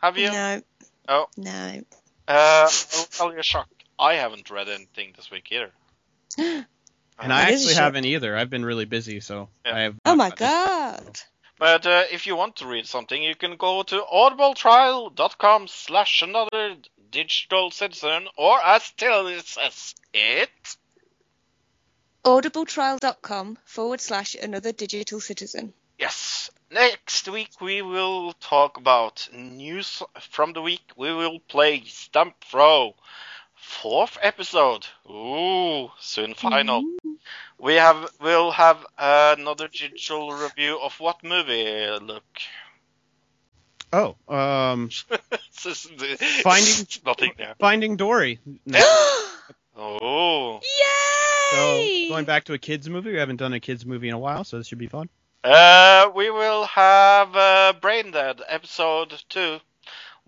have 0.00 0.16
you? 0.16 0.30
No. 0.30 0.62
Oh. 1.08 1.26
No. 1.36 1.82
Uh, 2.28 2.68
I'll 2.96 3.04
tell 3.10 3.32
you 3.32 3.40
a 3.40 3.42
shock. 3.42 3.68
I 3.98 4.14
haven't 4.14 4.50
read 4.50 4.68
anything 4.68 5.12
this 5.16 5.30
week 5.30 5.50
either. 5.52 5.70
and 6.38 6.66
I 7.32 7.48
It 7.48 7.54
is 7.54 7.60
a 7.66 7.68
actually 7.70 7.74
haven't 7.74 8.04
either. 8.06 8.36
I've 8.36 8.50
been 8.50 8.64
really 8.64 8.84
busy, 8.84 9.20
so 9.20 9.48
Yeah. 9.64 9.74
I 9.76 9.80
have. 9.80 9.94
Oh 10.04 10.10
not 10.14 10.18
my 10.18 10.30
gotten- 10.30 11.04
god. 11.04 11.20
But 11.58 11.86
uh, 11.86 12.04
if 12.12 12.26
you 12.26 12.36
want 12.36 12.56
to 12.56 12.66
read 12.66 12.86
something, 12.86 13.22
you 13.22 13.34
can 13.34 13.56
go 13.56 13.82
to 13.82 14.02
audibletrial.com 14.02 15.68
slash 15.68 16.20
another 16.20 16.76
digital 17.10 17.70
citizen, 17.70 18.28
or 18.36 18.60
as 18.62 18.90
Tilly 18.90 19.40
says 19.40 19.94
it, 20.12 20.50
Audibletrial.com 22.24 23.56
forward 23.64 24.00
slash 24.00 24.34
another 24.34 24.72
digital 24.72 25.20
citizen. 25.20 25.72
yes. 25.98 26.50
Next 26.68 27.28
week 27.28 27.60
we 27.60 27.80
will 27.80 28.32
talk 28.40 28.76
about 28.76 29.28
news 29.32 30.02
from 30.20 30.52
the 30.52 30.60
week. 30.60 30.82
We 30.96 31.14
will 31.14 31.38
play 31.38 31.84
Stump 31.86 32.34
Throw. 32.44 32.96
Fourth 33.70 34.16
episode. 34.22 34.86
Ooh, 35.10 35.90
soon 35.98 36.34
final. 36.34 36.82
We 37.58 37.74
have 37.74 38.08
we'll 38.20 38.52
have 38.52 38.86
another 38.96 39.66
digital 39.68 40.30
review 40.32 40.78
of 40.80 40.98
what 41.00 41.22
movie? 41.24 41.88
Look, 42.00 42.24
Oh, 43.92 44.16
um, 44.28 44.88
Finding 45.52 46.16
Finding- 46.42 46.86
nothing 47.06 47.32
there. 47.36 47.54
Finding 47.58 47.96
Dory. 47.96 48.38
No. 48.66 48.80
Oh, 49.78 50.60
So 50.62 51.76
Yay! 51.80 52.08
going 52.08 52.24
back 52.24 52.44
to 52.44 52.54
a 52.54 52.58
kids 52.58 52.88
movie, 52.88 53.12
we 53.12 53.18
haven't 53.18 53.36
done 53.36 53.52
a 53.52 53.60
kids 53.60 53.84
movie 53.84 54.08
in 54.08 54.14
a 54.14 54.18
while, 54.18 54.42
so 54.44 54.56
this 54.58 54.66
should 54.68 54.78
be 54.78 54.86
fun. 54.88 55.08
uh, 55.44 56.08
we 56.14 56.30
will 56.30 56.64
have 56.66 57.34
uh, 57.36 57.72
Brain 57.80 58.10
Dead 58.12 58.40
episode 58.48 59.12
two. 59.28 59.58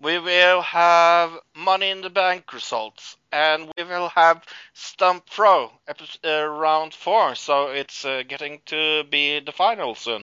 We 0.01 0.17
will 0.17 0.61
have 0.61 1.31
Money 1.55 1.89
in 1.89 2.01
the 2.01 2.09
Bank 2.09 2.53
results, 2.53 3.17
and 3.33 3.69
we 3.77 3.83
will 3.83 4.07
have 4.09 4.45
Stump 4.73 5.27
Throw 5.29 5.71
epi- 5.87 6.19
uh, 6.23 6.45
round 6.45 6.93
four. 6.93 7.35
So 7.35 7.67
it's 7.67 8.05
uh, 8.05 8.23
getting 8.27 8.61
to 8.67 9.03
be 9.09 9.41
the 9.41 9.51
final 9.51 9.95
soon. 9.95 10.21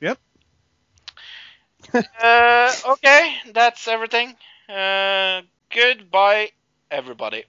Yep. 0.00 0.18
uh, 2.22 2.72
okay, 2.90 3.34
that's 3.52 3.88
everything. 3.88 4.36
Uh, 4.68 5.42
goodbye, 5.74 6.50
everybody. 6.90 7.44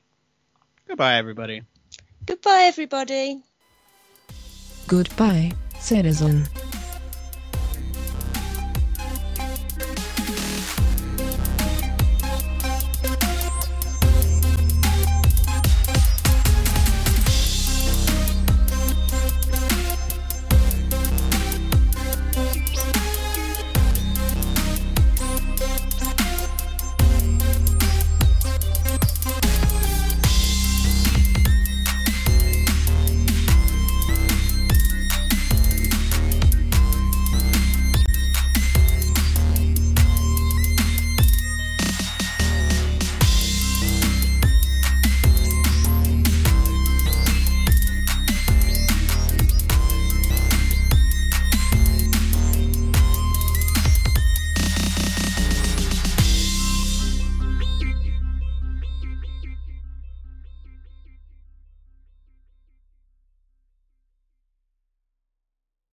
Goodbye, 0.87 1.15
everybody. 1.15 1.61
Goodbye, 2.25 2.63
everybody. 2.63 3.43
Goodbye, 4.87 5.51
citizen. 5.79 6.47